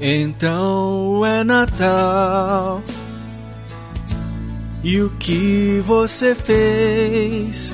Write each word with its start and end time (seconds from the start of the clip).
Então 0.00 1.24
é 1.24 1.42
Natal. 1.42 2.82
E 4.82 5.00
o 5.00 5.10
que 5.18 5.82
você 5.84 6.34
fez? 6.34 7.72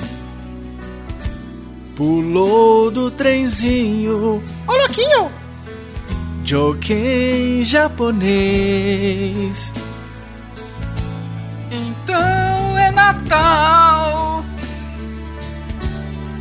Pulou 1.95 2.89
do 2.89 3.11
trenzinho. 3.11 4.41
Ô, 4.67 4.71
louquinho! 4.71 5.29
Joken 6.43 7.63
japonês. 7.63 8.23
Então 11.71 12.77
é 12.77 12.91
Natal, 12.91 14.43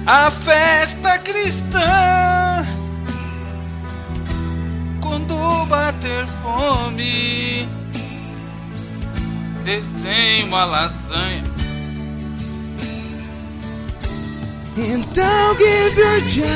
a 0.06 0.30
festa 0.30 1.18
cristã. 1.18 2.41
Bater 5.72 6.26
fome, 6.42 7.66
desenho 9.64 10.46
uma 10.48 10.64
lasanha. 10.66 11.44
Então 14.76 15.56
give 15.56 15.98
your 15.98 16.20
jobs. 16.22 16.52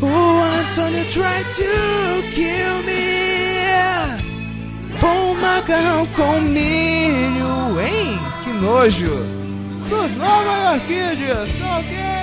Oh, 0.00 0.40
Antônio 0.60 1.04
tried 1.10 1.46
to 1.52 2.22
kill 2.32 2.82
me. 2.84 3.04
Bom 5.00 5.34
macarrão 5.34 6.06
com 6.14 6.40
milho, 6.40 7.80
hein? 7.80 8.18
Que 8.44 8.52
nojo. 8.52 9.26
Sou 9.88 10.08
nova 10.10 10.74
orquídea, 10.74 11.46
tá 11.58 11.78
ok? 11.78 12.13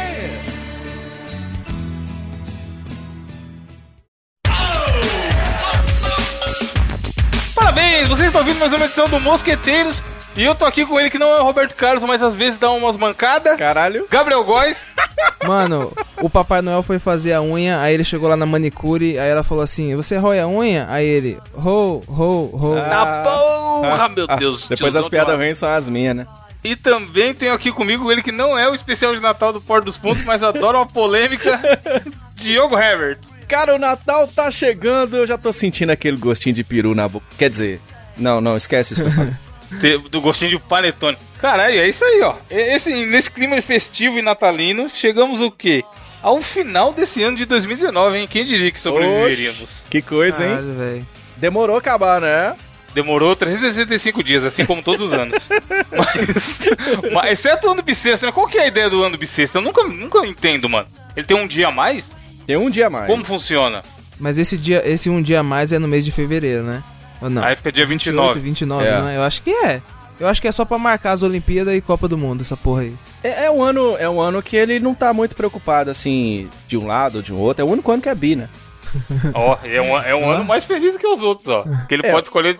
Parabéns, 8.01 8.07
vocês 8.07 8.27
estão 8.27 8.41
ouvindo 8.41 8.59
mais 8.59 8.73
uma 8.73 8.85
edição 8.85 9.07
do 9.07 9.19
Mosqueteiros. 9.19 10.01
E 10.35 10.43
eu 10.43 10.55
tô 10.55 10.65
aqui 10.65 10.85
com 10.85 10.99
ele 10.99 11.09
que 11.09 11.19
não 11.19 11.27
é 11.29 11.39
o 11.39 11.43
Roberto 11.43 11.75
Carlos, 11.75 12.03
mas 12.03 12.21
às 12.23 12.33
vezes 12.33 12.57
dá 12.57 12.71
umas 12.71 12.97
mancadas. 12.97 13.57
Caralho. 13.57 14.07
Gabriel 14.09 14.43
Góes. 14.43 14.77
Mano, 15.45 15.91
o 16.19 16.27
Papai 16.29 16.61
Noel 16.63 16.81
foi 16.81 16.97
fazer 16.97 17.33
a 17.33 17.41
unha, 17.41 17.79
aí 17.79 17.93
ele 17.93 18.03
chegou 18.03 18.27
lá 18.27 18.35
na 18.35 18.45
manicure, 18.45 19.19
aí 19.19 19.29
ela 19.29 19.43
falou 19.43 19.63
assim: 19.63 19.95
Você 19.95 20.17
rói 20.17 20.39
a 20.39 20.47
unha? 20.47 20.87
Aí 20.89 21.05
ele, 21.05 21.37
ho, 21.53 22.01
ho, 22.07 22.49
ho. 22.53 22.75
Tá 22.89 23.21
porra, 23.23 24.09
meu 24.09 24.25
Ah, 24.27 24.35
Deus. 24.35 24.67
Depois 24.67 24.95
as 24.95 25.07
piadas 25.07 25.37
ruins 25.37 25.57
são 25.57 25.69
as 25.69 25.87
minhas, 25.87 26.15
né? 26.15 26.25
E 26.63 26.75
também 26.75 27.33
tenho 27.35 27.53
aqui 27.53 27.71
comigo 27.71 28.11
ele 28.11 28.23
que 28.23 28.31
não 28.31 28.57
é 28.57 28.67
o 28.69 28.73
especial 28.73 29.13
de 29.13 29.21
Natal 29.21 29.53
do 29.53 29.61
Porto 29.61 29.85
dos 29.85 29.97
Fundos, 29.97 30.23
mas 30.23 30.41
adora 30.41 30.77
uma 30.77 30.87
polêmica. 30.87 31.59
Diogo 32.35 32.77
Herbert. 32.77 33.19
Cara, 33.47 33.75
o 33.75 33.79
Natal 33.79 34.27
tá 34.27 34.49
chegando, 34.49 35.17
eu 35.17 35.27
já 35.27 35.37
tô 35.37 35.51
sentindo 35.51 35.91
aquele 35.91 36.17
gostinho 36.17 36.55
de 36.55 36.63
peru 36.63 36.95
na 36.95 37.07
boca. 37.07 37.25
Quer 37.37 37.49
dizer, 37.49 37.81
não, 38.21 38.39
não, 38.39 38.57
esquece 38.57 38.93
isso. 38.93 39.03
do 40.09 40.21
gostinho 40.21 40.51
de 40.51 40.59
panetone. 40.59 41.17
Caralho, 41.39 41.79
é 41.79 41.87
isso 41.87 42.03
aí, 42.03 42.21
ó. 42.21 42.35
Esse, 42.49 43.05
nesse 43.05 43.31
clima 43.31 43.61
festivo 43.61 44.19
e 44.19 44.21
natalino, 44.21 44.89
chegamos 44.89 45.41
o 45.41 45.49
quê? 45.49 45.83
Ao 46.21 46.41
final 46.41 46.93
desse 46.93 47.23
ano 47.23 47.35
de 47.35 47.45
2019, 47.45 48.17
hein? 48.17 48.27
Quem 48.29 48.45
diria 48.45 48.71
que 48.71 48.79
sobreviveríamos? 48.79 49.83
que 49.89 50.01
coisa, 50.01 50.45
hein? 50.45 50.55
Caralho. 50.55 51.07
Demorou 51.37 51.77
acabar, 51.77 52.21
né? 52.21 52.55
Demorou 52.93 53.35
365 53.35 54.23
dias, 54.23 54.43
assim 54.43 54.65
como 54.65 54.83
todos 54.83 55.07
os 55.07 55.13
anos. 55.13 55.49
mas, 55.91 57.11
mas, 57.11 57.31
exceto 57.31 57.67
o 57.67 57.71
ano 57.71 57.81
bissexto, 57.81 58.25
né? 58.25 58.31
Qual 58.31 58.47
que 58.47 58.57
é 58.57 58.63
a 58.63 58.67
ideia 58.67 58.89
do 58.89 59.01
ano 59.01 59.17
bissexto? 59.17 59.57
Eu 59.57 59.61
nunca, 59.61 59.83
nunca 59.83 60.25
entendo, 60.27 60.69
mano. 60.69 60.87
Ele 61.15 61.25
tem 61.25 61.37
um 61.37 61.47
dia 61.47 61.69
a 61.69 61.71
mais? 61.71 62.05
Tem 62.45 62.57
um 62.57 62.69
dia 62.69 62.87
a 62.87 62.89
mais. 62.89 63.07
Como 63.07 63.23
funciona? 63.23 63.81
Mas 64.19 64.37
esse 64.37 64.57
dia, 64.57 64.83
esse 64.85 65.09
um 65.09 65.21
dia 65.21 65.39
a 65.39 65.43
mais 65.43 65.71
é 65.71 65.79
no 65.79 65.87
mês 65.87 66.05
de 66.05 66.11
fevereiro, 66.11 66.63
né? 66.63 66.83
Ou 67.21 67.29
não? 67.29 67.43
Aí 67.43 67.55
fica 67.55 67.71
dia 67.71 67.85
28, 67.85 68.39
29. 68.39 68.39
29, 68.39 68.85
É. 68.85 69.01
né? 69.01 69.17
Eu 69.17 69.21
acho 69.23 69.41
que 69.41 69.51
é. 69.51 69.81
Eu 70.19 70.27
acho 70.27 70.41
que 70.41 70.47
é 70.47 70.51
só 70.51 70.63
pra 70.65 70.77
marcar 70.77 71.13
as 71.13 71.23
Olimpíadas 71.23 71.73
e 71.73 71.81
Copa 71.81 72.07
do 72.07 72.17
Mundo, 72.17 72.41
essa 72.41 72.55
porra 72.57 72.81
aí. 72.81 72.93
É, 73.23 73.45
é 73.45 73.51
um 73.51 73.63
ano, 73.63 73.95
é 73.97 74.07
um 74.09 74.19
ano 74.21 74.41
que 74.41 74.55
ele 74.55 74.79
não 74.79 74.93
tá 74.93 75.13
muito 75.13 75.35
preocupado, 75.35 75.89
assim, 75.89 76.47
de 76.67 76.77
um 76.77 76.85
lado 76.87 77.17
ou 77.17 77.21
de 77.21 77.33
um 77.33 77.37
outro. 77.37 77.61
É 77.61 77.65
o 77.65 77.69
único 77.69 77.91
ano 77.91 78.01
que 78.01 78.09
é 78.09 78.15
bi, 78.15 78.35
né? 78.35 78.47
Ó, 79.33 79.57
é 79.63 79.81
um, 79.81 79.97
é 79.97 80.13
um 80.15 80.29
ano 80.29 80.43
mais 80.43 80.65
feliz 80.65 80.97
que 80.97 81.07
os 81.07 81.21
outros, 81.21 81.47
ó. 81.47 81.63
Que 81.87 81.95
ele 81.95 82.05
É. 82.05 82.11
pode 82.11 82.25
escolher. 82.25 82.59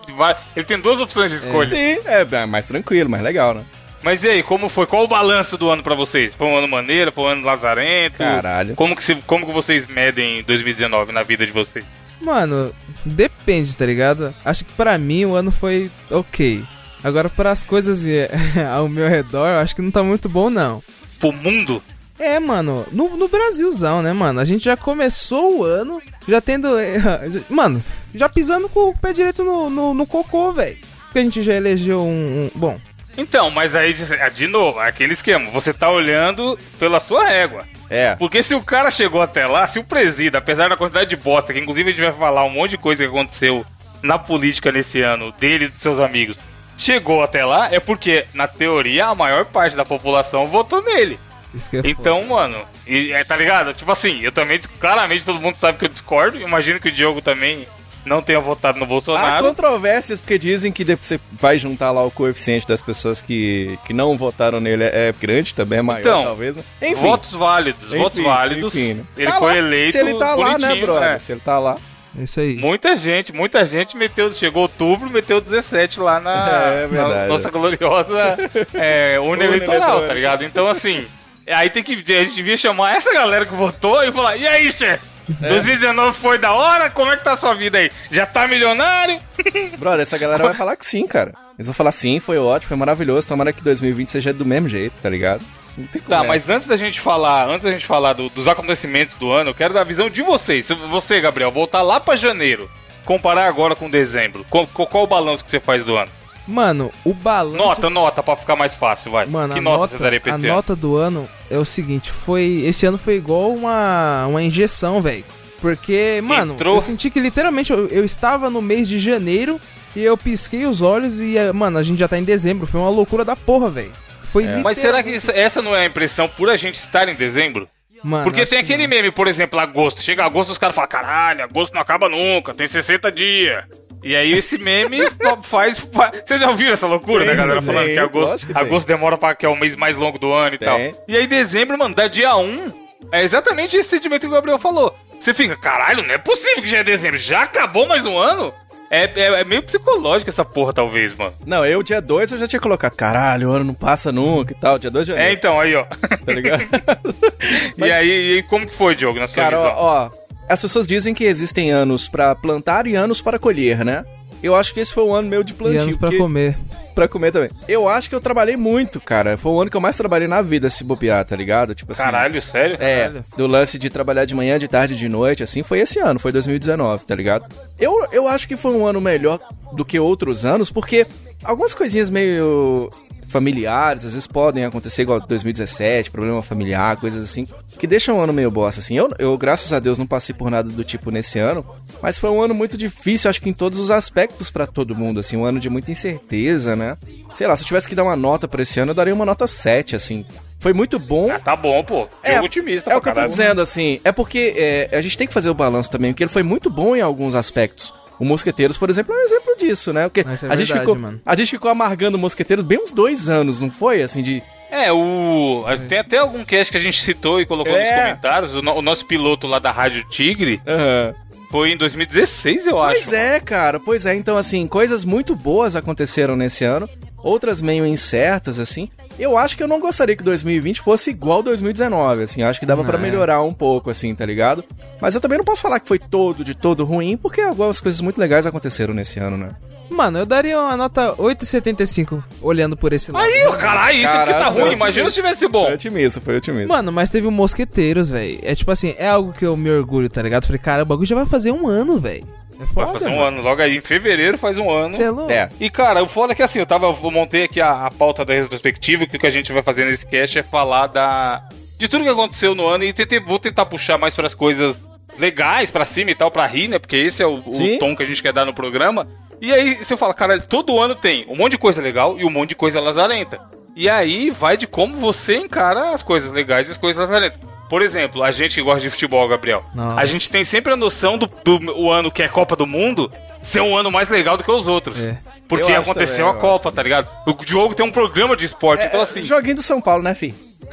Ele 0.56 0.64
tem 0.64 0.80
duas 0.80 0.98
opções 0.98 1.30
de 1.30 1.36
escolha. 1.36 1.68
Sim, 1.68 1.98
é 2.06 2.26
é 2.32 2.46
mais 2.46 2.64
tranquilo, 2.64 3.10
mais 3.10 3.22
legal, 3.22 3.52
né? 3.54 3.62
Mas 4.02 4.24
e 4.24 4.28
aí, 4.30 4.42
como 4.42 4.68
foi? 4.68 4.86
Qual 4.86 5.04
o 5.04 5.08
balanço 5.08 5.56
do 5.58 5.70
ano 5.70 5.82
pra 5.82 5.94
vocês? 5.94 6.34
Foi 6.34 6.46
um 6.48 6.56
ano 6.56 6.66
maneiro? 6.66 7.12
Foi 7.12 7.24
um 7.24 7.26
ano 7.28 7.44
lazarento? 7.44 8.18
Caralho. 8.18 8.74
Como 8.74 8.96
que, 8.96 9.04
se, 9.04 9.14
como 9.26 9.46
que 9.46 9.52
vocês 9.52 9.86
medem 9.86 10.42
2019 10.42 11.12
na 11.12 11.22
vida 11.22 11.44
de 11.46 11.52
vocês? 11.52 11.84
Mano, 12.22 12.72
depende, 13.04 13.76
tá 13.76 13.84
ligado? 13.84 14.32
Acho 14.44 14.64
que 14.64 14.72
pra 14.72 14.96
mim 14.98 15.24
o 15.24 15.34
ano 15.34 15.50
foi 15.50 15.90
ok. 16.10 16.62
Agora, 17.02 17.28
para 17.28 17.50
as 17.50 17.62
coisas 17.62 18.04
ao 18.74 18.88
meu 18.88 19.08
redor, 19.08 19.46
eu 19.48 19.58
acho 19.58 19.74
que 19.74 19.82
não 19.82 19.90
tá 19.90 20.02
muito 20.02 20.28
bom, 20.28 20.48
não. 20.48 20.82
Pro 21.18 21.32
mundo? 21.32 21.82
É, 22.18 22.38
mano, 22.38 22.86
no, 22.92 23.16
no 23.16 23.26
Brasilzão, 23.28 24.02
né, 24.02 24.12
mano? 24.12 24.38
A 24.38 24.44
gente 24.44 24.64
já 24.64 24.76
começou 24.76 25.58
o 25.58 25.64
ano 25.64 26.00
já 26.28 26.40
tendo. 26.40 26.68
Mano, 27.50 27.82
já 28.14 28.28
pisando 28.28 28.68
com 28.68 28.90
o 28.90 28.96
pé 28.96 29.12
direito 29.12 29.42
no, 29.42 29.68
no, 29.68 29.92
no 29.94 30.06
cocô, 30.06 30.52
velho. 30.52 30.76
Porque 31.04 31.18
a 31.18 31.22
gente 31.22 31.42
já 31.42 31.54
elegeu 31.54 32.00
um. 32.00 32.44
um- 32.44 32.50
bom, 32.54 32.78
Então, 33.16 33.50
mas 33.50 33.74
aí, 33.74 33.92
de- 33.92 34.30
de 34.30 34.46
novo, 34.46 34.78
aquele 34.80 35.12
esquema. 35.12 35.50
Você 35.50 35.72
tá 35.72 35.90
olhando 35.90 36.58
pela 36.78 36.98
sua 37.00 37.24
régua. 37.28 37.64
É. 37.90 38.16
Porque 38.16 38.42
se 38.42 38.54
o 38.54 38.62
cara 38.62 38.90
chegou 38.90 39.20
até 39.20 39.46
lá, 39.46 39.66
se 39.66 39.78
o 39.78 39.84
presida, 39.84 40.38
apesar 40.38 40.68
da 40.68 40.76
quantidade 40.76 41.10
de 41.10 41.16
bosta, 41.16 41.52
que 41.52 41.58
inclusive 41.58 41.90
a 41.90 41.92
gente 41.92 42.02
vai 42.04 42.12
falar 42.12 42.44
um 42.44 42.50
monte 42.50 42.70
de 42.72 42.78
coisa 42.78 43.04
que 43.04 43.10
aconteceu 43.10 43.66
na 44.02 44.18
política 44.18 44.72
nesse 44.72 45.02
ano, 45.02 45.30
dele 45.32 45.66
e 45.66 45.68
dos 45.68 45.80
seus 45.80 46.00
amigos, 46.00 46.38
chegou 46.78 47.22
até 47.22 47.44
lá, 47.44 47.68
é 47.70 47.78
porque, 47.78 48.24
na 48.32 48.48
teoria, 48.48 49.06
a 49.06 49.14
maior 49.14 49.44
parte 49.44 49.76
da 49.76 49.84
população 49.84 50.46
votou 50.48 50.82
nele. 50.82 51.20
isso 51.54 51.68
que 51.70 51.76
é 51.76 51.80
Então, 51.84 52.24
mano, 52.24 52.56
e, 52.86 53.12
é, 53.12 53.22
tá 53.24 53.36
ligado? 53.36 53.74
Tipo 53.74 53.92
assim, 53.92 54.20
eu 54.22 54.32
também, 54.32 54.58
claramente 54.80 55.24
todo 55.26 55.38
mundo 55.38 55.56
sabe 55.60 55.78
que 55.78 55.84
eu 55.84 55.88
discordo. 55.90 56.40
Imagino 56.40 56.80
que 56.80 56.88
o 56.88 56.92
Diogo 56.92 57.20
também 57.20 57.66
não 58.04 58.20
tenha 58.22 58.40
votado 58.40 58.78
no 58.78 58.84
Há 58.84 58.88
Bolsonaro. 58.88 59.46
controvérsias 59.46 60.20
porque 60.20 60.38
dizem 60.38 60.72
que 60.72 60.84
depois 60.84 61.06
você 61.06 61.20
vai 61.32 61.56
juntar 61.58 61.90
lá 61.90 62.04
o 62.04 62.10
coeficiente 62.10 62.66
das 62.66 62.80
pessoas 62.80 63.20
que, 63.20 63.78
que 63.86 63.92
não 63.92 64.16
votaram 64.16 64.60
nele 64.60 64.84
é, 64.84 65.12
grande, 65.20 65.54
também 65.54 65.78
é 65.78 65.82
maior, 65.82 66.00
Então, 66.00 66.24
talvez. 66.24 66.56
né? 66.56 66.62
Enfim. 66.82 66.94
Votos 66.94 67.32
válidos, 67.32 67.86
Enfim, 67.88 67.98
votos 67.98 68.22
válidos. 68.22 68.74
enfim, 68.74 68.94
né? 68.94 69.04
Ele 69.16 69.30
Tá 69.30 69.38
foi 69.38 69.52
lá. 69.52 69.58
eleito. 69.58 69.92
Se 69.92 69.98
ele 69.98 70.14
tá 70.14 70.34
lá, 70.34 70.58
né, 70.58 70.68
bonitinho, 70.68 70.86
brother? 70.86 71.08
é. 71.08 71.18
Se 71.18 71.32
ele 71.32 71.40
tá 71.40 71.58
lá. 71.58 71.76
É 72.18 72.24
isso 72.24 72.40
aí. 72.40 72.56
Muita 72.56 72.94
gente, 72.94 73.32
muita 73.32 73.64
gente 73.64 73.96
meteu, 73.96 74.30
chegou 74.32 74.62
outubro, 74.62 75.08
meteu 75.08 75.40
17 75.40 75.98
lá 76.00 76.20
na, 76.20 76.32
É, 76.84 76.86
na 76.88 77.26
nossa 77.26 77.50
gloriosa 77.50 78.36
é, 78.74 79.16
urna 79.22 79.44
eleitoral, 79.44 79.76
eleitoral. 79.80 80.06
tá 80.08 80.12
ligado? 80.12 80.44
Então, 80.44 80.68
assim, 80.68 81.06
aí 81.48 81.70
tem 81.70 81.82
que, 81.82 81.94
a 81.94 82.22
gente 82.24 82.34
devia 82.34 82.56
chamar 82.56 82.96
essa 82.96 83.12
galera 83.14 83.46
que 83.46 83.54
votou 83.54 84.02
e 84.04 84.12
falar, 84.12 84.36
e 84.36 84.46
aí, 84.46 84.70
chefe? 84.70 85.11
É. 85.40 85.48
2019 85.48 86.18
foi 86.18 86.38
da 86.38 86.52
hora? 86.52 86.90
Como 86.90 87.12
é 87.12 87.16
que 87.16 87.24
tá 87.24 87.32
a 87.32 87.36
sua 87.36 87.54
vida 87.54 87.78
aí? 87.78 87.90
Já 88.10 88.26
tá 88.26 88.46
milionário? 88.46 89.20
Brother, 89.78 90.00
essa 90.02 90.18
galera 90.18 90.42
vai 90.44 90.54
falar 90.54 90.76
que 90.76 90.84
sim, 90.86 91.06
cara. 91.06 91.32
Eles 91.58 91.66
vão 91.66 91.74
falar 91.74 91.92
sim, 91.92 92.18
foi 92.20 92.38
ótimo, 92.38 92.68
foi 92.68 92.76
maravilhoso. 92.76 93.26
Tomara 93.28 93.52
que 93.52 93.62
2020 93.62 94.10
seja 94.10 94.32
do 94.32 94.44
mesmo 94.44 94.68
jeito, 94.68 94.94
tá 95.02 95.08
ligado? 95.08 95.42
Não 95.76 95.86
tem 95.86 96.02
Tá, 96.02 96.18
como, 96.18 96.28
mas 96.28 96.50
antes 96.50 96.66
da 96.66 96.76
gente 96.76 97.00
falar, 97.00 97.46
antes 97.48 97.62
da 97.62 97.70
gente 97.70 97.86
falar 97.86 98.12
do- 98.12 98.28
dos 98.28 98.46
acontecimentos 98.46 99.16
do 99.16 99.32
ano, 99.32 99.50
eu 99.50 99.54
quero 99.54 99.72
dar 99.72 99.80
a 99.80 99.84
visão 99.84 100.10
de 100.10 100.20
vocês. 100.22 100.68
Você, 100.68 101.20
Gabriel, 101.20 101.50
voltar 101.50 101.80
lá 101.82 101.98
pra 101.98 102.14
janeiro, 102.14 102.70
comparar 103.06 103.46
agora 103.46 103.74
com 103.74 103.88
dezembro. 103.88 104.44
Qual, 104.50 104.66
qual, 104.66 104.86
qual 104.86 105.04
o 105.04 105.06
balanço 105.06 105.42
que 105.44 105.50
você 105.50 105.58
faz 105.60 105.82
do 105.82 105.96
ano? 105.96 106.10
Mano, 106.46 106.90
o 107.04 107.14
balanço. 107.14 107.56
Nota, 107.56 107.88
nota, 107.90 108.22
pra 108.22 108.36
ficar 108.36 108.56
mais 108.56 108.74
fácil, 108.74 109.10
vai. 109.12 109.26
Mano, 109.26 109.54
que 109.54 109.60
a 109.60 109.62
nota, 109.62 109.78
nota, 109.78 109.96
você 109.96 110.02
daria 110.02 110.20
pra 110.20 110.32
a 110.32 110.34
ano? 110.34 110.48
nota 110.48 110.74
do 110.76 110.96
ano 110.96 111.28
é 111.50 111.56
o 111.56 111.64
seguinte, 111.64 112.10
foi 112.10 112.62
esse 112.66 112.84
ano 112.84 112.98
foi 112.98 113.14
igual 113.16 113.50
uma, 113.52 114.26
uma 114.26 114.42
injeção, 114.42 115.00
velho. 115.00 115.24
Porque, 115.60 116.20
mano, 116.24 116.54
Entrou. 116.54 116.74
eu 116.74 116.80
senti 116.80 117.08
que 117.08 117.20
literalmente 117.20 117.72
eu, 117.72 117.86
eu 117.86 118.04
estava 118.04 118.50
no 118.50 118.60
mês 118.60 118.88
de 118.88 118.98
janeiro 118.98 119.60
e 119.94 120.02
eu 120.02 120.16
pisquei 120.16 120.66
os 120.66 120.82
olhos 120.82 121.20
e, 121.20 121.36
eh, 121.38 121.52
mano, 121.52 121.78
a 121.78 121.82
gente 121.84 121.98
já 122.00 122.08
tá 122.08 122.18
em 122.18 122.24
dezembro. 122.24 122.66
Foi 122.66 122.80
uma 122.80 122.90
loucura 122.90 123.24
da 123.24 123.36
porra, 123.36 123.70
velho. 123.70 123.92
Foi 124.24 124.44
É. 124.44 124.56
Mas 124.62 124.78
será 124.78 125.02
que 125.04 125.10
isso- 125.10 125.30
essa 125.30 125.62
não 125.62 125.76
é 125.76 125.82
a 125.82 125.86
impressão 125.86 126.28
por 126.28 126.50
a 126.50 126.56
gente 126.56 126.76
estar 126.80 127.08
em 127.08 127.14
dezembro? 127.14 127.68
Mano, 128.02 128.24
Porque 128.24 128.44
tem 128.44 128.58
que 128.58 128.64
aquele 128.72 128.88
meme, 128.88 129.12
por 129.12 129.28
exemplo, 129.28 129.60
agosto. 129.60 130.02
Chega 130.02 130.24
agosto, 130.24 130.50
os 130.50 130.58
caras 130.58 130.74
falam, 130.74 130.88
caralho, 130.90 131.44
agosto 131.44 131.72
não 131.72 131.80
acaba 131.80 132.08
nunca, 132.08 132.52
tem 132.52 132.66
60 132.66 133.12
dias. 133.12 133.64
E 134.02 134.16
aí 134.16 134.32
esse 134.32 134.58
meme 134.58 135.02
fa- 135.10 135.38
faz. 135.42 135.78
fa- 135.78 136.12
Vocês 136.24 136.40
já 136.40 136.50
ouviram 136.50 136.72
essa 136.72 136.86
loucura, 136.86 137.24
Tem, 137.24 137.34
né, 137.34 137.36
galera? 137.36 137.62
tem, 137.62 137.72
Falando 137.72 137.92
que 137.92 137.98
agosto, 137.98 138.46
que 138.46 138.58
agosto 138.58 138.86
demora 138.86 139.16
pra 139.18 139.34
que 139.34 139.46
é 139.46 139.48
o 139.48 139.56
mês 139.56 139.76
mais 139.76 139.96
longo 139.96 140.18
do 140.18 140.32
ano 140.32 140.54
e 140.56 140.58
Tem. 140.58 140.68
tal. 140.68 141.04
E 141.06 141.16
aí 141.16 141.26
dezembro, 141.26 141.78
mano, 141.78 141.94
dá 141.94 142.08
dia 142.08 142.36
1. 142.36 142.72
É 143.12 143.22
exatamente 143.22 143.76
esse 143.76 143.88
sentimento 143.88 144.22
que 144.22 144.26
o 144.28 144.30
Gabriel 144.30 144.58
falou. 144.58 144.94
Você 145.20 145.32
fica, 145.34 145.56
caralho, 145.56 146.02
não 146.02 146.14
é 146.14 146.18
possível 146.18 146.62
que 146.62 146.68
já 146.68 146.78
é 146.78 146.84
dezembro. 146.84 147.16
Já 147.18 147.42
acabou 147.42 147.86
mais 147.86 148.04
um 148.06 148.16
ano? 148.18 148.52
É, 148.90 149.04
é, 149.16 149.40
é 149.40 149.44
meio 149.44 149.62
psicológico 149.62 150.28
essa 150.28 150.44
porra, 150.44 150.72
talvez, 150.72 151.16
mano. 151.16 151.32
Não, 151.46 151.64
eu 151.64 151.82
dia 151.82 152.00
2 152.02 152.32
eu 152.32 152.38
já 152.38 152.46
tinha 152.46 152.60
colocado, 152.60 152.94
caralho, 152.94 153.48
o 153.48 153.52
ano 153.52 153.64
não 153.64 153.74
passa 153.74 154.12
nunca 154.12 154.52
e 154.52 154.54
tal, 154.54 154.78
dia 154.78 154.90
2 154.90 155.06
de 155.06 155.12
É, 155.14 155.32
então, 155.32 155.58
aí, 155.58 155.74
ó. 155.74 155.84
tá 155.84 156.32
ligado? 156.32 156.62
e, 157.78 157.84
aí, 157.90 158.38
e 158.38 158.42
como 158.44 158.66
que 158.66 158.74
foi, 158.74 158.94
Diogo, 158.94 159.18
na 159.18 159.26
sua 159.26 159.42
Cara, 159.44 159.58
ó, 159.58 159.74
ó, 159.78 160.10
as 160.52 160.60
pessoas 160.62 160.86
dizem 160.86 161.14
que 161.14 161.24
existem 161.24 161.70
anos 161.70 162.08
pra 162.08 162.34
plantar 162.34 162.86
e 162.86 162.94
anos 162.94 163.20
para 163.20 163.38
colher, 163.38 163.84
né? 163.84 164.04
Eu 164.42 164.54
acho 164.56 164.74
que 164.74 164.80
esse 164.80 164.92
foi 164.92 165.04
um 165.04 165.14
ano 165.14 165.28
meu 165.28 165.44
de 165.44 165.52
E 165.52 165.56
plantio. 165.56 165.80
anos 165.82 165.96
pra 165.96 166.08
porque- 166.08 166.22
comer. 166.22 166.58
Pra 166.94 167.08
comer 167.08 167.32
também. 167.32 167.48
Eu 167.66 167.88
acho 167.88 168.08
que 168.08 168.14
eu 168.14 168.20
trabalhei 168.20 168.54
muito, 168.56 169.00
cara. 169.00 169.38
Foi 169.38 169.50
o 169.52 169.60
ano 169.62 169.70
que 169.70 169.76
eu 169.76 169.80
mais 169.80 169.96
trabalhei 169.96 170.28
na 170.28 170.42
vida, 170.42 170.68
se 170.68 170.84
bobear, 170.84 171.24
tá 171.24 171.34
ligado? 171.34 171.74
Tipo 171.74 171.92
assim. 171.92 172.02
Caralho, 172.02 172.42
sério? 172.42 172.76
É, 172.80 173.04
Caralho. 173.04 173.20
do 173.36 173.46
lance 173.46 173.78
de 173.78 173.88
trabalhar 173.88 174.24
de 174.26 174.34
manhã, 174.34 174.58
de 174.58 174.68
tarde, 174.68 174.94
de 174.96 175.08
noite, 175.08 175.42
assim, 175.42 175.62
foi 175.62 175.78
esse 175.78 175.98
ano, 176.00 176.18
foi 176.18 176.32
2019, 176.32 177.06
tá 177.06 177.14
ligado? 177.14 177.46
Eu, 177.78 178.06
eu 178.12 178.28
acho 178.28 178.46
que 178.46 178.56
foi 178.56 178.72
um 178.72 178.84
ano 178.84 179.00
melhor 179.00 179.38
do 179.72 179.84
que 179.86 179.98
outros 179.98 180.44
anos, 180.44 180.70
porque 180.70 181.06
algumas 181.42 181.72
coisinhas 181.72 182.10
meio 182.10 182.90
familiares, 183.32 184.04
às 184.04 184.12
vezes 184.12 184.26
podem 184.26 184.64
acontecer 184.64 185.02
igual 185.02 185.18
2017, 185.20 186.10
problema 186.10 186.42
familiar, 186.42 186.96
coisas 186.96 187.24
assim, 187.24 187.46
que 187.78 187.86
deixam 187.86 188.18
o 188.18 188.20
ano 188.20 188.32
meio 188.32 188.50
bosta, 188.50 188.80
assim. 188.80 188.96
Eu, 188.96 189.10
eu, 189.18 189.36
graças 189.36 189.72
a 189.72 189.80
Deus, 189.80 189.98
não 189.98 190.06
passei 190.06 190.34
por 190.34 190.50
nada 190.50 190.68
do 190.68 190.84
tipo 190.84 191.10
nesse 191.10 191.38
ano, 191.38 191.64
mas 192.00 192.18
foi 192.18 192.30
um 192.30 192.40
ano 192.40 192.54
muito 192.54 192.76
difícil, 192.76 193.28
acho 193.30 193.40
que 193.40 193.48
em 193.48 193.54
todos 193.54 193.78
os 193.78 193.90
aspectos 193.90 194.50
pra 194.50 194.66
todo 194.66 194.94
mundo, 194.94 195.18
assim, 195.20 195.36
um 195.36 195.44
ano 195.44 195.58
de 195.58 195.68
muita 195.70 195.90
incerteza, 195.90 196.76
né? 196.76 196.96
Sei 197.34 197.46
lá, 197.46 197.56
se 197.56 197.62
eu 197.62 197.66
tivesse 197.66 197.88
que 197.88 197.94
dar 197.94 198.04
uma 198.04 198.14
nota 198.16 198.46
pra 198.46 198.62
esse 198.62 198.78
ano, 198.78 198.90
eu 198.90 198.94
daria 198.94 199.14
uma 199.14 199.24
nota 199.24 199.46
7, 199.46 199.96
assim. 199.96 200.24
Foi 200.58 200.72
muito 200.72 200.98
bom, 200.98 201.28
Ah, 201.30 201.40
tá 201.40 201.56
bom, 201.56 201.82
pô. 201.82 202.06
Jogo 202.24 202.44
otimista 202.44 202.90
é 202.92 202.96
o 202.96 203.00
que 203.00 203.08
eu 203.08 203.12
tô 203.12 203.16
caralho. 203.16 203.28
dizendo, 203.28 203.60
assim. 203.60 204.00
É 204.04 204.12
porque 204.12 204.54
é, 204.56 204.88
a 204.96 205.00
gente 205.02 205.18
tem 205.18 205.26
que 205.26 205.32
fazer 205.34 205.50
o 205.50 205.54
balanço 205.54 205.90
também, 205.90 206.12
porque 206.12 206.22
ele 206.22 206.30
foi 206.30 206.44
muito 206.44 206.70
bom 206.70 206.94
em 206.94 207.00
alguns 207.00 207.34
aspectos. 207.34 207.92
O 208.22 208.24
Mosqueteiros, 208.24 208.76
por 208.78 208.88
exemplo, 208.88 209.12
é 209.12 209.18
um 209.18 209.24
exemplo 209.24 209.56
disso, 209.58 209.92
né? 209.92 210.04
Porque 210.08 210.20
é 210.20 210.24
a, 210.24 210.30
gente 210.36 210.40
verdade, 210.46 210.72
ficou, 210.78 210.94
mano. 210.94 211.20
a 211.26 211.34
gente 211.34 211.50
ficou 211.50 211.68
amargando 211.68 212.16
o 212.16 212.20
Mosqueteiros 212.20 212.64
bem 212.64 212.78
uns 212.80 212.92
dois 212.92 213.28
anos, 213.28 213.60
não 213.60 213.68
foi? 213.68 214.00
Assim, 214.00 214.22
de. 214.22 214.40
É, 214.70 214.92
o. 214.92 215.64
a- 215.66 215.76
Tem 215.76 215.98
até 215.98 216.18
algum 216.18 216.44
cast 216.44 216.70
que 216.70 216.78
a 216.78 216.80
gente 216.80 217.02
citou 217.02 217.40
e 217.40 217.44
colocou 217.46 217.72
nos 217.72 217.82
É. 217.82 217.96
comentários. 217.96 218.54
O, 218.54 218.62
no- 218.62 218.74
o 218.76 218.80
nosso 218.82 219.04
piloto 219.06 219.48
lá 219.48 219.58
da 219.58 219.72
Rádio 219.72 220.08
Tigre 220.08 220.60
Aham. 220.64 221.12
foi 221.50 221.72
em 221.72 221.76
2016, 221.76 222.64
eu 222.68 222.80
acho. 222.80 222.94
Pois 222.94 223.12
é, 223.12 223.40
cara, 223.40 223.80
pois 223.80 224.06
é. 224.06 224.14
Então, 224.14 224.36
assim, 224.38 224.68
coisas 224.68 225.04
muito 225.04 225.34
boas 225.34 225.74
aconteceram 225.74 226.36
nesse 226.36 226.64
ano, 226.64 226.88
outras 227.22 227.60
meio 227.60 227.86
incertas, 227.86 228.58
assim. 228.58 228.88
Eu 229.18 229.36
acho 229.36 229.56
que 229.56 229.62
eu 229.62 229.68
não 229.68 229.78
gostaria 229.78 230.16
que 230.16 230.22
2020 230.22 230.80
fosse 230.80 231.10
igual 231.10 231.42
2019, 231.42 232.22
assim. 232.22 232.42
Acho 232.42 232.58
que 232.58 232.66
dava 232.66 232.82
pra 232.82 232.96
Não. 232.98 233.02
melhorar 233.04 233.42
um 233.42 233.52
pouco, 233.52 233.90
assim, 233.90 234.14
tá 234.14 234.24
ligado? 234.24 234.64
Mas 235.00 235.14
eu 235.14 235.20
também 235.20 235.38
não 235.38 235.44
posso 235.44 235.60
falar 235.62 235.78
que 235.80 235.86
foi 235.88 235.98
todo 235.98 236.44
de 236.44 236.54
todo 236.54 236.84
ruim, 236.84 237.16
porque 237.16 237.40
algumas 237.40 237.80
coisas 237.80 238.00
muito 238.00 238.18
legais 238.18 238.46
aconteceram 238.46 238.94
nesse 238.94 239.18
ano, 239.20 239.36
né? 239.36 239.50
Mano, 239.90 240.20
eu 240.20 240.26
daria 240.26 240.58
uma 240.58 240.74
nota 240.76 241.12
8,75 241.16 242.22
olhando 242.40 242.76
por 242.76 242.92
esse 242.94 243.12
lado. 243.12 243.24
Aí, 243.24 243.42
caralho, 243.58 243.98
isso 243.98 244.08
aqui 244.16 244.32
tá 244.32 244.48
ruim. 244.48 244.62
foi 244.64 244.72
Imagina 244.72 245.08
se 245.10 245.14
tivesse 245.16 245.40
Foi 245.40 245.48
bom. 245.50 245.72
otimista, 245.72 246.20
foi 246.20 246.36
otimista. 246.38 246.68
Mano, 246.68 246.90
mas 246.90 247.10
teve 247.10 247.26
o 247.26 247.30
Mosqueteiros, 247.30 248.08
velho. 248.08 248.38
É 248.42 248.54
tipo 248.54 248.70
assim, 248.70 248.94
é 248.98 249.08
algo 249.08 249.32
que 249.34 249.44
eu 249.44 249.54
me 249.56 249.70
orgulho, 249.70 250.08
tá 250.08 250.22
ligado? 250.22 250.46
Falei, 250.46 250.58
cara, 250.58 250.82
o 250.82 250.86
bagulho 250.86 251.06
já 251.06 251.14
vai 251.14 251.26
fazer 251.26 251.52
um 251.52 251.68
ano, 251.68 251.98
velho. 251.98 252.24
É 252.62 252.66
foda, 252.66 252.86
Vai 252.86 252.94
fazer 252.94 253.08
um 253.08 253.16
mano. 253.16 253.38
ano. 253.38 253.42
Logo 253.42 253.60
aí, 253.62 253.76
em 253.76 253.80
fevereiro 253.80 254.38
faz 254.38 254.58
um 254.58 254.70
ano. 254.70 254.94
Cê 254.94 255.04
é 255.04 255.10
louco? 255.10 255.32
É. 255.32 255.48
E, 255.60 255.68
cara, 255.68 256.02
o 256.02 256.08
foda 256.08 256.32
é 256.32 256.36
que 256.36 256.42
assim, 256.42 256.58
eu 256.58 256.66
tava. 256.66 256.86
Eu 256.86 257.10
montei 257.10 257.44
aqui 257.44 257.60
a, 257.60 257.86
a 257.86 257.90
pauta 257.90 258.24
da 258.24 258.34
retrospectiva, 258.34 259.06
que 259.06 259.16
o 259.16 259.20
que 259.20 259.26
a 259.26 259.30
gente 259.30 259.52
vai 259.52 259.62
fazer 259.62 259.84
nesse 259.84 260.06
cast 260.06 260.38
é 260.38 260.42
falar 260.42 260.86
da. 260.86 261.42
De 261.78 261.88
tudo 261.88 262.04
que 262.04 262.10
aconteceu 262.10 262.54
no 262.54 262.66
ano 262.66 262.84
e 262.84 262.92
tentei, 262.92 263.18
vou 263.18 263.38
tentar 263.38 263.66
puxar 263.66 263.98
mais 263.98 264.14
pras 264.14 264.34
coisas 264.34 264.80
legais 265.18 265.70
pra 265.70 265.84
cima 265.84 266.10
e 266.12 266.14
tal, 266.14 266.30
pra 266.30 266.46
rir, 266.46 266.68
né? 266.68 266.78
Porque 266.78 266.96
esse 266.96 267.22
é 267.22 267.26
o, 267.26 267.38
o 267.38 267.78
tom 267.78 267.96
que 267.96 268.02
a 268.02 268.06
gente 268.06 268.22
quer 268.22 268.32
dar 268.32 268.44
no 268.44 268.54
programa. 268.54 269.06
E 269.40 269.52
aí 269.52 269.74
você 269.74 269.96
fala, 269.96 270.14
cara, 270.14 270.40
todo 270.40 270.78
ano 270.80 270.94
tem 270.94 271.26
um 271.28 271.34
monte 271.36 271.52
de 271.52 271.58
coisa 271.58 271.82
legal 271.82 272.16
e 272.18 272.24
um 272.24 272.30
monte 272.30 272.50
de 272.50 272.54
coisa 272.54 272.80
lazarenta. 272.80 273.40
E 273.74 273.88
aí 273.88 274.30
vai 274.30 274.56
de 274.56 274.66
como 274.66 274.96
você 274.96 275.36
encara 275.36 275.90
as 275.90 276.02
coisas 276.02 276.30
legais 276.30 276.68
e 276.68 276.70
as 276.70 276.76
coisas 276.76 277.00
lazarentas. 277.00 277.40
Por 277.72 277.80
exemplo, 277.80 278.22
a 278.22 278.30
gente 278.30 278.56
que 278.56 278.60
gosta 278.60 278.82
de 278.82 278.90
futebol, 278.90 279.26
Gabriel, 279.26 279.64
Nossa. 279.74 279.98
a 279.98 280.04
gente 280.04 280.30
tem 280.30 280.44
sempre 280.44 280.74
a 280.74 280.76
noção 280.76 281.16
do, 281.16 281.26
do 281.26 281.72
o 281.74 281.90
ano 281.90 282.10
que 282.10 282.22
é 282.22 282.28
Copa 282.28 282.54
do 282.54 282.66
Mundo 282.66 283.10
ser 283.40 283.62
um 283.62 283.74
ano 283.74 283.90
mais 283.90 284.10
legal 284.10 284.36
do 284.36 284.44
que 284.44 284.50
os 284.50 284.68
outros. 284.68 285.00
É. 285.00 285.18
Porque 285.48 285.62
Eu 285.62 285.68
acho 285.68 285.80
aconteceu 285.80 286.26
também, 286.26 286.38
a 286.38 286.38
Copa, 286.38 286.70
tá 286.70 286.82
ligado? 286.82 287.08
O 287.26 287.32
Diogo 287.32 287.74
tem 287.74 287.86
um 287.86 287.90
programa 287.90 288.36
de 288.36 288.44
esporte, 288.44 288.84
então 288.84 289.00
assim, 289.00 289.22
Joguinho 289.22 289.54
do 289.54 289.62
São 289.62 289.80
Paulo, 289.80 290.02
né, 290.02 290.14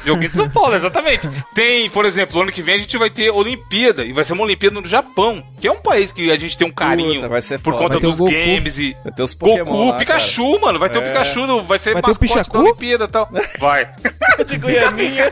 joguinho 0.06 0.30
de 0.30 0.36
São 0.36 0.50
Paulo, 0.50 0.76
exatamente. 0.76 1.30
Tem, 1.54 1.90
por 1.90 2.06
exemplo, 2.06 2.42
ano 2.42 2.52
que 2.52 2.62
vem 2.62 2.76
a 2.76 2.78
gente 2.80 2.98
vai 2.98 3.10
ter 3.10 3.30
Olimpíada, 3.32 4.04
e 4.06 4.14
vai 4.14 4.24
ser 4.24 4.34
uma 4.34 4.44
Olimpíada 4.44 4.80
no 4.80 4.88
Japão, 4.88 5.44
que 5.60 5.68
é 5.68 5.72
um 5.72 5.80
país 5.82 6.12
que 6.12 6.32
a 6.32 6.36
gente 6.38 6.58
tem 6.58 6.68
um 6.68 6.72
carinho 6.72 7.16
Puta, 7.16 7.28
vai 7.28 7.42
ser 7.42 7.60
por 7.60 7.74
conta 7.74 7.90
Vai 7.90 8.00
ter 8.00 8.08
o 8.08 8.10
dos 8.12 8.20
Goku. 8.20 8.32
games 8.32 8.78
e. 8.80 8.96
Vai 9.04 9.14
ter 9.14 9.24
os 9.24 9.34
Pokémon 9.34 9.66
Goku, 9.72 9.90
lá, 9.92 9.98
Pikachu, 9.98 10.60
mano. 10.60 10.80
Vai 10.80 10.90
ter 10.90 11.00
o 11.00 11.02
É. 11.02 11.08
Pikachu, 11.10 11.48
no- 11.48 11.64
vai 11.64 11.78
ser 11.80 11.94
Vai 11.94 12.02
ter 12.02 12.12
o 12.12 12.16
Pichacu? 12.20 12.54
da 12.54 12.60
Olimpíada 12.64 13.06
e 13.06 13.08
tal. 13.08 13.30
Vai. 13.60 13.90
de 14.48 14.58
Goianinha. 14.58 15.32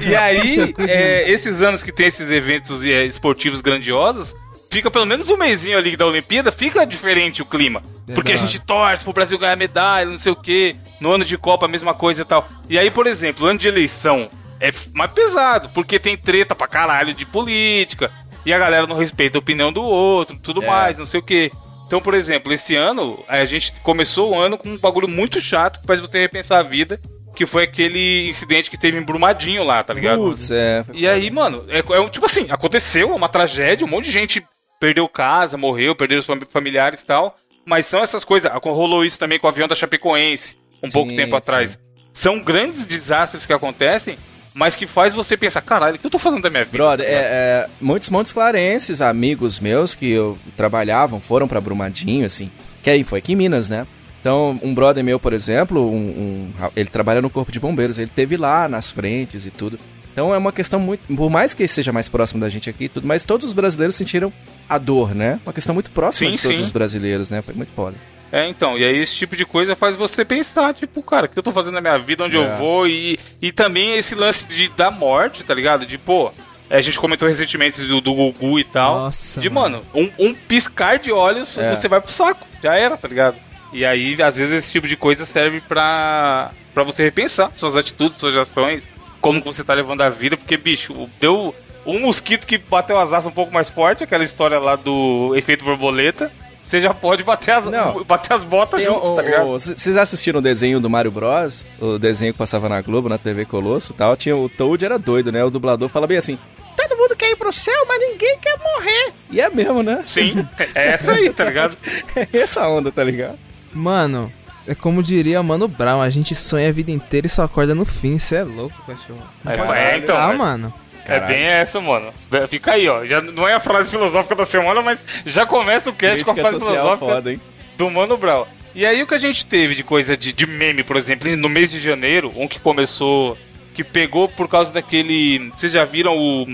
E 0.00 0.14
aí, 0.16 0.40
de- 0.72 0.90
é, 0.90 1.30
esses 1.30 1.62
anos 1.62 1.82
que 1.82 1.92
tem 1.92 2.06
esses 2.06 2.30
eventos 2.30 2.82
é, 2.84 3.04
esportivos 3.04 3.60
grandiosos, 3.60 4.34
fica 4.74 4.90
pelo 4.90 5.06
menos 5.06 5.30
um 5.30 5.36
mêsinho 5.36 5.78
ali 5.78 5.96
da 5.96 6.04
Olimpíada, 6.04 6.50
fica 6.50 6.84
diferente 6.84 7.40
o 7.40 7.46
clima. 7.46 7.80
Porque 8.12 8.32
a 8.32 8.36
gente 8.36 8.58
torce 8.58 9.04
pro 9.04 9.12
Brasil 9.12 9.38
ganhar 9.38 9.54
medalha, 9.54 10.10
não 10.10 10.18
sei 10.18 10.32
o 10.32 10.36
quê. 10.36 10.74
No 11.00 11.12
ano 11.12 11.24
de 11.24 11.38
Copa, 11.38 11.66
a 11.66 11.68
mesma 11.68 11.94
coisa 11.94 12.22
e 12.22 12.24
tal. 12.24 12.48
E 12.68 12.76
aí, 12.76 12.90
por 12.90 13.06
exemplo, 13.06 13.46
ano 13.46 13.58
de 13.58 13.68
eleição 13.68 14.28
é 14.60 14.72
mais 14.92 15.12
pesado, 15.12 15.68
porque 15.70 15.98
tem 16.00 16.16
treta 16.16 16.56
pra 16.56 16.66
caralho 16.66 17.14
de 17.14 17.24
política. 17.24 18.10
E 18.44 18.52
a 18.52 18.58
galera 18.58 18.86
não 18.86 18.96
respeita 18.96 19.38
a 19.38 19.40
opinião 19.40 19.72
do 19.72 19.80
outro, 19.80 20.36
tudo 20.42 20.62
É. 20.62 20.66
mais, 20.66 20.98
não 20.98 21.06
sei 21.06 21.20
o 21.20 21.22
quê. 21.22 21.52
Então, 21.86 22.00
por 22.00 22.14
exemplo, 22.14 22.52
esse 22.52 22.74
ano, 22.74 23.22
a 23.28 23.44
gente 23.44 23.72
começou 23.82 24.32
o 24.32 24.38
ano 24.40 24.58
com 24.58 24.68
um 24.70 24.78
bagulho 24.78 25.06
muito 25.06 25.40
chato 25.40 25.80
que 25.80 25.86
faz 25.86 26.00
você 26.00 26.18
repensar 26.18 26.58
a 26.58 26.62
vida, 26.64 27.00
que 27.36 27.46
foi 27.46 27.62
aquele 27.64 28.28
incidente 28.28 28.70
que 28.70 28.76
teve 28.78 28.98
em 28.98 29.02
Brumadinho 29.02 29.62
lá, 29.62 29.84
tá 29.84 29.94
ligado? 29.94 30.18
Putz, 30.18 30.50
é. 30.50 30.84
E 30.92 31.06
aí, 31.06 31.30
mano, 31.30 31.64
é, 31.68 31.78
é 31.78 32.08
tipo 32.10 32.26
assim, 32.26 32.46
aconteceu, 32.50 33.10
é 33.10 33.14
uma 33.14 33.28
tragédia, 33.28 33.86
um 33.86 33.90
monte 33.90 34.06
de 34.06 34.10
gente 34.10 34.44
perdeu 34.80 35.08
casa, 35.08 35.56
morreu, 35.56 35.94
perderam 35.94 36.20
os 36.20 36.26
fami- 36.26 36.46
familiares 36.50 37.00
e 37.00 37.06
tal. 37.06 37.36
Mas 37.66 37.86
são 37.86 38.00
essas 38.02 38.24
coisas. 38.24 38.50
Rolou 38.62 39.04
isso 39.04 39.18
também 39.18 39.38
com 39.38 39.46
o 39.46 39.50
avião 39.50 39.66
da 39.68 39.74
Chapecoense, 39.74 40.56
um 40.82 40.88
pouco 40.90 41.10
Sim, 41.10 41.16
tempo 41.16 41.30
sim. 41.32 41.36
atrás. 41.36 41.78
São 42.12 42.38
grandes 42.40 42.84
desastres 42.86 43.46
que 43.46 43.52
acontecem, 43.52 44.18
mas 44.52 44.76
que 44.76 44.86
faz 44.86 45.14
você 45.14 45.36
pensar, 45.36 45.62
caralho, 45.62 45.96
o 45.96 45.98
que 45.98 46.06
eu 46.06 46.10
tô 46.10 46.18
fazendo 46.18 46.42
da 46.42 46.50
minha 46.50 46.64
vida? 46.64 46.76
Brother, 46.76 47.06
é, 47.08 47.12
é, 47.12 47.68
muitos 47.80 48.08
montes 48.10 48.32
clarenses, 48.32 49.00
amigos 49.00 49.58
meus 49.58 49.94
que 49.94 50.10
eu 50.10 50.38
trabalhavam, 50.56 51.18
foram 51.20 51.48
pra 51.48 51.60
Brumadinho, 51.60 52.26
assim. 52.26 52.50
Que 52.82 52.90
aí 52.90 53.02
foi 53.02 53.18
aqui 53.18 53.32
em 53.32 53.36
Minas, 53.36 53.68
né? 53.68 53.86
Então, 54.20 54.58
um 54.62 54.72
brother 54.74 55.02
meu, 55.02 55.18
por 55.18 55.32
exemplo, 55.32 55.90
um, 55.90 55.96
um- 55.96 56.52
ele 56.76 56.88
trabalha 56.88 57.20
no 57.20 57.28
Corpo 57.28 57.50
de 57.50 57.58
Bombeiros, 57.60 57.98
ele 57.98 58.10
teve 58.14 58.36
lá 58.36 58.68
nas 58.68 58.90
frentes 58.90 59.44
e 59.44 59.50
tudo. 59.50 59.78
Então 60.14 60.32
é 60.32 60.38
uma 60.38 60.52
questão 60.52 60.78
muito. 60.80 61.02
Por 61.14 61.28
mais 61.28 61.52
que 61.52 61.66
seja 61.68 61.92
mais 61.92 62.08
próximo 62.08 62.40
da 62.40 62.48
gente 62.48 62.70
aqui 62.70 62.84
e 62.84 62.88
tudo, 62.88 63.06
mas 63.06 63.24
todos 63.24 63.44
os 63.46 63.52
brasileiros 63.52 63.96
sentiram 63.96 64.32
a 64.68 64.78
dor, 64.78 65.12
né? 65.14 65.40
Uma 65.44 65.52
questão 65.52 65.74
muito 65.74 65.90
próxima 65.90 66.30
Sim, 66.30 66.36
de 66.36 66.42
todos 66.42 66.56
sim. 66.58 66.62
os 66.64 66.70
brasileiros, 66.70 67.28
né? 67.30 67.42
Foi 67.42 67.52
muito 67.52 67.72
foda. 67.74 67.96
É, 68.32 68.48
então, 68.48 68.78
e 68.78 68.84
aí 68.84 68.96
esse 68.98 69.14
tipo 69.14 69.36
de 69.36 69.44
coisa 69.44 69.76
faz 69.76 69.94
você 69.96 70.24
pensar, 70.24 70.72
tipo, 70.72 71.02
cara, 71.02 71.26
o 71.26 71.28
que 71.28 71.38
eu 71.38 71.42
tô 71.42 71.52
fazendo 71.52 71.74
na 71.74 71.80
minha 71.80 71.98
vida, 71.98 72.24
onde 72.24 72.36
É. 72.36 72.40
eu 72.40 72.56
vou, 72.56 72.86
e, 72.88 73.18
e 73.42 73.52
também 73.52 73.96
esse 73.96 74.14
lance 74.14 74.44
de, 74.44 74.68
da 74.70 74.90
morte, 74.90 75.44
tá 75.44 75.52
ligado? 75.54 75.84
De, 75.84 75.98
pô, 75.98 76.32
a 76.70 76.80
gente 76.80 76.98
comentou 76.98 77.28
recentemente 77.28 77.80
do, 77.82 78.00
do 78.00 78.14
Gugu 78.14 78.58
e 78.58 78.64
tal. 78.64 79.00
Nossa, 79.00 79.40
De, 79.40 79.50
mano, 79.50 79.82
um, 79.94 80.10
um 80.18 80.34
piscar 80.34 80.98
de 80.98 81.12
olhos, 81.12 81.58
É. 81.58 81.74
você 81.76 81.86
vai 81.86 82.00
pro 82.00 82.10
saco, 82.10 82.44
já 82.62 82.74
era, 82.74 82.96
tá 82.96 83.06
ligado? 83.06 83.36
E 83.72 83.84
aí, 83.84 84.20
às 84.22 84.36
vezes, 84.36 84.54
esse 84.56 84.72
tipo 84.72 84.88
de 84.88 84.96
coisa 84.96 85.24
serve 85.26 85.60
pra, 85.60 86.50
pra 86.72 86.82
você 86.84 87.02
repensar 87.04 87.52
suas 87.56 87.76
atitudes, 87.76 88.18
suas 88.18 88.36
ações, 88.36 88.82
como 89.24 89.40
que 89.40 89.46
você 89.46 89.64
tá 89.64 89.72
levando 89.72 90.02
a 90.02 90.10
vida, 90.10 90.36
porque, 90.36 90.54
bicho, 90.58 91.08
deu 91.18 91.54
um 91.86 91.98
mosquito 91.98 92.46
que 92.46 92.58
bateu 92.58 92.98
as 92.98 93.10
asas 93.10 93.24
um 93.26 93.30
pouco 93.30 93.50
mais 93.50 93.70
forte, 93.70 94.04
aquela 94.04 94.22
história 94.22 94.58
lá 94.58 94.76
do 94.76 95.34
efeito 95.34 95.64
borboleta. 95.64 96.30
Você 96.62 96.78
já 96.78 96.92
pode 96.92 97.22
bater 97.22 97.52
as, 97.52 97.64
Não. 97.64 98.04
bater 98.04 98.34
as 98.34 98.44
botas 98.44 98.80
Tem 98.80 98.86
juntos, 98.88 99.08
o- 99.10 99.14
tá 99.14 99.22
ligado? 99.22 99.46
Vocês 99.46 99.96
assistiram 99.96 100.40
o 100.40 100.42
desenho 100.42 100.78
do 100.78 100.90
Mario 100.90 101.10
Bros? 101.10 101.64
O 101.80 101.98
desenho 101.98 102.34
que 102.34 102.38
passava 102.38 102.68
na 102.68 102.82
Globo, 102.82 103.08
na 103.08 103.16
TV 103.16 103.46
Colosso 103.46 103.92
e 103.92 103.94
tal. 103.96 104.14
Tinha, 104.14 104.36
o 104.36 104.46
Toad 104.46 104.84
era 104.84 104.98
doido, 104.98 105.32
né? 105.32 105.42
O 105.42 105.48
dublador 105.50 105.88
fala 105.88 106.06
bem 106.06 106.18
assim: 106.18 106.38
Todo 106.76 106.94
mundo 106.98 107.16
quer 107.16 107.30
ir 107.30 107.36
pro 107.36 107.50
céu, 107.52 107.84
mas 107.88 107.98
ninguém 108.00 108.38
quer 108.38 108.58
morrer. 108.58 109.12
E 109.30 109.40
é 109.40 109.48
mesmo, 109.48 109.82
né? 109.82 110.02
Sim, 110.06 110.46
é 110.74 110.88
essa 110.88 111.12
aí, 111.12 111.30
tá 111.32 111.44
ligado? 111.44 111.76
É 112.16 112.26
essa 112.38 112.66
onda, 112.68 112.92
tá 112.92 113.02
ligado? 113.04 113.38
Mano, 113.72 114.30
é 114.66 114.74
como 114.74 115.02
diria 115.02 115.42
Mano 115.42 115.68
Brown, 115.68 116.00
a 116.00 116.10
gente 116.10 116.34
sonha 116.34 116.68
a 116.68 116.72
vida 116.72 116.90
inteira 116.90 117.26
e 117.26 117.30
só 117.30 117.42
acorda 117.42 117.74
no 117.74 117.84
fim. 117.84 118.18
Você 118.18 118.36
é 118.36 118.44
louco, 118.44 118.76
cachorro. 118.86 119.22
É, 119.44 119.50
é, 119.50 119.54
então, 119.54 119.70
acreditar, 119.70 120.34
é. 120.34 120.36
mano. 120.36 120.74
É 121.06 121.20
bem 121.20 121.42
essa, 121.42 121.80
mano. 121.80 122.12
Fica 122.48 122.72
aí, 122.72 122.88
ó. 122.88 123.04
Já 123.04 123.20
não 123.20 123.46
é 123.46 123.54
a 123.54 123.60
frase 123.60 123.90
filosófica 123.90 124.34
da 124.34 124.46
semana, 124.46 124.80
mas 124.80 125.02
já 125.26 125.44
começa 125.44 125.90
o 125.90 125.92
cast 125.92 126.24
com 126.24 126.30
a 126.30 126.34
frase 126.34 126.58
filosófica 126.58 127.06
foda, 127.06 127.32
hein? 127.32 127.40
do 127.76 127.90
Mano 127.90 128.16
Brown. 128.16 128.46
E 128.74 128.84
aí 128.84 129.02
o 129.02 129.06
que 129.06 129.14
a 129.14 129.18
gente 129.18 129.44
teve 129.46 129.74
de 129.74 129.84
coisa 129.84 130.16
de, 130.16 130.32
de 130.32 130.46
meme, 130.46 130.82
por 130.82 130.96
exemplo, 130.96 131.34
no 131.36 131.48
mês 131.48 131.70
de 131.70 131.78
janeiro, 131.78 132.32
um 132.34 132.48
que 132.48 132.58
começou, 132.58 133.36
que 133.74 133.84
pegou 133.84 134.28
por 134.28 134.48
causa 134.48 134.72
daquele. 134.72 135.50
Vocês 135.50 135.72
já 135.72 135.84
viram 135.84 136.16
o. 136.16 136.46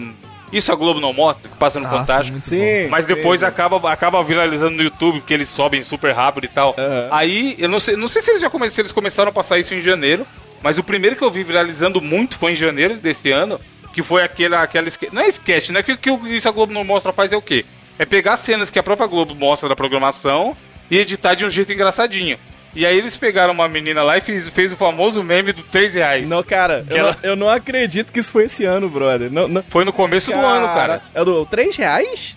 Isso 0.53 0.73
a 0.73 0.75
Globo 0.75 0.99
não 1.01 1.13
mostra, 1.13 1.49
que 1.49 1.57
passa 1.57 1.79
no 1.79 1.85
Nossa, 1.85 1.99
Fantástico. 1.99 2.33
muito 2.33 2.49
Sim. 2.49 2.89
Mas 2.89 3.05
depois 3.05 3.43
acaba, 3.43 3.93
acaba 3.93 4.23
viralizando 4.23 4.77
no 4.77 4.83
YouTube, 4.83 5.21
porque 5.21 5.35
eles 5.35 5.49
sobem 5.49 5.83
super 5.85 6.13
rápido 6.13 6.45
e 6.45 6.49
tal. 6.49 6.75
Aham. 6.77 7.09
Aí, 7.13 7.55
eu 7.59 7.69
não 7.69 7.79
sei, 7.79 7.95
não 7.97 8.09
sei 8.09 8.21
se 8.23 8.31
eles 8.31 8.41
já 8.43 8.51
come- 8.51 8.69
se 8.71 8.81
eles 8.81 8.91
começaram 8.93 9.29
a 9.31 9.33
passar 9.33 9.59
isso 9.59 9.73
em 9.75 9.81
janeiro, 9.81 10.27
mas 10.63 10.77
o 10.79 10.83
primeiro 10.83 11.15
que 11.17 11.23
eu 11.23 11.31
vi 11.31 11.43
viralizando 11.45 12.01
muito 12.01 12.37
foi 12.37 12.53
em 12.53 12.57
janeiro 12.57 12.95
desse 12.97 13.31
ano, 13.31 13.61
Que 13.93 14.05
foi 14.05 14.23
aquela, 14.23 14.63
aquela 14.63 14.87
sketch. 14.89 15.13
Não 15.13 15.21
é 15.23 15.29
sketch, 15.31 15.71
né? 15.71 15.83
Que, 15.83 15.97
que 15.97 16.09
o- 16.13 16.25
isso 16.29 16.49
a 16.49 16.53
Globo 16.53 16.73
não 16.73 16.85
mostra 16.85 17.13
faz 17.13 17.33
é 17.33 17.37
o 17.37 17.43
quê? 17.43 17.65
É 17.99 18.05
pegar 18.07 18.37
cenas 18.37 18.71
que 18.71 18.79
a 18.79 18.83
própria 18.85 19.09
Globo 19.09 19.35
mostra 19.35 19.69
da 19.69 19.75
programação 19.75 20.57
e 20.89 20.97
editar 20.97 21.35
de 21.35 21.45
um 21.45 21.51
jeito 21.51 21.73
engraçadinho. 21.73 22.39
E 22.75 22.87
aí 22.87 22.97
eles 22.97 23.17
pegaram 23.17 23.53
uma 23.53 23.69
menina 23.69 24.03
lá 24.03 24.17
e 24.17 24.21
fez, 24.21 24.49
fez 24.49 24.71
o 24.73 24.77
famoso 24.77 25.23
meme 25.25 25.53
do 25.53 25.63
3 25.63 25.95
reais. 25.95 26.29
Não, 26.29 26.43
cara, 26.43 26.85
eu, 26.89 26.97
ela- 26.97 27.17
não, 27.23 27.31
eu 27.31 27.37
não 27.37 27.49
acredito 27.49 28.13
que 28.13 28.21
isso 28.21 28.31
foi 28.31 28.45
esse 28.45 28.65
ano, 28.65 28.89
brother. 28.89 29.31
Não, 29.31 29.49
não. 29.49 29.63
Foi 29.65 29.85
no 29.85 29.93
começo 29.93 30.31
do 30.31 30.37
ano, 30.39 30.67
cara. 30.69 31.03
É 31.15 31.25
do 31.25 31.45
3 31.47 31.77
reais? 31.77 32.37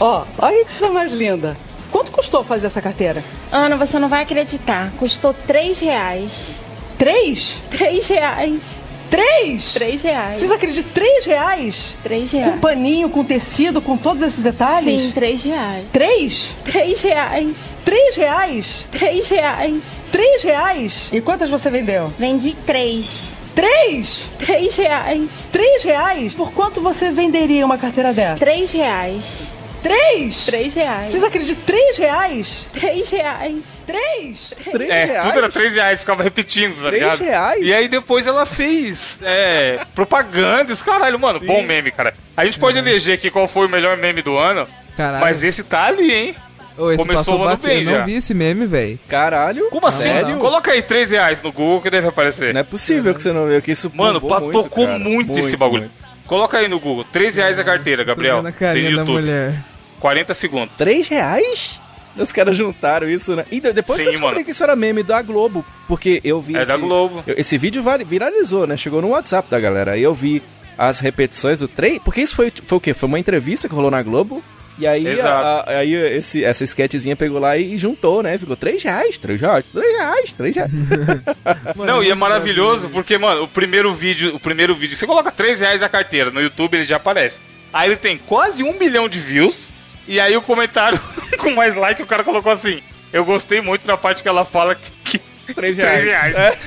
Ó, 0.00 0.24
olha 0.38 0.64
que 0.64 0.74
coisa 0.78 0.92
mais 0.92 1.12
linda. 1.12 1.56
Quanto 1.92 2.10
custou 2.10 2.42
fazer 2.42 2.66
essa 2.66 2.80
carteira? 2.82 3.22
Ana, 3.52 3.76
você 3.76 3.98
não 3.98 4.08
vai 4.08 4.22
acreditar. 4.22 4.90
Custou 4.98 5.34
3 5.46 5.78
reais. 5.80 6.60
Três? 6.98 7.56
3 7.70 8.08
reais. 8.08 8.82
Três? 9.10 9.72
3 9.74 10.02
reais. 10.02 10.38
Vocês 10.38 10.50
acreditam? 10.50 10.92
Três 10.92 11.24
reais? 11.26 11.94
3 12.02 12.30
Com 12.30 12.36
reais. 12.38 12.60
paninho, 12.60 13.10
com 13.10 13.24
tecido, 13.24 13.82
com 13.82 13.96
todos 13.96 14.22
esses 14.22 14.42
detalhes? 14.42 15.02
Sim, 15.02 15.10
3 15.12 15.42
reais. 15.42 15.84
Três? 15.92 16.50
3 16.64 17.02
reais. 17.02 17.76
Três 17.84 18.16
reais? 18.16 18.84
3 18.92 19.28
reais. 19.28 20.04
Três 20.12 20.42
reais? 20.42 21.08
E 21.12 21.20
quantas 21.20 21.50
você 21.50 21.70
vendeu? 21.70 22.12
Vendi 22.18 22.54
3. 22.66 23.32
Três? 23.54 24.22
3 24.38 24.76
reais. 24.76 25.30
Três 25.52 25.82
reais? 25.82 26.34
Por 26.34 26.52
quanto 26.52 26.80
você 26.80 27.10
venderia 27.10 27.66
uma 27.66 27.76
carteira 27.76 28.12
dessa? 28.12 28.38
3 28.38 28.70
reais. 28.72 29.52
Três? 29.82 30.44
3 30.46 30.74
reais. 30.74 31.10
Vocês 31.10 31.24
acreditam? 31.24 31.64
Três 31.64 31.96
reais? 31.98 32.66
3 32.72 33.10
reais. 33.10 33.84
Três? 33.86 34.54
3 34.70 34.90
É, 34.90 35.04
reais? 35.04 35.26
tudo 35.26 35.38
era 35.38 35.48
3 35.48 35.74
reais, 35.74 36.00
ficava 36.00 36.22
repetindo, 36.22 36.74
tá 36.76 36.88
Três 36.88 37.02
ligado? 37.02 37.20
reais? 37.20 37.60
E 37.62 37.72
aí 37.72 37.88
depois 37.88 38.26
ela 38.26 38.44
fez 38.46 39.18
é, 39.22 39.80
propaganda 39.94 40.70
e 40.70 40.72
os 40.74 40.82
caralho, 40.82 41.18
mano, 41.18 41.40
bom 41.40 41.62
meme, 41.62 41.90
cara. 41.90 42.14
A 42.36 42.44
gente 42.44 42.58
pode 42.58 42.78
eleger 42.78 43.14
aqui 43.14 43.30
qual 43.30 43.48
foi 43.48 43.66
o 43.66 43.70
melhor 43.70 43.96
meme 43.96 44.22
do 44.22 44.36
ano, 44.36 44.66
Caralho. 44.96 45.20
mas 45.24 45.42
esse 45.42 45.62
tá 45.64 45.86
ali, 45.86 46.12
hein? 46.12 46.36
Ô, 46.78 46.90
esse 46.92 47.02
começou 47.02 47.16
passou 47.24 47.38
o 47.40 47.42
ano 47.42 47.50
batido. 47.56 47.68
bem 47.68 47.78
Eu 47.84 47.84
não 47.90 47.98
já. 47.98 48.04
vi 48.04 48.14
esse 48.14 48.32
meme, 48.32 48.64
velho. 48.66 48.98
Caralho. 49.08 49.68
Como 49.70 49.86
assim? 49.86 50.04
Sério? 50.04 50.38
Coloca 50.38 50.70
aí 50.72 50.80
3 50.82 51.10
reais 51.10 51.42
no 51.42 51.52
Google 51.52 51.82
que 51.82 51.90
deve 51.90 52.06
aparecer. 52.08 52.54
Não 52.54 52.60
é 52.60 52.64
possível 52.64 53.12
que 53.14 53.20
você 53.22 53.32
não 53.32 53.46
viu 53.48 53.60
que 53.60 53.72
isso 53.72 53.90
Mano, 53.94 54.20
muito, 54.20 54.52
tocou 54.52 54.86
cara. 54.86 54.98
muito, 54.98 55.38
esse 55.38 55.56
bagulho. 55.56 55.82
muito. 55.82 55.94
Coloca 56.26 56.58
aí 56.58 56.68
no 56.68 56.78
Google, 56.78 57.04
3 57.12 57.36
reais 57.38 57.58
a 57.58 57.64
carteira, 57.64 58.04
Gabriel. 58.04 58.36
Tô 58.36 58.42
vendo 58.42 58.48
a 58.48 58.52
carinha 58.52 58.84
da 58.92 58.96
YouTube. 58.98 59.12
mulher. 59.14 59.54
40 60.00 60.34
segundos. 60.34 60.74
3 60.76 61.06
reais? 61.08 61.78
Os 62.16 62.32
caras 62.32 62.56
juntaram 62.56 63.08
isso, 63.08 63.36
né? 63.36 63.44
E 63.52 63.60
de- 63.60 63.72
depois 63.72 63.98
Sim, 63.98 64.02
que 64.04 64.08
eu 64.08 64.12
descobri 64.12 64.34
mano. 64.36 64.44
que 64.44 64.50
isso 64.50 64.62
era 64.64 64.74
meme 64.74 65.02
da 65.04 65.22
Globo. 65.22 65.64
Porque 65.86 66.20
eu 66.24 66.40
vi. 66.42 66.56
É 66.56 66.62
esse, 66.62 66.68
da 66.68 66.76
Globo. 66.76 67.22
eu- 67.26 67.34
Esse 67.38 67.56
vídeo 67.56 67.82
viralizou, 68.04 68.66
né? 68.66 68.76
Chegou 68.76 69.00
no 69.00 69.10
WhatsApp 69.10 69.48
da 69.48 69.60
galera. 69.60 69.92
Aí 69.92 70.02
eu 70.02 70.12
vi 70.12 70.42
as 70.76 70.98
repetições 70.98 71.60
do 71.60 71.68
3. 71.68 72.00
Porque 72.02 72.20
isso 72.20 72.34
foi, 72.34 72.52
foi 72.66 72.78
o 72.78 72.80
quê? 72.80 72.92
Foi 72.94 73.06
uma 73.08 73.18
entrevista 73.18 73.68
que 73.68 73.74
rolou 73.74 73.90
na 73.92 74.02
Globo. 74.02 74.42
E 74.78 74.86
aí, 74.86 75.06
a- 75.06 75.10
Exato. 75.12 75.70
a- 75.70 75.76
aí 75.78 75.94
esse, 75.94 76.42
essa 76.42 76.64
sketchzinha 76.64 77.14
pegou 77.14 77.38
lá 77.38 77.56
e 77.56 77.76
juntou, 77.78 78.22
né? 78.22 78.36
Ficou 78.38 78.56
3 78.56 78.82
reais, 78.82 79.16
3 79.18 79.40
reais, 79.40 79.64
3 79.72 79.96
reais, 79.96 80.32
3 80.36 80.54
reais. 80.56 80.70
Não, 81.76 82.02
e 82.02 82.10
é 82.10 82.14
maravilhoso 82.14 82.88
porque, 82.88 83.16
mano, 83.18 83.44
o 83.44 83.48
primeiro 83.48 83.94
vídeo, 83.94 84.34
o 84.34 84.40
primeiro 84.40 84.74
vídeo, 84.74 84.96
você 84.96 85.06
coloca 85.06 85.30
3 85.30 85.60
reais 85.60 85.82
a 85.82 85.88
carteira, 85.88 86.30
no 86.30 86.40
YouTube 86.40 86.74
ele 86.76 86.84
já 86.84 86.96
aparece. 86.96 87.36
Aí 87.72 87.88
ele 87.88 87.96
tem 87.96 88.18
quase 88.18 88.62
um 88.62 88.76
milhão 88.78 89.08
de 89.08 89.20
views, 89.20 89.68
e 90.06 90.18
aí 90.20 90.36
o 90.36 90.42
comentário 90.42 91.00
com 91.38 91.50
mais 91.50 91.74
like 91.74 92.02
o 92.02 92.06
cara 92.06 92.24
colocou 92.24 92.52
assim. 92.52 92.82
Eu 93.12 93.24
gostei 93.24 93.60
muito 93.60 93.86
da 93.86 93.96
parte 93.96 94.22
que 94.22 94.28
ela 94.28 94.44
fala 94.44 94.74
que. 94.74 94.90
que 95.18 95.30
3 95.52 95.54
três 95.54 95.76
reais. 95.76 96.04
reais. 96.04 96.58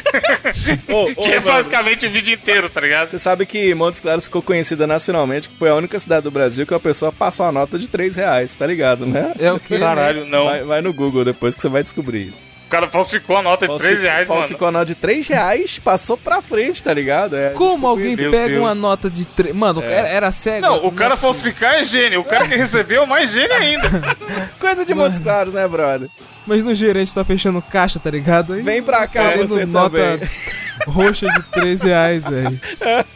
Ô, 0.89 1.03
ô, 1.03 1.15
que 1.15 1.31
é 1.31 1.39
mano, 1.39 1.53
basicamente 1.53 2.05
o 2.05 2.09
vídeo 2.09 2.33
inteiro, 2.33 2.69
tá 2.69 2.81
ligado? 2.81 3.09
Você 3.09 3.17
sabe 3.17 3.45
que 3.45 3.73
Montes 3.73 4.01
Claros 4.01 4.25
ficou 4.25 4.41
conhecida 4.41 4.85
nacionalmente, 4.85 5.47
que 5.47 5.55
foi 5.57 5.69
a 5.69 5.75
única 5.75 5.97
cidade 5.99 6.23
do 6.23 6.31
Brasil 6.31 6.65
que 6.67 6.73
uma 6.73 6.79
pessoa 6.81 7.11
passou 7.11 7.45
uma 7.45 7.51
nota 7.53 7.79
de 7.79 7.87
3 7.87 8.17
reais, 8.17 8.55
tá 8.55 8.67
ligado, 8.67 9.05
né? 9.05 9.33
É 9.39 9.51
o 9.51 9.55
né? 9.55 9.79
Caralho, 9.79 10.25
não. 10.25 10.45
Vai, 10.45 10.63
vai 10.63 10.81
no 10.81 10.93
Google 10.93 11.23
depois 11.23 11.55
que 11.55 11.61
você 11.61 11.69
vai 11.69 11.81
descobrir. 11.81 12.33
O 12.73 12.75
cara 12.75 12.87
falsificou 12.89 13.37
a 13.37 13.43
nota 13.43 13.67
de 13.67 13.77
3 13.77 14.01
reais, 14.01 14.27
mano. 14.27 14.39
Falsificou 14.39 14.67
a 14.67 14.71
nota 14.71 14.85
de 14.87 14.95
3 14.95 15.27
reais, 15.27 15.77
passou 15.77 16.17
pra 16.17 16.41
frente, 16.41 16.81
tá 16.81 16.91
ligado? 16.91 17.35
É, 17.37 17.51
Como 17.51 17.85
alguém 17.85 18.15
Meu 18.15 18.31
pega 18.31 18.47
Deus. 18.47 18.61
uma 18.61 18.73
nota 18.73 19.11
de 19.11 19.27
3. 19.27 19.55
Mano, 19.55 19.79
era, 19.83 20.07
era 20.07 20.31
cego? 20.31 20.61
Não, 20.61 20.83
o 20.83 20.87
é 20.87 20.91
cara 20.91 21.11
possível. 21.11 21.17
falsificar 21.17 21.75
é 21.75 21.83
gênio, 21.83 22.21
o 22.21 22.23
cara 22.23 22.47
que 22.47 22.55
recebeu 22.55 23.03
é 23.03 23.05
mais 23.05 23.31
gênio 23.31 23.53
ainda. 23.55 23.87
Coisa 24.59 24.83
de 24.83 24.91
Montes 24.95 25.19
Claros, 25.19 25.53
né, 25.53 25.67
brother? 25.67 26.09
Mas 26.47 26.63
no 26.63 26.73
gerente 26.73 27.13
tá 27.13 27.23
fechando 27.23 27.61
caixa, 27.61 27.99
tá 27.99 28.09
ligado? 28.09 28.53
Aí 28.53 28.63
Vem 28.63 28.81
pra 28.81 29.05
cá, 29.07 29.29
vendendo 29.29 29.49
você 29.49 29.65
nota 29.67 29.95
também. 29.95 30.29
roxa 30.87 31.25
de 31.25 31.41
3 31.51 31.81
reais, 31.83 32.23
velho. 32.25 32.59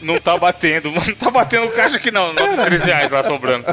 Não 0.01 0.19
tá 0.19 0.37
batendo, 0.37 0.91
não 0.91 1.01
tá 1.15 1.29
batendo 1.31 1.67
caixa 1.69 1.97
aqui 1.97 2.11
não, 2.11 2.33
nota 2.33 2.57
de 2.57 2.65
3 2.65 2.83
reais 2.83 3.11
lá 3.11 3.23
sobrando. 3.23 3.65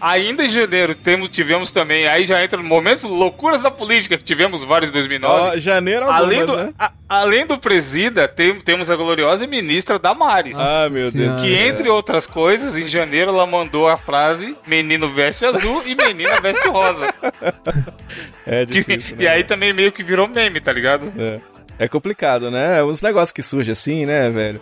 Ainda 0.00 0.44
em 0.44 0.48
janeiro 0.48 0.94
temos, 0.94 1.28
tivemos 1.30 1.72
também, 1.72 2.06
aí 2.06 2.24
já 2.24 2.42
entra 2.42 2.56
momentos 2.62 3.02
loucuras 3.04 3.60
da 3.60 3.70
política, 3.70 4.16
que 4.16 4.22
tivemos 4.24 4.62
vários 4.62 4.90
em 4.90 4.92
2009. 4.92 5.34
Ó, 5.56 5.58
janeiro 5.58 6.04
algumas, 6.04 6.20
além, 6.22 6.46
do, 6.46 6.56
né? 6.56 6.72
a- 6.78 6.92
além 7.08 7.46
do 7.46 7.58
presida, 7.58 8.28
tem- 8.28 8.60
temos 8.60 8.90
a 8.90 8.96
gloriosa 8.96 9.46
ministra 9.46 9.98
Damares. 9.98 10.56
Ah, 10.56 10.88
meu 10.88 11.10
Deus. 11.10 11.42
Que 11.42 11.52
entre 11.54 11.88
outras 11.88 12.26
coisas, 12.26 12.76
em 12.78 12.86
janeiro 12.86 13.30
ela 13.32 13.46
mandou 13.46 13.88
a 13.88 13.96
frase 13.96 14.56
menino 14.66 15.12
veste 15.12 15.44
azul 15.44 15.82
e 15.84 15.94
menina 15.96 16.40
veste 16.40 16.68
rosa. 16.68 17.12
É 18.46 18.64
Que- 18.64 18.72
difícil, 18.72 19.16
né? 19.16 19.24
e 19.24 19.28
aí 19.28 19.44
também 19.44 19.72
meio 19.74 19.92
que 19.92 20.02
virou 20.02 20.26
meme, 20.26 20.58
tá 20.60 20.72
ligado? 20.72 21.12
É. 21.18 21.38
É 21.78 21.86
complicado, 21.88 22.50
né? 22.50 22.82
Uns 22.82 23.00
negócios 23.02 23.30
que 23.32 23.42
surgem 23.42 23.72
assim, 23.72 24.04
né, 24.04 24.28
velho? 24.30 24.60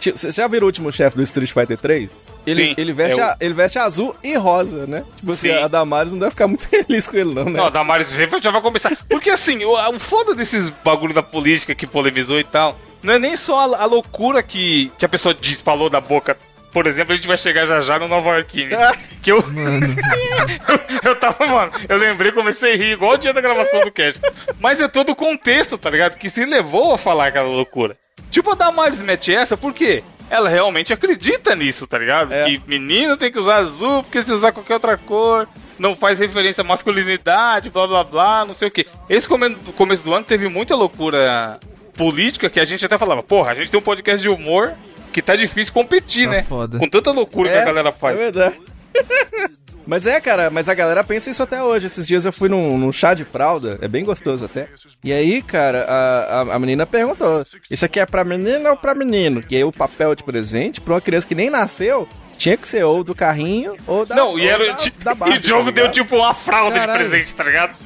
Você 0.00 0.32
já 0.32 0.46
viu 0.46 0.62
o 0.62 0.64
último 0.66 0.90
chefe 0.90 1.16
do 1.16 1.22
Street 1.22 1.50
Fighter 1.52 1.76
3? 1.78 2.10
Ele, 2.46 2.68
Sim, 2.68 2.74
ele, 2.76 2.92
veste 2.92 3.18
é 3.20 3.22
o- 3.24 3.26
a- 3.26 3.36
ele 3.40 3.54
veste 3.54 3.78
azul 3.78 4.14
e 4.22 4.34
rosa, 4.34 4.86
né? 4.86 5.02
Tipo 5.16 5.32
assim, 5.32 5.48
Sim. 5.48 5.54
a 5.62 5.66
Damares 5.68 6.12
não 6.12 6.18
deve 6.20 6.30
ficar 6.30 6.46
muito 6.46 6.66
feliz 6.68 7.06
com 7.08 7.16
ele, 7.16 7.34
não, 7.34 7.44
né? 7.46 7.52
Não, 7.52 7.66
a 7.66 7.70
Damares 7.70 8.10
vê 8.12 8.28
já 8.40 8.50
vai 8.50 8.60
começar. 8.60 8.94
Porque 9.08 9.30
assim, 9.30 9.64
o, 9.64 9.72
o 9.94 9.98
foda 9.98 10.34
desses 10.34 10.68
bagulho 10.68 11.14
da 11.14 11.22
política 11.22 11.74
que 11.74 11.86
polemizou 11.86 12.38
e 12.38 12.44
tal, 12.44 12.78
não 13.02 13.14
é 13.14 13.18
nem 13.18 13.36
só 13.36 13.74
a, 13.74 13.82
a 13.82 13.84
loucura 13.86 14.42
que, 14.42 14.92
que 14.98 15.04
a 15.04 15.08
pessoa 15.08 15.34
diz, 15.34 15.60
falou 15.62 15.88
da 15.90 16.00
boca. 16.00 16.36
Por 16.74 16.88
exemplo, 16.88 17.12
a 17.12 17.16
gente 17.16 17.28
vai 17.28 17.38
chegar 17.38 17.66
já 17.66 17.80
já 17.80 18.00
no 18.00 18.08
Nova 18.08 18.30
Yorkine. 18.30 18.70
que 19.22 19.30
eu. 19.30 19.38
eu 21.04 21.16
tava, 21.16 21.46
mano, 21.46 21.70
eu 21.88 21.96
lembrei, 21.96 22.32
comecei 22.32 22.72
a 22.72 22.76
rir 22.76 22.92
igual 22.92 23.12
o 23.12 23.16
dia 23.16 23.32
da 23.32 23.40
gravação 23.40 23.80
do 23.82 23.92
cast. 23.92 24.20
Mas 24.58 24.80
é 24.80 24.88
todo 24.88 25.12
o 25.12 25.16
contexto, 25.16 25.78
tá 25.78 25.88
ligado? 25.88 26.18
Que 26.18 26.28
se 26.28 26.44
levou 26.44 26.92
a 26.92 26.98
falar 26.98 27.28
aquela 27.28 27.48
loucura. 27.48 27.96
Tipo, 28.28 28.50
a 28.50 28.54
Damares 28.56 29.00
mete 29.00 29.32
essa, 29.32 29.56
por 29.56 29.72
quê? 29.72 30.02
Ela 30.28 30.48
realmente 30.48 30.92
acredita 30.92 31.54
nisso, 31.54 31.86
tá 31.86 31.96
ligado? 31.96 32.32
É. 32.34 32.44
Que 32.46 32.60
menino 32.66 33.16
tem 33.16 33.30
que 33.30 33.38
usar 33.38 33.58
azul, 33.58 34.02
porque 34.02 34.24
se 34.24 34.32
usar 34.32 34.50
qualquer 34.50 34.74
outra 34.74 34.96
cor, 34.96 35.46
não 35.78 35.94
faz 35.94 36.18
referência 36.18 36.62
à 36.62 36.64
masculinidade, 36.64 37.70
blá 37.70 37.86
blá 37.86 38.02
blá, 38.02 38.44
não 38.44 38.52
sei 38.52 38.66
o 38.66 38.70
quê. 38.70 38.84
Esse 39.08 39.28
come- 39.28 39.54
começo 39.76 40.02
do 40.02 40.12
ano 40.12 40.24
teve 40.24 40.48
muita 40.48 40.74
loucura 40.74 41.60
política 41.96 42.50
que 42.50 42.58
a 42.58 42.64
gente 42.64 42.84
até 42.84 42.98
falava, 42.98 43.22
porra, 43.22 43.52
a 43.52 43.54
gente 43.54 43.70
tem 43.70 43.78
um 43.78 43.82
podcast 43.82 44.20
de 44.20 44.28
humor 44.28 44.74
que 45.14 45.22
tá 45.22 45.36
difícil 45.36 45.72
competir, 45.72 46.26
Tá 46.26 46.32
né? 46.32 46.42
foda. 46.42 46.78
Com 46.78 46.88
tanta 46.88 47.10
loucura 47.12 47.48
que 47.50 47.56
a 47.56 47.64
galera 47.64 47.92
faz. 47.92 48.16
É 48.16 48.18
verdade. 48.18 48.60
mas 49.86 50.06
é, 50.06 50.20
cara, 50.20 50.50
mas 50.50 50.68
a 50.68 50.74
galera 50.74 51.04
pensa 51.04 51.30
isso 51.30 51.42
até 51.42 51.62
hoje. 51.62 51.86
Esses 51.86 52.06
dias 52.06 52.24
eu 52.26 52.32
fui 52.32 52.48
num, 52.48 52.76
num 52.76 52.90
chá 52.92 53.14
de 53.14 53.24
fralda, 53.24 53.78
é 53.80 53.86
bem 53.88 54.04
gostoso 54.04 54.44
até. 54.44 54.68
E 55.02 55.12
aí, 55.12 55.40
cara, 55.42 55.84
a, 55.88 56.40
a, 56.42 56.54
a 56.54 56.58
menina 56.58 56.84
perguntou: 56.86 57.42
Isso 57.70 57.84
aqui 57.84 58.00
é 58.00 58.06
pra 58.06 58.24
menina 58.24 58.70
ou 58.70 58.76
pra 58.76 58.94
menino? 58.94 59.42
E 59.48 59.56
aí 59.56 59.64
o 59.64 59.72
papel 59.72 60.14
de 60.14 60.24
presente 60.24 60.80
pra 60.80 60.94
uma 60.94 61.00
criança 61.00 61.26
que 61.26 61.34
nem 61.34 61.48
nasceu. 61.50 62.08
Tinha 62.38 62.56
que 62.56 62.66
ser 62.68 62.84
ou 62.84 63.02
do 63.04 63.14
carrinho 63.14 63.76
ou 63.86 64.04
da 64.04 64.14
Não, 64.14 64.38
e, 64.38 64.46
era, 64.46 64.72
da, 64.72 64.78
da 65.04 65.14
Barbie, 65.14 65.36
e 65.36 65.40
o 65.40 65.46
jogo 65.46 65.64
tá 65.66 65.70
deu 65.82 65.90
tipo 65.90 66.16
uma 66.16 66.34
fralda 66.34 66.78
Caralho. 66.80 67.02
de 67.04 67.08
presente, 67.08 67.34
tá 67.34 67.44
ligado? 67.44 67.76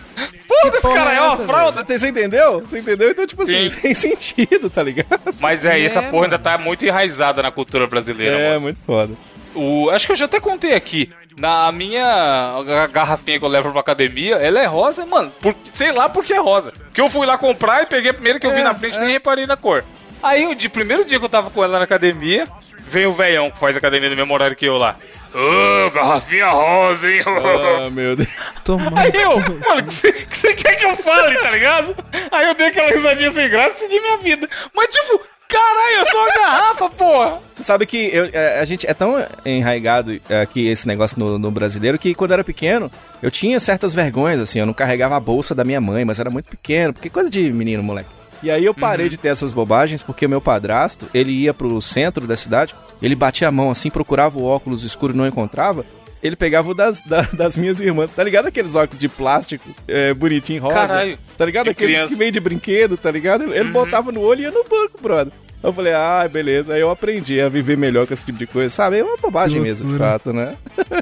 Porra, 0.49 0.73
porra 0.81 0.95
cara 0.95 1.13
é 1.13 1.17
é 1.17 1.21
uma 1.21 1.33
essa, 1.35 1.45
fralda. 1.45 1.85
Você, 1.87 1.99
você 1.99 2.09
entendeu? 2.09 2.61
Você 2.61 2.79
entendeu? 2.81 3.11
Então, 3.11 3.27
tipo 3.27 3.43
assim, 3.43 3.69
Sim. 3.69 3.81
sem 3.95 3.95
sentido, 3.95 4.69
tá 4.69 4.83
ligado? 4.83 5.21
Mas 5.39 5.65
é, 5.65 5.81
essa 5.81 6.01
É, 6.01 6.03
porra 6.03 6.13
mano. 6.13 6.25
ainda 6.25 6.39
tá 6.39 6.59
muito 6.59 6.85
enraizada 6.85 7.43
na 7.43 7.51
cultura 7.53 7.87
brasileira, 7.87 8.37
É, 8.37 8.49
mano. 8.51 8.63
muito 8.63 8.81
foda. 8.83 9.13
O, 9.55 9.91
acho 9.91 10.07
que 10.07 10.13
eu 10.13 10.17
já 10.17 10.25
até 10.27 10.41
contei 10.41 10.75
aqui. 10.75 11.11
Na 11.39 11.71
minha 11.71 12.63
ga- 12.67 12.87
garrafinha 12.89 13.39
que 13.39 13.45
eu 13.45 13.49
levo 13.49 13.71
pra 13.71 13.81
academia, 13.81 14.35
ela 14.37 14.59
é 14.61 14.67
rosa, 14.67 15.07
mano. 15.07 15.33
Por, 15.41 15.55
sei 15.73 15.93
lá 15.93 16.09
porque 16.09 16.33
é 16.33 16.41
rosa. 16.41 16.73
Que 16.93 17.01
eu 17.01 17.09
fui 17.09 17.25
lá 17.27 17.39
comprar 17.39 17.83
e 17.83 17.87
peguei 17.87 18.11
a 18.11 18.15
primeira 18.15 18.41
que 18.41 18.47
eu 18.47 18.51
vi 18.53 18.61
É, 18.61 18.65
na 18.65 18.75
frente 18.75 18.95
e 18.95 18.99
é. 18.99 19.01
nem 19.03 19.13
reparei 19.13 19.47
na 19.47 19.57
cor. 19.57 19.85
Aí, 20.21 20.47
o 20.49 20.55
de 20.57 20.69
primeiro 20.69 21.05
dia 21.05 21.17
que 21.19 21.25
eu 21.25 21.29
tava 21.29 21.49
com 21.49 21.63
ela 21.63 21.79
na 21.79 21.85
academia, 21.85 22.49
veio 22.89 23.11
o 23.11 23.13
velhão 23.13 23.51
que 23.51 23.59
faz 23.59 23.77
academia 23.77 24.11
no 24.11 24.17
mesmo 24.17 24.35
horário 24.35 24.57
que 24.57 24.67
eu 24.67 24.77
lá. 24.77 24.97
Ô, 25.35 25.91
garrafinha 25.91 26.49
rosa, 26.51 27.11
hein? 27.11 27.23
Ah, 27.27 27.91
meu 27.91 28.17
Deus. 28.17 28.29
Toma. 28.65 28.91
Aí 29.01 29.13
eu, 29.15 29.39
mano, 29.39 29.81
o 29.81 29.85
que 29.85 29.93
você 29.95 30.13
que 30.13 30.37
você 30.37 30.55
quer 30.55 30.75
que 30.77 30.85
eu 30.87 30.97
fale, 30.97 31.39
tá 31.39 31.51
ligado? 31.51 31.95
Aí 32.33 32.47
eu 32.49 32.55
dei 32.55 32.69
aquela 32.69 32.89
risadinha 32.89 33.31
sem 33.31 33.49
graça 33.49 33.75
e 33.77 33.79
segui 33.81 34.01
minha 34.01 34.17
vida. 34.19 34.49
Mas 34.75 34.89
tipo, 34.89 35.21
caralho, 35.47 35.97
eu 35.99 36.07
sou 36.07 36.21
uma 36.21 36.29
garrafa, 36.35 36.89
porra. 36.91 37.39
Você 37.55 37.63
sabe 37.63 37.85
que 37.87 38.09
eu- 38.13 38.31
é, 38.33 38.59
a 38.61 38.65
gente 38.65 38.87
é 38.87 38.95
tão 38.95 39.25
enraigado 39.45 40.19
é, 40.31 40.41
aqui 40.41 40.67
esse 40.67 40.89
negócio 40.89 41.19
no, 41.19 41.39
no 41.39 41.51
brasileiro 41.51 41.99
que 41.99 42.15
quando 42.15 42.31
eu 42.31 42.35
era 42.35 42.45
pequeno, 42.45 42.91
eu 43.23 43.31
tinha 43.31 43.61
certas 43.61 43.93
vergonhas, 43.93 44.41
assim, 44.41 44.61
eu 44.61 44.67
não 44.67 44.73
carregava 44.75 45.17
a 45.17 45.21
bolsa 45.21 45.55
da 45.55 45.65
minha 45.65 45.81
mãe, 45.81 46.05
mas 46.05 46.19
era 46.19 46.31
muito 46.31 46.49
pequeno, 46.51 46.93
porque 46.95 47.11
coisa 47.11 47.29
de 47.31 47.53
menino, 47.53 47.83
moleque. 47.83 48.09
E 48.43 48.51
aí 48.51 48.65
eu 48.65 48.73
parei 48.75 49.09
de 49.09 49.17
ter 49.17 49.29
essas 49.29 49.53
bobagens 49.53 50.03
porque 50.03 50.27
o 50.27 50.29
meu 50.29 50.41
padrasto, 50.41 51.07
ele 51.13 51.33
ia 51.33 51.53
pro 51.53 51.81
centro 51.81 52.27
da 52.27 52.37
cidade, 52.37 52.75
ele 53.03 53.15
batia 53.17 53.49
a 53.49 53.53
mão 53.53 53.71
assim, 53.71 53.91
procurava 53.91 54.39
o 54.39 54.45
óculos 54.45 54.85
escuro 54.85 55.13
e 55.13 55.17
não 55.17 55.27
encontrava. 55.27 55.85
Ele 56.23 56.35
pegava 56.37 56.71
o 56.71 56.75
das, 56.75 57.01
da- 57.07 57.29
das 57.33 57.57
minhas 57.57 57.81
irmãs, 57.81 58.11
tá 58.11 58.23
ligado? 58.25 58.47
Aqueles 58.47 58.75
óculos 58.75 58.99
de 58.99 59.09
plástico 59.09 59.69
é, 59.87 60.13
bonitinho, 60.15 60.63
rosa. 60.63 60.75
Caralho, 60.75 61.19
Tá 61.37 61.45
ligado? 61.45 61.69
Aqueles 61.71 61.95
criança. 61.95 62.13
que 62.13 62.19
vem 62.19 62.33
de 62.33 62.41
brinquedo, 62.41 62.97
tá 62.97 63.11
ligado? 63.11 63.45
Ele 63.55 63.61
Uhum. 63.67 63.73
botava 63.73 64.11
no 64.13 64.21
olho 64.21 64.41
e 64.41 64.43
ia 64.45 64.51
no 64.51 64.65
banco, 64.65 65.01
brother. 65.01 65.33
Eu 65.61 65.73
falei, 65.73 65.93
ah, 65.93 66.29
beleza. 66.31 66.75
Aí 66.75 66.81
eu 66.81 66.91
aprendi 66.91 67.41
a 67.41 67.49
viver 67.49 67.77
melhor 67.77 68.07
com 68.07 68.15
esse 68.15 68.25
tipo 68.25 68.39
de 68.39 68.47
coisa, 68.47 68.69
sabe? 68.73 68.99
É 68.99 69.05
uma 69.05 69.17
bobagem 69.17 69.57
Que 69.57 69.63
mesmo, 69.69 69.93
de 69.93 69.99
fato, 69.99 70.33
né? 70.33 70.55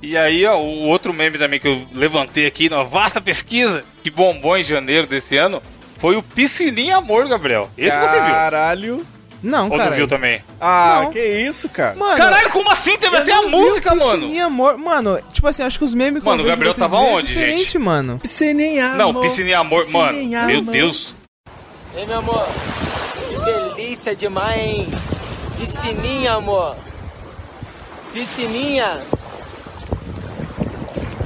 E 0.00 0.16
aí, 0.16 0.44
ó, 0.46 0.56
o 0.56 0.86
outro 0.86 1.12
meme 1.12 1.38
também 1.38 1.58
que 1.58 1.66
eu 1.66 1.82
levantei 1.92 2.46
aqui 2.46 2.68
numa 2.70 2.84
vasta 2.84 3.20
pesquisa 3.20 3.82
que 4.00 4.08
bombou 4.10 4.56
em 4.56 4.62
janeiro 4.62 5.08
desse 5.08 5.36
ano 5.36 5.60
foi 5.98 6.16
o 6.16 6.22
Piscininha 6.22 6.96
Amor, 6.96 7.28
Gabriel. 7.28 7.68
Esse 7.76 7.96
você 7.96 8.20
viu? 8.20 8.34
Caralho. 8.34 9.06
Não, 9.40 9.64
Ou 9.64 9.70
não 9.70 9.84
cara. 9.84 9.94
viu 9.94 10.08
também? 10.08 10.42
Ah, 10.60 11.02
Não. 11.04 11.12
que 11.12 11.20
isso, 11.24 11.68
cara. 11.68 11.94
Mano, 11.94 12.16
Caralho, 12.16 12.50
como 12.50 12.68
assim? 12.72 12.96
Teve 12.98 13.16
até 13.18 13.32
a 13.32 13.42
não 13.42 13.50
música, 13.50 13.94
mano. 13.94 14.12
Piscininha 14.22 14.46
Amor. 14.46 14.76
Mano, 14.76 15.20
tipo 15.32 15.46
assim, 15.46 15.62
acho 15.62 15.78
que 15.78 15.84
os 15.84 15.94
memes 15.94 16.20
que 16.20 16.28
Mano, 16.28 16.42
o 16.42 16.46
Gabriel 16.46 16.72
vocês 16.72 16.90
tava 16.90 17.00
verem 17.00 17.12
é 17.14 17.16
onde, 17.18 17.26
diferente, 17.28 17.58
gente? 17.64 17.78
mano. 17.78 18.18
Piscininha, 18.18 18.94
Não, 18.94 19.10
amor. 19.10 19.22
Piscininha 19.22 19.58
Amor, 19.60 19.88
mano. 19.90 20.08
Piscininha, 20.12 20.42
Meu 20.44 20.58
amor. 20.58 20.72
Deus. 20.72 21.14
Ei, 21.94 22.04
meu 22.06 22.18
amor, 22.18 22.48
que 23.28 23.76
delícia 23.76 24.16
demais, 24.16 24.58
hein? 24.60 24.88
Piscininha, 25.56 26.32
amor. 26.34 26.74
Piscininha. 28.12 29.00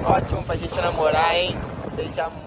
Ótimo 0.04 0.42
pra 0.42 0.56
gente 0.56 0.78
namorar, 0.82 1.34
hein? 1.34 1.56
Beija 1.96 2.24
muito. 2.28 2.41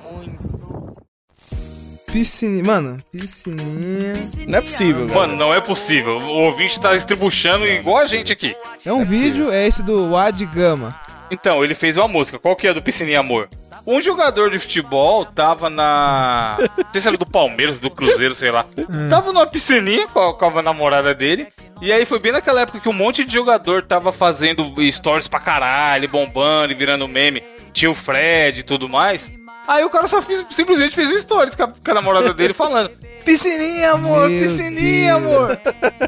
Piscininha. 2.16 2.64
Mano, 2.66 2.98
piscininha. 3.12 4.14
Não 4.48 4.58
é 4.58 4.62
possível, 4.62 5.06
cara. 5.06 5.20
Mano, 5.20 5.36
não 5.36 5.54
é 5.54 5.60
possível. 5.60 6.18
O 6.18 6.44
ouvinte 6.44 6.80
tá 6.80 6.96
estribuchando 6.96 7.68
igual 7.68 7.98
a 7.98 8.06
gente 8.06 8.32
aqui. 8.32 8.56
É 8.86 8.94
um 8.94 9.04
vídeo, 9.04 9.52
é 9.52 9.68
esse 9.68 9.84
do 9.84 10.12
Wad 10.12 10.46
Gama. 10.46 10.98
Então, 11.30 11.62
ele 11.62 11.76
fez 11.76 11.98
uma 11.98 12.08
música. 12.08 12.40
Qual 12.40 12.56
que 12.56 12.70
é 12.70 12.74
do 12.74 12.82
Piscininha 12.82 13.20
Amor? 13.20 13.50
Um 13.86 14.00
jogador 14.00 14.50
de 14.50 14.60
futebol 14.60 15.26
tava 15.26 15.70
na. 15.70 16.56
Não 16.78 16.86
sei 16.94 17.02
se 17.02 17.08
era 17.10 17.18
do 17.18 17.26
Palmeiras, 17.26 17.80
do 17.80 17.90
Cruzeiro, 17.90 18.34
sei 18.34 18.50
lá. 18.50 18.66
Tava 19.10 19.34
numa 19.34 19.46
piscininha 19.46 20.08
com 20.08 20.22
a, 20.22 20.34
com 20.34 20.58
a 20.58 20.62
namorada 20.62 21.14
dele. 21.14 21.48
E 21.82 21.92
aí 21.92 22.06
foi 22.06 22.20
bem 22.20 22.32
naquela 22.32 22.62
época 22.62 22.80
que 22.80 22.88
um 22.88 22.94
monte 22.94 23.26
de 23.26 23.34
jogador 23.34 23.84
tava 23.84 24.14
fazendo 24.14 24.74
stories 24.90 25.28
pra 25.28 25.42
caralho, 25.42 26.10
bombando 26.10 26.72
e 26.72 26.76
virando 26.76 27.10
meme. 27.10 27.44
Tinha 27.74 27.92
o 27.92 27.94
Fred 27.94 28.62
e 28.62 28.64
tudo 28.64 28.88
mais. 28.88 29.30
Aí 29.68 29.84
o 29.84 29.90
cara 29.90 30.08
só 30.08 30.22
fez- 30.22 30.46
simplesmente 30.52 30.96
fez 30.96 31.10
um 31.10 31.20
stories 31.20 31.56
com 31.56 31.64
a, 31.64 31.68
com 31.68 31.92
a 31.92 31.94
namorada 31.94 32.34
dele 32.34 32.54
falando: 32.54 32.92
Piscininha, 33.24 33.92
amor, 33.94 34.30
Meu 34.30 34.48
piscininha, 34.48 35.20
Deus. 35.20 35.26
amor. 35.26 35.60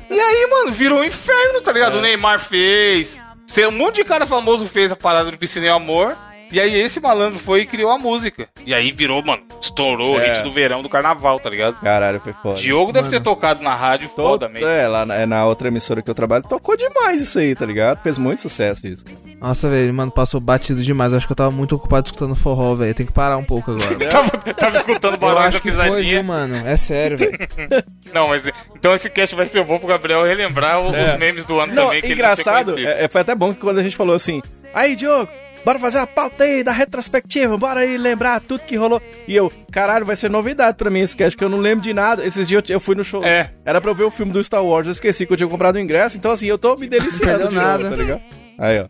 E 0.09 0.19
aí, 0.19 0.47
mano, 0.49 0.71
virou 0.71 0.99
um 0.99 1.03
inferno, 1.03 1.61
tá 1.61 1.71
ligado? 1.71 1.97
O 1.97 2.01
Neymar 2.01 2.39
fez. 2.39 3.17
Um 3.67 3.71
monte 3.71 3.95
de 3.97 4.03
cara 4.03 4.25
famoso 4.27 4.67
fez 4.67 4.91
a 4.91 4.95
parada 4.95 5.31
do 5.31 5.37
Piscininha 5.37 5.73
Amor. 5.73 6.15
E 6.51 6.59
aí 6.59 6.79
esse 6.79 6.99
malandro 6.99 7.39
foi 7.39 7.61
e 7.61 7.65
criou 7.65 7.91
a 7.91 7.97
música. 7.97 8.47
E 8.65 8.73
aí 8.73 8.91
virou, 8.91 9.21
mano, 9.23 9.43
estourou, 9.61 10.19
É. 10.19 10.33
hit 10.33 10.43
do 10.43 10.51
verão 10.51 10.81
do 10.81 10.89
carnaval, 10.89 11.39
tá 11.39 11.49
ligado? 11.49 11.79
Caralho, 11.81 12.19
foi 12.21 12.33
foda. 12.41 12.55
Diogo 12.55 12.91
deve 12.93 13.09
ter 13.09 13.21
tocado 13.21 13.61
na 13.63 13.75
rádio 13.75 14.09
Tô- 14.15 14.23
fodamente. 14.23 14.63
É, 14.63 14.87
lá 14.87 15.05
na, 15.05 15.15
é 15.15 15.25
na 15.25 15.45
outra 15.45 15.67
emissora 15.67 16.01
que 16.01 16.09
eu 16.09 16.15
trabalho, 16.15 16.43
tocou 16.43 16.75
demais 16.77 17.21
isso 17.21 17.37
aí, 17.39 17.53
tá 17.53 17.65
ligado? 17.65 18.01
Fez 18.01 18.17
muito 18.17 18.41
sucesso 18.41 18.87
isso. 18.87 19.03
Nossa, 19.41 19.69
velho, 19.69 19.93
mano, 19.93 20.11
passou 20.11 20.39
batido 20.39 20.81
demais. 20.81 21.13
Acho 21.13 21.25
que 21.27 21.31
eu 21.33 21.37
tava 21.37 21.51
muito 21.51 21.75
ocupado 21.75 22.05
escutando 22.07 22.35
forró, 22.35 22.73
velho. 22.75 22.93
Tem 22.95 23.05
que 23.05 23.13
parar 23.13 23.37
um 23.37 23.43
pouco 23.43 23.71
agora. 23.71 23.95
tava, 24.09 24.29
tava 24.53 24.77
escutando 24.77 25.13
Eu 25.13 25.19
barulho 25.19 25.43
da 25.43 25.59
que 25.59 25.71
foi, 25.71 25.71
pisadinha. 25.71 26.13
viu, 26.15 26.23
mano? 26.23 26.55
É 26.67 26.77
sério, 26.77 27.17
velho. 27.17 27.37
Não, 28.13 28.29
mas 28.29 28.41
então 28.75 28.95
esse 28.95 29.09
cast 29.09 29.35
vai 29.35 29.45
ser 29.45 29.63
bom 29.63 29.77
pro 29.77 29.87
Gabriel 29.87 30.23
relembrar 30.25 30.77
É. 30.93 31.13
os 31.13 31.19
memes 31.19 31.45
do 31.45 31.59
ano 31.59 31.73
Não, 31.73 31.85
também. 31.87 31.99
que 32.01 32.07
ele 32.07 32.13
engraçado, 32.13 32.67
não 32.69 32.75
tinha 32.75 32.85
conhecido. 32.85 33.01
é, 33.01 33.05
é, 33.05 33.07
foi 33.07 33.21
até 33.21 33.35
bom 33.35 33.53
que 33.53 33.59
quando 33.59 33.79
a 33.79 33.83
gente 33.83 33.95
falou 33.97 34.15
assim, 34.15 34.41
aí, 34.73 34.95
Diogo, 34.95 35.29
bora 35.67 35.79
fazer 35.79 35.97
uma 35.97 36.07
pauta 36.07 36.45
aí 36.45 36.63
da 36.63 36.71
retrospectiva, 36.71 37.57
bora 37.57 37.81
aí 37.81 37.97
lembrar 37.97 38.39
tudo 38.39 38.61
que 38.61 38.77
rolou. 38.77 39.01
E 39.27 39.35
eu, 39.35 39.51
caralho, 39.69 40.05
vai 40.05 40.15
ser 40.15 40.29
novidade 40.29 40.77
pra 40.77 40.89
mim 40.89 41.01
esse 41.01 41.13
cast, 41.13 41.35
que 41.35 41.43
eu 41.43 41.49
não 41.49 41.57
lembro 41.57 41.83
de 41.83 41.93
nada. 41.93 42.25
Esses 42.25 42.47
dias 42.47 42.63
eu, 42.69 42.75
eu 42.75 42.79
fui 42.79 42.95
no 42.95 43.03
show. 43.03 43.21
É. 43.21 43.51
Era 43.65 43.81
pra 43.81 43.91
eu 43.91 43.95
ver 43.95 44.05
o 44.05 44.09
filme 44.09 44.31
do 44.31 44.41
Star 44.41 44.63
Wars, 44.63 44.87
eu 44.87 44.91
esqueci 44.93 45.25
que 45.25 45.33
eu 45.33 45.37
tinha 45.37 45.49
comprado 45.49 45.75
o 45.75 45.79
ingresso, 45.79 46.15
então 46.15 46.31
assim, 46.31 46.45
eu 46.47 46.57
tô 46.57 46.75
me 46.77 46.87
deliciando 46.87 47.49
de 47.49 47.55
novo, 47.55 47.67
nada. 47.67 47.89
tá 47.89 47.95
ligado? 47.97 48.21
Aí, 48.59 48.79
ó. 48.79 48.87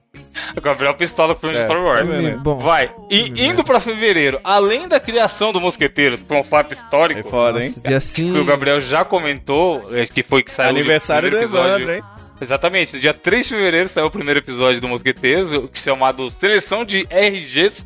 O 0.56 0.62
Gabriel 0.62 0.94
pistola 0.94 1.34
com 1.34 1.40
o 1.40 1.42
filme 1.42 1.56
de 1.56 1.62
É, 1.62 1.66
Star 1.66 1.84
Wars. 1.84 2.08
filme, 2.08 2.22
né? 2.22 2.38
Bom, 2.42 2.58
Vai. 2.60 2.90
E 3.10 3.44
indo 3.44 3.64
pra 3.64 3.80
fevereiro, 3.80 4.40
além 4.44 4.88
da 4.88 5.00
criação 5.00 5.52
do 5.52 5.60
Mosqueteiro, 5.60 6.16
que 6.18 6.24
foi 6.26 6.38
um 6.38 6.44
fato 6.44 6.74
histórico, 6.76 7.20
É 7.20 7.24
foda, 7.24 7.60
hein? 7.60 7.66
nossa, 7.68 7.82
dia 7.82 7.90
que 8.00 8.32
o 8.32 8.36
5. 8.36 8.46
Gabriel 8.46 8.80
já 8.80 9.04
comentou, 9.04 9.84
é, 9.94 10.06
que 10.06 10.22
foi 10.24 10.42
que 10.44 10.52
saiu 10.52 10.70
Aniversário 10.70 11.28
o 11.28 11.32
do 11.32 11.38
episódio. 11.38 11.70
Evandro, 11.90 11.96
hein? 11.96 12.04
Exatamente, 12.40 12.94
no 12.96 13.00
dia 13.00 13.14
3 13.14 13.46
de 13.48 13.56
fevereiro 13.56 13.90
saiu 13.90 14.08
o 14.08 14.12
primeiro 14.12 14.40
episódio 14.40 14.80
do 14.80 14.88
Mosqueteiros, 14.88 15.52
o- 15.54 15.70
chamado 15.74 16.30
Seleção 16.30 16.86
de 16.86 17.08
RGs 17.10 17.86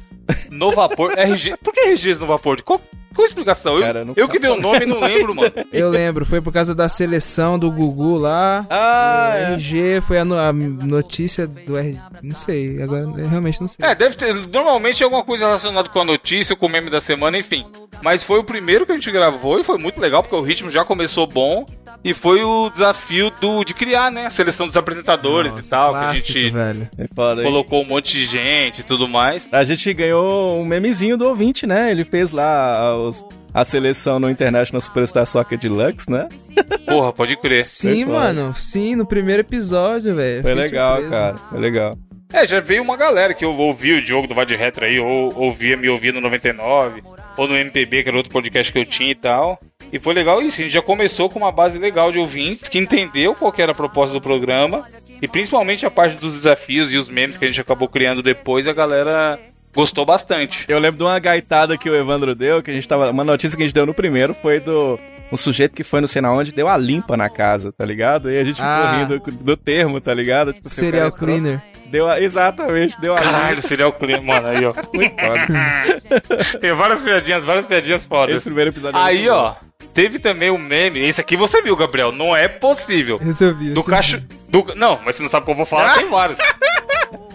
no 0.50 0.72
Vapor. 0.72 1.14
RG, 1.18 1.56
por 1.64 1.74
que 1.74 1.82
RGs 1.90 2.20
no 2.20 2.28
Vapor? 2.28 2.62
Qual, 2.62 2.82
qual 3.16 3.26
a 3.26 3.28
explicação? 3.28 3.76
Eu, 3.76 3.82
Cara, 3.82 4.00
eu 4.08 4.14
eu 4.16 4.28
que 4.30 4.40
dei 4.40 4.50
o 4.50 4.60
nome 4.60 4.84
e 4.84 4.86
não 4.86 5.00
lembro, 5.00 5.34
mano. 5.34 5.52
Eu 5.72 5.90
lembro, 5.90 6.26
foi 6.26 6.42
por 6.42 6.52
causa 6.52 6.76
da 6.76 6.90
seleção 6.90 7.58
do 7.58 7.72
Gugu 7.72 8.18
lá. 8.18 8.66
Ah, 8.70 9.32
é. 9.36 9.54
RG 9.54 10.02
foi 10.02 10.20
a, 10.20 10.26
no- 10.26 10.38
a 10.38 10.52
notícia 10.52 11.48
do 11.48 11.78
RG. 11.78 11.98
Não 12.22 12.36
sei, 12.36 12.82
agora 12.82 13.02
eu 13.04 13.28
realmente 13.30 13.62
não 13.62 13.68
sei. 13.70 13.86
É, 13.88 13.96
deve 13.96 14.16
ter. 14.16 14.34
Normalmente 14.48 15.02
é 15.02 15.06
alguma 15.06 15.24
coisa 15.24 15.46
relacionada 15.46 15.88
com 15.90 16.02
a 16.02 16.06
notícia, 16.06 16.56
com 16.58 16.66
o 16.66 16.70
meme 16.70 16.90
da 16.90 17.00
semana, 17.00 17.38
enfim. 17.38 17.66
Mas 18.04 18.24
foi 18.24 18.40
o 18.40 18.44
primeiro 18.44 18.86
que 18.86 18.92
a 18.92 18.96
gente 18.96 19.12
gravou 19.12 19.60
e 19.60 19.64
foi 19.64 19.78
muito 19.78 20.00
legal, 20.02 20.22
porque 20.24 20.36
o 20.36 20.42
ritmo 20.42 20.70
já 20.72 20.84
começou 20.84 21.26
bom. 21.28 21.66
E 22.04 22.14
foi 22.16 22.44
o 22.44 22.70
desafio 22.72 23.32
do, 23.40 23.64
de 23.64 23.74
criar, 23.76 24.12
né? 24.12 24.26
A 24.26 24.30
seleção 24.32 24.66
dos 24.66 24.76
apresentadores 24.76 25.52
Nossa, 25.52 25.64
e 25.64 25.70
tal, 25.70 25.92
clássico, 25.92 26.26
que 26.34 26.40
a 26.40 26.42
gente 26.42 26.50
velho. 26.54 26.90
É 26.98 27.44
colocou 27.44 27.84
um 27.84 27.86
monte 27.88 28.14
de 28.18 28.26
gente 28.26 28.80
e 28.82 28.84
tudo 28.84 29.08
mais. 29.08 29.48
A 29.52 29.64
gente 29.64 29.94
ganhou 29.94 30.60
um 30.60 30.66
memezinho 30.66 31.16
do 31.16 31.28
ouvinte, 31.28 31.68
né? 31.68 31.92
Ele 31.92 32.04
fez 32.04 32.32
lá 32.32 32.96
os- 32.98 33.24
a 33.54 33.64
seleção 33.64 34.20
no 34.20 34.30
International 34.32 34.82
Superstar 34.82 35.28
Soccer 35.28 35.60
Deluxe, 35.60 36.10
né? 36.10 36.28
Porra, 36.88 37.14
pode 37.14 37.36
crer. 37.36 37.64
Sim, 37.64 38.06
mano, 38.06 38.52
sim, 38.56 38.96
no 38.96 39.06
primeiro 39.06 39.42
episódio, 39.42 40.16
velho. 40.16 40.42
Foi 40.42 40.56
legal, 40.56 40.96
surpreso. 41.02 41.22
cara. 41.22 41.36
Foi 41.38 41.60
legal. 41.60 41.94
É, 42.34 42.46
já 42.48 42.62
veio 42.62 42.82
uma 42.82 42.96
galera 42.96 43.34
que 43.34 43.46
ouvia 43.46 43.98
o 43.98 44.02
Diogo 44.02 44.26
do 44.26 44.34
Vai 44.34 44.46
de 44.46 44.56
Retro 44.56 44.86
aí, 44.86 44.98
ou 45.00 45.38
ouvia, 45.38 45.76
me 45.76 45.90
ouvia 45.90 46.14
no 46.14 46.22
99, 46.22 47.04
ou 47.38 47.48
no 47.48 47.56
MPB, 47.56 48.04
que 48.04 48.10
era 48.10 48.17
outro 48.17 48.32
podcast 48.32 48.72
que 48.72 48.80
eu 48.80 48.86
tinha 48.86 49.12
e 49.12 49.15
tal. 49.15 49.60
E 49.91 50.00
foi 50.00 50.13
legal 50.13 50.41
isso, 50.41 50.60
a 50.62 50.63
gente 50.63 50.74
já 50.74 50.82
começou 50.82 51.30
com 51.30 51.39
uma 51.39 51.52
base 51.52 51.78
legal 51.78 52.12
de 52.12 52.17
ouvintes 52.20 52.70
que 52.70 52.78
entendeu 52.80 53.34
qual 53.36 53.52
que 53.52 53.62
era 53.62 53.72
a 53.74 53.76
proposta 53.76 54.13
do 54.13 54.22
programa, 54.22 54.84
e 55.22 55.28
principalmente 55.28 55.86
a 55.86 55.91
parte 55.91 56.15
dos 56.15 56.34
desafios 56.34 56.91
e 56.91 56.98
os 56.98 57.10
memes 57.10 57.38
que 57.38 57.44
a 57.46 57.48
gente 57.48 57.60
acabou 57.62 57.88
criando 57.89 58.22
depois, 58.24 58.67
a 58.67 58.74
galera 58.74 59.38
gostou 59.76 60.06
bastante. 60.06 60.65
Eu 60.70 60.80
lembro 60.80 60.98
de 60.98 61.04
uma 61.04 61.20
gaitada 61.20 61.78
que 61.78 61.89
o 61.89 61.96
Evandro 61.96 62.34
deu, 62.36 62.62
que 62.63 62.72
a 62.72 62.74
gente 62.74 62.88
tava. 62.88 63.10
Uma 63.12 63.24
notícia 63.24 63.56
que 63.58 63.63
a 63.63 63.65
gente 63.65 63.76
deu 63.76 63.86
no 63.86 63.94
primeiro 63.94 64.34
foi 64.34 64.60
do. 64.60 64.98
Um 65.32 65.38
sujeito 65.38 65.74
que 65.74 65.84
foi 65.84 66.02
não 66.02 66.08
sei 66.10 66.22
na 66.22 66.30
onde 66.34 66.52
deu 66.52 66.67
a 66.67 66.76
limpa 66.76 67.15
na 67.15 67.30
casa, 67.30 67.72
tá 67.72 67.86
ligado? 67.86 68.30
E 68.30 68.38
a 68.38 68.44
gente 68.44 68.56
ficou 68.58 68.70
Ah. 68.70 68.98
rindo 68.98 69.22
do 69.44 69.56
termo, 69.56 70.02
tá 70.02 70.13
ligado? 70.13 70.52
Tipo, 70.52 70.67
o 70.67 70.70
Serial 70.70 71.08
entrou, 71.08 71.20
cleaner. 71.26 71.62
Deu 71.91 72.10
a, 72.10 72.21
exatamente, 72.21 72.99
deu 73.01 73.13
a 73.13 73.17
Caralho, 73.17 73.56
limpa. 73.56 73.67
seria 73.67 73.88
o 73.88 73.91
clima, 73.91 74.21
mano, 74.21 74.47
aí 74.47 74.65
ó. 74.65 74.71
Muito 74.93 75.13
foda. 75.13 76.60
Tem 76.60 76.71
várias 76.73 77.01
piadinhas, 77.04 77.43
várias 77.43 77.67
piadinhas 77.67 78.06
fodas. 78.06 78.36
Esse 78.36 78.45
primeiro 78.45 78.71
episódio 78.71 78.97
é 78.97 79.04
Aí, 79.04 79.17
muito 79.17 79.30
bom. 79.32 79.36
ó, 79.36 79.56
teve 79.93 80.17
também 80.17 80.49
o 80.49 80.58
meme, 80.58 81.06
esse 81.06 81.19
aqui 81.19 81.36
você 81.36 81.62
viu, 81.62 81.75
Gabriel, 81.75 82.12
não 82.13 82.34
é 82.36 82.47
possível. 82.47 83.19
Esse 83.21 83.43
eu 83.43 83.54
vi. 83.56 83.65
Do 83.65 83.71
esse 83.71 83.80
eu 83.80 83.84
cacho... 83.84 84.23
Do... 84.47 84.73
Não, 84.75 84.99
mas 85.04 85.17
você 85.17 85.23
não 85.23 85.30
sabe 85.30 85.43
o 85.43 85.45
que 85.47 85.51
eu 85.51 85.58
vou 85.58 85.65
falar, 85.65 85.95
tem 85.99 86.10
vários. 86.10 86.39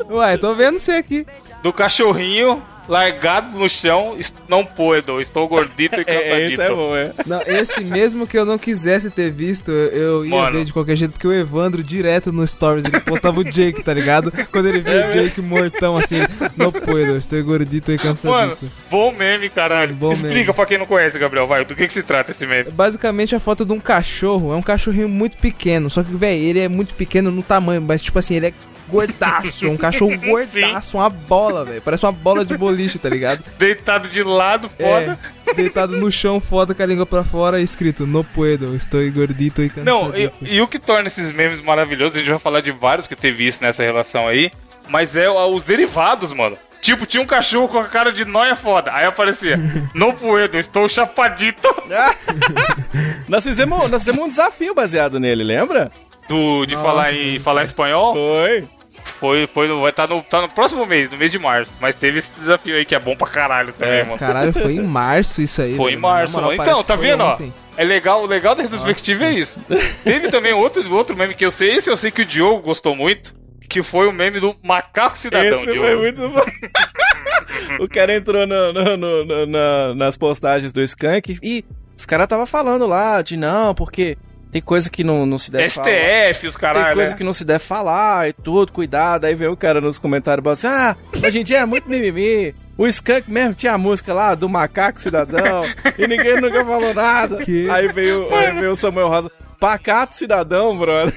Ué, 0.08 0.36
tô 0.38 0.54
vendo 0.54 0.78
você 0.78 0.92
aqui. 0.92 1.26
Do 1.62 1.72
cachorrinho 1.72 2.62
largado 2.88 3.58
no 3.58 3.68
chão, 3.68 4.16
não 4.48 4.64
puedo, 4.64 5.20
estou 5.20 5.48
gordito 5.48 5.96
e 6.00 6.04
É, 6.06 6.14
é, 6.14 6.22
cansadito. 6.22 6.52
isso 6.52 6.62
é 6.62 6.70
bom, 6.70 6.96
é. 6.96 7.12
Não, 7.26 7.40
esse 7.42 7.82
mesmo 7.84 8.26
que 8.26 8.38
eu 8.38 8.44
não 8.44 8.56
quisesse 8.58 9.10
ter 9.10 9.30
visto, 9.30 9.70
eu 9.70 10.24
ia 10.24 10.30
Mano. 10.30 10.58
ver 10.58 10.64
de 10.64 10.72
qualquer 10.72 10.96
jeito, 10.96 11.12
porque 11.12 11.26
o 11.26 11.32
Evandro, 11.32 11.82
direto 11.82 12.32
no 12.32 12.46
Stories, 12.46 12.84
ele 12.84 13.00
postava 13.00 13.40
o 13.40 13.44
Jake, 13.44 13.82
tá 13.82 13.92
ligado? 13.92 14.30
Quando 14.52 14.68
ele 14.68 14.80
via 14.80 15.08
o 15.08 15.10
Jake 15.12 15.40
mortão 15.40 15.96
assim, 15.96 16.20
não 16.56 16.70
puedo, 16.70 17.16
estou 17.16 17.42
gordito 17.42 17.90
e 17.92 17.96
Mano, 17.96 18.08
cansadito. 18.14 18.70
bom 18.90 19.12
meme, 19.12 19.48
caralho. 19.48 19.94
Bom 19.94 20.12
Explica 20.12 20.34
meme. 20.34 20.52
pra 20.54 20.66
quem 20.66 20.78
não 20.78 20.86
conhece, 20.86 21.18
Gabriel, 21.18 21.46
vai, 21.46 21.64
do 21.64 21.74
que, 21.74 21.86
que 21.86 21.92
se 21.92 22.02
trata 22.02 22.30
esse 22.30 22.46
meme? 22.46 22.70
Basicamente 22.70 23.34
a 23.34 23.40
foto 23.40 23.64
de 23.64 23.72
um 23.72 23.80
cachorro, 23.80 24.52
é 24.52 24.56
um 24.56 24.62
cachorrinho 24.62 25.08
muito 25.08 25.36
pequeno, 25.38 25.90
só 25.90 26.02
que, 26.02 26.14
velho, 26.14 26.40
ele 26.40 26.60
é 26.60 26.68
muito 26.68 26.94
pequeno 26.94 27.30
no 27.30 27.42
tamanho, 27.42 27.82
mas 27.82 28.00
tipo 28.02 28.18
assim, 28.18 28.36
ele 28.36 28.46
é 28.48 28.52
gordaço, 28.88 29.68
um 29.68 29.76
cachorro 29.76 30.16
gordaço, 30.20 30.96
uma 30.98 31.08
bola, 31.10 31.64
velho. 31.64 31.82
Parece 31.82 32.04
uma 32.06 32.12
bola 32.12 32.44
de 32.44 32.56
boliche, 32.56 32.98
tá 32.98 33.08
ligado? 33.08 33.42
Deitado 33.58 34.08
de 34.08 34.22
lado, 34.22 34.68
foda. 34.68 35.18
É, 35.46 35.54
deitado 35.54 35.96
no 35.96 36.10
chão, 36.10 36.40
foda 36.40 36.74
com 36.74 36.82
a 36.82 36.86
língua 36.86 37.06
pra 37.06 37.24
fora, 37.24 37.60
escrito, 37.60 38.06
no 38.06 38.22
puedo, 38.24 38.74
estou 38.76 39.00
gordito 39.10 39.62
e 39.62 39.70
Não, 39.76 40.06
cansadito. 40.06 40.34
e, 40.42 40.54
e 40.56 40.60
o 40.60 40.68
que 40.68 40.78
torna 40.78 41.08
esses 41.08 41.32
memes 41.32 41.60
maravilhosos, 41.62 42.16
a 42.16 42.18
gente 42.20 42.30
vai 42.30 42.38
falar 42.38 42.60
de 42.60 42.72
vários 42.72 43.06
que 43.06 43.16
teve 43.16 43.46
isso 43.46 43.58
nessa 43.62 43.82
relação 43.82 44.26
aí, 44.28 44.50
mas 44.88 45.16
é 45.16 45.28
os 45.28 45.62
derivados, 45.62 46.32
mano. 46.32 46.56
Tipo, 46.82 47.04
tinha 47.06 47.22
um 47.22 47.26
cachorro 47.26 47.66
com 47.68 47.78
a 47.78 47.86
cara 47.86 48.12
de 48.12 48.24
nóia 48.24 48.54
foda. 48.54 48.92
Aí 48.92 49.06
aparecia, 49.06 49.56
no 49.94 50.12
puedo, 50.12 50.56
estou 50.58 50.88
chapadito. 50.88 51.68
Nós 53.28 53.42
fizemos, 53.44 53.90
nós 53.90 54.02
fizemos 54.04 54.24
um 54.24 54.28
desafio 54.28 54.74
baseado 54.74 55.18
nele, 55.18 55.42
lembra? 55.42 55.90
Do, 56.28 56.64
de 56.66 56.74
falar, 56.76 57.12
em, 57.14 57.38
falar 57.38 57.62
em 57.62 57.64
espanhol, 57.64 58.14
Foi. 58.14 58.68
Foi, 59.08 59.46
foi, 59.46 59.68
no- 59.68 59.80
vai 59.80 59.90
estar 59.90 60.06
no, 60.06 60.22
tá 60.22 60.40
no 60.42 60.48
próximo 60.48 60.84
mês, 60.86 61.10
no 61.10 61.16
mês 61.16 61.32
de 61.32 61.38
março. 61.38 61.70
Mas 61.80 61.94
teve 61.94 62.18
esse 62.18 62.32
desafio 62.38 62.76
aí 62.76 62.84
que 62.84 62.94
é 62.94 62.98
bom 62.98 63.16
pra 63.16 63.26
caralho 63.28 63.72
também, 63.72 64.00
É, 64.00 64.04
mano. 64.04 64.18
Caralho, 64.18 64.52
foi 64.52 64.72
em 64.74 64.82
março 64.82 65.40
isso 65.42 65.62
aí. 65.62 65.74
Foi 65.76 65.92
em 65.92 65.94
velho. 65.94 66.02
Na 66.02 66.08
março, 66.08 66.32
moral, 66.34 66.50
mano. 66.50 66.62
Então, 66.62 66.82
tá 66.82 66.96
vendo, 66.96 67.22
ó? 67.22 67.32
ontem. 67.34 67.52
É 67.76 67.84
legal, 67.84 68.22
o 68.22 68.26
legal 68.26 68.54
da 68.54 68.62
retrospectiva 68.62 69.24
é 69.26 69.32
isso. 69.34 69.60
Teve 70.02 70.28
também 70.30 70.52
outro, 70.52 70.90
outro 70.94 71.14
meme 71.16 71.34
que 71.34 71.44
eu 71.44 71.50
sei, 71.50 71.74
esse 71.74 71.90
eu 71.90 71.96
sei 71.96 72.10
que 72.10 72.22
o 72.22 72.24
Diogo 72.24 72.60
gostou 72.62 72.96
muito, 72.96 73.34
que 73.68 73.82
foi 73.82 74.06
o 74.08 74.12
meme 74.12 74.40
do 74.40 74.56
macaco 74.62 75.18
cidadão, 75.18 75.58
Esse 75.60 75.72
Diogo. 75.72 75.80
foi 75.82 75.96
muito 75.96 76.28
bom. 76.28 76.40
o 77.84 77.88
cara 77.88 78.16
entrou 78.16 78.46
no- 78.46 78.72
no- 78.72 78.96
no- 78.96 79.24
no- 79.24 79.46
na- 79.46 79.94
nas 79.94 80.16
postagens 80.16 80.72
do 80.72 80.82
Skank 80.82 81.38
e 81.42 81.64
os 81.96 82.06
caras 82.06 82.26
tava 82.26 82.46
falando 82.46 82.86
lá 82.86 83.20
de 83.22 83.36
não, 83.36 83.74
porque 83.74 84.16
tem 84.56 84.62
coisa 84.62 84.88
que 84.88 85.04
não, 85.04 85.26
não 85.26 85.38
se 85.38 85.50
deve 85.50 85.68
falar. 85.68 85.86
STF, 85.86 86.46
os 86.46 86.54
Tem 86.54 86.60
caralho. 86.60 86.94
coisa 86.94 87.10
né? 87.10 87.16
que 87.18 87.24
não 87.24 87.32
se 87.34 87.44
deve 87.44 87.58
falar 87.58 88.28
e 88.28 88.32
tudo, 88.32 88.72
cuidado. 88.72 89.26
Aí 89.26 89.34
vem 89.34 89.48
o 89.48 89.56
cara 89.56 89.82
nos 89.82 89.98
comentários 89.98 90.46
assim: 90.46 90.66
Ah, 90.66 90.96
hoje 91.22 91.40
em 91.40 91.44
dia 91.44 91.58
é 91.58 91.66
muito 91.66 91.88
mimimi. 91.88 92.54
O 92.78 92.86
Skank 92.86 93.30
mesmo 93.30 93.54
tinha 93.54 93.72
a 93.74 93.78
música 93.78 94.14
lá 94.14 94.34
do 94.34 94.48
Macaco 94.48 95.00
Cidadão 95.00 95.64
e 95.98 96.06
ninguém 96.06 96.40
nunca 96.40 96.64
falou 96.64 96.94
nada. 96.94 97.36
Que? 97.38 97.68
Aí 97.68 97.88
veio, 97.88 98.34
aí 98.34 98.52
veio 98.52 98.70
o 98.70 98.76
Samuel 98.76 99.08
Rosa: 99.08 99.30
Pacato 99.58 100.14
Cidadão, 100.14 100.76
brother. 100.76 101.14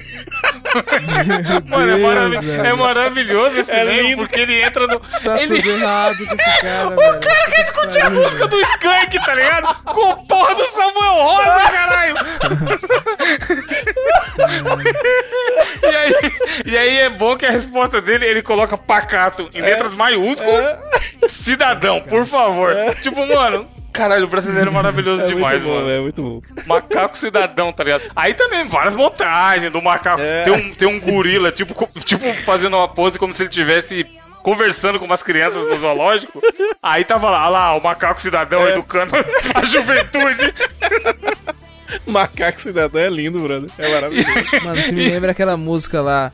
Mano, 1.66 1.90
é, 1.90 2.28
Deus, 2.30 2.44
velho. 2.44 2.64
é 2.66 2.72
maravilhoso 2.74 3.58
esse 3.58 3.72
É 3.72 3.82
lindo. 3.84 4.18
porque 4.18 4.40
ele 4.40 4.62
entra 4.62 4.86
no. 4.86 5.00
Tá 5.00 5.42
ele... 5.42 5.56
tudo 5.60 5.70
errado 5.70 6.16
com 6.26 6.34
esse 6.34 6.60
cara, 6.60 6.90
velho. 6.96 7.20
Quer 7.20 7.62
discutir 7.64 8.02
a 8.02 8.10
música 8.10 8.46
do 8.46 8.60
Skank, 8.60 9.18
tá 9.26 9.34
ligado? 9.34 9.84
Com 9.84 10.10
o 10.10 10.26
porra 10.26 10.54
do 10.54 10.64
Samuel 10.66 11.12
Rosa, 11.14 11.70
caralho! 11.70 12.14
e, 15.82 15.96
aí, 15.96 16.14
e 16.66 16.78
aí 16.78 16.98
é 16.98 17.08
bom 17.10 17.36
que 17.36 17.46
a 17.46 17.50
resposta 17.50 18.00
dele, 18.00 18.26
ele 18.26 18.42
coloca 18.42 18.76
pacato 18.78 19.48
em 19.54 19.60
letras 19.60 19.92
maiúsculas. 19.94 20.78
Cidadão, 21.28 22.00
por 22.02 22.24
favor. 22.26 22.72
Tipo, 23.02 23.26
mano, 23.26 23.68
caralho, 23.92 24.24
o 24.24 24.28
brasileiro 24.28 24.70
é 24.70 24.72
maravilhoso 24.72 25.22
É 25.24 25.26
demais, 25.28 25.62
muito 25.62 25.74
bom, 25.74 25.80
mano. 25.80 25.90
é 25.90 26.00
muito 26.00 26.22
bom. 26.22 26.40
Macaco 26.66 27.16
cidadão, 27.18 27.72
tá 27.72 27.84
ligado? 27.84 28.04
Aí 28.14 28.34
também 28.34 28.66
várias 28.68 28.94
montagens 28.94 29.72
do 29.72 29.80
macaco. 29.82 30.20
É. 30.20 30.44
Tem, 30.44 30.52
um, 30.52 30.74
tem 30.74 30.88
um 30.88 31.00
gorila, 31.00 31.50
tipo, 31.52 31.74
tipo, 32.04 32.34
fazendo 32.44 32.76
uma 32.76 32.88
pose 32.88 33.18
como 33.18 33.32
se 33.34 33.42
ele 33.42 33.50
tivesse 33.50 34.06
conversando 34.42 34.98
com 34.98 35.04
umas 35.04 35.22
crianças 35.22 35.68
no 35.68 35.76
zoológico. 35.78 36.40
Aí 36.82 37.04
tava 37.04 37.28
lá, 37.30 37.42
olha 37.42 37.50
lá, 37.50 37.76
o 37.76 37.82
macaco 37.82 38.20
cidadão 38.20 38.66
É. 38.66 38.72
educando 38.72 39.12
a 39.54 39.64
juventude. 39.64 40.54
Macaco 42.06 42.60
Cidadão 42.60 43.00
é 43.02 43.08
lindo, 43.08 43.40
brother. 43.40 43.68
É 43.76 43.88
maravilhoso. 43.92 44.64
Mano, 44.64 44.80
você 44.82 44.92
me 44.92 45.08
lembra 45.08 45.32
aquela 45.32 45.56
música 45.56 46.00
lá. 46.00 46.30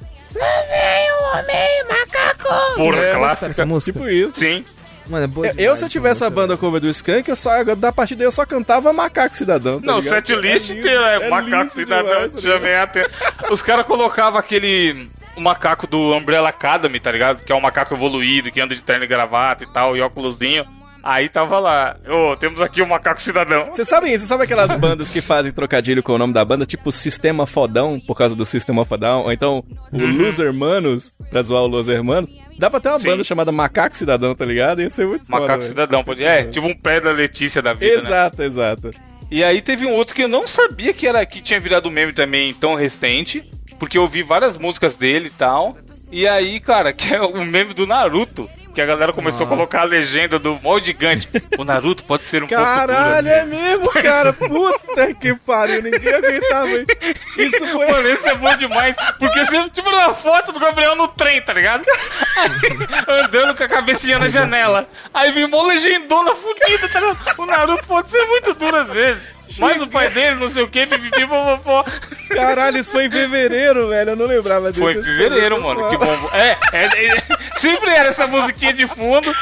Porra, 2.76 3.00
É, 3.00 3.14
clássica. 3.14 3.50
Essa 3.50 3.66
música? 3.66 3.98
tipo 3.98 4.08
isso. 4.08 4.38
Sim. 4.38 4.64
Mano, 5.08 5.24
é 5.24 5.26
boa 5.26 5.46
Eu, 5.48 5.52
demais 5.54 5.78
se 5.78 5.84
eu 5.84 5.88
tivesse 5.88 6.24
a 6.24 6.30
banda 6.30 6.56
cover 6.56 6.80
do 6.80 6.88
Skank, 6.88 7.28
eu 7.28 7.36
só, 7.36 7.62
da 7.62 7.92
partida 7.92 8.24
eu 8.24 8.30
só 8.30 8.44
cantava 8.46 8.92
Macaco 8.92 9.34
Cidadão. 9.36 9.80
tá 9.80 9.86
Não, 9.86 9.96
o 9.96 10.00
ligado? 10.00 10.14
set 10.26 10.34
list 10.34 10.70
É 10.70 10.72
inteiro 10.74 11.02
é, 11.02 11.26
é 11.26 11.28
macaco 11.30 11.72
cidadão. 11.74 12.26
demais, 12.28 12.34
tá. 12.34 13.02
Os 13.50 13.62
caras 13.62 13.86
colocavam 13.86 14.38
aquele. 14.38 15.08
O 15.36 15.40
macaco 15.40 15.86
do 15.86 16.14
Umbrella 16.16 16.48
Academy, 16.48 16.98
tá 16.98 17.12
ligado? 17.12 17.44
Que 17.44 17.52
é 17.52 17.54
um 17.54 17.60
macaco 17.60 17.94
evoluído, 17.94 18.50
que 18.50 18.58
anda 18.60 18.74
de 18.74 18.82
terno 18.82 19.04
e 19.04 19.06
gravata 19.06 19.64
e 19.64 19.66
tal, 19.66 19.94
e 19.96 20.00
óculosinho. 20.00 20.64
Aí 21.06 21.28
tava 21.28 21.60
lá, 21.60 21.96
ô, 22.08 22.36
temos 22.36 22.60
aqui 22.60 22.82
o 22.82 22.86
macaco 22.86 23.20
cidadão. 23.20 23.66
Você 23.72 23.84
sabe 23.84 24.08
isso? 24.08 24.24
Você 24.24 24.26
sabe 24.26 24.42
aquelas 24.42 24.74
bandas 24.74 25.08
que 25.08 25.20
fazem 25.20 25.52
trocadilho 25.52 26.02
com 26.02 26.14
o 26.14 26.18
nome 26.18 26.32
da 26.32 26.44
banda? 26.44 26.66
Tipo 26.66 26.90
Sistema 26.90 27.46
Fodão, 27.46 28.00
por 28.00 28.16
causa 28.16 28.34
do 28.34 28.44
Sistema 28.44 28.84
Fodão. 28.84 29.22
Ou 29.22 29.32
então 29.32 29.62
o 29.92 29.98
Loser 30.04 30.46
Hermanos, 30.46 31.14
pra 31.30 31.42
zoar 31.42 31.62
o 31.62 31.68
Loser 31.68 31.94
Hermanos. 31.94 32.28
Dá 32.58 32.68
pra 32.68 32.80
ter 32.80 32.88
uma 32.88 32.98
Sim. 32.98 33.06
banda 33.06 33.22
chamada 33.22 33.52
Macaco 33.52 33.96
Cidadão, 33.96 34.34
tá 34.34 34.44
ligado? 34.44 34.82
Ia 34.82 34.90
ser 34.90 35.06
muito 35.06 35.24
Macaco 35.28 35.52
foda, 35.52 35.62
cidadão, 35.62 36.02
pode. 36.02 36.24
É, 36.24 36.42
tipo 36.46 36.66
um 36.66 36.76
pé 36.76 37.00
da 37.00 37.12
Letícia 37.12 37.62
da 37.62 37.72
vida, 37.72 38.02
né? 38.02 38.08
Exato, 38.08 38.42
exato. 38.42 38.90
E 39.30 39.44
aí 39.44 39.62
teve 39.62 39.86
um 39.86 39.92
outro 39.92 40.12
que 40.12 40.24
eu 40.24 40.28
não 40.28 40.44
sabia 40.44 40.92
que 40.92 41.06
era 41.06 41.24
que 41.24 41.40
tinha 41.40 41.60
virado 41.60 41.88
meme 41.88 42.12
também 42.12 42.52
tão 42.52 42.74
recente, 42.74 43.44
porque 43.78 43.96
eu 43.96 44.02
ouvi 44.02 44.24
várias 44.24 44.58
músicas 44.58 44.96
dele 44.96 45.28
e 45.28 45.30
tal. 45.30 45.76
E 46.10 46.26
aí, 46.26 46.58
cara, 46.58 46.90
que 46.94 47.14
é 47.14 47.20
o 47.20 47.44
meme 47.44 47.74
do 47.74 47.86
Naruto, 47.86 48.50
que 48.76 48.80
a 48.82 48.84
galera 48.84 49.10
começou 49.10 49.46
a 49.46 49.48
colocar 49.48 49.80
a 49.80 49.84
legenda 49.84 50.38
do 50.38 50.60
mó 50.62 50.78
gigante. 50.78 51.26
O 51.56 51.64
Naruto 51.64 52.04
pode 52.04 52.26
ser 52.26 52.44
um 52.44 52.46
Caralho, 52.46 53.26
é 53.26 53.42
mesmo, 53.42 53.90
cara. 53.90 54.34
Puta 54.34 55.14
que 55.14 55.34
pariu, 55.34 55.80
ninguém 55.82 56.12
aguentava. 56.12 56.68
Isso 57.38 57.66
foi. 57.68 57.86
Mano, 57.90 58.06
esse 58.06 58.28
é 58.28 58.34
bom 58.34 58.54
demais, 58.54 58.94
porque 59.18 59.46
você, 59.46 59.70
tipo, 59.70 59.90
na 59.90 60.12
foto 60.12 60.52
do 60.52 60.60
Gabriel 60.60 60.94
no 60.94 61.08
trem, 61.08 61.40
tá 61.40 61.54
ligado? 61.54 61.86
Aí, 62.36 63.24
andando 63.24 63.56
com 63.56 63.64
a 63.64 63.68
cabecinha 63.68 64.18
na 64.18 64.28
janela. 64.28 64.86
Aí 65.14 65.32
vem 65.32 65.44
uma 65.44 65.66
legendona 65.68 66.34
fudida, 66.34 66.86
tá 66.90 67.00
ligado? 67.00 67.38
O 67.38 67.46
Naruto 67.46 67.86
pode 67.86 68.10
ser 68.10 68.26
muito 68.26 68.52
duro 68.52 68.76
às 68.76 68.90
vezes. 68.90 69.36
Mas 69.58 69.80
o 69.80 69.86
pai 69.86 70.10
dele, 70.10 70.36
não 70.36 70.48
sei 70.48 70.62
o 70.62 70.68
que, 70.68 70.86
pipipi, 70.86 71.26
popopó. 71.26 71.84
Caralho, 72.28 72.78
isso 72.78 72.92
foi 72.92 73.06
em 73.06 73.10
fevereiro, 73.10 73.88
velho. 73.88 74.10
Eu 74.10 74.16
não 74.16 74.26
lembrava 74.26 74.70
disso. 74.70 74.82
Foi 74.82 74.94
em 74.94 75.02
fevereiro, 75.02 75.62
mano. 75.62 75.88
Que 75.88 75.96
bom. 75.96 76.30
É, 76.32 76.56
é, 76.72 77.06
é, 77.06 77.25
sempre 77.58 77.90
era 77.90 78.08
essa 78.08 78.26
musiquinha 78.26 78.72
de 78.72 78.86
fundo. 78.86 79.32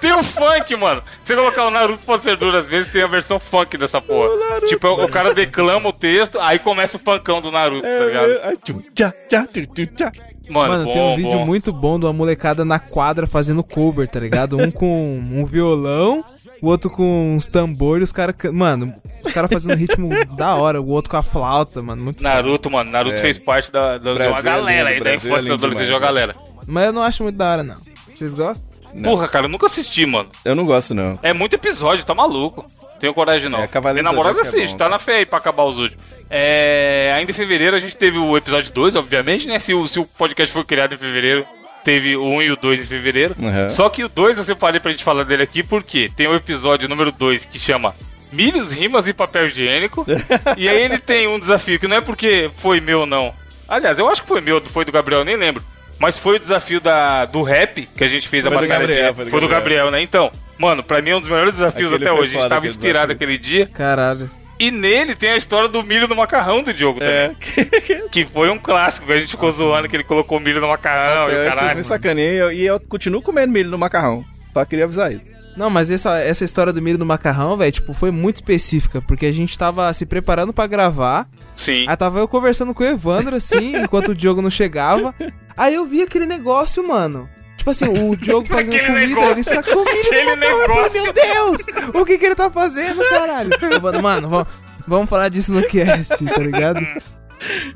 tem 0.00 0.12
o 0.12 0.22
funk, 0.22 0.76
mano. 0.76 1.02
Se 1.24 1.34
você 1.34 1.36
colocar 1.36 1.66
o 1.66 1.70
Naruto 1.70 2.04
pode 2.04 2.22
ser 2.22 2.36
duro, 2.36 2.56
às 2.56 2.68
vezes 2.68 2.90
tem 2.92 3.02
a 3.02 3.06
versão 3.06 3.38
funk 3.38 3.76
dessa 3.76 4.00
porra. 4.00 4.28
Tipo, 4.66 4.88
o 4.88 5.08
cara 5.08 5.34
declama 5.34 5.88
o 5.88 5.92
texto, 5.92 6.38
aí 6.40 6.58
começa 6.58 6.96
o 6.96 7.00
funkão 7.00 7.40
do 7.40 7.50
Naruto, 7.50 7.82
tá 7.82 8.04
ligado? 8.04 8.32
É, 8.32 8.40
ai, 8.44 8.56
tchum, 8.56 8.82
tchá, 8.94 9.12
tchá, 9.28 9.46
tchum, 9.46 9.66
tchum, 9.66 9.86
tchá. 9.86 10.12
Mano, 10.48 10.72
Mano, 10.72 10.84
bom, 10.84 10.92
tem 10.92 11.02
um 11.02 11.16
vídeo 11.16 11.38
bom. 11.38 11.46
muito 11.46 11.72
bom 11.72 11.98
de 11.98 12.06
uma 12.06 12.12
molecada 12.12 12.64
na 12.64 12.78
quadra 12.78 13.26
fazendo 13.26 13.64
cover, 13.64 14.06
tá 14.06 14.20
ligado? 14.20 14.56
Um 14.56 14.70
com 14.70 15.16
um 15.16 15.44
violão, 15.44 16.24
o 16.62 16.68
outro 16.68 16.88
com 16.88 17.34
uns 17.34 17.46
tambores, 17.46 18.10
os 18.10 18.12
caras. 18.12 18.34
Mano, 18.52 18.94
os 19.24 19.32
caras 19.32 19.50
fazendo 19.50 19.76
ritmo 19.76 20.10
da 20.36 20.54
hora, 20.54 20.80
o 20.80 20.88
outro 20.88 21.10
com 21.10 21.16
a 21.16 21.22
flauta, 21.22 21.82
mano. 21.82 22.02
Muito 22.02 22.18
foda. 22.18 22.28
Naruto, 22.34 22.70
mano, 22.70 22.90
Naruto 22.90 23.18
fez 23.18 23.38
parte 23.38 23.72
da, 23.72 23.98
da, 23.98 24.14
de 24.14 24.28
uma 24.28 24.38
é 24.38 24.42
galera 24.42 24.88
aí 24.90 25.00
da 25.00 25.10
é 25.10 25.14
infância 25.16 25.48
da 25.48 25.54
adolescência 25.54 25.86
de 25.86 25.92
uma 25.92 26.00
galera. 26.00 26.45
Mas 26.66 26.86
eu 26.86 26.92
não 26.92 27.02
acho 27.02 27.22
muito 27.22 27.36
da 27.36 27.52
hora, 27.52 27.62
não. 27.62 27.76
Vocês 28.14 28.34
gostam? 28.34 28.66
Não. 28.94 29.10
Porra, 29.10 29.28
cara, 29.28 29.44
eu 29.44 29.48
nunca 29.50 29.66
assisti, 29.66 30.06
mano. 30.06 30.28
Eu 30.44 30.54
não 30.54 30.64
gosto, 30.64 30.94
não. 30.94 31.18
É 31.22 31.32
muito 31.32 31.54
episódio, 31.54 32.04
tá 32.04 32.14
maluco. 32.14 32.64
Tenho 32.98 33.12
coragem 33.12 33.50
não. 33.50 33.58
É, 33.62 33.68
Minha 33.92 34.02
namorada 34.02 34.38
é 34.38 34.42
assiste, 34.42 34.72
bom, 34.72 34.78
tá 34.78 34.88
na 34.88 34.98
fé 34.98 35.16
aí 35.16 35.26
pra 35.26 35.38
acabar 35.38 35.64
os 35.64 35.78
últimos. 35.78 36.02
É, 36.30 37.12
ainda 37.14 37.30
em 37.30 37.34
fevereiro 37.34 37.76
a 37.76 37.78
gente 37.78 37.96
teve 37.96 38.18
o 38.18 38.36
episódio 38.36 38.72
2, 38.72 38.96
obviamente, 38.96 39.46
né? 39.46 39.58
Se 39.58 39.74
o, 39.74 39.86
se 39.86 40.00
o 40.00 40.06
podcast 40.06 40.52
foi 40.52 40.64
criado 40.64 40.94
em 40.94 40.98
fevereiro, 40.98 41.46
teve 41.84 42.16
o 42.16 42.24
1 42.24 42.42
e 42.42 42.50
o 42.52 42.56
2 42.56 42.80
em 42.80 42.84
fevereiro. 42.84 43.36
Uhum. 43.38 43.68
Só 43.68 43.88
que 43.88 44.02
o 44.02 44.08
2 44.08 44.38
eu 44.38 44.44
separei 44.44 44.80
pra 44.80 44.90
gente 44.90 45.04
falar 45.04 45.24
dele 45.24 45.42
aqui 45.42 45.62
porque 45.62 46.10
tem 46.16 46.26
o 46.26 46.34
episódio 46.34 46.88
número 46.88 47.12
2 47.12 47.44
que 47.44 47.58
chama 47.58 47.94
Milhos, 48.32 48.72
Rimas 48.72 49.06
e 49.06 49.12
Papel 49.12 49.48
Higiênico. 49.48 50.06
e 50.56 50.68
aí 50.68 50.82
ele 50.82 50.98
tem 50.98 51.28
um 51.28 51.38
desafio 51.38 51.78
que 51.78 51.86
não 51.86 51.98
é 51.98 52.00
porque 52.00 52.50
foi 52.56 52.80
meu, 52.80 53.04
não. 53.04 53.32
Aliás, 53.68 53.98
eu 53.98 54.08
acho 54.08 54.22
que 54.22 54.28
foi 54.28 54.40
meu, 54.40 54.60
foi 54.60 54.84
do 54.84 54.92
Gabriel, 54.92 55.24
nem 55.24 55.36
lembro. 55.36 55.62
Mas 55.98 56.18
foi 56.18 56.36
o 56.36 56.38
desafio 56.38 56.80
da, 56.80 57.24
do 57.24 57.42
rap 57.42 57.88
que 57.96 58.04
a 58.04 58.06
gente 58.08 58.28
fez 58.28 58.44
Foi 58.44 58.52
a 58.52 58.60
do 58.60 58.60
batalha 58.66 58.80
Gabriel, 58.86 59.08
de 59.10 59.14
foi 59.16 59.24
do 59.24 59.30
Foi 59.30 59.40
do 59.40 59.48
Gabriel. 59.48 59.84
Gabriel, 59.86 59.90
né? 59.90 60.02
Então, 60.02 60.30
mano, 60.58 60.82
pra 60.82 61.00
mim 61.00 61.10
é 61.10 61.16
um 61.16 61.20
dos 61.20 61.28
melhores 61.30 61.54
desafios 61.54 61.92
Aquele 61.92 62.08
até 62.08 62.12
hoje. 62.20 62.36
A 62.36 62.40
gente 62.40 62.48
tava 62.50 62.66
inspirado 62.66 63.06
desafio. 63.08 63.14
aquele 63.26 63.38
dia. 63.38 63.66
Caralho. 63.66 64.30
E 64.58 64.70
nele 64.70 65.14
tem 65.14 65.30
a 65.30 65.36
história 65.36 65.68
do 65.68 65.82
milho 65.82 66.08
no 66.08 66.14
macarrão 66.16 66.62
do 66.62 66.72
Diogo 66.72 66.98
É. 67.02 67.28
também. 67.28 68.08
Que 68.10 68.24
foi 68.26 68.48
um 68.50 68.58
clássico. 68.58 69.10
A 69.12 69.18
gente 69.18 69.30
ficou 69.30 69.50
zoando 69.50 69.88
que 69.88 69.96
ele 69.96 70.04
colocou 70.04 70.40
milho 70.40 70.60
no 70.60 70.68
macarrão 70.68 71.28
e 71.28 71.32
o 71.32 71.36
Eu, 71.36 71.42
vocês 71.44 71.54
caralho. 71.54 71.76
me 71.78 71.84
sacaneiam 71.84 72.52
e 72.52 72.64
eu 72.66 72.80
continuo 72.80 73.20
comendo 73.22 73.52
milho 73.52 73.70
no 73.70 73.76
macarrão. 73.78 74.24
Só 74.54 74.64
queria 74.64 74.84
avisar 74.86 75.12
isso. 75.12 75.24
Não, 75.56 75.70
mas 75.70 75.90
essa, 75.90 76.18
essa 76.18 76.44
história 76.44 76.72
do 76.72 76.82
milho 76.82 76.98
no 76.98 77.06
macarrão, 77.06 77.56
velho, 77.56 77.72
tipo, 77.72 77.94
foi 77.94 78.10
muito 78.10 78.36
específica, 78.36 79.00
porque 79.00 79.24
a 79.26 79.32
gente 79.32 79.56
tava 79.56 79.90
se 79.92 80.04
preparando 80.04 80.52
pra 80.52 80.66
gravar, 80.66 81.26
Sim. 81.54 81.86
aí 81.88 81.96
tava 81.96 82.18
eu 82.18 82.28
conversando 82.28 82.74
com 82.74 82.84
o 82.84 82.86
Evandro, 82.86 83.34
assim, 83.36 83.74
enquanto 83.82 84.08
o 84.10 84.14
Diogo 84.14 84.42
não 84.42 84.50
chegava, 84.50 85.14
aí 85.56 85.74
eu 85.74 85.86
vi 85.86 86.02
aquele 86.02 86.26
negócio, 86.26 86.86
mano. 86.86 87.28
Tipo 87.56 87.70
assim, 87.70 87.86
o 87.88 88.14
Diogo 88.14 88.46
fazendo 88.46 88.74
Aquele 88.76 88.86
comida, 88.92 89.06
negócio. 89.08 89.32
ele 89.32 89.42
sacou 89.42 89.84
milho 89.84 90.00
Aquele 90.00 90.24
no 90.24 90.36
macarrão, 90.36 90.76
eu 90.76 90.84
falei, 90.84 91.02
meu 91.02 91.12
Deus, 91.12 91.60
o 91.94 92.04
que 92.04 92.18
que 92.18 92.26
ele 92.26 92.34
tá 92.34 92.50
fazendo, 92.50 93.02
caralho? 93.08 93.50
Evandro, 93.74 94.02
mano, 94.02 94.28
vamos, 94.28 94.46
vamos 94.86 95.08
falar 95.10 95.28
disso 95.30 95.52
no 95.54 95.62
cast, 95.66 96.22
tá 96.22 96.38
ligado? 96.38 96.86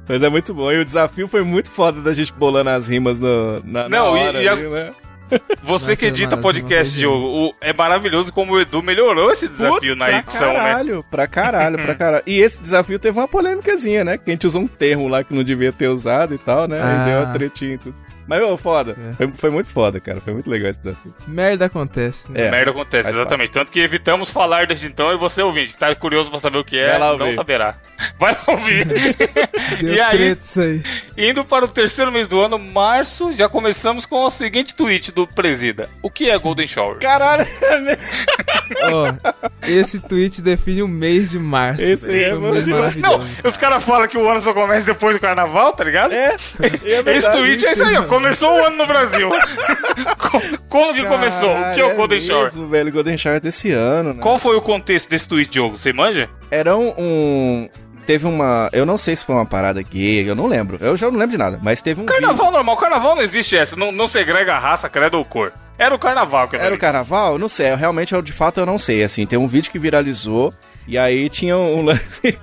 Mas 0.08 0.22
é 0.22 0.28
muito 0.28 0.52
bom. 0.54 0.70
E 0.70 0.78
o 0.80 0.84
desafio 0.84 1.26
foi 1.28 1.42
muito 1.42 1.70
foda 1.70 2.00
da 2.00 2.12
gente 2.12 2.32
bolando 2.32 2.70
as 2.70 2.88
rimas 2.88 3.18
no, 3.18 3.60
na, 3.64 3.88
na 3.88 3.88
Não, 3.88 4.16
e- 4.16 4.20
hora 4.20 4.42
e 4.42 4.48
a- 4.48 4.52
ali, 4.52 4.68
né? 4.68 4.92
Você 5.62 5.90
Nossa, 5.90 5.96
que 5.96 6.06
edita 6.06 6.36
podcast, 6.36 6.96
Diogo, 6.96 7.26
o- 7.48 7.54
é 7.60 7.72
maravilhoso 7.72 8.32
como 8.32 8.54
o 8.54 8.60
Edu 8.60 8.82
melhorou 8.82 9.30
esse 9.30 9.46
desafio 9.48 9.74
Putz, 9.80 9.96
na 9.96 10.04
pra 10.06 10.18
edição, 10.18 10.40
né? 10.40 10.54
caralho, 10.54 11.04
pra 11.10 11.26
caralho, 11.26 11.78
pra 11.78 11.94
caralho. 11.96 12.22
E 12.26 12.40
esse 12.40 12.58
desafio 12.60 12.98
teve 12.98 13.18
uma 13.18 13.28
polêmicazinha, 13.28 14.04
né? 14.04 14.18
Que 14.18 14.30
a 14.30 14.32
gente 14.34 14.46
usou 14.46 14.62
um 14.62 14.66
termo 14.66 15.08
lá 15.08 15.22
que 15.24 15.34
não 15.34 15.42
devia 15.44 15.72
ter 15.72 15.88
usado 15.88 16.34
e 16.34 16.38
tal, 16.38 16.66
né? 16.66 16.78
Ah. 16.80 17.04
Aí 17.04 17.10
deu 17.10 17.22
uma 17.22 17.32
tretinha 17.32 17.74
e 17.74 17.78
tudo. 17.78 17.94
Mas, 18.30 18.40
ô, 18.42 18.56
foda. 18.56 18.96
Foi, 19.16 19.28
foi 19.34 19.50
muito 19.50 19.68
foda, 19.70 19.98
cara. 19.98 20.20
Foi 20.20 20.32
muito 20.32 20.48
legal 20.48 20.70
esse 20.70 20.78
desafio. 20.78 21.12
Merda 21.26 21.64
acontece. 21.64 22.30
né? 22.30 22.46
É, 22.46 22.50
Merda 22.52 22.70
acontece, 22.70 23.08
exatamente. 23.08 23.50
Tanto 23.50 23.72
que 23.72 23.80
evitamos 23.80 24.30
falar 24.30 24.68
desde 24.68 24.86
então 24.86 25.12
e 25.12 25.16
você 25.16 25.42
ouvinte, 25.42 25.72
que 25.72 25.78
tá 25.78 25.92
curioso 25.96 26.30
pra 26.30 26.38
saber 26.38 26.58
o 26.58 26.64
que 26.64 26.78
é, 26.78 26.96
não 26.96 27.32
saberá. 27.32 27.74
Vai 28.20 28.32
lá 28.32 28.44
ouvir. 28.46 28.86
Deu 29.82 29.94
e 29.94 30.00
aí, 30.00 30.38
aí. 30.58 30.82
indo 31.16 31.44
para 31.44 31.64
o 31.64 31.68
terceiro 31.68 32.12
mês 32.12 32.28
do 32.28 32.40
ano, 32.40 32.56
março, 32.56 33.32
já 33.32 33.48
começamos 33.48 34.06
com 34.06 34.24
o 34.24 34.30
seguinte 34.30 34.76
tweet 34.76 35.10
do 35.10 35.26
Presida. 35.26 35.90
O 36.00 36.08
que 36.08 36.30
é 36.30 36.38
Golden 36.38 36.68
Shower? 36.68 36.98
Caralho, 36.98 37.46
Ó, 38.92 39.06
esse 39.66 39.98
tweet 39.98 40.40
define 40.40 40.84
o 40.84 40.88
mês 40.88 41.30
de 41.30 41.38
março. 41.38 41.82
Esse 41.82 42.08
é 42.08 42.30
Foi 42.30 42.38
um 42.38 42.52
mês 42.52 42.64
demais. 42.64 42.94
Não, 42.94 43.18
maravilhoso. 43.18 43.48
os 43.48 43.56
caras 43.56 43.82
falam 43.82 44.06
que 44.06 44.16
o 44.16 44.30
ano 44.30 44.40
só 44.40 44.54
começa 44.54 44.86
depois 44.86 45.16
do 45.16 45.20
carnaval, 45.20 45.72
tá 45.72 45.82
ligado? 45.82 46.12
é. 46.12 46.36
é 46.60 47.02
verdade. 47.02 47.18
Esse 47.18 47.32
tweet 47.32 47.66
é 47.66 47.72
isso 47.72 47.82
aí, 47.82 47.96
ó. 47.96 48.04
Começou 48.20 48.52
o 48.52 48.64
ano 48.66 48.76
no 48.76 48.86
Brasil. 48.86 49.30
Co- 50.18 50.40
Como 50.68 50.94
que 50.94 51.04
começou? 51.04 51.50
O 51.50 51.54
que 51.54 51.58
é 51.58 51.72
o 51.72 51.76
Caralho, 51.76 51.96
Golden 51.96 52.20
Shower? 52.20 52.44
mesmo, 52.44 52.68
velho, 52.68 52.92
Golden 52.92 53.16
Shower 53.18 53.40
desse 53.40 53.70
ano, 53.72 54.12
né? 54.14 54.22
Qual 54.22 54.38
foi 54.38 54.56
o 54.56 54.60
contexto 54.60 55.08
desse 55.08 55.26
tweet, 55.28 55.50
Diogo? 55.50 55.76
Você 55.76 55.92
manja? 55.92 56.28
Era 56.50 56.76
um, 56.76 56.92
um- 56.98 57.68
Teve 58.06 58.26
uma. 58.26 58.68
Eu 58.72 58.84
não 58.84 58.96
sei 58.96 59.14
se 59.14 59.24
foi 59.24 59.34
uma 59.34 59.46
parada 59.46 59.80
gay, 59.82 60.28
eu 60.28 60.34
não 60.34 60.46
lembro. 60.46 60.76
Eu 60.80 60.96
já 60.96 61.08
não 61.10 61.18
lembro 61.18 61.32
de 61.32 61.38
nada, 61.38 61.60
mas 61.62 61.80
teve 61.80 62.00
um. 62.00 62.04
vídeo- 62.06 62.18
Carnaval 62.20 62.50
normal, 62.50 62.76
carnaval 62.76 63.14
não 63.14 63.22
existe 63.22 63.56
essa, 63.56 63.76
não, 63.76 63.92
não 63.92 64.06
segrega 64.06 64.58
raça, 64.58 64.88
credo 64.88 65.16
ou 65.18 65.24
cor. 65.24 65.52
Era 65.78 65.94
o 65.94 65.98
carnaval 65.98 66.48
que 66.48 66.56
eu 66.56 66.60
Era 66.60 66.74
o 66.74 66.78
carnaval? 66.78 67.38
Não 67.38 67.48
sei, 67.48 67.70
eu, 67.72 67.76
realmente, 67.76 68.12
eu, 68.14 68.20
de 68.20 68.32
fato, 68.32 68.58
eu 68.60 68.66
não 68.66 68.78
sei. 68.78 69.02
Assim, 69.02 69.24
tem 69.26 69.38
um 69.38 69.46
vídeo 69.46 69.70
que 69.70 69.78
viralizou. 69.78 70.52
E 70.88 70.98
aí 70.98 71.28
tinha 71.28 71.56
um 71.56 71.82
lance 71.86 72.38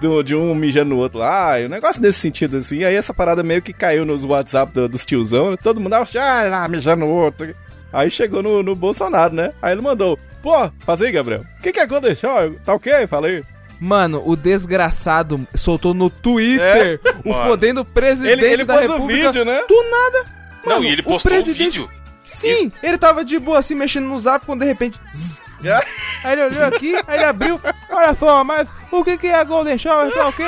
do- 0.00 0.22
de 0.22 0.34
um 0.34 0.54
mijando 0.54 0.90
no 0.90 0.98
outro 0.98 1.18
lá, 1.18 1.60
e 1.60 1.66
um 1.66 1.68
negócio 1.68 2.00
desse 2.00 2.20
sentido, 2.20 2.56
assim. 2.56 2.78
E 2.78 2.84
aí 2.84 2.94
essa 2.94 3.12
parada 3.12 3.42
meio 3.42 3.60
que 3.62 3.72
caiu 3.72 4.04
nos 4.04 4.24
WhatsApp 4.24 4.72
do- 4.72 4.88
dos 4.88 5.04
tiozão, 5.04 5.50
né? 5.50 5.56
Todo 5.62 5.80
mundo, 5.80 5.94
ah, 5.94 6.04
lá, 6.48 6.68
mijando 6.68 7.04
no 7.04 7.10
outro. 7.10 7.54
Aí 7.92 8.10
chegou 8.10 8.42
no, 8.42 8.62
no 8.62 8.74
Bolsonaro, 8.74 9.34
né? 9.34 9.52
Aí 9.60 9.72
ele 9.72 9.82
mandou, 9.82 10.18
pô, 10.42 10.70
faz 10.86 11.02
aí, 11.02 11.12
Gabriel. 11.12 11.44
O 11.58 11.62
que 11.62 11.72
que 11.72 11.80
é 11.80 12.14
Shower? 12.14 12.54
Tá 12.64 12.72
ok? 12.72 13.06
Falei. 13.06 13.44
Mano, 13.78 14.22
o 14.24 14.34
desgraçado 14.36 15.46
soltou 15.54 15.92
no 15.92 16.08
Twitter 16.08 17.00
o 17.24 17.30
Mano. 17.30 17.44
fodendo 17.48 17.84
presidente 17.84 18.44
Ele, 18.44 18.52
ele 18.54 18.64
da 18.64 18.78
pôs 18.78 18.88
o 18.88 18.92
República. 18.92 19.26
vídeo, 19.32 19.44
né? 19.44 19.60
Do 19.68 19.82
nada. 19.90 20.26
Não, 20.64 20.74
Mano, 20.76 20.84
e 20.84 20.92
ele 20.92 21.00
o 21.02 21.04
postou 21.04 21.32
um 21.32 21.34
presidente... 21.34 21.80
vídeo. 21.80 21.88
Sim, 22.24 22.70
ele 22.82 22.96
tava 22.96 23.24
de 23.24 23.38
boa 23.38 23.58
assim, 23.58 23.74
mexendo 23.74 24.04
no 24.06 24.18
zap, 24.18 24.46
quando 24.46 24.60
de 24.60 24.66
repente... 24.66 24.98
zzz. 25.12 25.42
aí 26.24 26.32
ele 26.32 26.42
olhou 26.44 26.64
aqui, 26.66 26.94
aí 27.06 27.16
ele 27.16 27.24
abriu... 27.24 27.60
Olha 27.90 28.14
só, 28.14 28.42
mas 28.44 28.68
o 28.90 29.04
que 29.04 29.18
que 29.18 29.26
é 29.28 29.44
Golden 29.44 29.78
Shower? 29.78 30.12
Tá 30.12 30.28
ok? 30.28 30.44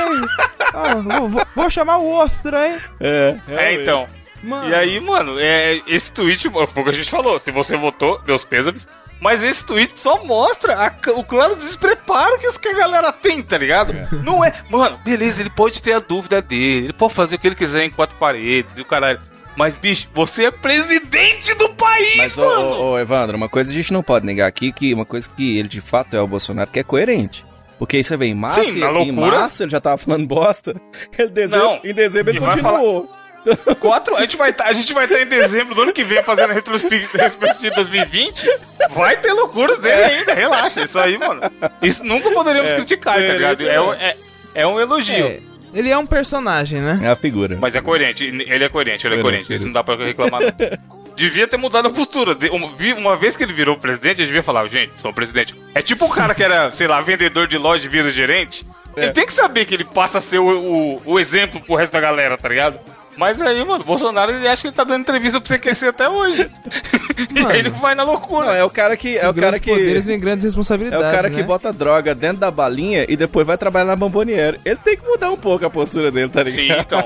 Ah, 0.72 0.94
vou, 1.29 1.42
vou- 1.55 1.70
chamar 1.70 1.98
o 1.98 2.05
outro, 2.05 2.57
hein? 2.57 2.79
É, 3.00 3.37
É, 3.48 3.74
então. 3.74 4.07
Mano, 4.42 4.68
E 4.68 4.74
aí, 4.74 5.00
mano, 5.00 5.38
é, 5.40 5.81
esse 5.87 6.12
tweet, 6.12 6.50
foi 6.50 6.62
o 6.64 6.85
que 6.85 6.90
a 6.90 6.92
gente 6.92 7.11
falou. 7.11 7.38
Se 7.38 7.50
você 7.50 7.77
votou, 7.77 8.20
meus 8.27 8.44
pêsames. 8.44 8.87
Mas 9.20 9.42
esse 9.42 9.64
tweet 9.64 9.98
só 9.98 10.22
mostra 10.24 10.74
a 10.74 11.11
o 11.12 11.24
claro 11.24 11.57
despreparo 11.57 12.38
que, 12.38 12.46
os, 12.46 12.59
que 12.59 12.68
a 12.68 12.74
galera 12.77 13.11
tem, 13.12 13.42
tá 13.42 13.57
ligado? 13.57 13.94
Não 14.22 14.44
é. 14.44 14.53
Mano, 14.68 14.98
beleza, 15.03 15.40
ele 15.40 15.48
pode 15.48 15.81
ter 15.81 15.94
a 15.94 15.98
dúvida 15.98 16.42
dele, 16.42 16.85
ele 16.87 16.92
pode 16.92 17.14
fazer 17.14 17.37
o 17.37 17.38
que 17.38 17.46
ele 17.46 17.55
quiser 17.55 17.85
em 17.85 17.90
quatro 17.90 18.16
paredes 18.16 18.77
e 18.77 18.83
o 18.83 18.85
caralho. 18.85 19.20
Mas, 19.57 19.77
bicho, 19.77 20.09
você 20.12 20.47
é 20.47 20.51
presidente 20.51 21.55
do 21.55 21.69
país, 21.75 22.17
Mas, 22.17 22.37
ô, 22.38 22.45
mano! 22.45 22.61
ô, 22.62 22.90
ô, 22.93 22.99
Evandro, 22.99 23.37
uma 23.37 23.49
coisa 23.49 23.71
a 23.71 23.75
gente 23.75 23.93
não 23.93 24.03
pode 24.03 24.27
negar 24.27 24.47
aqui, 24.47 24.73
que 24.73 24.93
uma 24.93 25.05
coisa 25.05 25.29
que 25.29 25.59
ele 25.59 25.69
de 25.69 25.81
fato 25.81 26.14
é 26.17 26.21
o 26.21 26.27
Bolsonaro, 26.27 26.71
que 26.71 26.81
é 26.81 26.83
coerente. 26.83 27.45
Porque 27.79 27.97
aí 27.99 28.05
você 28.05 28.17
vê 28.17 28.27
em 28.27 28.35
março, 28.35 28.64
Sim, 28.64 28.79
na 28.81 28.90
em 29.01 29.12
março 29.12 29.62
ele 29.62 29.71
já 29.71 29.81
tava 29.81 29.99
falando 29.99 30.27
bosta. 30.27 30.75
Ele 31.19 31.29
dezembro, 31.29 31.64
Não, 31.67 31.81
em 31.85 31.93
dezembro 31.93 32.31
ele 32.31 32.38
e 32.38 32.40
vai 32.40 32.51
continuou. 32.55 33.12
Quatro, 33.79 34.17
a 34.17 34.21
gente 34.23 34.37
vai 34.38 34.53
tá, 34.55 34.64
a 34.67 34.73
gente 34.73 34.95
vai 34.95 35.05
estar 35.05 35.21
em 35.21 35.27
dezembro 35.27 35.75
do 35.75 35.83
ano 35.83 35.93
que 35.93 36.03
vem 36.05 36.23
fazendo 36.23 36.51
a 36.51 36.55
retrospectiva 36.55 37.19
retrospectiva 37.23 37.75
2020. 37.77 38.47
Vai 38.90 39.17
ter 39.19 39.33
loucuras 39.33 39.79
dele 39.79 40.03
ainda, 40.03 40.33
relaxa. 40.35 40.83
Isso 40.85 40.99
aí, 40.99 41.19
mano. 41.19 41.43
Isso 41.83 42.03
nunca 42.05 42.31
poderíamos 42.31 42.71
É, 42.71 42.75
criticar, 42.77 43.14
tá 43.17 43.21
ligado? 43.21 43.69
É, 43.69 43.81
um- 43.81 43.93
é, 43.93 44.17
é 44.55 44.67
um 44.67 44.81
elogio. 44.81 45.43
É, 45.74 45.78
ele 45.78 45.90
é 45.90 45.98
um 45.98 46.06
personagem, 46.06 46.80
né? 46.80 47.00
É 47.02 47.08
a 47.08 47.16
figura. 47.16 47.58
Mas 47.60 47.74
é 47.74 47.80
coerente, 47.80 48.24
ele 48.24 48.64
é 48.64 48.68
coerente, 48.68 49.06
ele 49.06 49.16
é 49.16 49.20
Coerente, 49.22 49.46
coerente. 49.46 49.54
Isso 49.54 49.64
não 49.66 49.72
dá 49.72 49.82
pra 49.84 49.96
reclamar, 49.96 50.40
não. 50.40 50.50
Devia 51.16 51.46
ter 51.46 51.56
mudado 51.56 51.87
a 51.87 51.90
postura. 51.90 52.34
De- 52.34 52.50
uma, 52.50 52.72
vi- 52.76 52.92
uma 52.92 53.14
vez 53.16 53.37
que 53.37 53.44
ele 53.44 53.52
virou 53.52 53.76
presidente, 53.76 54.18
ele 54.20 54.26
devia 54.26 54.42
falar, 54.42 54.66
gente, 54.68 54.92
sou 55.00 55.10
o 55.12 55.14
presidente. 55.14 55.54
É 55.74 55.80
tipo 55.80 56.04
o 56.06 56.08
cara 56.08 56.34
que 56.34 56.42
era, 56.42 56.72
sei 56.72 56.88
lá, 56.88 57.00
vendedor 57.00 57.46
de 57.46 57.56
loja 57.56 57.87
e 57.87 57.88
vira 57.88 58.10
gerente. 58.10 58.66
Ele 58.96 59.10
tem 59.12 59.24
que 59.26 59.32
saber 59.32 59.64
que 59.64 59.74
ele 59.74 59.84
passa 59.84 60.18
a 60.18 60.20
ser 60.20 60.38
o, 60.38 60.48
o, 60.48 61.02
o 61.04 61.20
exemplo 61.20 61.60
pro 61.60 61.74
resto 61.76 61.92
da 61.92 62.00
galera, 62.00 62.37
tá 62.37 62.48
ligado? 62.48 62.78
Mas 63.16 63.40
aí, 63.40 63.64
mano, 63.64 63.82
o 63.84 63.87
Bolsonaro, 63.87 64.32
ele 64.32 64.48
acha 64.48 64.62
que 64.62 64.68
ele 64.68 64.74
tá 64.74 64.82
dando 64.82 65.02
entrevista 65.02 65.40
pra 65.40 65.46
você 65.46 65.54
aquecer 65.54 65.88
até 65.90 66.08
hoje. 66.08 66.50
e 67.35 67.46
aí 67.46 67.59
ele 67.59 67.70
vai 67.70 67.94
na 67.94 68.03
loucura. 68.03 68.46
Não, 68.46 68.53
é 68.55 68.64
o 68.64 68.70
cara 68.70 68.96
que. 68.96 69.16
É 69.16 69.29
o 69.29 69.35
cara 69.35 69.59
que. 69.59 69.70
poderes 69.70 70.07
vem 70.07 70.18
grandes 70.18 70.44
É 70.44 70.48
responsabilidades, 70.48 71.07
o 71.07 71.11
cara 71.11 71.29
né? 71.29 71.37
que 71.37 71.42
bota 71.42 71.72
droga 71.72 72.14
dentro 72.14 72.38
da 72.38 72.50
balinha 72.50 73.05
e 73.09 73.16
depois 73.16 73.46
vai 73.46 73.57
trabalhar 73.59 73.87
na 73.87 73.96
bomboniere. 73.96 74.61
Ele 74.64 74.77
tem 74.77 74.96
que 74.96 75.07
mudar 75.07 75.31
um 75.31 75.37
pouco 75.37 75.64
a 75.64 75.70
postura 75.70 76.11
dele, 76.11 76.29
tá 76.29 76.42
ligado? 76.42 76.55
Sim, 76.55 76.81
então. 76.81 77.05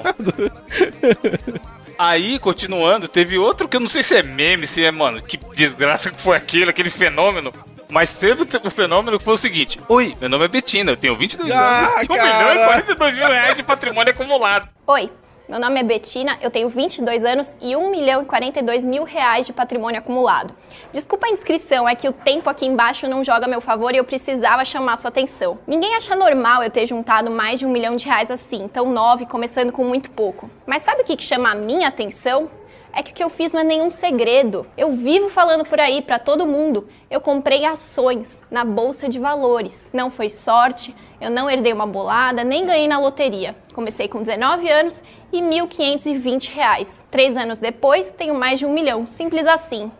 Aí, 1.98 2.38
continuando, 2.38 3.08
teve 3.08 3.36
outro 3.38 3.66
que 3.66 3.76
eu 3.76 3.80
não 3.80 3.88
sei 3.88 4.04
se 4.04 4.14
é 4.16 4.22
meme, 4.22 4.68
se 4.68 4.84
é, 4.84 4.90
mano, 4.90 5.20
que 5.20 5.36
desgraça 5.54 6.10
que 6.10 6.20
foi 6.20 6.36
aquilo, 6.36 6.70
aquele 6.70 6.90
fenômeno. 6.90 7.52
Mas 7.90 8.12
teve 8.12 8.42
o 8.42 8.70
fenômeno 8.70 9.18
que 9.18 9.24
foi 9.24 9.34
o 9.34 9.38
seguinte: 9.38 9.80
Oi, 9.88 10.14
meu 10.20 10.28
nome 10.28 10.44
é 10.44 10.48
Betina, 10.48 10.92
eu 10.92 10.96
tenho 10.96 11.16
22 11.16 11.50
Ah, 11.50 11.78
anos 11.96 12.02
e 12.02 12.06
1 12.12 12.14
milhão 12.14 12.54
e 12.54 12.64
42 12.66 13.16
mil 13.16 13.28
reais 13.28 13.56
de 13.56 13.62
patrimônio 13.62 14.12
acumulado. 14.12 14.68
Oi, 14.86 15.10
meu 15.48 15.58
nome 15.58 15.80
é 15.80 15.82
Betina, 15.82 16.36
eu 16.42 16.50
tenho 16.50 16.68
22 16.68 17.24
anos 17.24 17.56
e 17.58 17.74
1 17.74 17.90
milhão 17.90 18.22
e 18.22 18.26
42 18.26 18.84
mil 18.84 19.02
reais 19.04 19.46
de 19.46 19.52
patrimônio 19.52 19.98
acumulado. 19.98 20.54
Desculpa 20.92 21.26
a 21.26 21.30
inscrição, 21.30 21.88
é 21.88 21.94
que 21.94 22.06
o 22.06 22.12
tempo 22.12 22.50
aqui 22.50 22.66
embaixo 22.66 23.08
não 23.08 23.24
joga 23.24 23.46
a 23.46 23.48
meu 23.48 23.62
favor 23.62 23.94
e 23.94 23.96
eu 23.96 24.04
precisava 24.04 24.62
chamar 24.66 24.98
sua 24.98 25.08
atenção. 25.08 25.58
Ninguém 25.66 25.96
acha 25.96 26.14
normal 26.14 26.62
eu 26.62 26.70
ter 26.70 26.86
juntado 26.86 27.30
mais 27.30 27.58
de 27.58 27.64
um 27.64 27.70
milhão 27.70 27.96
de 27.96 28.04
reais 28.04 28.30
assim, 28.30 28.68
tão 28.68 28.92
nove, 28.92 29.24
começando 29.24 29.72
com 29.72 29.84
muito 29.84 30.10
pouco. 30.10 30.50
Mas 30.66 30.82
sabe 30.82 31.00
o 31.00 31.04
que, 31.04 31.16
que 31.16 31.24
chama 31.24 31.50
a 31.50 31.54
minha 31.54 31.88
atenção? 31.88 32.50
É 32.92 33.02
que 33.02 33.12
o 33.12 33.14
que 33.14 33.22
eu 33.22 33.30
fiz 33.30 33.52
não 33.52 33.60
é 33.60 33.64
nenhum 33.64 33.90
segredo. 33.90 34.66
Eu 34.76 34.92
vivo 34.92 35.28
falando 35.28 35.64
por 35.64 35.78
aí 35.78 36.02
pra 36.02 36.18
todo 36.18 36.46
mundo. 36.46 36.88
Eu 37.10 37.20
comprei 37.20 37.64
ações 37.64 38.40
na 38.50 38.64
bolsa 38.64 39.08
de 39.08 39.18
valores. 39.18 39.88
Não 39.92 40.10
foi 40.10 40.30
sorte, 40.30 40.94
eu 41.20 41.30
não 41.30 41.50
herdei 41.50 41.72
uma 41.72 41.86
bolada, 41.86 42.44
nem 42.44 42.64
ganhei 42.64 42.88
na 42.88 42.98
loteria. 42.98 43.54
Comecei 43.74 44.08
com 44.08 44.22
19 44.22 44.68
anos 44.68 45.02
e 45.32 45.40
1.520 45.40 46.52
reais. 46.52 47.04
Três 47.10 47.36
anos 47.36 47.60
depois, 47.60 48.12
tenho 48.12 48.34
mais 48.34 48.58
de 48.58 48.66
um 48.66 48.72
milhão. 48.72 49.06
Simples 49.06 49.46
assim. 49.46 49.90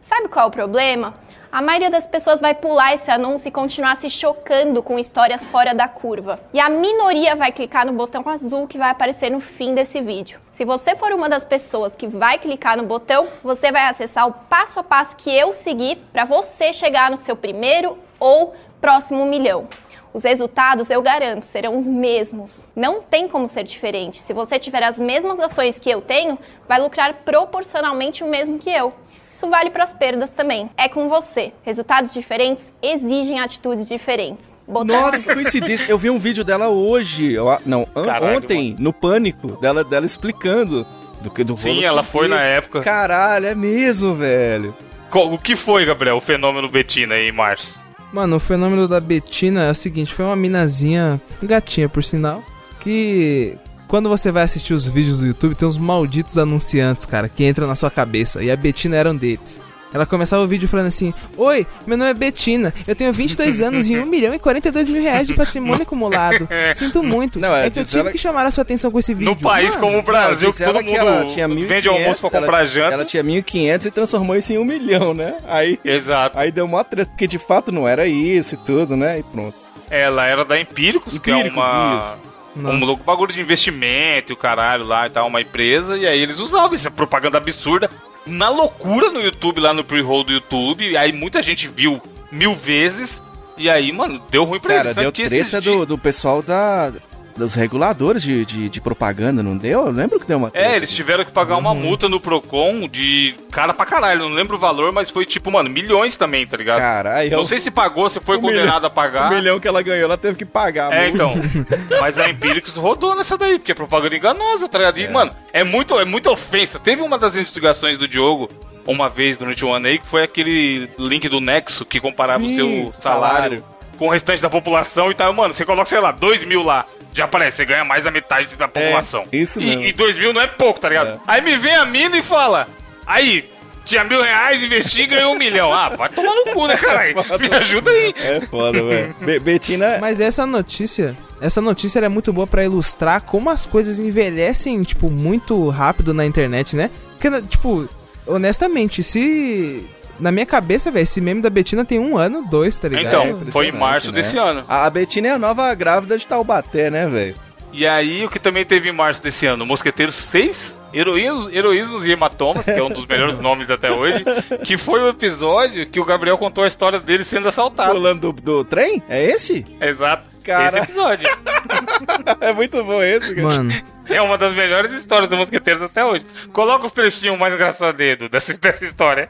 Sabe 0.00 0.28
qual 0.28 0.46
é 0.46 0.48
o 0.48 0.52
problema? 0.52 1.14
A 1.50 1.62
maioria 1.62 1.88
das 1.88 2.06
pessoas 2.06 2.42
vai 2.42 2.54
pular 2.54 2.92
esse 2.92 3.10
anúncio 3.10 3.48
e 3.48 3.50
continuar 3.50 3.96
se 3.96 4.10
chocando 4.10 4.82
com 4.82 4.98
histórias 4.98 5.48
fora 5.48 5.74
da 5.74 5.88
curva. 5.88 6.38
E 6.52 6.60
a 6.60 6.68
minoria 6.68 7.34
vai 7.34 7.50
clicar 7.50 7.86
no 7.86 7.92
botão 7.94 8.22
azul 8.28 8.66
que 8.66 8.76
vai 8.76 8.90
aparecer 8.90 9.30
no 9.30 9.40
fim 9.40 9.74
desse 9.74 10.02
vídeo. 10.02 10.38
Se 10.50 10.66
você 10.66 10.94
for 10.94 11.10
uma 11.10 11.26
das 11.26 11.46
pessoas 11.46 11.96
que 11.96 12.06
vai 12.06 12.38
clicar 12.38 12.76
no 12.76 12.82
botão, 12.82 13.26
você 13.42 13.72
vai 13.72 13.84
acessar 13.84 14.28
o 14.28 14.32
passo 14.32 14.78
a 14.78 14.84
passo 14.84 15.16
que 15.16 15.34
eu 15.34 15.54
segui 15.54 15.96
para 16.12 16.26
você 16.26 16.70
chegar 16.70 17.10
no 17.10 17.16
seu 17.16 17.34
primeiro 17.34 17.96
ou 18.20 18.54
próximo 18.78 19.24
milhão. 19.24 19.68
Os 20.12 20.24
resultados, 20.24 20.90
eu 20.90 21.00
garanto, 21.00 21.44
serão 21.44 21.78
os 21.78 21.86
mesmos. 21.86 22.68
Não 22.76 23.00
tem 23.00 23.26
como 23.26 23.48
ser 23.48 23.64
diferente. 23.64 24.20
Se 24.20 24.34
você 24.34 24.58
tiver 24.58 24.82
as 24.82 24.98
mesmas 24.98 25.40
ações 25.40 25.78
que 25.78 25.90
eu 25.90 26.02
tenho, 26.02 26.38
vai 26.66 26.78
lucrar 26.78 27.14
proporcionalmente 27.24 28.22
o 28.22 28.26
mesmo 28.26 28.58
que 28.58 28.70
eu. 28.70 28.92
Isso 29.38 29.48
vale 29.48 29.70
para 29.70 29.84
as 29.84 29.92
perdas 29.92 30.30
também. 30.30 30.68
É 30.76 30.88
com 30.88 31.08
você. 31.08 31.52
Resultados 31.62 32.12
diferentes 32.12 32.72
exigem 32.82 33.38
atitudes 33.38 33.86
diferentes. 33.86 34.48
Botão 34.66 35.00
Nossa, 35.00 35.20
que 35.22 35.30
coincidência. 35.32 35.86
Eu 35.88 35.96
vi 35.96 36.10
um 36.10 36.18
vídeo 36.18 36.42
dela 36.42 36.66
hoje. 36.66 37.36
não, 37.64 37.84
Caralho, 37.84 38.38
ontem, 38.38 38.74
no 38.80 38.92
Pânico, 38.92 39.52
dela, 39.60 39.84
dela 39.84 40.04
explicando. 40.04 40.84
Do, 41.20 41.30
que- 41.30 41.44
do 41.44 41.56
Sim, 41.56 41.84
ela 41.84 42.02
foi 42.02 42.26
na 42.26 42.40
época. 42.42 42.80
Caralho, 42.80 43.46
é 43.46 43.54
mesmo, 43.54 44.12
velho. 44.12 44.74
O 45.12 45.38
que 45.38 45.54
foi, 45.54 45.84
Gabriel, 45.84 46.16
o 46.16 46.20
fenômeno 46.20 46.68
Betina 46.68 47.14
aí 47.14 47.28
em 47.28 47.32
março? 47.32 47.78
Mano, 48.12 48.36
o 48.36 48.40
fenômeno 48.40 48.88
da 48.88 48.98
Betina 48.98 49.66
é 49.66 49.70
o 49.70 49.74
seguinte, 49.74 50.12
foi 50.12 50.24
uma 50.24 50.34
minazinha, 50.34 51.20
gatinha 51.40 51.88
por 51.88 52.02
sinal, 52.02 52.42
que 52.80 53.56
quando 53.88 54.08
você 54.08 54.30
vai 54.30 54.42
assistir 54.44 54.74
os 54.74 54.86
vídeos 54.86 55.20
do 55.20 55.26
YouTube, 55.26 55.54
tem 55.54 55.66
uns 55.66 55.78
malditos 55.78 56.38
anunciantes, 56.38 57.04
cara, 57.06 57.28
que 57.28 57.44
entram 57.46 57.66
na 57.66 57.74
sua 57.74 57.90
cabeça, 57.90 58.42
e 58.42 58.50
a 58.50 58.56
Betina 58.56 58.96
era 58.96 59.10
um 59.10 59.16
deles. 59.16 59.60
Ela 59.90 60.04
começava 60.04 60.42
o 60.42 60.46
vídeo 60.46 60.68
falando 60.68 60.88
assim: 60.88 61.14
Oi, 61.34 61.66
meu 61.86 61.96
nome 61.96 62.10
é 62.10 62.14
Betina, 62.14 62.74
eu 62.86 62.94
tenho 62.94 63.10
22 63.10 63.62
anos 63.62 63.88
e 63.88 63.96
1 63.96 64.04
milhão 64.04 64.34
e 64.34 64.38
42 64.38 64.86
mil 64.86 65.00
reais 65.02 65.26
de 65.26 65.32
patrimônio 65.34 65.82
acumulado. 65.84 66.46
Sinto 66.74 67.02
muito. 67.02 67.40
Não, 67.40 67.56
é, 67.56 67.70
que 67.70 67.78
eu 67.80 67.86
tive 67.86 68.00
ela- 68.00 68.12
que 68.12 68.18
chamar 68.18 68.44
a 68.44 68.50
sua 68.50 68.60
atenção 68.60 68.90
com 68.90 68.98
esse 68.98 69.14
vídeo. 69.14 69.30
No 69.30 69.36
país 69.36 69.70
Mano, 69.70 69.80
como 69.80 69.98
o 69.98 70.02
Brasil, 70.02 70.52
que 70.52 70.62
todo 70.62 70.78
ela 70.78 70.90
ela 70.90 71.20
mundo 71.22 71.32
tinha 71.32 71.48
vende 71.48 71.88
1.500, 71.88 71.90
almoço 72.02 72.20
pra 72.20 72.28
ela- 72.36 72.40
comprar 72.46 72.64
janta. 72.66 72.92
Ela 72.94 73.04
tinha 73.06 73.24
1.500 73.24 73.86
e 73.86 73.90
transformou 73.90 74.36
isso 74.36 74.52
em 74.52 74.58
um 74.58 74.64
milhão, 74.66 75.14
né? 75.14 75.36
Aí, 75.46 75.80
Exato. 75.82 76.38
aí 76.38 76.52
deu 76.52 76.66
uma 76.66 76.84
treta, 76.84 77.10
porque 77.10 77.26
de 77.26 77.38
fato 77.38 77.72
não 77.72 77.88
era 77.88 78.06
isso 78.06 78.56
e 78.56 78.58
tudo, 78.58 78.94
né? 78.94 79.20
E 79.20 79.22
pronto. 79.22 79.54
Ela 79.90 80.26
era 80.26 80.44
da 80.44 80.60
Empíricos, 80.60 81.18
que 81.18 81.30
é 81.30 81.34
Empíricos, 81.34 81.64
uma... 81.64 81.96
isso. 81.96 82.27
Um 82.58 82.96
bagulho 82.96 83.32
de 83.32 83.40
investimento 83.40 84.32
e 84.32 84.34
o 84.34 84.36
caralho 84.36 84.84
lá 84.84 85.06
e 85.06 85.10
tal, 85.10 85.26
uma 85.28 85.40
empresa, 85.40 85.96
e 85.96 86.06
aí 86.06 86.20
eles 86.20 86.38
usavam 86.38 86.74
essa 86.74 86.90
propaganda 86.90 87.38
absurda 87.38 87.90
na 88.26 88.48
loucura 88.48 89.10
no 89.10 89.20
YouTube, 89.20 89.60
lá 89.60 89.72
no 89.72 89.84
pre-roll 89.84 90.24
do 90.24 90.32
YouTube, 90.32 90.90
e 90.90 90.96
aí 90.96 91.12
muita 91.12 91.40
gente 91.42 91.68
viu 91.68 92.00
mil 92.30 92.54
vezes, 92.54 93.22
e 93.56 93.68
aí, 93.68 93.92
mano, 93.92 94.20
deu 94.30 94.44
ruim 94.44 94.60
pra 94.60 94.76
Cara, 94.76 94.88
eles. 94.88 94.94
deu 94.96 95.04
Tanto 95.04 95.14
que 95.14 95.22
esses 95.22 95.50
treta 95.50 95.60
do, 95.60 95.86
do 95.86 95.98
pessoal 95.98 96.42
da, 96.42 96.92
dos 97.38 97.54
reguladores 97.54 98.22
de, 98.22 98.44
de, 98.44 98.68
de 98.68 98.80
propaganda, 98.80 99.42
não 99.42 99.56
deu? 99.56 99.86
Eu 99.86 99.92
lembro 99.92 100.18
que 100.20 100.26
deu 100.26 100.36
uma. 100.36 100.50
É, 100.52 100.76
eles 100.76 100.90
tiveram 100.92 101.24
que 101.24 101.30
pagar 101.32 101.56
uma 101.56 101.72
multa 101.74 102.08
no 102.08 102.20
Procon 102.20 102.86
de 102.88 103.34
cara 103.50 103.72
pra 103.72 103.86
caralho, 103.86 104.28
não 104.28 104.34
lembro 104.34 104.56
o 104.56 104.58
valor, 104.58 104.92
mas 104.92 105.08
foi 105.10 105.24
tipo, 105.24 105.50
mano, 105.50 105.70
milhões 105.70 106.16
também, 106.16 106.46
tá 106.46 106.56
ligado? 106.56 106.80
Caralho. 106.80 107.30
Não 107.30 107.44
sei 107.44 107.58
se 107.58 107.70
pagou, 107.70 108.08
se 108.08 108.20
foi 108.20 108.36
O 108.36 108.40
condenado 108.40 108.64
milhão- 108.74 108.86
a 108.86 108.90
pagar. 108.90 109.32
O 109.32 109.34
milhão 109.34 109.58
que 109.60 109.68
ela 109.68 109.80
ganhou, 109.80 110.04
ela 110.04 110.18
teve 110.18 110.36
que 110.36 110.44
pagar. 110.44 110.92
É, 110.92 111.08
então. 111.08 111.32
Mas 112.00 112.18
a 112.18 112.28
Empíricos 112.28 112.76
rodou 112.76 113.14
nessa 113.14 113.38
daí, 113.38 113.58
porque 113.58 113.72
é 113.72 113.74
propaganda 113.74 114.16
enganosa, 114.16 114.68
tá 114.68 114.78
ligado? 114.78 114.98
E, 114.98 115.08
mano, 115.08 115.30
é, 115.52 115.64
muito, 115.64 115.98
é 115.98 116.04
muita 116.04 116.30
ofensa. 116.30 116.78
Teve 116.78 117.02
uma 117.02 117.16
das 117.18 117.36
investigações 117.36 117.96
do 117.98 118.06
Diogo, 118.08 118.50
uma 118.86 119.08
vez 119.08 119.36
durante 119.36 119.64
o 119.64 119.72
ano 119.72 119.86
aí, 119.86 119.98
que 119.98 120.06
foi 120.06 120.22
aquele 120.22 120.88
link 120.98 121.28
do 121.28 121.40
Nexo 121.40 121.84
que 121.84 122.00
comparava 122.00 122.42
Sim, 122.44 122.52
o 122.52 122.56
seu 122.56 122.94
salário, 122.98 123.28
salário. 123.58 123.64
com 123.98 124.06
o 124.06 124.10
restante 124.10 124.40
da 124.40 124.48
população 124.48 125.10
e 125.10 125.14
tal. 125.14 125.32
Mano, 125.32 125.52
você 125.52 125.64
coloca, 125.64 125.88
sei 125.90 126.00
lá, 126.00 126.10
dois 126.10 126.42
mil 126.42 126.62
lá. 126.62 126.86
Já 127.12 127.24
aparece, 127.24 127.56
você 127.58 127.64
ganha 127.64 127.84
mais 127.84 128.02
da 128.04 128.10
metade 128.10 128.54
da 128.56 128.68
população. 128.68 129.24
isso 129.32 129.60
mesmo. 129.60 129.82
E, 129.82 129.88
e 129.88 129.92
dois 129.92 130.16
mil 130.16 130.32
não 130.32 130.40
é 130.40 130.46
pouco, 130.46 130.78
tá 130.78 130.88
ligado? 130.88 131.10
É. 131.10 131.18
Aí 131.26 131.40
me 131.40 131.56
vem 131.56 131.74
a 131.74 131.84
mina 131.84 132.16
e 132.18 132.22
fala. 132.22 132.68
Aí, 133.06 133.48
tinha 133.84 134.04
mil 134.04 134.22
reais, 134.22 134.62
investi 134.62 135.02
e 135.02 135.06
ganhou 135.06 135.32
um 135.34 135.38
milhão. 135.38 135.72
Ah, 135.72 135.88
vai 135.88 136.08
tomar 136.10 136.34
no 136.34 136.44
cu, 136.52 136.66
né, 136.66 136.76
caralho? 136.76 137.14
Me 137.40 137.56
ajuda 137.56 137.90
aí. 137.90 138.14
É 138.18 138.40
foda, 138.42 138.82
velho. 138.84 139.14
Be- 139.20 139.38
Betina. 139.40 139.96
Mas 139.98 140.20
essa 140.20 140.44
notícia, 140.44 141.16
essa 141.40 141.60
notícia 141.62 141.98
é 141.98 142.08
muito 142.08 142.30
boa 142.32 142.46
pra 142.46 142.62
ilustrar 142.62 143.22
como 143.22 143.48
as 143.48 143.64
coisas 143.64 143.98
envelhecem, 143.98 144.80
tipo, 144.82 145.10
muito 145.10 145.68
rápido 145.70 146.12
na 146.12 146.26
internet, 146.26 146.76
né? 146.76 146.90
Porque, 147.18 147.40
tipo, 147.48 147.88
honestamente, 148.26 149.02
se. 149.02 149.88
Na 150.18 150.32
minha 150.32 150.46
cabeça, 150.46 150.90
velho, 150.90 151.02
esse 151.04 151.20
meme 151.20 151.40
da 151.40 151.50
Betina 151.50 151.84
tem 151.84 151.98
um 151.98 152.16
ano, 152.16 152.44
dois, 152.48 152.78
tá 152.78 152.88
ligado? 152.88 153.06
Então, 153.06 153.42
É 153.46 153.50
foi 153.50 153.68
em 153.68 153.72
março 153.72 154.08
né? 154.08 154.14
desse 154.20 154.36
ano. 154.36 154.64
A, 154.68 154.86
a 154.86 154.90
Betina 154.90 155.28
é 155.28 155.30
a 155.32 155.38
nova 155.38 155.72
grávida 155.74 156.18
de 156.18 156.26
Taubaté, 156.26 156.90
né, 156.90 157.06
velho? 157.06 157.36
E 157.72 157.86
aí, 157.86 158.24
o 158.24 158.30
que 158.30 158.38
também 158.38 158.64
teve 158.64 158.88
em 158.88 158.92
março 158.92 159.22
desse 159.22 159.46
ano? 159.46 159.64
Mosqueteiros 159.66 160.14
6, 160.14 160.76
Heroísmos, 160.92 161.52
Heroísmos 161.52 162.06
e 162.06 162.10
Hematomas, 162.12 162.64
que 162.64 162.70
é 162.70 162.82
um 162.82 162.88
dos 162.88 163.06
melhores 163.06 163.38
nomes 163.40 163.70
até 163.70 163.90
hoje, 163.92 164.24
que 164.64 164.76
foi 164.78 165.00
o 165.02 165.08
episódio 165.08 165.86
que 165.86 166.00
o 166.00 166.04
Gabriel 166.04 166.38
contou 166.38 166.64
a 166.64 166.66
história 166.66 166.98
dele 166.98 167.24
sendo 167.24 167.48
assaltado. 167.48 167.92
Pulando 167.92 168.32
do, 168.32 168.42
do 168.42 168.64
trem? 168.64 169.02
É 169.08 169.22
esse? 169.22 169.64
Exato. 169.80 170.24
Cara. 170.42 170.78
Esse 170.78 170.90
episódio. 170.92 171.28
é 172.40 172.52
muito 172.54 172.82
bom 172.82 173.02
esse, 173.02 173.34
cara. 173.34 173.46
Mano, 173.46 173.74
É 174.08 174.22
uma 174.22 174.38
das 174.38 174.54
melhores 174.54 174.90
histórias 174.92 175.28
dos 175.28 175.38
Mosqueteiros 175.38 175.82
até 175.82 176.02
hoje. 176.02 176.24
Coloca 176.54 176.86
os 176.86 176.92
trechinhos 176.92 177.38
mais 177.38 177.52
engraçados 177.52 177.98
dessa, 178.30 178.56
dessa 178.56 178.84
história. 178.86 179.28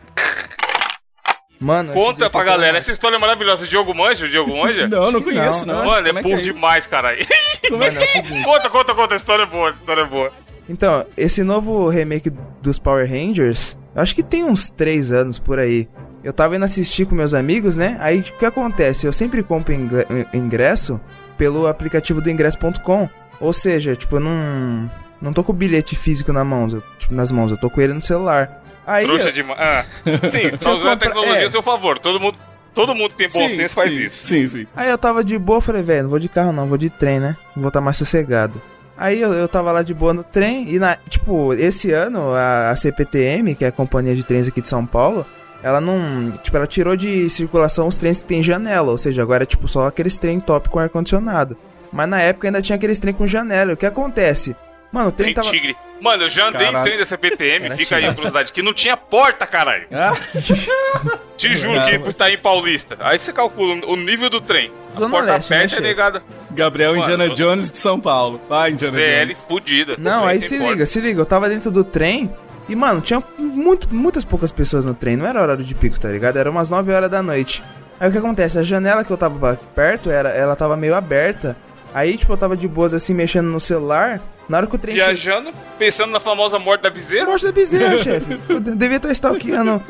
Mano. 1.61 1.92
Conta 1.92 2.29
pra 2.31 2.44
galera. 2.44 2.79
Essa 2.79 2.92
história 2.92 3.16
é 3.16 3.18
maravilhosa. 3.18 3.64
O 3.64 3.68
Diogo 3.68 3.94
manja? 3.94 4.27
O 4.27 4.29
Diogo 4.29 4.57
manja? 4.57 4.87
Não, 4.88 5.11
não 5.11 5.21
que 5.23 5.33
conheço, 5.33 5.66
não. 5.66 5.79
não. 5.79 5.87
Mano, 5.87 6.09
é 6.09 6.12
Como 6.12 6.23
bom 6.35 6.37
que 6.37 6.42
demais, 6.44 6.87
caralho. 6.87 7.27
Mano, 7.71 7.85
é 7.85 8.03
o 8.03 8.07
seguinte. 8.07 8.44
conta, 8.44 8.71
conta, 8.71 8.94
conta. 8.94 9.14
A 9.14 9.16
história 9.16 9.42
é 9.42 9.47
boa. 9.47 9.68
A 9.68 9.73
história 9.73 10.01
é 10.03 10.07
boa. 10.07 10.31
Então, 10.68 11.05
esse 11.16 11.42
novo 11.42 11.88
remake 11.88 12.31
dos 12.61 12.79
Power 12.79 13.09
Rangers, 13.09 13.79
eu 13.94 14.03
acho 14.03 14.14
que 14.14 14.23
tem 14.23 14.44
uns 14.44 14.68
3 14.68 15.12
anos 15.12 15.38
por 15.38 15.59
aí. 15.59 15.88
Eu 16.23 16.33
tava 16.33 16.57
indo 16.57 16.64
assistir 16.64 17.07
com 17.07 17.14
meus 17.14 17.33
amigos, 17.33 17.77
né? 17.77 17.97
Aí 18.01 18.21
o 18.21 18.23
que 18.23 18.44
acontece? 18.44 19.07
Eu 19.07 19.12
sempre 19.12 19.42
compro 19.42 19.73
ingre- 19.73 20.07
ingresso 20.35 21.01
pelo 21.38 21.66
aplicativo 21.66 22.21
do 22.21 22.29
ingresso.com. 22.31 23.09
Ou 23.40 23.53
seja, 23.53 23.94
tipo, 23.97 24.16
eu 24.16 24.21
não. 24.21 24.90
Não 25.23 25.33
tô 25.33 25.42
com 25.42 25.53
o 25.53 25.55
bilhete 25.55 25.97
físico 25.97 26.33
na 26.33 26.44
mão, 26.44 26.68
eu- 26.71 26.83
tipo, 26.99 27.14
nas 27.14 27.31
mãos, 27.31 27.51
eu 27.51 27.57
tô 27.57 27.68
com 27.71 27.81
ele 27.81 27.92
no 27.94 28.01
celular. 28.01 28.62
Aí. 28.88 29.05
Trouxa 29.05 29.31
demais. 29.31 29.61
Ah. 29.61 29.85
Sim, 30.33 30.57
tá 30.57 30.70
eu 30.70 30.77
usando 30.77 30.88
a 30.88 30.96
tecnologia 30.96 31.42
é. 31.42 31.44
a 31.44 31.51
seu 31.51 31.62
favor. 31.62 31.98
Todo 31.98 32.18
mundo, 32.18 32.38
todo 32.72 32.94
mundo 32.94 33.11
que 33.11 33.16
tem 33.16 33.29
bom 33.29 33.46
Sim, 33.46 33.57
senso 33.57 33.74
faz 33.74 33.94
sim, 33.94 34.03
isso. 34.03 34.27
Sim, 34.27 34.46
sim. 34.46 34.66
Aí 34.74 34.88
eu 34.88 34.96
tava 34.96 35.22
de 35.22 35.38
boa, 35.38 35.61
falei, 35.61 35.83
velho, 35.83 36.05
não 36.05 36.11
vou 36.11 36.18
de 36.18 36.29
carro 36.29 36.53
não, 36.53 36.66
vou 36.66 36.79
de 36.79 36.88
trem, 36.88 37.20
né? 37.20 37.37
Vou 37.55 37.68
estar 37.68 37.83
mais 37.83 37.98
sossegado. 37.98 38.62
Aí 38.96 39.20
eu, 39.20 39.33
eu 39.35 39.46
tava 39.46 39.70
lá 39.72 39.83
de 39.83 39.92
boa 39.92 40.14
no 40.14 40.24
trem 40.24 40.74
e, 40.74 40.79
na, 40.79 40.96
tipo, 41.09 41.53
esse 41.53 41.92
ano 41.92 42.33
a, 42.33 42.70
a 42.70 42.77
CPTM, 42.77 43.55
que 43.55 43.64
é 43.64 43.68
a 43.68 43.72
companhia 43.72 44.16
de 44.16 44.24
trens 44.24 44.48
aqui 44.48 44.62
de 44.62 44.68
São 44.68 44.87
Paulo, 44.87 45.27
ela 45.62 45.83
não, 45.83 46.33
tipo, 46.42 46.57
ela 46.57 46.66
tirou 46.66 46.96
de 46.96 47.29
circulação 47.29 47.88
os 47.88 47.96
trens 47.96 48.22
que 48.22 48.29
tem 48.29 48.42
janela, 48.42 48.90
ou 48.90 48.98
seja, 48.98 49.22
agora 49.22 49.42
é 49.42 49.46
tipo 49.46 49.68
só 49.68 49.87
aqueles 49.87 50.16
trem 50.16 50.40
top 50.40 50.70
com 50.70 50.79
ar-condicionado. 50.79 51.59
Mas 51.92 52.09
na 52.09 52.20
época 52.20 52.48
ainda 52.48 52.62
tinha 52.62 52.77
aqueles 52.77 52.98
trem 52.98 53.14
com 53.14 53.27
janela. 53.27 53.74
O 53.74 53.77
que 53.77 53.87
acontece? 53.87 54.57
Mano, 54.92 55.09
o 55.09 55.12
trem 55.12 55.35
Tem 55.35 55.35
tava... 55.35 55.51
tigre. 55.51 55.77
Mano, 56.01 56.22
eu 56.24 56.31
já 56.31 56.48
andei 56.48 56.61
Caralho. 56.66 56.79
em 56.79 56.83
trem 56.85 56.98
da 56.98 57.05
CPTM, 57.05 57.64
Era 57.66 57.77
fica 57.77 57.96
aí 57.96 58.07
a 58.07 58.14
curiosidade, 58.14 58.53
que 58.53 58.62
não 58.62 58.72
tinha 58.72 58.96
porta, 58.96 59.44
caralho. 59.46 59.87
Ah, 59.92 60.14
Te 61.37 61.57
juro 61.57 61.81
que 62.05 62.12
tá 62.14 62.31
em 62.31 62.38
Paulista. 62.38 62.96
Aí 63.01 63.18
você 63.18 63.33
calcula 63.33 63.85
o 63.87 63.96
nível 63.96 64.31
do 64.31 64.40
trem. 64.40 64.70
A 64.94 64.98
Zona 64.98 65.11
porta 65.11 65.33
Leste, 65.33 65.51
né, 65.51 65.57
aberta 65.57 65.74
é 65.74 65.77
chefe? 65.77 65.83
negada. 65.88 66.22
Gabriel 66.53 66.90
Mano, 66.92 67.03
Indiana 67.03 67.27
sou- 67.27 67.35
Jones 67.35 67.70
de 67.70 67.79
São 67.79 68.01
Paulo. 68.01 68.40
Vai, 68.48 68.70
Indiana 68.70 68.94
CL 68.96 69.27
Jones. 69.35 69.44
fudida. 69.48 69.96
Não, 69.98 70.20
Trem 70.22 70.31
aí 70.31 70.40
se 70.40 70.57
porta. 70.57 70.72
liga, 70.72 70.87
se 70.87 71.01
liga, 71.01 71.20
eu 71.20 71.27
tava 71.27 71.48
dentro 71.48 71.70
do 71.70 71.85
trem 71.85 72.33
e, 72.68 72.74
mano, 72.77 73.01
tinha 73.01 73.22
muito, 73.38 73.92
muitas 73.94 74.24
poucas 74.24 74.51
pessoas 74.53 74.85
no 74.85 74.94
trem, 74.94 75.16
não 75.16 75.27
era 75.27 75.40
horário 75.42 75.64
de 75.64 75.74
pico, 75.74 75.98
tá 75.98 76.09
ligado? 76.09 76.38
Era 76.38 76.51
umas 76.51 76.70
9 76.70 76.92
horas 76.92 77.11
da 77.11 77.22
noite. 77.22 77.62
Aí 78.01 78.09
o 78.09 78.12
que 78.12 78.18
acontece? 78.18 78.59
A 78.59 78.62
janela 78.62 79.03
que 79.05 79.11
eu 79.11 79.16
tava 79.16 79.59
perto, 79.74 80.11
era, 80.11 80.29
ela 80.31 80.55
tava 80.55 80.77
meio 80.77 80.94
aberta. 80.94 81.57
Aí, 81.92 82.16
tipo, 82.16 82.33
eu 82.33 82.37
tava 82.37 82.57
de 82.57 82.68
boas 82.68 82.94
assim, 82.94 83.14
mexendo 83.14 83.46
no 83.46 83.59
celular. 83.59 84.20
Na 84.48 84.56
hora 84.58 84.66
que 84.66 84.74
o 84.74 84.78
trem 84.78 84.94
chegou. 84.96 85.06
Viajando, 85.14 85.50
pensando 85.78 86.11
na 86.11 86.20
famosa 86.20 86.58
morte 86.58 86.82
da 86.82 86.90
bezerra. 86.90 87.26
Morte 87.26 87.44
da 87.44 87.52
bezerra, 87.52 87.98
chefe. 87.98 88.40
Eu 88.48 88.58
de- 88.61 88.74
devia 88.74 88.96
estar 88.96 89.12
stalkeando 89.12 89.82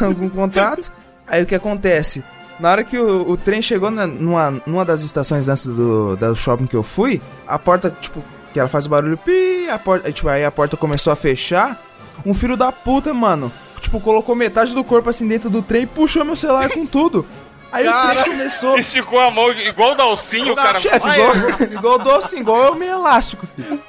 algum 0.00 0.28
contato. 0.28 0.90
Aí 1.26 1.42
o 1.42 1.46
que 1.46 1.54
acontece? 1.54 2.22
Na 2.60 2.70
hora 2.70 2.84
que 2.84 2.96
o, 2.98 3.30
o 3.30 3.36
trem 3.36 3.60
chegou 3.62 3.90
na- 3.90 4.06
numa, 4.06 4.62
numa 4.66 4.84
das 4.84 5.02
estações 5.02 5.48
antes 5.48 5.66
do, 5.66 6.16
do 6.16 6.36
shopping 6.36 6.66
que 6.66 6.76
eu 6.76 6.82
fui, 6.82 7.20
a 7.46 7.58
porta, 7.58 7.90
tipo, 8.00 8.22
que 8.52 8.60
ela 8.60 8.68
faz 8.68 8.86
o 8.86 8.88
barulho 8.88 9.16
pi, 9.16 9.68
a 9.70 9.78
porta, 9.78 10.12
tipo, 10.12 10.28
aí 10.28 10.44
a 10.44 10.50
porta 10.50 10.76
começou 10.76 11.12
a 11.12 11.16
fechar. 11.16 11.80
Um 12.24 12.32
filho 12.32 12.56
da 12.56 12.70
puta, 12.70 13.12
mano, 13.12 13.50
tipo, 13.80 13.98
colocou 13.98 14.36
metade 14.36 14.72
do 14.72 14.84
corpo 14.84 15.10
assim 15.10 15.26
dentro 15.26 15.50
do 15.50 15.62
trem 15.62 15.82
e 15.82 15.86
puxou 15.86 16.24
meu 16.24 16.36
celular 16.36 16.68
com 16.70 16.86
tudo. 16.86 17.26
Aí 17.74 17.88
o 17.88 17.92
trem 17.92 18.24
começou. 18.24 18.78
Esticou 18.78 19.18
a 19.18 19.32
mão 19.32 19.50
igual 19.50 19.92
o 19.92 19.94
Dalcinho, 19.96 20.52
o 20.52 20.56
cara. 20.56 20.78
Chefe, 20.78 21.08
igual, 21.08 21.32
igual 21.72 21.98
doce, 21.98 22.38
igual 22.38 22.62
eu 22.66 22.74
meio 22.76 22.92
elástico. 22.92 23.44
filho. 23.48 23.80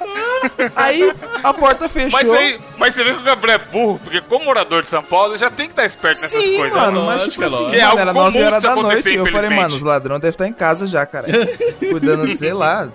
Aí 0.74 1.14
a 1.44 1.54
porta 1.54 1.88
fechou. 1.88 2.10
Mas, 2.10 2.34
aí, 2.34 2.60
mas 2.76 2.94
você 2.94 3.04
vê 3.04 3.12
que 3.12 3.20
o 3.20 3.22
Gabriel 3.22 3.54
é 3.54 3.58
burro, 3.58 4.00
porque 4.02 4.20
como 4.22 4.44
morador 4.46 4.82
de 4.82 4.88
São 4.88 5.04
Paulo, 5.04 5.32
ele 5.34 5.38
já 5.38 5.50
tem 5.50 5.66
que 5.66 5.72
estar 5.72 5.84
esperto 5.84 6.20
nessas 6.20 6.42
Sim, 6.42 6.56
coisas. 6.56 6.76
mano, 6.76 7.04
mas 7.06 7.22
tipo 7.22 7.44
é 7.44 7.46
assim, 7.46 7.74
é 7.74 7.82
mano, 7.82 7.86
algo 7.86 8.00
era 8.00 8.12
comum 8.12 8.24
9 8.24 8.42
horas 8.42 8.62
da 8.64 8.74
noite. 8.74 9.14
Eu 9.14 9.26
falei, 9.28 9.50
mano, 9.50 9.76
os 9.76 9.82
ladrões 9.84 10.20
devem 10.20 10.30
estar 10.30 10.48
em 10.48 10.52
casa 10.52 10.88
já, 10.88 11.06
cara. 11.06 11.28
Cuidando 11.78 12.26
de, 12.26 12.36
sei 12.36 12.52
lá. 12.52 12.88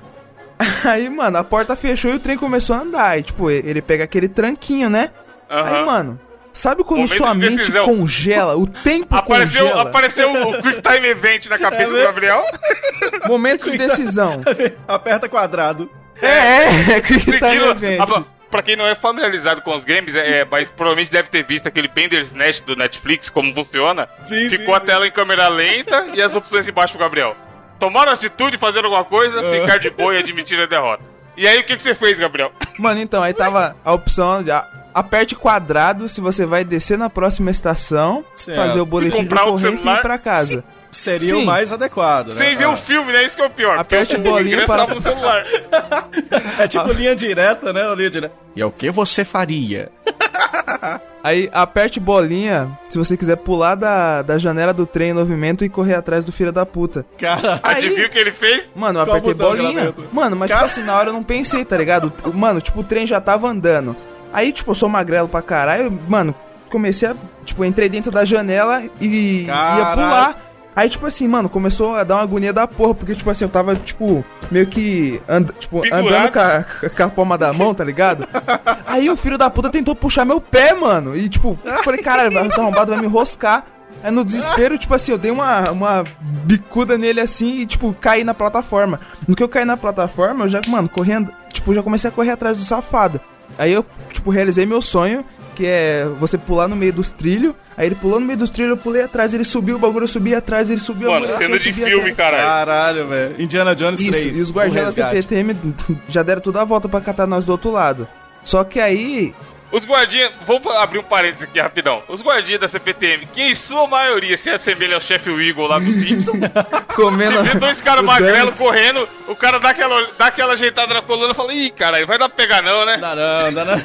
Aí, 0.84 1.10
mano, 1.10 1.38
a 1.38 1.44
porta 1.44 1.74
fechou 1.74 2.12
e 2.12 2.16
o 2.16 2.20
trem 2.20 2.38
começou 2.38 2.76
a 2.76 2.80
andar. 2.80 3.18
E, 3.18 3.24
tipo, 3.24 3.50
ele 3.50 3.82
pega 3.82 4.04
aquele 4.04 4.28
tranquinho, 4.28 4.90
né? 4.90 5.10
Aí, 5.50 5.76
Aham. 5.76 5.86
mano, 5.86 6.20
sabe 6.54 6.84
quando 6.84 7.02
Momento 7.02 7.18
sua 7.18 7.34
de 7.34 7.40
mente 7.40 7.58
decisão. 7.58 7.86
congela? 7.86 8.56
O 8.58 8.66
tempo 8.68 9.16
Apareceu, 9.16 9.64
congela? 9.66 9.82
apareceu 9.90 10.32
o 10.34 10.62
Quick 10.62 10.82
Time 10.82 11.08
Event 11.08 11.46
na 11.48 11.58
cabeça 11.58 11.92
do 11.92 11.98
Gabriel. 12.04 12.44
Momento 13.28 13.70
de 13.72 13.78
decisão. 13.78 14.42
Aperta 14.88 15.28
quadrado. 15.30 15.90
é, 16.22 16.28
é, 16.28 16.92
é 16.98 17.02
que 17.02 17.14
Seguindo, 17.14 17.66
no 17.66 17.72
evento. 17.72 18.02
a- 18.18 18.26
pra 18.52 18.62
quem 18.62 18.76
não 18.76 18.86
é 18.86 18.94
familiarizado 18.96 19.62
com 19.62 19.74
os 19.74 19.86
games, 19.86 20.14
é, 20.14 20.40
é, 20.42 20.46
mas 20.46 20.70
provavelmente 20.70 21.10
deve 21.12 21.30
ter 21.30 21.42
visto 21.44 21.68
aquele 21.68 21.88
Bandersnatch 21.88 22.62
do 22.64 22.76
Netflix, 22.76 23.30
como 23.30 23.54
funciona. 23.54 24.10
Sim, 24.26 24.50
Ficou 24.50 24.74
sim, 24.76 24.78
a 24.78 24.80
tela 24.82 25.08
em 25.08 25.12
câmera 25.12 25.48
lenta 25.48 26.08
e 26.14 26.22
as 26.22 26.36
opções 26.36 26.68
embaixo 26.68 26.94
pro 26.94 27.02
Gabriel. 27.02 27.36
Tomar 27.80 28.08
atitude, 28.10 28.58
fazer 28.58 28.84
alguma 28.84 29.06
coisa, 29.06 29.40
Ah. 29.40 29.62
ficar 29.62 29.80
de 29.80 29.90
boa 29.90 30.14
e 30.14 30.18
admitir 30.20 30.60
a 30.60 30.66
derrota. 30.66 31.02
E 31.42 31.48
aí, 31.48 31.58
o 31.60 31.64
que, 31.66 31.76
que 31.76 31.82
você 31.82 31.96
fez, 31.96 32.20
Gabriel? 32.20 32.52
Mano, 32.78 33.00
então, 33.00 33.24
aí 33.24 33.34
tava 33.34 33.76
a 33.84 33.92
opção 33.94 34.44
de 34.44 34.52
a- 34.52 34.64
aperte 34.94 35.36
quadrado 35.36 36.08
se 36.08 36.22
você 36.22 36.46
vai 36.46 36.64
descer 36.64 37.00
na 37.00 37.10
próxima 37.10 37.50
estação, 37.50 38.24
Certo. 38.36 38.58
fazer 38.58 38.80
o 38.80 38.86
boletim 38.86 39.16
de 39.16 39.22
comprar 39.24 39.46
ocorrência 39.46 39.74
e 39.74 39.78
celular. 39.78 39.98
ir 39.98 40.02
pra 40.04 40.18
casa. 40.20 40.64
Seria 40.92 41.34
Sim. 41.34 41.42
o 41.44 41.46
mais 41.48 41.72
adequado, 41.72 42.28
né? 42.28 42.34
Sem 42.34 42.56
ver 42.56 42.68
o 42.68 42.78
filme, 42.78 43.12
né? 43.12 43.24
Isso 43.26 43.36
que 43.38 43.42
é 43.42 43.46
o 43.46 43.50
pior. 43.50 43.76
Aperte 43.76 44.16
o 44.16 44.20
ingresso 44.40 44.68
para- 44.68 44.86
tava 44.86 44.94
no 44.94 45.02
celular. 45.02 45.44
É 46.60 46.68
tipo 46.68 46.92
linha 46.92 47.16
direta, 47.16 47.74
né? 47.74 47.82
Linha 47.96 48.10
direta. 48.12 48.36
E 48.56 48.62
é 48.62 48.66
o 48.66 48.72
que 48.72 48.92
você 48.92 49.26
faria? 49.26 49.90
Aí 51.24 51.50
aperte 51.54 52.00
bolinha 52.00 52.76
se 52.90 52.98
você 52.98 53.16
quiser 53.16 53.36
pular 53.38 53.76
da, 53.76 54.24
da 54.24 54.38
janela 54.40 54.74
do 54.74 54.88
trem 54.88 55.12
em 55.12 55.14
movimento 55.14 55.64
e 55.64 55.70
correr 55.70 55.94
atrás 55.94 56.26
do 56.26 56.32
filho 56.32 56.52
da 56.52 56.66
puta. 56.66 57.06
Cara, 57.20 57.60
Aí- 57.62 57.76
Adivinha 57.86 58.08
o 58.08 58.10
que 58.10 58.18
ele 58.18 58.32
fez? 58.32 58.68
Mano, 58.76 58.98
eu 59.00 59.04
apertei 59.04 59.32
ela 59.34 59.44
bolinha. 59.44 59.94
Mano, 60.12 60.36
mas 60.36 60.50
Cara- 60.50 60.62
tipo 60.68 60.72
assim, 60.72 60.84
na 60.84 60.98
hora 60.98 61.10
eu 61.10 61.14
não 61.14 61.22
pensei, 61.24 61.64
tá 61.64 61.78
ligado? 61.78 62.12
Mano, 62.34 62.60
tipo, 62.60 62.80
o 62.80 62.84
trem 62.84 63.06
já 63.06 63.22
tava 63.22 63.48
andando. 63.48 63.96
Aí, 64.34 64.52
tipo, 64.52 64.72
eu 64.72 64.76
sou 64.76 64.90
magrelo 64.90 65.28
pra 65.28 65.42
caralho, 65.44 65.92
mano, 66.08 66.34
comecei 66.70 67.10
a. 67.10 67.16
Tipo, 67.46 67.66
entrei 67.66 67.90
dentro 67.90 68.12
da 68.12 68.24
janela 68.26 68.84
e 69.00 69.42
ia 69.42 69.48
Caralho. 69.48 69.96
pular. 69.96 70.51
Aí, 70.76 70.88
tipo 70.90 71.06
assim, 71.06 71.28
mano, 71.28 71.50
começou 71.50 71.96
a 71.96 72.04
dar 72.04 72.16
uma 72.16 72.22
agonia 72.24 72.54
da 72.54 72.66
porra, 72.68 72.96
porque, 72.96 73.14
tipo 73.14 73.30
assim, 73.30 73.44
eu 73.44 73.50
tava, 73.50 73.76
tipo, 73.76 74.24
meio 74.50 74.68
que 74.68 75.22
and, 75.28 75.46
tipo, 75.60 75.82
andando 75.94 76.32
com 76.32 76.40
a, 76.40 76.90
com 76.90 77.04
a 77.04 77.10
palma 77.10 77.38
da 77.38 77.52
mão, 77.52 77.74
tá 77.74 77.84
ligado? 77.84 78.26
Aí 78.88 79.10
o 79.10 79.16
filho 79.18 79.38
da 79.38 79.50
puta 79.50 79.70
tentou 79.70 79.94
puxar 79.96 80.24
meu 80.24 80.40
pé, 80.40 80.74
mano. 80.74 81.16
E, 81.16 81.28
tipo, 81.28 81.60
eu 81.64 81.84
falei, 81.84 82.02
caralho, 82.02 82.32
vai- 82.34 82.48
esse 82.48 82.60
arrombado 82.60 82.92
vai 82.92 83.02
me 83.02 83.08
enroscar. 83.08 83.66
Aí 84.04 84.12
no 84.12 84.24
desespero, 84.26 84.78
tipo 84.78 84.94
assim, 84.96 85.12
eu 85.12 85.18
dei 85.18 85.30
uma, 85.30 85.70
uma 85.72 86.04
bicuda 86.22 86.98
nele 86.98 87.20
assim 87.20 87.60
e, 87.60 87.66
tipo, 87.68 87.94
caí 88.00 88.24
na 88.24 88.34
plataforma. 88.34 89.00
No 89.28 89.36
que 89.36 89.44
eu 89.44 89.50
caí 89.50 89.66
na 89.66 89.78
plataforma, 89.78 90.46
eu 90.46 90.48
já, 90.48 90.62
mano, 90.70 90.88
correndo, 90.90 91.32
tipo, 91.52 91.74
já 91.74 91.84
comecei 91.84 92.10
a 92.10 92.14
correr 92.14 92.32
atrás 92.32 92.58
do 92.58 92.64
safado. 92.64 93.20
Aí 93.60 93.72
eu, 93.74 93.86
tipo, 94.12 94.32
realizei 94.32 94.66
meu 94.66 94.82
sonho, 94.82 95.24
que 95.56 95.66
é 95.66 96.06
você 96.20 96.38
pular 96.38 96.68
no 96.68 96.76
meio 96.76 96.94
dos 96.94 97.12
trilhos. 97.12 97.54
Aí 97.78 97.88
ele 97.88 97.96
pulou 97.96 98.20
no 98.20 98.26
meio 98.26 98.38
dos 98.38 98.50
trilhos, 98.50 98.72
eu 98.72 98.78
pulei 98.78 99.04
atrás, 99.04 99.34
ele 99.34 99.44
subiu, 99.46 99.76
o 99.76 99.80
bagulho 99.80 100.04
eu 100.04 100.08
subi 100.08 100.36
atrás, 100.36 100.70
ele 100.70 100.80
subiu 100.80 101.10
Mano, 101.10 101.22
muralha, 101.26 101.38
cena 101.38 101.58
de 101.58 101.74
filme, 101.74 101.96
atrás. 102.12 102.16
caralho. 102.18 102.44
Caralho, 102.48 103.08
velho. 103.08 103.42
Indiana 103.42 103.76
Jones 103.76 104.00
Isso, 104.00 104.12
3. 104.22 104.38
e 104.38 104.42
os 104.42 104.52
guardiões 104.52 104.96
da. 104.96 105.10
CPTM 105.12 105.56
já 106.10 106.22
deram 106.24 106.42
tudo 106.42 106.60
a 106.60 106.64
volta 106.66 106.88
pra 106.90 107.02
catar 107.02 107.26
nós 107.28 107.46
do 107.46 107.52
outro 107.52 107.72
lado. 107.72 108.08
Só 108.44 108.64
que 108.64 108.80
aí, 108.80 109.34
Os 109.72 109.86
guardinhas, 109.86 110.32
vamos 110.46 110.68
abrir 110.76 111.00
um 111.00 111.04
parênteses 111.04 111.44
aqui 111.44 111.60
rapidão. 111.60 112.04
Os 112.08 112.22
guardinhas 112.22 112.60
da 112.60 112.68
CPTM, 112.68 113.26
que 113.28 113.42
em 113.42 113.56
sua 113.56 113.88
maioria 113.88 114.38
se 114.38 114.50
assemelha 114.50 114.96
ao 114.96 115.02
chefe 115.02 115.30
Eagle 115.30 115.68
lá 115.68 115.80
do 115.80 115.86
Simpson, 115.90 116.34
comendo. 116.96 117.38
se 117.38 117.44
vê 117.44 117.60
dois 117.60 117.80
caras 117.82 118.04
magrelos 118.04 118.58
correndo, 118.58 119.08
o 119.28 119.36
cara 119.36 119.60
dá 119.60 119.70
aquela, 119.70 120.08
dá 120.18 120.26
aquela 120.28 120.54
ajeitada 120.54 120.94
na 120.94 121.02
coluna 121.02 121.32
e 121.32 121.36
fala, 121.36 121.54
ih, 121.54 121.70
caralho, 121.70 122.06
vai 122.06 122.18
dar 122.20 122.28
pra 122.28 122.36
pegar 122.36 122.62
não, 122.62 122.86
né? 122.86 122.98
Dá 122.98 123.16
não, 123.16 123.54
dá 123.54 123.66
não. 123.66 123.76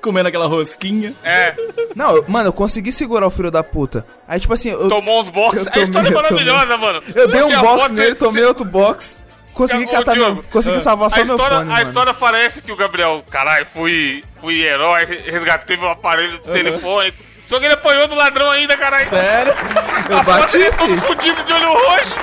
Comendo 0.00 0.28
aquela 0.28 0.46
rosquinha. 0.46 1.14
É, 1.24 1.54
Não, 1.94 2.22
mano, 2.28 2.48
eu 2.48 2.52
consegui 2.52 2.92
segurar 2.92 3.26
o 3.26 3.30
filho 3.30 3.50
da 3.50 3.62
puta. 3.64 4.04
Aí, 4.26 4.38
tipo 4.38 4.52
assim, 4.52 4.70
eu, 4.70 4.88
tomou 4.88 5.18
uns 5.20 5.28
boxes. 5.28 5.66
eu 5.66 5.72
A 5.74 5.78
história 5.84 6.08
é 6.08 6.12
tomei, 6.12 6.22
maravilhosa, 6.22 6.76
mano. 6.76 6.98
eu 7.14 7.28
dei 7.28 7.42
um 7.42 7.60
box 7.60 7.92
nele, 7.92 8.14
tomei 8.14 8.44
outro 8.44 8.64
box. 8.64 9.18
Consegui 9.58 9.86
Ô, 9.86 9.88
catar 9.88 10.12
Diogo, 10.14 10.34
meu. 10.36 10.44
Consegui 10.44 10.76
ah, 10.76 10.80
salvar 10.80 11.10
só 11.10 11.20
a 11.20 11.24
meu 11.24 11.34
história, 11.34 11.58
fone. 11.58 11.70
A 11.70 11.74
mano. 11.74 11.86
história 11.88 12.14
parece 12.14 12.62
que 12.62 12.70
o 12.70 12.76
Gabriel, 12.76 13.24
caralho, 13.28 13.66
fui, 13.74 14.22
fui 14.40 14.62
herói, 14.62 15.04
resgatei 15.26 15.76
meu 15.76 15.88
aparelho 15.90 16.38
do 16.38 16.52
telefone. 16.52 17.12
Só 17.44 17.58
que 17.58 17.64
ele 17.64 17.74
apanhou 17.74 18.06
do 18.06 18.14
ladrão 18.14 18.50
ainda, 18.50 18.76
caralho. 18.76 19.08
Sério? 19.08 19.52
Eu 20.08 20.22
bati, 20.22 20.58
Todo 20.70 20.86
filho. 20.86 21.00
fudido 21.00 21.42
de 21.42 21.52
olho 21.52 21.72
roxo. 21.72 22.14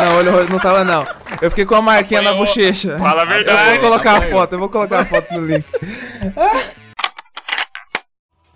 Não, 0.00 0.16
olho 0.16 0.30
roxo 0.32 0.50
não 0.50 0.58
tava, 0.58 0.82
não. 0.84 1.06
Eu 1.42 1.50
fiquei 1.50 1.66
com 1.66 1.74
a 1.74 1.82
marquinha 1.82 2.22
na 2.22 2.30
Apanhou. 2.30 2.46
bochecha. 2.46 2.96
Fala 2.98 3.22
a 3.22 3.24
Eu 3.24 3.28
verdade. 3.28 3.70
vou 3.80 3.90
colocar 3.90 4.12
a 4.12 4.16
Apanhou. 4.16 4.38
foto, 4.38 4.52
eu 4.54 4.58
vou 4.58 4.68
colocar 4.70 5.00
a 5.00 5.04
foto 5.04 5.34
no 5.34 5.46
link. 5.46 5.64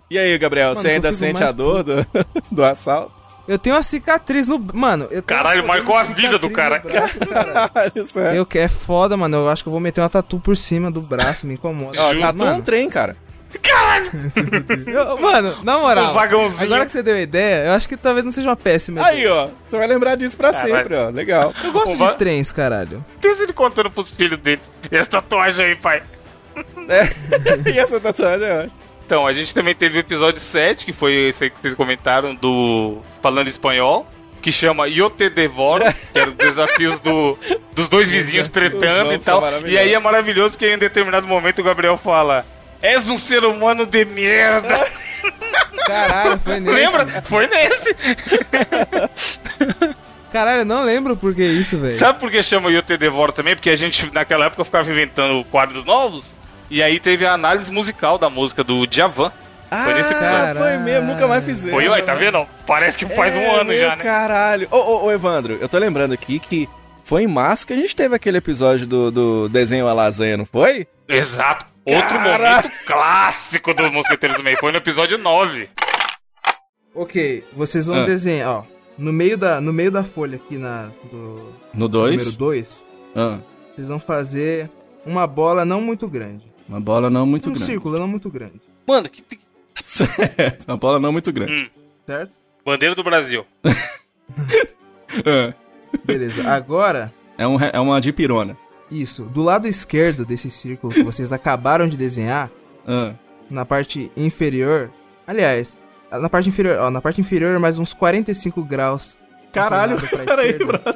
E 0.09 0.17
aí, 0.19 0.37
Gabriel, 0.37 0.69
Mano, 0.69 0.79
você 0.81 0.89
eu 0.89 0.91
ainda 0.91 1.11
sente 1.11 1.43
a 1.43 1.51
dor 1.51 1.83
do, 1.83 2.05
do 2.51 2.63
assalto? 2.63 3.11
Eu 3.47 3.59
tenho 3.59 3.75
uma 3.75 3.83
cicatriz 3.83 4.47
no. 4.47 4.57
Mano, 4.73 5.03
eu 5.05 5.21
tenho 5.21 5.23
Caralho, 5.23 5.61
eu 5.61 5.67
marcou 5.67 5.95
a 5.97 6.03
vida 6.03 6.39
do 6.39 6.49
cara. 6.49 6.79
braço, 6.79 7.19
cara. 7.19 7.69
Caralho, 7.69 8.05
sério. 8.05 8.37
Eu 8.37 8.45
que 8.45 8.57
é 8.57 8.67
foda, 8.67 9.17
mano. 9.17 9.37
Eu 9.37 9.49
acho 9.49 9.63
que 9.63 9.67
eu 9.67 9.71
vou 9.71 9.79
meter 9.81 9.99
uma 10.01 10.09
tatu 10.09 10.39
por 10.39 10.55
cima 10.55 10.89
do 10.89 11.01
braço, 11.01 11.45
me 11.45 11.55
incomoda. 11.55 12.01
Ó, 12.01 12.13
Tatu 12.13 12.23
é 12.25 12.29
um 12.31 12.33
mano, 12.33 12.61
trem, 12.63 12.89
cara. 12.89 13.17
eu- 14.87 15.17
mano, 15.19 15.57
na 15.63 15.77
moral. 15.77 16.11
Um 16.11 16.13
vagãozinho. 16.13 16.63
Agora 16.63 16.85
que 16.85 16.91
você 16.91 17.03
deu 17.03 17.15
a 17.15 17.21
ideia, 17.21 17.67
eu 17.67 17.73
acho 17.73 17.87
que 17.87 17.95
talvez 17.97 18.23
não 18.25 18.31
seja 18.31 18.49
uma 18.49 18.55
péssima 18.55 19.05
Aí, 19.05 19.27
ó. 19.27 19.47
Você 19.67 19.77
vai 19.77 19.87
lembrar 19.87 20.15
disso 20.15 20.35
pra 20.37 20.51
Caralho. 20.51 20.75
sempre, 20.75 20.95
ó. 20.97 21.09
Legal. 21.09 21.53
Eu 21.63 21.71
gosto 21.71 21.91
Um 21.91 21.97
va- 21.97 22.11
de 22.13 22.17
trens, 22.17 22.51
caralho. 22.51 23.03
Pensa 23.21 23.43
ele 23.43 23.53
contando 23.53 23.91
pros 23.91 24.09
filhos 24.09 24.39
dele. 24.39 24.61
E 24.91 24.95
essa 24.97 25.09
tatuagem 25.11 25.65
aí, 25.65 25.75
pai. 25.75 26.01
É. 26.87 27.09
e 27.69 27.77
essa 27.79 27.99
tatuagem 27.99 28.47
é 28.47 28.53
ótima. 28.59 28.82
Então, 29.13 29.27
a 29.27 29.31
gente 29.31 29.53
também 29.53 29.75
teve 29.75 29.95
o 29.95 29.99
episódio 29.99 30.41
7, 30.41 30.87
que 30.87 30.91
foi 30.91 31.13
esse 31.27 31.43
aí 31.43 31.49
que 31.51 31.59
vocês 31.59 31.75
comentaram, 31.75 32.33
do 32.33 32.97
Falando 33.21 33.47
Espanhol, 33.47 34.07
que 34.41 34.51
chama 34.51 34.87
Yo 34.89 35.07
Te 35.07 35.29
Devoro, 35.29 35.85
que 36.11 36.17
era 36.17 36.31
os 36.31 36.35
desafios 36.35 36.99
do, 36.99 37.37
dos 37.75 37.87
dois 37.89 38.09
vizinhos 38.09 38.49
tretando 38.49 39.13
e 39.13 39.19
tal. 39.19 39.43
E 39.67 39.77
aí 39.77 39.93
é 39.93 39.99
maravilhoso 39.99 40.57
que 40.57 40.65
em 40.65 40.79
determinado 40.79 41.27
momento 41.27 41.59
o 41.59 41.63
Gabriel 41.63 41.95
fala: 41.95 42.43
És 42.81 43.07
um 43.07 43.15
ser 43.15 43.45
humano 43.45 43.85
de 43.85 44.03
merda. 44.03 44.83
Caralho, 45.85 46.39
foi 46.39 46.59
nesse. 46.59 46.75
Lembra? 46.75 47.21
Foi 47.21 47.45
nesse. 47.45 47.95
Caralho, 50.33 50.61
eu 50.61 50.65
não 50.65 50.83
lembro 50.83 51.15
por 51.15 51.35
que 51.35 51.43
isso, 51.43 51.77
velho. 51.77 51.95
Sabe 51.99 52.19
por 52.19 52.31
que 52.31 52.41
chama 52.41 52.71
Yo 52.71 52.81
Te 52.81 52.97
Devoro 52.97 53.31
também? 53.31 53.55
Porque 53.55 53.69
a 53.69 53.75
gente, 53.75 54.11
naquela 54.11 54.47
época, 54.47 54.65
ficava 54.65 54.89
inventando 54.89 55.43
quadros 55.51 55.85
novos. 55.85 56.33
E 56.69 56.81
aí 56.81 56.99
teve 56.99 57.25
a 57.25 57.33
análise 57.33 57.71
musical 57.71 58.17
da 58.17 58.29
música 58.29 58.63
do 58.63 58.85
Djavan. 58.87 59.31
Foi 59.69 59.93
nesse 59.95 60.13
cara. 60.13 60.55
foi 60.59 60.77
mesmo, 60.77 61.13
nunca 61.13 61.27
mais 61.27 61.43
fizemos. 61.43 61.71
Foi, 61.73 61.89
ué, 61.89 62.01
tá 62.03 62.13
vendo? 62.13 62.45
Parece 62.67 62.95
que 62.97 63.07
faz 63.07 63.35
um 63.35 63.39
É, 63.39 63.55
ano 63.55 63.65
meu 63.71 63.79
já, 63.79 63.95
né? 63.95 64.03
Caralho. 64.03 64.67
Ô, 64.69 64.77
ô, 64.77 65.05
ô, 65.05 65.11
Evandro, 65.11 65.57
eu 65.59 65.67
tô 65.67 65.77
lembrando 65.79 66.13
aqui 66.13 66.37
que 66.39 66.69
foi 67.03 67.23
em 67.23 67.27
março 67.27 67.65
que 67.65 67.73
a 67.73 67.75
gente 67.75 67.95
teve 67.95 68.15
aquele 68.15 68.37
episódio 68.37 68.85
do, 68.85 69.09
do 69.11 69.49
desenho 69.49 69.87
a 69.87 69.93
lasanha, 69.93 70.37
não 70.37 70.45
foi? 70.45 70.87
Exato. 71.07 71.65
Outro 71.85 72.07
Cara. 72.17 72.37
momento 72.61 72.71
clássico 72.85 73.73
dos 73.73 73.89
Mosqueteiros 73.91 74.37
do 74.37 74.43
Meio. 74.43 74.57
Foi 74.57 74.71
no 74.71 74.77
episódio 74.77 75.17
9. 75.17 75.67
Ok, 76.95 77.43
vocês 77.53 77.87
vão 77.87 78.03
Ah. 78.03 78.05
desenhar, 78.05 78.49
ó. 78.49 78.63
No 78.97 79.11
meio 79.11 79.35
da, 79.37 79.59
no 79.59 79.73
meio 79.73 79.89
da 79.91 80.03
folha 80.03 80.35
aqui 80.35 80.55
na, 80.57 80.91
do 81.11 81.51
No 81.73 81.87
número 81.89 82.31
2? 82.31 82.35
2, 82.35 82.85
Ah, 83.15 83.39
vocês 83.75 83.87
vão 83.87 83.99
fazer 83.99 84.69
uma 85.03 85.25
bola 85.25 85.65
não 85.65 85.81
muito 85.81 86.07
grande. 86.07 86.52
Uma 86.67 86.79
bola 86.79 87.09
não 87.09 87.25
muito 87.25 87.49
um 87.49 87.53
grande. 87.53 87.65
círculo 87.65 87.97
não 87.99 88.07
muito 88.07 88.29
grande, 88.29 88.61
Mano, 88.87 89.09
que, 89.09 89.23
uma 90.67 90.77
bola 90.77 90.99
não 90.99 91.11
muito 91.11 91.31
grande. 91.31 91.63
Hum, 91.63 91.69
certo? 92.05 92.33
bandeira 92.65 92.95
do 92.95 93.03
Brasil. 93.03 93.45
Ah, 95.25 95.53
Beleza, 96.03 96.49
agora, 96.49 97.13
é, 97.37 97.45
um, 97.47 97.59
é 97.61 97.79
uma 97.79 98.01
dipirona. 98.01 98.57
isso. 98.89 99.23
Do 99.25 99.43
lado 99.43 99.67
esquerdo 99.67 100.25
desse 100.25 100.49
círculo 100.49 100.91
que 100.91 101.03
vocês 101.03 101.31
acabaram 101.31 101.87
de 101.87 101.95
desenhar, 101.97 102.49
Ah, 102.87 103.13
na 103.49 103.63
parte 103.63 104.11
inferior, 104.17 104.89
aliás, 105.27 105.79
na 106.11 106.27
parte 106.29 106.49
inferior, 106.49 106.79
ó, 106.79 106.89
na 106.89 106.99
parte 107.01 107.21
inferior 107.21 107.59
mais 107.59 107.77
uns 107.77 107.93
45 107.93 108.63
graus. 108.63 109.19
Caralho, 109.51 109.97
peraí, 110.25 110.53
brother. 110.57 110.95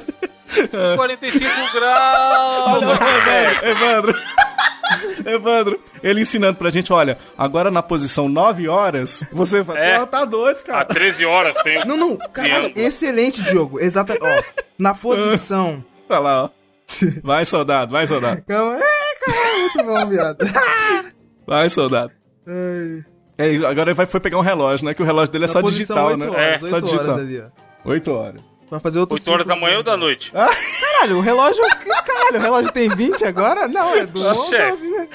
45 0.96 1.44
graus! 1.72 2.82
Olha, 2.82 3.68
Evandro, 3.70 4.18
Evandro. 5.26 5.80
Ele 6.02 6.20
ensinando 6.22 6.56
pra 6.58 6.70
gente, 6.70 6.92
olha, 6.92 7.18
agora 7.36 7.70
na 7.70 7.82
posição 7.82 8.28
9 8.28 8.68
horas, 8.68 9.24
você 9.32 9.64
fala, 9.64 9.78
É. 9.78 9.98
"Pô, 9.98 10.06
tá 10.06 10.24
doido, 10.24 10.58
A 10.60 10.62
cara. 10.62 10.84
13 10.86 11.24
horas 11.24 11.60
tem. 11.62 11.84
Não, 11.84 11.96
não, 11.96 12.16
caralho, 12.32 12.72
excelente, 12.76 13.42
Diogo. 13.42 13.80
Exata, 13.80 14.16
ó, 14.20 14.42
na 14.78 14.94
posição. 14.94 15.82
Olha 16.08 16.18
lá, 16.20 16.44
ó. 16.44 16.48
Vai, 17.22 17.44
soldado, 17.44 17.92
vai, 17.92 18.06
soldado. 18.06 18.42
Calma, 18.48 18.76
é, 18.78 19.24
caralho, 19.24 19.60
muito 19.60 19.84
bom, 19.84 20.08
viado. 20.08 20.38
Vai, 21.46 21.68
soldado. 21.68 22.12
Ai. 22.46 23.04
É, 23.36 23.54
agora 23.66 23.90
ele 23.90 23.94
vai, 23.94 24.06
foi 24.06 24.18
pegar 24.20 24.38
um 24.38 24.42
relógio, 24.42 24.84
né? 24.86 24.94
Que 24.94 25.02
o 25.02 25.06
relógio 25.06 25.30
dele 25.30 25.44
é 25.44 25.46
Na 25.46 25.52
só 25.52 25.60
digital, 25.60 26.06
8 26.08 26.18
né? 26.18 26.26
horas, 26.28 26.38
É, 26.40 26.50
8 26.52 26.68
só 26.68 26.76
horas 26.76 26.90
digital. 26.90 27.14
ali, 27.16 27.40
ó. 27.84 27.88
8 27.90 28.12
horas. 28.12 28.40
Vai 28.70 28.80
fazer 28.80 28.98
outro 28.98 29.14
8 29.14 29.30
horas 29.30 29.46
da 29.46 29.54
manhã 29.56 29.76
ou 29.78 29.82
da 29.82 29.96
noite? 29.96 30.32
Caralho, 30.32 31.18
o 31.18 31.20
relógio. 31.20 31.62
Caralho, 32.28 32.38
o 32.38 32.42
relógio 32.42 32.72
tem 32.72 32.88
20 32.88 33.24
agora? 33.24 33.66
Não, 33.68 33.94
é 33.94 34.06
do 34.06 34.20
Oxe. 34.20 34.56
12, 34.56 34.90
né? 34.90 35.08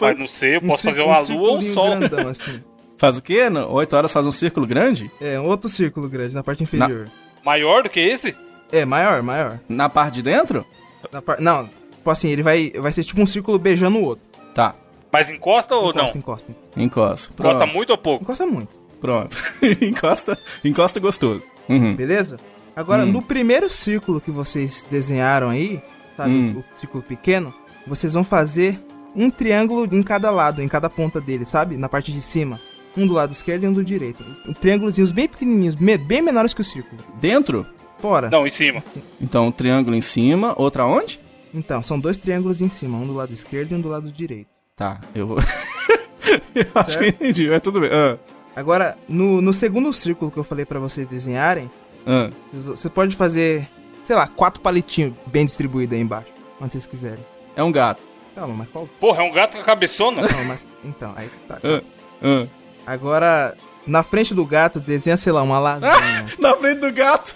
Mas 0.00 0.18
não 0.18 0.26
sei, 0.26 0.56
eu 0.56 0.62
posso 0.62 0.82
fazer 0.84 1.02
uma 1.02 1.18
lua 1.20 1.50
ou 1.52 1.58
um 1.58 1.72
sol. 1.72 1.96
grandão, 1.96 2.28
assim. 2.28 2.60
Faz 2.98 3.18
o 3.18 3.22
quê? 3.22 3.40
8 3.68 3.96
horas 3.96 4.12
faz 4.12 4.24
um 4.24 4.32
círculo 4.32 4.66
grande? 4.66 5.10
É, 5.20 5.38
um 5.38 5.46
outro 5.46 5.68
círculo 5.68 6.08
grande 6.08 6.34
na 6.34 6.42
parte 6.44 6.62
inferior. 6.62 7.08
Maior 7.44 7.82
do 7.82 7.90
que 7.90 8.00
esse? 8.00 8.34
É, 8.72 8.84
maior, 8.84 9.20
maior. 9.22 9.58
Na 9.68 9.88
parte 9.88 10.14
de 10.14 10.22
dentro? 10.22 10.64
Na 11.12 11.20
par... 11.20 11.38
Não, 11.40 11.68
tipo 11.92 12.08
assim, 12.10 12.28
ele 12.30 12.42
vai, 12.42 12.70
vai 12.78 12.92
ser 12.92 13.02
tipo 13.04 13.20
um 13.20 13.26
círculo 13.26 13.58
beijando 13.58 13.98
o 13.98 14.04
outro. 14.04 14.24
Tá. 14.54 14.74
Mas 15.12 15.28
encosta 15.28 15.74
ou 15.74 15.92
não? 15.92 16.04
Encosta, 16.04 16.18
encosta. 16.18 16.52
Encosta. 16.76 17.32
Encosta 17.38 17.66
muito 17.66 17.90
ou 17.90 17.98
pouco? 17.98 18.24
Encosta 18.24 18.46
muito, 18.46 18.68
Pronto. 19.00 19.36
encosta, 19.82 20.38
encosta 20.64 20.98
gostoso. 21.00 21.42
Uhum. 21.68 21.96
beleza? 21.96 22.38
Agora, 22.74 23.04
Hum. 23.04 23.12
no 23.12 23.22
primeiro 23.22 23.68
círculo 23.68 24.20
que 24.20 24.30
vocês 24.30 24.86
desenharam 24.90 25.50
aí, 25.50 25.82
sabe, 26.16 26.30
Hum. 26.32 26.58
o 26.58 26.78
círculo 26.78 27.02
pequeno, 27.02 27.52
vocês 27.86 28.14
vão 28.14 28.24
fazer 28.24 28.80
um 29.14 29.30
triângulo 29.30 29.88
em 29.94 30.02
cada 30.02 30.30
lado, 30.30 30.62
em 30.62 30.68
cada 30.68 30.90
ponta 30.90 31.20
dele, 31.20 31.44
sabe? 31.44 31.76
Na 31.76 31.88
parte 31.88 32.12
de 32.12 32.20
cima. 32.20 32.58
Um 32.96 33.06
do 33.06 33.12
lado 33.12 33.32
esquerdo 33.32 33.64
e 33.64 33.68
um 33.68 33.72
do 33.72 33.84
direito. 33.84 34.24
Um 34.46 34.52
triângulozinhos 34.52 35.10
bem 35.12 35.28
pequenininhos, 35.28 35.74
bem 35.74 36.22
menores 36.22 36.54
que 36.54 36.60
o 36.60 36.64
círculo. 36.64 37.02
Dentro? 37.20 37.66
Fora. 38.00 38.30
Não, 38.30 38.46
em 38.46 38.50
cima. 38.50 38.82
Então, 39.20 39.48
um 39.48 39.52
triângulo 39.52 39.96
em 39.96 40.00
cima, 40.00 40.54
outra 40.56 40.84
onde? 40.84 41.18
Então, 41.52 41.82
são 41.82 41.98
dois 41.98 42.18
triângulos 42.18 42.60
em 42.62 42.68
cima, 42.68 42.98
um 42.98 43.06
do 43.06 43.14
lado 43.14 43.32
esquerdo 43.32 43.72
e 43.72 43.74
um 43.74 43.80
do 43.80 43.88
lado 43.88 44.10
direito. 44.10 44.48
Tá, 44.76 45.00
eu 45.14 45.26
vou. 45.26 45.38
eu 46.54 46.66
acho 46.74 46.98
que 46.98 47.04
eu 47.04 47.08
entendi, 47.08 47.48
mas 47.48 47.62
tudo 47.62 47.80
bem. 47.80 47.90
Ah, 47.92 48.18
Agora, 48.56 48.96
no, 49.08 49.40
no 49.40 49.52
segundo 49.52 49.92
círculo 49.92 50.30
que 50.30 50.36
eu 50.38 50.44
falei 50.44 50.64
pra 50.64 50.78
vocês 50.78 51.06
desenharem, 51.08 51.68
ah. 52.06 52.30
você 52.52 52.88
pode 52.88 53.16
fazer, 53.16 53.68
sei 54.04 54.14
lá, 54.16 54.26
quatro 54.28 54.60
palitinhos 54.60 55.14
bem 55.26 55.44
distribuídos 55.44 55.94
aí 55.94 56.00
embaixo, 56.02 56.28
onde 56.60 56.72
vocês 56.72 56.86
quiserem. 56.86 57.24
É 57.56 57.62
um 57.62 57.72
gato. 57.72 58.00
Calma, 58.34 58.54
mas 58.54 58.68
qual? 58.68 58.88
Porra, 59.00 59.22
é 59.22 59.26
um 59.26 59.32
gato 59.32 59.54
com 59.56 59.62
a 59.62 59.64
cabeçona? 59.64 60.26
Calma, 60.26 60.44
mas... 60.44 60.66
Então, 60.84 61.12
aí 61.16 61.30
tá. 61.48 61.58
Ah, 61.62 61.80
ah. 62.22 62.46
Agora, 62.86 63.54
Na 63.86 64.02
frente 64.02 64.34
do 64.34 64.44
gato, 64.46 64.80
desenha, 64.80 65.16
sei 65.16 65.30
lá, 65.32 65.42
uma 65.42 65.58
lasanha. 65.58 66.26
Na 66.38 66.56
frente 66.56 66.78
do 66.80 66.90
gato. 66.92 67.34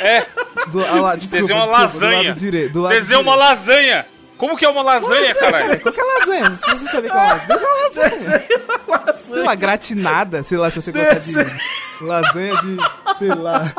É, 0.00 0.26
Do, 0.68 0.84
ah, 0.84 1.00
lá, 1.00 1.16
desculpa, 1.16 1.36
desenha 1.42 1.58
uma 1.64 1.66
desculpa, 1.66 1.98
Do 1.98 2.04
lasanha. 2.06 2.28
lado 2.28 2.38
direito. 2.38 2.72
Do 2.72 2.80
lado 2.82 2.92
Desenha 2.94 3.20
uma 3.20 3.32
direito. 3.32 3.48
lasanha. 3.50 4.06
Como 4.38 4.56
que 4.56 4.64
é 4.64 4.68
uma 4.68 4.82
lasanha, 4.82 5.34
caralho? 5.34 5.80
Qualquer 5.80 6.02
lasanha, 6.02 6.54
se 6.54 6.70
você 6.70 6.86
saber 6.86 7.10
qual 7.10 7.20
é 7.20 7.34
uma 7.34 7.34
lasanha, 7.34 8.10
desenha 8.10 8.62
uma 8.86 8.96
lasanha. 8.96 9.18
Sei 9.32 9.42
lá, 9.42 9.54
gratinada, 9.54 10.42
sei 10.42 10.58
lá, 10.58 10.70
se 10.70 10.80
você 10.80 10.92
gostar 10.92 11.18
de 11.18 11.34
lasanha 12.00 12.54
de, 12.62 12.76
sei 13.18 13.34
lá, 13.34 13.74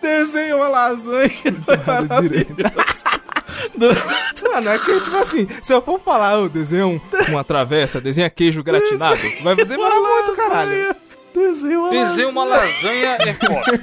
Desenha 0.00 0.56
uma 0.56 0.68
lasanha. 0.68 1.30
do 1.44 1.90
lado 1.90 2.22
direito. 2.22 2.54
Mano, 4.42 4.70
é 4.70 4.78
que, 4.78 5.00
tipo 5.00 5.16
assim, 5.16 5.46
se 5.62 5.72
eu 5.72 5.82
for 5.82 6.00
falar, 6.00 6.38
ô, 6.38 6.48
desenha 6.48 6.86
um, 6.86 7.00
uma 7.28 7.44
travessa, 7.44 8.00
desenha 8.00 8.30
queijo 8.30 8.62
gratinado, 8.62 9.18
vai 9.42 9.56
demorar 9.56 9.96
muito, 9.96 10.36
caralho. 10.36 10.96
Desenha 11.34 11.78
uma 11.78 11.90
Desenha 11.90 12.28
uma 12.28 12.44
lasanha 12.44 13.18
é 13.20 13.32
foda. 13.34 13.78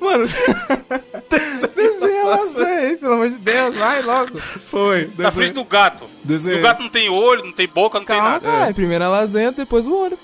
Mano, 0.00 0.26
desenha 1.74 2.07
lasanha 2.28 2.78
aí, 2.88 2.96
pelo 2.96 3.12
amor 3.14 3.30
de 3.30 3.38
Deus, 3.38 3.76
vai 3.76 4.02
logo. 4.02 4.38
Foi. 4.38 5.10
Na 5.18 5.30
frente 5.30 5.52
do 5.52 5.64
gato. 5.64 6.04
Desenha. 6.24 6.58
O 6.58 6.62
gato 6.62 6.82
não 6.82 6.90
tem 6.90 7.08
olho, 7.08 7.44
não 7.44 7.52
tem 7.52 7.66
boca, 7.68 7.98
não 7.98 8.06
Calma, 8.06 8.40
tem 8.40 8.48
nada. 8.48 8.60
cara, 8.60 8.74
primeiro 8.74 9.04
a 9.04 9.08
lasanha, 9.08 9.52
depois 9.52 9.86
o 9.86 9.94
olho. 9.94 10.18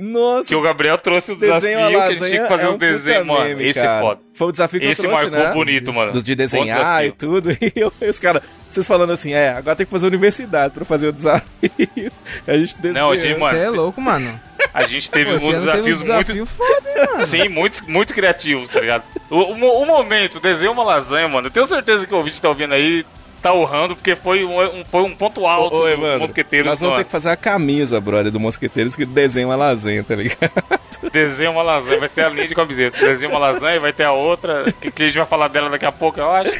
Nossa. 0.00 0.46
Que 0.46 0.54
o 0.54 0.62
Gabriel 0.62 0.96
trouxe 0.96 1.32
o 1.32 1.36
desafio 1.36 1.60
Desenho 1.60 1.88
que 1.90 1.96
uma 1.96 2.04
a 2.04 2.12
gente 2.12 2.26
tinha 2.28 2.42
que 2.42 2.48
fazer 2.48 2.62
é 2.66 2.68
os 2.68 2.74
um 2.76 2.78
desenhos, 2.78 3.26
mano. 3.26 3.44
meme, 3.44 3.64
Esse 3.68 3.80
é 3.80 4.00
foda. 4.00 4.20
Foi 4.32 4.46
o 4.46 4.52
desafio 4.52 4.78
que 4.80 4.86
Esse 4.86 5.04
eu 5.04 5.10
trouxe, 5.10 5.28
marcou 5.30 5.48
né? 5.48 5.52
bonito, 5.54 5.92
mano. 5.92 6.12
Dos 6.12 6.22
de 6.22 6.34
Bom 6.34 6.36
desenhar 6.36 7.04
e 7.04 7.10
desafio. 7.10 7.14
tudo. 7.18 7.50
E 7.60 7.72
eu, 7.74 7.92
e 8.00 8.08
os 8.08 8.18
caras, 8.20 8.42
vocês 8.70 8.86
falando 8.86 9.12
assim, 9.12 9.32
é, 9.32 9.48
agora 9.50 9.74
tem 9.74 9.84
que 9.84 9.90
fazer 9.90 10.06
universidade 10.06 10.72
pra 10.72 10.84
fazer 10.84 11.08
o 11.08 11.12
desafio. 11.12 11.42
A 12.46 12.56
gente 12.56 12.76
desenha. 12.76 13.02
Não, 13.04 13.16
gente, 13.16 13.40
mano, 13.40 13.56
Você 13.58 13.64
é 13.64 13.70
louco, 13.70 14.00
mano. 14.00 14.40
A 14.74 14.82
gente 14.82 15.10
teve 15.10 15.30
Pô, 15.30 15.36
ano 15.36 15.40
teve 15.40 15.56
desafios 15.58 16.00
uns 16.00 16.08
muito. 16.08 16.24
desafios 16.24 16.56
foda, 16.56 16.90
hein, 16.90 17.06
mano. 17.12 17.26
Sim, 17.26 17.48
muito, 17.48 17.90
muito 17.90 18.14
criativos, 18.14 18.68
tá 18.68 18.80
ligado? 18.80 19.04
O, 19.30 19.36
o, 19.36 19.82
o 19.82 19.86
momento, 19.86 20.40
desenho 20.40 20.72
uma 20.72 20.84
lasanha, 20.84 21.28
mano. 21.28 21.46
Eu 21.46 21.50
tenho 21.50 21.66
certeza 21.66 22.06
que 22.06 22.14
o 22.14 22.18
ouvinte 22.18 22.40
tá 22.40 22.48
ouvindo 22.48 22.74
aí, 22.74 23.04
tá 23.38 23.52
urrando, 23.52 23.94
porque 23.96 24.14
foi 24.16 24.44
um, 24.44 24.60
um- 24.60 24.84
foi 24.84 25.02
um 25.02 25.14
ponto 25.14 25.46
alto 25.46 25.74
Ô, 25.74 25.78
ô, 25.78 25.82
do 25.82 25.88
Evandro, 25.88 26.20
Mosqueteiros. 26.20 26.66
nós 26.68 26.80
vamos 26.80 26.96
ter 26.98 27.04
que 27.04 27.10
fazer 27.10 27.30
a 27.30 27.36
camisa, 27.36 28.00
brother, 28.00 28.30
do 28.32 28.40
Mosqueteiros 28.40 28.94
que 28.96 29.04
desenha 29.04 29.46
uma 29.46 29.56
lasanha, 29.56 30.02
tá 30.04 30.14
ligado? 30.14 30.50
Desenha 31.12 31.50
uma 31.50 31.62
lasanha, 31.62 32.00
vai 32.00 32.08
ter 32.08 32.24
a 32.24 32.28
linha 32.28 32.48
de 32.48 32.54
camiseta. 32.54 32.98
Desenha 32.98 33.30
uma 33.30 33.38
lasanha 33.38 33.76
e 33.76 33.78
vai 33.78 33.92
ter 33.92 34.02
a 34.04 34.12
outra, 34.12 34.64
que, 34.80 34.90
que 34.90 35.02
a 35.04 35.06
gente 35.06 35.16
vai 35.16 35.26
falar 35.26 35.48
dela 35.48 35.70
daqui 35.70 35.86
a 35.86 35.92
pouco, 35.92 36.18
eu 36.20 36.28
acho. 36.30 36.50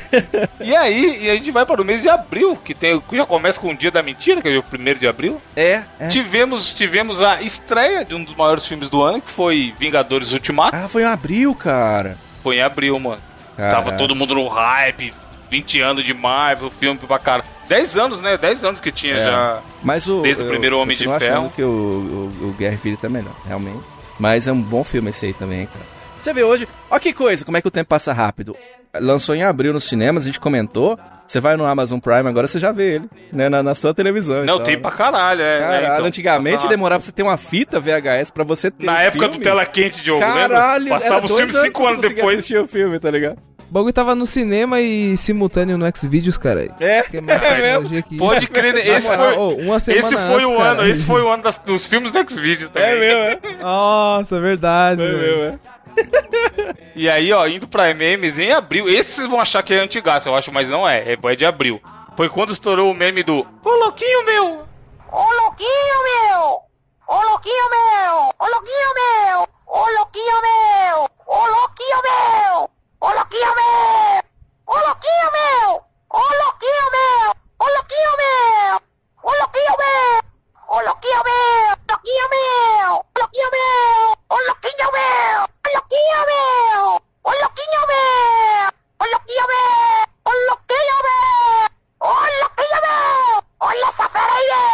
E 0.60 0.74
aí, 0.76 1.24
e 1.24 1.30
a 1.30 1.34
gente 1.34 1.50
vai 1.50 1.66
para 1.66 1.82
o 1.82 1.84
mês 1.84 2.02
de 2.02 2.08
abril, 2.08 2.56
que 2.56 2.72
tem, 2.74 3.02
já 3.12 3.26
começa 3.26 3.60
com 3.60 3.70
o 3.70 3.76
Dia 3.76 3.90
da 3.90 4.02
Mentira, 4.02 4.40
que 4.40 4.48
é 4.48 4.56
o 4.56 4.62
primeiro 4.62 4.98
de 5.00 5.08
abril. 5.08 5.40
É, 5.56 5.82
é. 5.98 6.08
Tivemos, 6.08 6.72
tivemos 6.72 7.20
a 7.20 7.42
estreia 7.42 8.04
de 8.04 8.14
um 8.14 8.22
dos 8.22 8.34
maiores 8.36 8.64
filmes 8.66 8.88
do 8.88 9.02
ano, 9.02 9.20
que 9.20 9.30
foi 9.30 9.74
Vingadores 9.78 10.30
Ultimato. 10.32 10.76
Ah, 10.76 10.88
foi 10.88 11.02
em 11.02 11.06
abril, 11.06 11.52
cara. 11.54 12.16
Foi 12.42 12.56
em 12.56 12.62
abril, 12.62 12.98
mano. 13.00 13.20
Tava 13.56 13.72
Caraca. 13.86 13.96
todo 13.98 14.14
mundo 14.14 14.36
no 14.36 14.46
hype, 14.46 15.12
20 15.50 15.80
anos 15.80 16.04
de 16.04 16.12
Marvel, 16.14 16.70
filme 16.70 16.98
pra 16.98 17.18
cara. 17.18 17.44
10 17.68 17.96
anos, 17.98 18.22
né? 18.22 18.36
10 18.36 18.64
anos 18.64 18.80
que 18.80 18.90
tinha 18.90 19.14
É. 19.16 19.24
já. 19.26 19.58
Mas 19.82 20.08
o, 20.08 20.22
Desde 20.22 20.42
o 20.42 20.46
eu 20.46 20.48
primeiro 20.48 20.78
Homem 20.78 20.96
de 20.96 21.04
continuo 21.04 21.20
Ferro. 21.20 21.52
que 21.54 21.62
o, 21.62 21.66
o, 21.68 22.48
o 22.48 22.54
Guerra 22.58 22.74
Infinita 22.74 23.06
é 23.06 23.10
melhor, 23.10 23.34
realmente. 23.46 23.80
Mas 24.18 24.46
é 24.48 24.52
um 24.52 24.60
bom 24.60 24.82
filme 24.82 25.10
esse 25.10 25.26
aí 25.26 25.32
também, 25.34 25.66
cara. 25.66 25.84
Você 26.22 26.32
vê 26.32 26.42
hoje, 26.42 26.66
ó 26.90 26.98
que 26.98 27.12
coisa, 27.12 27.44
como 27.44 27.56
é 27.56 27.60
que 27.62 27.68
o 27.68 27.70
tempo 27.70 27.88
passa 27.88 28.12
rápido. 28.12 28.56
Lançou 28.98 29.34
em 29.34 29.42
abril 29.44 29.72
nos 29.72 29.84
cinemas, 29.84 30.22
a 30.24 30.26
gente 30.26 30.40
comentou. 30.40 30.98
Você 31.26 31.40
vai 31.40 31.58
no 31.58 31.66
Amazon 31.66 31.98
Prime, 32.00 32.26
agora 32.26 32.46
você 32.46 32.58
já 32.58 32.72
vê 32.72 32.94
ele, 32.96 33.04
né? 33.30 33.50
Na, 33.50 33.62
na 33.62 33.74
sua 33.74 33.92
televisão. 33.92 34.36
Não, 34.46 34.54
então. 34.54 34.64
tem 34.64 34.80
pra 34.80 34.90
caralho, 34.90 35.42
é. 35.42 35.58
Caralho, 35.58 35.86
é, 35.86 35.92
então, 35.94 36.06
antigamente 36.06 36.62
tá- 36.62 36.68
demorava 36.70 37.00
pra 37.00 37.04
você 37.06 37.12
ter 37.12 37.22
uma 37.22 37.36
fita 37.36 37.78
VHS 37.78 38.30
pra 38.30 38.44
você 38.44 38.70
ter 38.70 38.86
Na 38.86 38.94
o 38.94 38.96
época 38.96 39.24
filme. 39.26 39.38
do 39.38 39.44
Tela 39.44 39.66
Quente, 39.66 40.02
Diogo, 40.02 40.20
Caralho, 40.20 40.84
lembra? 40.84 40.98
Passava 41.00 41.28
5 41.28 41.36
pra 41.36 41.46
você 41.46 41.68
anos 41.92 42.00
depois. 42.00 42.38
assistir 42.38 42.58
o 42.58 42.66
filme, 42.66 42.98
tá 42.98 43.10
ligado? 43.10 43.36
O 43.68 43.72
bagulho 43.72 43.92
tava 43.92 44.14
no 44.14 44.24
cinema 44.24 44.80
e 44.80 45.16
simultâneo 45.16 45.76
no 45.76 45.86
Xvideos, 45.94 46.38
cara. 46.38 46.74
É, 46.80 47.02
Que 47.02 47.18
é 47.18 47.20
mais 47.20 47.42
é 47.92 48.02
que 48.02 48.16
Pode 48.16 48.44
isso. 48.44 48.52
crer, 48.52 48.72
Na 48.72 48.80
esse 48.80 49.06
moral, 49.08 49.26
foi, 49.34 49.36
ô, 49.36 49.48
uma 49.56 49.78
semana 49.80 50.06
esse 50.06 50.16
foi 50.16 50.34
antes, 50.42 50.50
o 50.50 50.56
cara. 50.56 50.70
ano, 50.80 50.88
esse 50.90 51.04
foi 51.04 51.22
o 51.22 51.28
ano 51.28 51.42
das- 51.42 51.58
dos 51.58 51.86
filmes 51.86 52.10
do 52.10 52.18
Xvideos 52.30 52.70
também. 52.70 52.88
É 52.88 52.96
mesmo, 52.98 53.46
é. 53.46 53.62
Nossa, 53.62 54.40
verdade, 54.40 55.02
É 55.02 55.12
mesmo, 55.12 55.42
é. 55.42 55.58
E 56.96 57.08
aí, 57.10 57.32
ó, 57.32 57.46
indo 57.46 57.68
pra 57.68 57.92
memes 57.92 58.38
em 58.38 58.52
abril. 58.52 58.88
Esse 58.88 59.12
vocês 59.12 59.28
vão 59.28 59.40
achar 59.40 59.62
que 59.62 59.74
é 59.74 59.78
antigaço, 59.80 60.28
eu 60.28 60.34
acho, 60.36 60.52
mas 60.52 60.68
não 60.68 60.88
é. 60.88 61.12
É, 61.12 61.18
é 61.22 61.36
de 61.36 61.44
abril. 61.44 61.80
Foi 62.16 62.28
quando 62.28 62.52
estourou 62.52 62.90
o 62.90 62.94
meme 62.94 63.22
do 63.22 63.40
Ô 63.64 63.70
louquinho 63.70 64.24
meu! 64.24 64.64
Ô 65.12 65.32
louquinho 65.42 66.02
meu! 66.04 66.60
Ô 67.06 67.22
louquinho 67.30 67.70
meu! 67.70 68.30
Ô 68.38 68.46
louquinho 68.46 68.94
meu! 68.94 69.48
Ô 69.66 69.88
louquinho 69.98 70.42
meu! 70.42 71.08
Ô 71.26 71.46
louquinho 71.46 72.02
meu! 72.02 72.70
¡Oh, 73.00 73.14
lo 73.14 73.24
quiero 73.28 73.54
ver! 73.54 74.24
¡Oh, 74.64 74.78
lo 74.80 74.98
quiero 74.98 75.30
ver! 75.30 75.82
¡Oh, 76.08 76.20
lo 76.20 76.58
quiero 76.58 76.90
ver! 76.90 77.36
¡Oh, 77.58 77.68
lo 77.70 77.82
quiero 77.86 78.12
ver! 78.18 78.82
¡Oh, 79.22 79.32
lo 79.38 79.46
quiero 79.52 79.74
ver! 79.78 80.24
¡Oh, 80.66 80.82
lo 80.82 80.94
quiero 81.00 81.22
ver! 81.22 81.78
¡Lo 81.88 81.96
quiero 82.02 82.28
ver! 82.28 83.06
¡Lo 83.14 83.28
quiero 83.30 83.50
ver! 83.50 84.18
¡Oh, 84.28 84.40
lo 84.46 84.54
quiero 84.60 84.90
ver! 84.90 85.46
¡Oh, 85.62 85.72
lo 85.74 85.80
quiero 85.88 86.22
ver! 86.26 87.02
¡Oh, 87.22 87.34
lo 87.38 87.48
quiero 87.54 87.86
ver! 87.86 88.74
¡Oh, 88.98 89.06
lo 89.06 89.18
quiero 89.26 89.46
ver! 89.46 90.08
¡Oh, 90.24 90.34
lo 90.48 90.56
quiero 90.66 90.96
ver! 91.06 91.70
¡Oh, 91.98 92.26
lo 92.40 92.48
quiero 92.56 92.80
ver! 92.82 93.44
¡Oh, 93.58 93.72
la 93.80 93.92
safereire! 93.92 94.64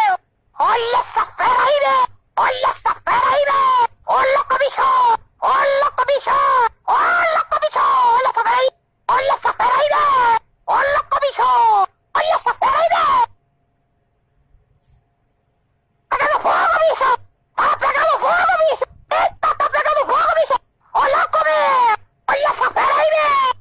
¡Oh, 0.58 0.74
la 0.92 1.02
safereire! 1.02 1.94
¡Oh, 2.36 2.48
la 2.62 2.72
safereire! 2.72 3.60
¡Oh, 4.06 4.22
lo 4.34 4.48
cobijo! 4.48 5.16
¡Oh, 5.40 5.62
lo 5.82 5.96
cobijo! 5.96 6.73
¡Hola, 6.86 7.46
comiso! 7.50 7.80
¡Hola, 7.80 8.30
safereire! 8.34 8.76
¡Hola, 9.08 9.38
safereire! 9.40 9.96
¡Hola, 10.66 11.00
comiso! 11.08 11.88
¡Hola, 12.12 12.38
safereire! 12.38 13.02
Fuego, 16.42 16.68
comiso! 16.74 17.08
¡Ha 17.56 17.78
fuego, 17.78 18.46
comiso! 18.52 18.84
¡Está, 19.10 19.48
está 19.48 19.68
pegado 19.68 20.00
fuego, 20.04 20.26
comiso! 20.28 20.54
¡Hola, 20.92 21.26
comiso! 21.32 21.94
¡Hola, 22.28 22.50
safereire! 22.58 23.53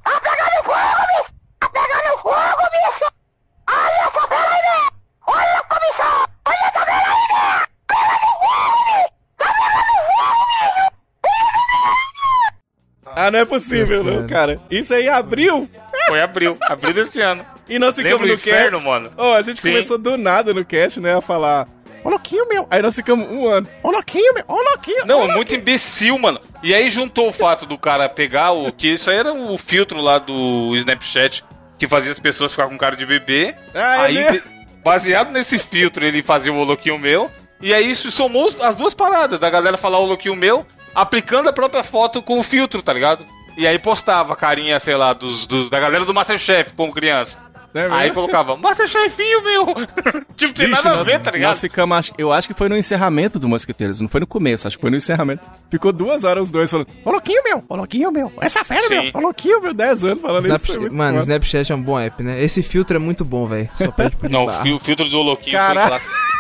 Ah, 13.27 13.31
não 13.31 13.39
é 13.39 13.45
possível, 13.45 14.03
não, 14.03 14.27
cara. 14.27 14.59
Isso 14.69 14.93
aí 14.93 15.07
abriu 15.09 15.69
Foi 16.07 16.21
abril, 16.21 16.57
abril 16.69 16.93
desse 16.93 17.21
ano. 17.21 17.45
e 17.69 17.77
nós 17.79 17.95
ficamos 17.95 18.21
Lembra 18.21 18.27
no 18.27 18.33
inferno, 18.33 18.71
cast. 18.77 18.85
mano? 18.85 19.11
Ó, 19.17 19.35
a 19.35 19.41
gente 19.41 19.61
Sim. 19.61 19.69
começou 19.71 19.97
do 19.97 20.17
nada 20.17 20.53
no 20.53 20.63
cast, 20.65 20.99
né? 20.99 21.15
A 21.17 21.21
falar. 21.21 21.67
Ô, 22.03 22.09
louquinho 22.09 22.47
meu. 22.49 22.67
Aí 22.69 22.81
nós 22.81 22.95
ficamos 22.95 23.29
um 23.31 23.47
ano. 23.47 23.67
Ô, 23.81 23.89
louquinho 23.91 24.33
meu. 24.33 24.43
Ô, 24.47 24.55
louquinho. 24.61 25.05
Não, 25.05 25.23
é 25.29 25.33
muito 25.33 25.55
imbecil, 25.55 26.17
mano. 26.19 26.39
E 26.61 26.73
aí 26.73 26.89
juntou 26.89 27.29
o 27.29 27.33
fato 27.33 27.65
do 27.65 27.77
cara 27.77 28.09
pegar 28.09 28.51
o. 28.51 28.71
Que 28.73 28.89
isso 28.93 29.09
aí 29.09 29.17
era 29.17 29.33
o 29.33 29.57
filtro 29.57 30.01
lá 30.01 30.17
do 30.19 30.75
Snapchat 30.75 31.43
que 31.79 31.87
fazia 31.87 32.11
as 32.11 32.19
pessoas 32.19 32.51
ficar 32.51 32.67
com 32.67 32.77
cara 32.77 32.95
de 32.95 33.05
bebê. 33.05 33.55
Ah, 33.73 34.03
é 34.03 34.05
aí, 34.05 34.31
de- 34.33 34.43
baseado 34.83 35.31
nesse 35.31 35.57
filtro, 35.57 36.05
ele 36.05 36.21
fazia 36.21 36.51
o 36.53 36.63
louquinho 36.63 36.99
meu. 36.99 37.29
E 37.61 37.73
aí 37.73 37.89
isso 37.89 38.11
somou 38.11 38.49
as 38.61 38.75
duas 38.75 38.93
paradas, 38.93 39.39
da 39.39 39.49
galera 39.49 39.77
falar 39.77 39.97
o 39.99 40.05
louquinho 40.05 40.35
meu, 40.35 40.65
aplicando 40.95 41.49
a 41.49 41.53
própria 41.53 41.83
foto 41.83 42.21
com 42.21 42.39
o 42.39 42.43
filtro, 42.43 42.81
tá 42.81 42.93
ligado? 42.93 43.25
E 43.57 43.67
aí 43.67 43.77
postava 43.77 44.33
a 44.33 44.35
carinha, 44.35 44.79
sei 44.79 44.95
lá, 44.95 45.13
dos, 45.13 45.45
dos- 45.45 45.69
da 45.69 45.79
galera 45.79 46.05
do 46.05 46.13
Masterchef 46.13 46.73
como 46.73 46.91
criança. 46.91 47.37
É 47.75 47.87
aí 47.89 48.11
colocava, 48.11 48.55
Masterchefinho 48.55 49.41
meu! 49.43 49.65
tipo, 50.37 50.53
tem 50.53 50.67
Bicho, 50.69 50.83
nada 50.83 50.99
a 50.99 51.03
ver, 51.03 51.19
tá 51.19 51.31
ligado? 51.31 51.49
nós 51.49 51.59
ficamos, 51.59 51.97
acho- 51.97 52.13
eu 52.19 52.31
acho 52.31 52.47
que 52.47 52.53
foi 52.53 52.69
no 52.69 52.77
encerramento 52.77 53.39
do 53.39 53.47
Mosqueteiros, 53.49 53.99
não 53.99 54.07
foi 54.07 54.19
no 54.19 54.27
começo, 54.27 54.67
acho 54.67 54.77
que 54.77 54.81
foi 54.81 54.91
no 54.91 54.97
encerramento. 54.97 55.41
Ficou 55.71 55.91
duas 55.91 56.23
horas 56.23 56.43
os 56.43 56.51
dois 56.51 56.69
falando, 56.69 56.87
ô 57.03 57.09
louquinho 57.11 57.41
meu, 57.43 57.63
ô 57.67 57.75
louquinho 57.75 58.11
meu, 58.11 58.31
essa 58.41 58.63
fera 58.63 58.87
Sim. 58.87 58.89
meu, 58.89 59.11
ô 59.15 59.19
louquinho 59.21 59.59
meu, 59.59 59.73
10 59.73 60.05
anos 60.05 60.21
falando 60.21 60.41
Snapchat- 60.45 60.69
isso. 60.71 60.79
muito 60.81 60.93
mano, 60.95 61.11
foda. 61.19 61.21
Snapchat 61.23 61.71
é 61.71 61.75
um 61.75 61.81
bom 61.81 61.99
app, 61.99 62.21
né? 62.21 62.43
Esse 62.43 62.61
filtro 62.61 62.95
é 62.95 62.99
muito 62.99 63.25
bom, 63.25 63.47
velho. 63.47 63.67
Só 63.75 63.89
pede 63.91 64.15
pro 64.17 64.29
Não, 64.29 64.45
o 64.45 64.79
filtro 64.79 65.09
do 65.09 65.17
louquinho 65.23 65.57
Caraca. 65.57 65.99
foi 65.99 65.99
clássico. 65.99 66.32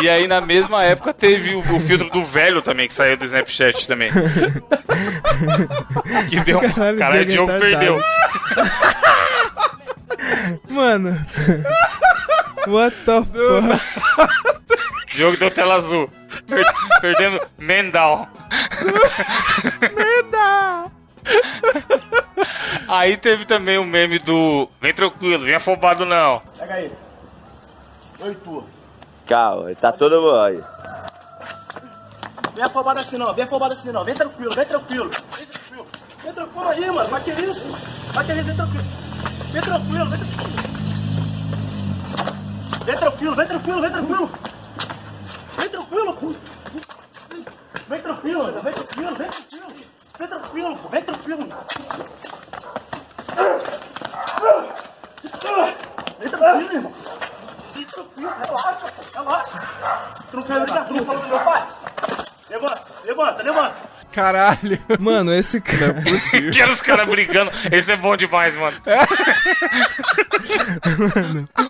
E 0.00 0.08
aí, 0.08 0.28
na 0.28 0.40
mesma 0.40 0.84
época, 0.84 1.12
teve 1.12 1.54
o, 1.56 1.58
o 1.58 1.80
filtro 1.80 2.08
do 2.10 2.24
velho 2.24 2.62
também, 2.62 2.86
que 2.86 2.94
saiu 2.94 3.16
do 3.16 3.24
Snapchat 3.24 3.86
também. 3.88 4.08
que 6.30 6.40
deu 6.44 6.58
um... 6.58 6.72
Caralho, 6.72 6.98
Caralho, 6.98 7.22
o 7.22 7.26
Diogo 7.26 7.46
Diogo 7.48 7.50
é 7.52 7.58
perdeu. 7.58 8.00
Mano. 10.68 11.26
What 12.68 12.96
the 13.04 13.22
fuck? 13.24 13.80
Diogo 15.14 15.36
deu 15.36 15.50
tela 15.50 15.74
azul. 15.74 16.08
Per- 16.46 16.72
perdendo 17.00 17.40
Mendal. 17.58 18.28
Mendal. 19.96 20.92
Aí 22.86 23.16
teve 23.16 23.44
também 23.44 23.78
o 23.78 23.84
meme 23.84 24.18
do 24.18 24.68
Vem 24.80 24.94
tranquilo, 24.94 25.44
vem 25.44 25.54
afobado 25.56 26.06
não. 26.06 26.40
Calma, 29.28 29.74
tá 29.74 29.92
todo 29.92 30.22
mundo 30.22 30.40
aí. 30.40 30.64
Vem 32.54 32.64
afobado 32.64 32.98
assim 32.98 33.18
não, 33.18 33.34
vem 33.34 33.44
afobado 33.44 33.74
assim 33.74 33.92
não. 33.92 34.02
Vem 34.02 34.14
tranquilo, 34.14 34.54
vem 34.54 34.64
tranquilo. 34.64 35.10
Vem 36.24 36.32
tranquilo. 36.32 36.68
Aí, 36.68 36.90
mano. 36.90 37.10
Vai 37.10 37.22
que 37.22 37.32
isso? 37.32 37.68
Vai 38.14 38.24
que 38.24 38.32
isso, 38.32 38.44
vem 38.44 38.56
tranquilo. 38.56 38.84
Vem 39.52 39.62
tranquilo, 39.62 40.08
vem 40.08 40.18
tranquilo. 40.18 40.48
Vem 42.86 42.96
tranquilo, 42.96 43.36
vem 43.36 43.46
tranquilo, 43.46 43.80
vem 43.82 43.90
tranquilo. 43.90 44.30
Vem 45.58 45.68
tranquilo, 45.68 46.14
pô. 46.14 46.34
Vem 47.86 48.00
tranquilo, 48.00 48.44
vem 48.46 48.72
tranquilo, 48.72 49.16
vem 49.16 49.28
tranquilo. 49.28 49.74
Vem 50.18 50.28
tranquilo, 50.28 50.76
pô. 50.78 50.88
Vem 50.88 51.02
tranquilo. 51.04 51.48
Vem 56.18 56.30
tranquilo, 56.30 56.72
irmão. 56.72 56.92
Tranquilo, 57.84 58.32
relaxa, 58.40 58.92
relaxa. 59.14 59.50
Tu 60.30 60.36
não 60.36 60.42
do 61.20 61.28
meu 61.28 61.40
pai? 61.40 61.68
Levanta, 62.50 62.84
levanta, 63.04 63.42
levanta. 63.42 63.74
Caralho. 64.12 64.80
Mano, 64.98 65.32
esse 65.32 65.60
cara. 65.60 65.94
Quero 66.52 66.72
os 66.72 66.80
caras 66.80 67.06
brigando. 67.06 67.52
Esse 67.70 67.92
é 67.92 67.96
bom 67.96 68.16
demais, 68.16 68.56
mano. 68.56 68.80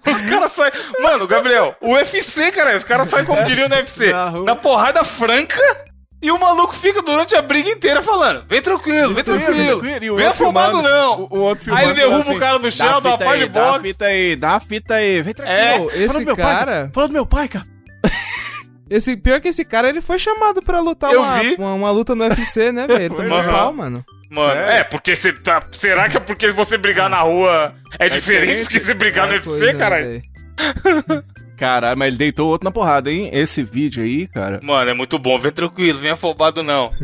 Os 0.07 0.31
caras 0.31 0.53
saem. 0.53 0.73
Mano, 1.01 1.27
Gabriel, 1.27 1.77
o 1.81 1.95
UFC, 1.95 2.53
cara, 2.53 2.77
os 2.77 2.85
caras 2.85 3.11
saem 3.11 3.25
como 3.25 3.43
diriam 3.45 3.69
no 3.69 3.75
UFC. 3.75 4.13
Na. 4.13 4.31
Na 4.31 4.55
porrada 4.57 5.03
franca. 5.05 5.59
E 6.21 6.33
o 6.33 6.39
maluco 6.41 6.75
fica 6.75 7.01
durante 7.01 7.37
a 7.37 7.43
briga 7.43 7.71
inteira 7.71 8.03
falando: 8.03 8.45
vem 8.49 8.61
tranquilo, 8.61 9.15
vem 9.15 9.23
tranquilo. 9.23 9.87
E 10.03 10.11
o 10.11 10.17
Vem 10.17 10.27
afobado 10.27 10.83
não. 10.83 11.23
O, 11.31 11.39
o 11.39 11.41
outro 11.43 11.73
Aí 11.73 11.85
ele 11.85 11.95
filmando 11.95 11.95
derruba 11.95 12.19
assim, 12.19 12.37
o 12.37 12.41
cara 12.41 12.59
do 12.59 12.71
chão, 12.73 13.01
"Dá 13.01 13.09
uma 13.11 13.19
par 13.19 13.37
de 13.39 13.45
aí, 13.45 13.49
Dá 13.49 13.61
a 13.69 13.71
boxe. 13.73 13.83
fita 13.87 14.05
aí, 14.07 14.37
dá 14.37 14.51
a 14.57 14.61
fita 14.61 14.95
aí. 14.95 15.23
Vem 15.23 15.35
tranquilo. 15.35 15.91
É, 15.91 15.97
esse 15.97 16.07
Fala 16.09 16.19
do 16.21 16.25
meu 16.27 16.37
cara- 16.37 16.81
Pai, 16.83 16.91
fala 16.93 17.07
do 17.09 17.13
meu 17.13 17.27
pai, 17.27 17.49
cara. 17.49 17.65
Esse, 18.91 19.19
pior 19.19 19.39
que 19.39 19.49
esse 19.49 19.67
cara, 19.67 19.91
ele 19.91 20.01
foi 20.01 20.19
chamado 20.19 20.63
pra 20.63 20.81
lutar 20.81 21.15
uma, 21.15 21.43
uma, 21.59 21.75
uma 21.75 21.91
luta 21.91 22.15
no 22.15 22.25
UFC, 22.25 22.73
né, 22.73 22.87
velho? 22.87 23.03
Ele 23.03 23.15
tomou 23.15 23.37
Aham. 23.39 23.53
pau, 23.53 23.73
mano. 23.75 24.03
Mano, 24.31 24.51
Sério? 24.55 24.71
é, 24.81 24.83
porque 24.85 25.15
você 25.15 25.31
tá. 25.31 25.63
Será 25.73 26.09
que 26.09 26.17
é 26.17 26.21
porque 26.21 26.51
você 26.53 26.79
brigar 26.79 27.11
na 27.11 27.21
rua 27.21 27.75
é, 27.99 28.09
diferente 28.09 28.65
do 28.65 28.71
que 28.71 28.81
você 28.81 28.95
brigar 28.95 29.27
no 29.27 29.35
É, 29.35 29.37
UFC, 29.37 29.51
pois 29.51 29.63
é, 29.63 29.75
cara? 29.75 30.23
Caralho, 31.59 31.99
mas 31.99 32.09
ele 32.09 32.17
deitou 32.17 32.47
o 32.47 32.51
outro 32.51 32.65
na 32.65 32.71
porrada, 32.71 33.11
hein? 33.11 33.31
Esse 33.33 33.63
vídeo 33.63 34.03
aí, 34.03 34.29
cara. 34.29 34.61
Mano, 34.63 34.89
é 34.91 34.95
muito 34.95 35.19
bom. 35.19 35.37
Vem 35.39 35.51
tranquilo, 35.51 35.99
vem 35.99 36.11
afobado 36.13 36.63
não. 36.63 36.91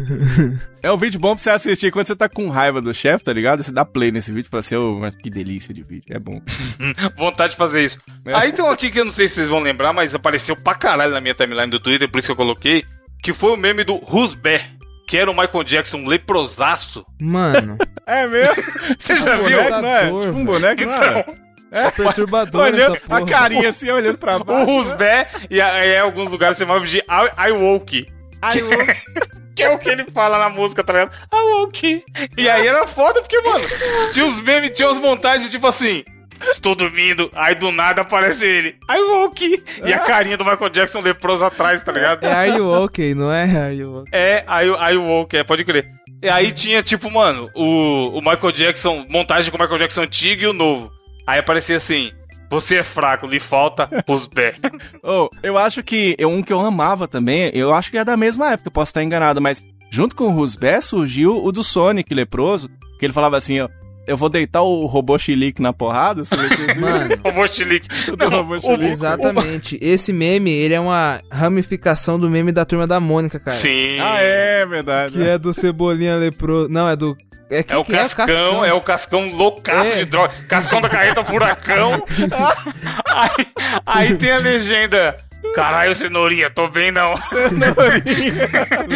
É 0.85 0.93
um 0.93 0.99
vídeo 0.99 1.19
bom 1.19 1.35
pra 1.35 1.43
você 1.43 1.49
assistir 1.49 1.91
quando 1.91 2.07
você 2.07 2.15
tá 2.15 2.29
com 2.29 2.51
raiva 2.51 2.79
do 2.79 2.93
chefe, 2.93 3.25
tá 3.25 3.33
ligado? 3.33 3.63
Você 3.63 3.73
dá 3.73 3.87
play 3.87 4.13
nesse 4.13 4.31
vídeo 4.31 4.51
pra 4.51 4.61
ser, 4.61 4.77
oh, 4.77 5.01
que 5.19 5.31
delícia 5.31 5.73
de 5.73 5.83
vídeo. 5.83 6.15
É 6.15 6.19
bom. 6.19 6.39
Vontade 7.17 7.53
de 7.53 7.57
fazer 7.57 7.83
isso. 7.83 7.99
É. 8.27 8.35
Aí 8.35 8.53
tem 8.53 8.63
um 8.63 8.71
aqui 8.71 8.91
que 8.91 9.01
eu 9.01 9.05
não 9.07 9.11
sei 9.11 9.27
se 9.27 9.37
vocês 9.37 9.49
vão 9.49 9.61
lembrar, 9.61 9.95
mas 9.95 10.15
apareceu 10.15 10.55
pra 10.55 10.75
caralho 10.75 11.13
na 11.13 11.23
minha 11.23 11.33
timeline 11.35 11.71
do 11.71 11.81
Twitter, 11.81 12.07
por 12.07 12.19
isso 12.19 12.29
que 12.29 12.33
eu 12.33 12.37
coloquei. 12.37 12.85
Que 13.23 13.33
foi 13.33 13.53
o 13.53 13.57
meme 13.57 13.83
do 13.83 13.95
Who's 13.95 14.35
Bear, 14.35 14.61
que 15.07 15.17
era 15.17 15.31
o 15.31 15.35
Michael 15.35 15.65
Jackson 15.65 16.05
leprosaço. 16.05 17.03
Não 17.19 17.79
É 18.07 18.27
mesmo? 18.27 18.55
Você 18.99 19.17
já 19.17 19.25
Nossa, 19.31 19.49
viu? 19.49 19.57
boneco, 19.57 19.81
não 19.81 19.89
é? 19.89 20.11
dor, 20.11 20.21
Tipo 20.21 20.33
um 20.33 20.35
velho. 20.35 20.45
boneco, 20.45 20.85
não 20.85 20.93
é? 20.93 21.27
Então, 21.75 21.87
É 21.87 21.91
perturbador 21.91 22.63
Olhando 22.63 22.95
essa 22.97 23.01
porra. 23.07 23.21
a 23.21 23.27
carinha 23.27 23.69
assim, 23.69 23.91
olhando 23.91 24.19
pra 24.19 24.37
o 24.37 24.45
baixo. 24.45 24.71
Who's 24.71 24.93
Bear, 24.93 25.29
e 25.51 25.61
aí 25.61 25.95
em 25.97 25.99
alguns 25.99 26.31
lugares 26.31 26.57
chamava 26.57 26.87
de 26.87 26.99
I, 26.99 27.49
I 27.49 27.53
Woke. 27.53 28.07
Aí, 28.41 28.61
Que 29.55 29.63
é 29.63 29.71
o 29.71 29.79
que 29.79 29.89
ele 29.89 30.05
fala 30.13 30.39
na 30.39 30.49
música, 30.49 30.83
tá 30.83 30.93
ligado? 30.93 31.13
I 31.33 31.41
woke. 31.53 32.05
E 32.37 32.49
aí 32.49 32.67
era 32.67 32.87
foda, 32.89 33.21
porque, 33.21 33.41
mano, 33.41 33.65
tinha 34.13 34.25
uns 34.27 34.41
memes, 34.41 34.73
tinha 34.73 34.89
umas 34.89 34.99
montagens 34.99 35.49
tipo 35.51 35.67
assim. 35.67 36.03
Estou 36.51 36.75
dormindo, 36.75 37.31
aí 37.35 37.55
do 37.55 37.71
nada 37.71 38.03
aparece 38.03 38.45
ele. 38.45 38.77
I 38.91 38.99
woke. 39.01 39.63
E 39.85 39.93
a 39.93 40.01
carinha 40.01 40.37
do 40.37 40.45
Michael 40.45 40.71
Jackson 40.71 41.01
leproso 41.01 41.45
atrás, 41.45 41.83
tá 41.85 41.93
ligado? 41.93 42.25
É 42.25 42.33
Are 42.33 42.51
You 42.51 42.69
Okay, 42.83 43.15
não 43.15 43.33
é 43.33 43.45
Are 43.45 43.75
You 43.75 43.99
Okay. 43.99 44.11
É, 44.13 44.45
aí 44.49 44.97
o 44.97 45.03
woke, 45.03 45.37
é, 45.37 45.45
pode 45.45 45.65
crer. 45.65 45.87
E 46.21 46.29
aí 46.29 46.51
tinha, 46.51 46.83
tipo, 46.83 47.09
mano, 47.09 47.49
o, 47.55 48.19
o 48.19 48.21
Michael 48.21 48.51
Jackson, 48.53 49.07
montagem 49.09 49.51
com 49.53 49.57
o 49.57 49.61
Michael 49.61 49.79
Jackson 49.79 50.03
antigo 50.03 50.43
e 50.43 50.47
o 50.49 50.53
novo. 50.53 50.91
Aí 51.27 51.39
aparecia 51.39 51.77
assim: 51.77 52.13
Você 52.51 52.77
é 52.77 52.83
fraco, 52.83 53.27
lhe 53.27 53.41
falta 53.41 53.89
os 54.07 54.27
pés. 54.29 54.57
Oh, 55.03 55.29
eu 55.43 55.57
acho 55.59 55.83
que 55.83 56.17
um 56.21 56.43
que 56.43 56.53
eu 56.53 56.61
amava 56.61 57.09
também, 57.09 57.51
eu 57.55 57.73
acho 57.75 57.91
que 57.91 57.99
é 57.99 58.05
da 58.05 58.17
mesma 58.17 58.53
época, 58.53 58.71
posso 58.71 58.91
estar 58.91 59.03
enganado, 59.03 59.41
mas 59.41 59.63
junto 59.91 60.15
com 60.17 60.25
o 60.25 60.33
Rusbé 60.33 60.81
surgiu 60.81 61.45
o 61.45 61.53
do 61.53 61.63
Sonic 61.63 62.13
leproso, 62.15 62.69
que 62.99 63.07
ele 63.07 63.13
falava 63.13 63.37
assim, 63.37 63.61
ó, 63.61 63.69
eu 64.07 64.17
vou 64.17 64.29
deitar 64.29 64.63
o 64.63 64.87
robô 64.87 65.19
chilique 65.19 65.61
na 65.63 65.73
porrada, 65.73 66.25
se 66.25 66.37
vocês 66.37 66.75
viram? 66.75 66.81
Mano, 66.81 67.19
Robô 67.25 67.47
chilique. 67.47 67.89
O 68.11 68.17
do 68.17 68.29
robô 68.29 68.61
chilique. 68.61 68.85
exatamente. 68.85 69.79
Esse 69.81 70.13
meme, 70.13 70.51
ele 70.51 70.75
é 70.75 70.81
uma 70.81 71.21
ramificação 71.31 72.19
do 72.19 72.29
meme 72.31 72.53
da 72.53 72.65
Turma 72.65 72.87
da 72.87 73.01
Mônica, 73.01 73.39
cara. 73.39 73.57
Sim. 73.57 73.99
Ah, 74.01 74.17
é 74.21 74.67
verdade. 74.67 75.13
Que 75.15 75.29
é 75.29 75.39
do 75.39 75.53
Cebolinha 75.55 76.17
Leproso. 76.17 76.69
Não, 76.69 76.89
é 76.89 76.97
do... 76.97 77.17
É, 77.51 77.63
quem 77.63 77.77
É 77.77 77.79
o 77.79 77.85
que 77.85 77.93
Cascão, 77.93 78.65
é 78.65 78.73
o 78.73 78.81
Cascão 78.81 79.29
loucaço 79.31 79.91
É. 79.91 79.97
de 79.99 80.05
droga. 80.07 80.33
Cascão 80.49 80.81
da 80.81 80.89
carreta 80.89 81.23
furacão. 81.23 81.93
aí, 83.07 83.47
aí 83.87 84.17
tem 84.17 84.33
a 84.33 84.39
legenda. 84.39 85.17
Caralho, 85.55 85.95
cenourinha, 85.95 86.49
tô 86.51 86.69
bem 86.69 86.91
não. 86.91 87.13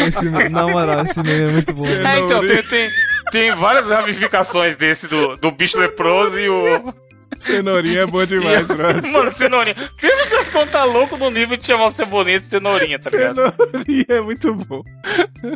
Esse, 0.06 0.30
na 0.50 0.66
moral, 0.66 1.02
esse 1.04 1.22
meme 1.22 1.48
é 1.50 1.52
muito 1.52 1.72
bom. 1.74 1.86
É, 1.86 2.18
então, 2.20 2.44
tem, 2.46 2.62
tem, 2.62 2.90
tem 3.30 3.54
várias 3.54 3.90
ramificações 3.90 4.76
desse 4.76 5.06
do, 5.06 5.36
do 5.36 5.50
bicho 5.50 5.78
leproso 5.78 6.38
e 6.38 6.48
o. 6.48 6.94
Cenourinha 7.38 8.00
é 8.00 8.06
bom 8.06 8.22
e 8.22 8.26
demais, 8.26 8.66
brother. 8.66 9.02
Mano, 9.10 9.32
cenourinha. 9.32 9.76
Pensa 10.00 10.26
que 10.26 10.34
o 10.34 10.38
Cascão 10.38 10.66
tá 10.66 10.84
louco 10.84 11.16
no 11.16 11.30
nível 11.30 11.56
de 11.56 11.66
chamar 11.66 11.86
o 11.86 11.90
cebolinha 11.90 12.40
de 12.40 12.46
cenourinha, 12.46 12.98
tá 12.98 13.10
ligado? 13.10 13.54
Cenourinha 13.56 14.04
é 14.08 14.20
muito 14.20 14.54
bom. 14.54 14.82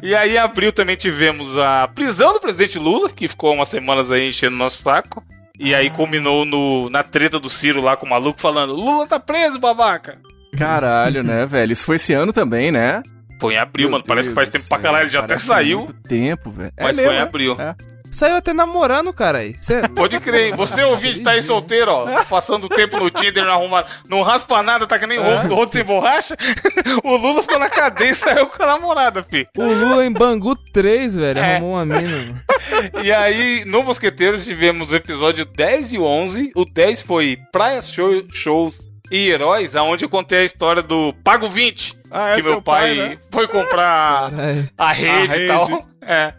E 0.02 0.14
aí, 0.14 0.34
em 0.34 0.38
abril 0.38 0.72
também 0.72 0.96
tivemos 0.96 1.58
a 1.58 1.88
prisão 1.88 2.34
do 2.34 2.40
presidente 2.40 2.78
Lula, 2.78 3.08
que 3.08 3.26
ficou 3.26 3.54
umas 3.54 3.68
semanas 3.68 4.12
aí 4.12 4.28
enchendo 4.28 4.56
nosso 4.56 4.82
saco. 4.82 5.24
E 5.58 5.74
aí 5.74 5.90
culminou 5.90 6.44
no, 6.44 6.90
na 6.90 7.02
treta 7.02 7.38
do 7.38 7.48
Ciro 7.48 7.80
lá 7.82 7.96
com 7.96 8.06
o 8.06 8.10
maluco 8.10 8.40
falando: 8.40 8.74
Lula 8.74 9.06
tá 9.06 9.18
preso, 9.18 9.58
babaca. 9.58 10.18
Caralho, 10.56 11.22
né, 11.22 11.46
velho? 11.46 11.72
Isso 11.72 11.86
foi 11.86 11.96
esse 11.96 12.12
ano 12.12 12.32
também, 12.32 12.70
né? 12.70 13.02
Foi 13.42 13.54
em 13.54 13.58
abril, 13.58 13.88
Meu 13.88 13.92
mano. 13.92 14.04
Parece 14.06 14.30
que 14.30 14.34
Deus 14.34 14.48
faz 14.48 14.48
tempo 14.48 14.68
pra 14.68 14.78
caralho. 14.78 15.04
Ele 15.04 15.10
já 15.10 15.20
até 15.20 15.36
saiu, 15.36 15.80
Muito 15.80 16.02
tempo, 16.08 16.50
velho. 16.50 16.72
É 16.76 16.82
mas 16.84 16.96
mesmo, 16.96 17.08
foi 17.10 17.16
em 17.16 17.18
né? 17.20 17.24
abril. 17.28 17.56
É. 17.60 17.74
Saiu 18.12 18.36
até 18.36 18.52
namorando, 18.52 19.10
cara. 19.10 19.38
Cê... 19.58 19.88
Pode 19.88 20.20
crer. 20.20 20.54
Você 20.54 20.84
ouvinte 20.84 21.20
tá 21.22 21.30
aí 21.30 21.40
solteiro, 21.40 21.90
ó. 21.90 22.24
Passando 22.24 22.68
tempo 22.68 22.98
no 22.98 23.08
Tinder, 23.08 23.42
não 23.42 23.52
arruma. 23.52 23.86
Não 24.06 24.20
raspa 24.20 24.62
nada, 24.62 24.86
tá 24.86 24.98
que 24.98 25.06
nem 25.06 25.18
rodo, 25.18 25.54
rodo 25.54 25.72
sem 25.72 25.82
borracha. 25.82 26.36
O 27.02 27.16
Lula 27.16 27.40
ficou 27.42 27.58
na 27.58 27.70
cadeia 27.70 28.10
e 28.10 28.14
saiu 28.14 28.46
com 28.48 28.62
a 28.62 28.66
namorada, 28.66 29.22
fi. 29.22 29.48
O 29.56 29.64
Lula 29.64 30.04
em 30.04 30.12
Bangu 30.12 30.54
3, 30.74 31.16
velho, 31.16 31.38
É. 31.38 31.56
arrumou 31.56 31.72
uma 31.76 31.86
mina. 31.86 32.02
mano. 32.18 32.42
E 33.02 33.10
aí, 33.10 33.64
no 33.64 33.82
Mosqueteiros, 33.82 34.44
tivemos 34.44 34.92
o 34.92 34.96
episódio 34.96 35.44
10 35.46 35.92
e 35.94 35.98
11. 35.98 36.52
O 36.54 36.64
10 36.66 37.00
foi 37.02 37.38
Praias 37.50 37.90
Show- 37.90 38.24
Shows 38.30 38.78
e 39.12 39.28
Heróis, 39.28 39.76
aonde 39.76 40.06
eu 40.06 40.08
contei 40.08 40.38
a 40.38 40.44
história 40.44 40.82
do 40.82 41.12
Pago 41.22 41.46
20. 41.46 41.98
Ah, 42.10 42.30
é 42.30 42.36
que 42.36 42.42
meu 42.42 42.62
pai, 42.62 42.96
pai, 42.96 43.08
né? 43.10 43.18
foi 43.30 43.46
comprar 43.46 44.30
Caralho. 44.30 44.70
a 44.78 44.92
rede, 44.92 45.32
rede. 45.32 45.44
e 45.44 45.46
tal. 45.46 45.88
É. 46.00 46.34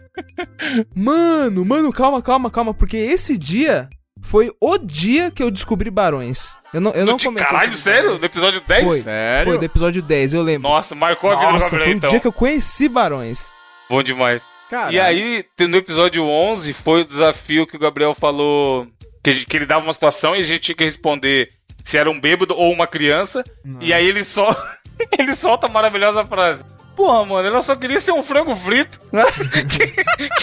Mano, 0.94 1.64
mano, 1.64 1.92
calma, 1.92 2.20
calma, 2.20 2.50
calma, 2.50 2.74
porque 2.74 2.96
esse 2.96 3.38
dia 3.38 3.88
foi 4.20 4.50
o 4.60 4.76
dia 4.76 5.30
que 5.30 5.42
eu 5.42 5.52
descobri 5.52 5.88
Barões. 5.88 6.56
Eu 6.72 6.80
não, 6.80 6.90
eu 6.90 7.06
não 7.06 7.16
comentei 7.16 7.46
Caralho, 7.46 7.72
sério? 7.74 8.18
No 8.18 8.24
episódio 8.24 8.60
10? 8.60 8.84
Foi, 8.84 9.00
Sério? 9.00 9.44
foi 9.44 9.58
do 9.58 9.64
episódio 9.64 10.02
10, 10.02 10.34
eu 10.34 10.42
lembro. 10.42 10.68
Nossa, 10.68 10.96
marcou 10.96 11.30
a 11.30 11.36
vida 11.36 11.46
do 11.46 11.52
Nossa, 11.52 11.64
Gabriel, 11.66 11.84
foi 11.84 11.94
o 11.94 11.96
então. 11.96 12.10
dia 12.10 12.20
que 12.20 12.26
eu 12.26 12.32
conheci 12.32 12.88
Barões. 12.88 13.52
Bom 13.88 14.02
demais. 14.02 14.44
Caralho. 14.68 14.94
E 14.94 14.98
aí, 14.98 15.44
no 15.60 15.76
episódio 15.76 16.24
11, 16.24 16.72
foi 16.72 17.02
o 17.02 17.04
desafio 17.04 17.66
que 17.66 17.76
o 17.76 17.78
Gabriel 17.78 18.14
falou 18.14 18.88
que, 19.22 19.44
que 19.44 19.56
ele 19.56 19.66
dava 19.66 19.84
uma 19.84 19.92
situação 19.92 20.34
e 20.34 20.40
a 20.40 20.44
gente 20.44 20.60
tinha 20.60 20.74
que 20.74 20.84
responder 20.84 21.48
se 21.84 21.96
era 21.98 22.10
um 22.10 22.18
bêbado 22.18 22.54
ou 22.56 22.72
uma 22.72 22.86
criança. 22.86 23.44
E 23.80 23.92
aí 23.92 24.06
ele 24.06 24.24
só 24.24 24.50
ele 25.18 25.36
solta 25.36 25.66
a 25.66 25.70
maravilhosa 25.70 26.24
frase. 26.24 26.60
Porra, 26.96 27.24
mano, 27.26 27.48
ela 27.48 27.60
só 27.60 27.74
queria 27.74 27.98
ser 27.98 28.12
um 28.12 28.22
frango 28.22 28.54
frito. 28.54 29.00
que, 29.68 29.88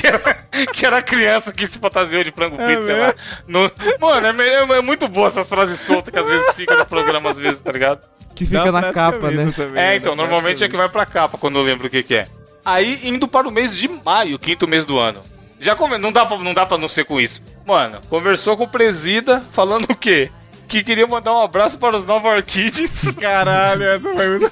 que 0.02 0.08
era, 0.08 0.20
que 0.74 0.86
era 0.86 0.98
a 0.98 1.02
criança 1.02 1.52
que 1.52 1.66
se 1.66 1.80
fantasiou 1.80 2.24
de 2.26 2.32
frango 2.32 2.62
É 2.62 2.66
frito, 2.66 2.86
sei 2.86 3.00
lá. 3.00 3.16
No- 3.48 3.72
mano, 4.00 4.42
é, 4.42 4.48
é- 4.48 4.78
é 4.78 4.82
muito 4.82 5.08
boa 5.08 5.28
essas 5.28 5.48
frases 5.48 5.80
soltas 5.80 6.12
que 6.14 6.20
às 6.20 6.28
vezes 6.28 6.54
ficam 6.54 6.78
no 6.78 6.86
programa, 6.86 7.30
às 7.30 7.38
vezes, 7.38 7.62
tá 7.62 7.72
ligado? 7.72 8.06
Que 8.36 8.46
fica 8.46 8.70
Dá 8.72 8.82
na 8.82 8.92
capa, 8.94 9.20
camisa 9.20 9.46
né? 9.46 9.54
também, 9.56 9.82
É, 9.84 9.96
então, 9.96 10.12
dá 10.12 10.24
pra 10.24 10.26
normalmente 10.32 10.62
é 10.64 10.68
que 10.68 10.76
vai 10.76 10.90
pra 10.90 11.06
capa 11.06 11.38
quando 11.38 11.58
eu 11.58 11.64
lembro 11.64 11.88
o 11.88 11.90
que, 11.90 12.04
que 12.04 12.16
é. 12.16 12.28
Aí, 12.66 13.00
indo 13.08 13.28
para 13.30 13.48
o 13.48 13.52
mês 13.52 13.76
de 13.78 13.88
maio, 13.88 14.38
quinto 14.38 14.68
mês 14.68 14.84
do 14.86 15.00
ano. 15.00 15.22
Já 15.60 15.74
come... 15.76 15.98
não, 15.98 16.12
dá 16.12 16.26
pra, 16.26 16.38
não 16.38 16.54
dá 16.54 16.66
pra 16.66 16.78
não 16.78 16.88
ser 16.90 17.06
com 17.06 17.20
isso. 17.20 17.42
Mano, 17.66 18.00
conversou 18.10 18.58
com 18.58 18.66
o 18.66 18.68
Presida 18.68 19.42
falando 19.54 19.86
o 19.90 19.96
quê? 19.96 20.30
Que 20.72 20.86
queria 20.86 21.06
mandar 21.06 21.34
um 21.34 21.42
abraço 21.42 21.78
para 21.78 21.98
os 21.98 22.06
Nova 22.06 22.30
Orchids. 22.30 23.14
Caralho, 23.20 23.84
essa 23.84 24.14
foi 24.14 24.30
muito... 24.30 24.52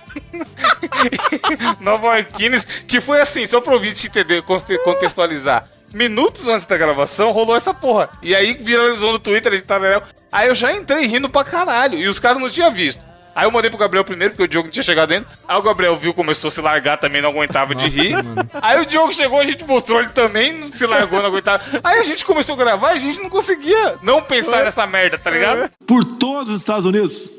Nova 1.80 2.08
Orchids, 2.08 2.66
que 2.86 3.00
foi 3.00 3.22
assim, 3.22 3.46
só 3.46 3.62
pra 3.62 3.72
ouvir 3.74 3.94
te 3.94 4.08
entender, 4.08 4.44
conte- 4.44 4.78
contextualizar. 4.80 5.70
Minutos 5.94 6.46
antes 6.46 6.68
da 6.68 6.76
gravação, 6.78 7.32
rolou 7.32 7.56
essa 7.56 7.74
porra. 7.74 8.10
E 8.22 8.36
aí 8.36 8.54
viralizou 8.54 9.14
no 9.14 9.20
Twitter, 9.20 9.54
a 9.54 9.56
gente 9.56 9.66
tava... 9.66 10.04
Aí 10.30 10.50
eu 10.50 10.56
já 10.56 10.74
entrei 10.74 11.08
rindo 11.08 11.30
pra 11.30 11.46
caralho. 11.46 11.98
E 11.98 12.06
os 12.10 12.20
caras 12.20 12.42
não 12.42 12.50
tinham 12.50 12.70
visto. 12.70 13.08
Aí 13.36 13.46
eu 13.46 13.52
mandei 13.52 13.70
pro 13.70 13.80
Gabriel 13.80 14.04
primeiro, 14.04 14.34
porque 14.34 14.44
o 14.44 14.48
Diogo 14.48 14.68
não 14.68 14.72
tinha 14.72 14.84
chegado 14.84 15.10
dentro. 15.10 15.30
Aí 15.48 15.58
o 15.58 15.62
Gabriel 15.62 15.96
viu, 15.96 16.14
começou 16.14 16.48
a 16.50 16.52
se 16.52 16.62
largar 16.62 16.98
também, 16.98 17.22
não 17.22 17.30
aguentava 17.30 17.74
de 17.74 17.86
Nossa, 17.86 18.02
rir. 18.02 18.14
mano. 18.14 18.50
Aí 18.62 18.82
o 18.82 18.86
Diogo 18.86 19.14
chegou, 19.14 19.40
a 19.40 19.46
gente 19.46 19.64
mostrou, 19.66 20.00
ele 20.00 20.10
também 20.10 20.54
não 20.54 20.72
se 20.72 20.86
largou, 20.86 21.20
não 21.20 21.28
aguentava. 21.28 21.64
Aí 21.84 22.00
a 22.00 22.04
gente 22.04 22.26
começou 22.26 22.56
a 22.56 22.58
gravar 22.58 22.94
e 22.94 22.98
a 22.98 23.00
gente 23.00 23.22
não 23.22 23.30
conseguia 23.30 23.96
não 24.02 24.22
pensar 24.22 24.64
nessa 24.64 24.86
merda, 24.86 25.18
tá 25.18 25.30
ligado? 25.30 25.70
por 25.86 26.04
todos 26.04 26.54
os 26.54 26.62
Estados 26.62 26.86
Unidos, 26.86 27.30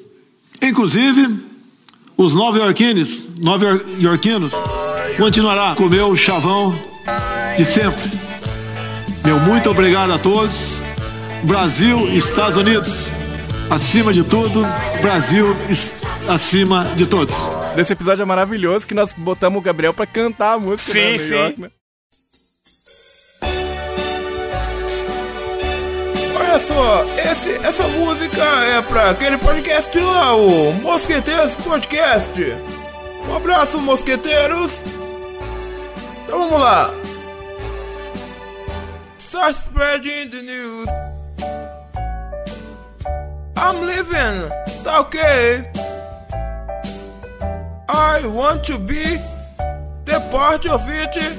inclusive 0.62 1.44
os 2.16 2.34
nova-iorquinos, 2.34 3.28
nova-iorquinos, 3.38 4.52
continuará 5.16 5.74
com 5.74 5.84
o 5.84 5.90
meu 5.90 6.14
chavão 6.16 6.74
de 7.56 7.64
sempre. 7.64 8.10
Meu 9.24 9.38
muito 9.38 9.70
obrigado 9.70 10.12
a 10.12 10.18
todos. 10.18 10.82
Brasil, 11.44 12.08
Estados 12.14 12.56
Unidos, 12.58 13.08
acima 13.70 14.12
de 14.12 14.24
tudo, 14.24 14.62
Brasil 15.00 15.46
acima 16.28 16.84
de 16.96 17.06
todos. 17.06 17.34
Desse 17.76 17.92
episódio 17.92 18.22
é 18.22 18.24
maravilhoso 18.24 18.86
que 18.86 18.94
nós 18.94 19.12
botamos 19.12 19.60
o 19.60 19.62
Gabriel 19.62 19.94
pra 19.94 20.06
cantar 20.06 20.54
a 20.54 20.58
música. 20.58 20.92
Sim, 20.92 21.12
né, 21.12 21.18
sim. 21.18 21.34
York, 21.34 21.60
né? 21.60 21.70
Olha 26.36 26.58
só, 26.58 27.04
esse, 27.30 27.50
essa 27.64 27.86
música 27.88 28.42
é 28.42 28.82
pra 28.82 29.10
aquele 29.10 29.38
podcast 29.38 29.96
lá, 29.98 30.34
o 30.34 30.72
Mosqueteiros 30.74 31.54
Podcast. 31.56 32.32
Um 33.28 33.36
abraço, 33.36 33.78
mosqueteiros. 33.78 34.82
Então 36.24 36.38
vamos 36.40 36.60
lá. 36.60 36.90
Start 39.18 39.54
spreading 39.54 40.30
the 40.30 40.42
news. 40.42 41.09
I'm 43.62 43.84
leaving, 43.84 44.48
tá 44.82 45.00
ok? 45.00 45.20
I 47.90 48.26
want 48.26 48.64
to 48.64 48.78
be 48.78 49.18
the 50.06 50.18
part 50.30 50.66
of 50.66 50.82
it. 50.88 51.38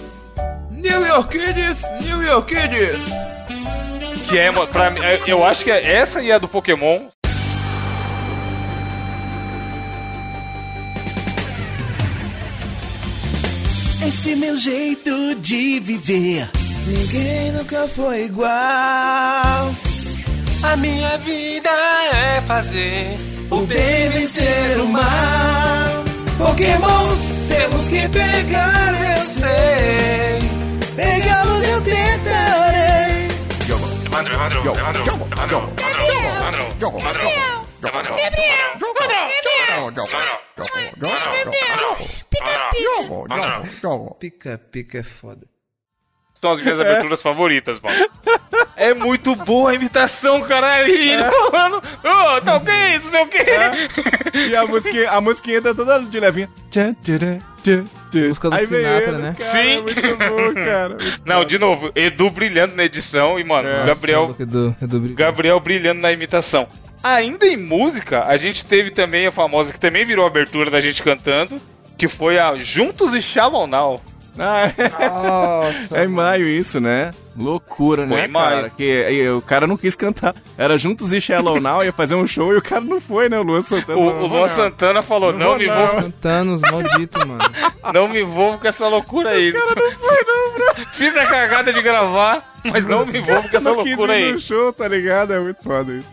New 0.70 1.06
York 1.06 1.32
Kids, 1.32 1.84
New 2.02 2.22
York 2.22 2.48
Kids. 2.48 3.22
Que 4.30 4.38
é, 4.38 4.52
pra 4.68 4.92
mim, 4.92 5.02
é, 5.02 5.20
eu 5.26 5.44
acho 5.44 5.64
que 5.64 5.72
é 5.72 5.94
essa 5.96 6.22
e 6.22 6.32
a 6.32 6.38
do 6.38 6.48
Pokémon. 6.48 7.08
Esse 14.08 14.36
meu 14.36 14.58
jeito 14.58 15.36
de 15.36 15.80
viver. 15.80 16.50
Ninguém 16.86 17.52
nunca 17.54 17.88
foi 17.88 18.26
igual. 18.26 19.76
A 20.64 20.76
minha 20.76 21.18
vida 21.18 21.70
é 22.14 22.42
fazer 22.42 23.18
O 23.50 23.66
bem 23.66 24.10
vencer 24.10 24.80
o 24.80 24.88
mal. 24.88 25.02
Pokémon, 26.38 27.18
temos 27.48 27.88
que 27.88 28.08
pegar, 28.10 28.94
eu 28.94 29.24
sei. 29.24 30.40
Pegá-los 30.96 31.64
eu 31.64 31.82
tentarei. 31.82 33.28
Evandro, 34.06 34.34
Evandro, 34.34 34.60
Evandro, 34.60 35.02
Evandro, 35.02 35.32
Evandro, 35.32 35.68
Evandro, 36.80 37.26
Evandro, 37.82 38.16
Evandro, 43.82 44.16
Pica, 44.20 44.58
pica 44.72 45.00
é 45.00 45.04
foda. 45.04 45.51
São 46.42 46.52
as 46.52 46.60
minhas 46.62 46.80
aberturas 46.80 47.22
favoritas, 47.22 47.80
mano. 47.80 48.10
É 48.76 48.96
muito 48.96 49.36
boa 49.36 49.70
a 49.70 49.76
imitação, 49.76 50.42
caralho. 50.42 50.88
E 50.92 51.12
ele 51.12 51.24
falando, 51.24 51.76
ô, 51.78 52.42
tá 52.42 52.56
ok, 52.56 52.74
não 53.04 53.12
sei 53.12 53.22
o 53.22 53.28
quê. 53.28 53.46
E 54.50 54.56
a 54.56 54.66
musiquinha, 54.66 55.12
a 55.12 55.22
musiquinha 55.22 55.62
tá 55.62 55.72
toda 55.76 56.00
de 56.00 56.20
levinha. 56.20 56.50
Tchan, 56.72 56.96
tchan, 57.04 57.38
tchan. 57.64 57.86
Música 58.28 58.50
do 58.50 58.56
Aí 58.56 58.66
Sinatra, 58.66 59.10
ele, 59.10 59.18
né? 59.20 59.36
cara, 59.38 59.52
Sim. 59.52 59.82
Muito 59.84 60.02
bom, 60.18 60.54
cara. 60.66 60.90
muito 60.90 61.22
Não, 61.26 61.40
bom. 61.42 61.46
de 61.46 61.60
novo, 61.60 61.92
Edu 61.96 62.30
brilhando 62.32 62.76
na 62.76 62.86
edição 62.86 63.40
e, 63.40 63.44
mano, 63.44 63.70
É, 63.70 63.86
Gabriel, 63.86 64.36
Edu, 64.40 64.76
Edu 64.82 64.98
brilhante. 65.00 65.14
Gabriel 65.14 65.60
brilhando 65.60 66.02
na 66.02 66.12
imitação. 66.12 66.68
Ainda 67.04 67.46
em 67.46 67.56
música, 67.56 68.26
a 68.26 68.36
gente 68.36 68.66
teve 68.66 68.90
também 68.90 69.28
a 69.28 69.32
famosa 69.32 69.72
que 69.72 69.80
também 69.80 70.04
virou 70.06 70.26
abertura 70.26 70.72
da 70.72 70.82
gente 70.82 71.04
cantando, 71.04 71.62
que 72.00 72.08
foi 72.08 72.40
a 72.40 72.56
Juntos 72.56 73.14
e 73.14 73.22
Shallow 73.22 73.68
Now. 73.68 74.02
Ah, 74.38 74.72
é. 74.78 75.08
Nossa. 75.10 75.98
É 76.02 76.06
em 76.06 76.08
maio 76.08 76.48
isso, 76.48 76.80
né? 76.80 77.12
Loucura, 77.38 78.08
Foi 78.08 78.18
né, 78.18 78.26
em 78.26 78.30
maio. 78.30 78.56
cara? 78.56 78.70
Que 78.70 79.04
aí, 79.04 79.30
o 79.30 79.42
cara 79.42 79.66
não 79.68 79.78
quis 79.78 79.96
cantar. 79.96 80.36
Era 80.58 80.78
Juntos 80.78 81.12
e 81.14 81.20
Shallow 81.22 81.60
Now, 81.62 81.84
ia 81.84 81.92
fazer 81.94 82.16
um 82.16 82.26
show 82.28 82.54
e 82.54 82.58
o 82.58 82.62
cara 82.62 82.82
não 82.82 83.00
foi, 83.02 83.30
né? 83.30 83.38
O 83.40 83.44
Luan 83.44 83.62
Santana. 83.62 83.98
O, 83.98 84.02
o 84.04 84.14
"Não, 84.14 84.28
Luan 84.28 84.42
não." 84.42 84.48
Santana 84.48 85.02
falou, 85.02 85.32
Não 85.32 85.40
não, 85.40 85.48
vou 85.48 85.58
me 85.60 85.68
não. 85.68 85.74
envolvo, 85.76 86.02
Santanos, 86.02 86.62
maldito, 86.62 87.28
mano. 87.28 87.40
não 87.94 88.08
me 88.08 88.22
envolvo 88.22 88.58
com 88.60 88.68
essa 88.68 88.88
loucura 88.88 89.32
aí. 89.32 89.52
Não 89.54 89.68
foi, 89.70 90.24
não, 90.26 90.54
bro. 90.54 90.86
Fiz 90.94 91.16
a 91.18 91.26
cagada 91.26 91.72
de 91.74 91.82
gravar, 91.82 92.54
mas 92.72 92.86
não 92.86 93.06
me 93.06 93.18
envolvo 93.18 93.50
com 93.50 93.58
essa 93.58 93.70
não 93.70 93.78
quis 93.84 93.88
loucura 93.98 94.20
ir 94.20 94.24
aí. 94.26 94.32
no 94.34 94.40
show, 94.40 94.74
tá 94.74 94.88
ligado? 94.88 95.34
É 95.34 95.40
muito 95.40 95.64
foda 95.64 95.94
isso. 95.94 96.08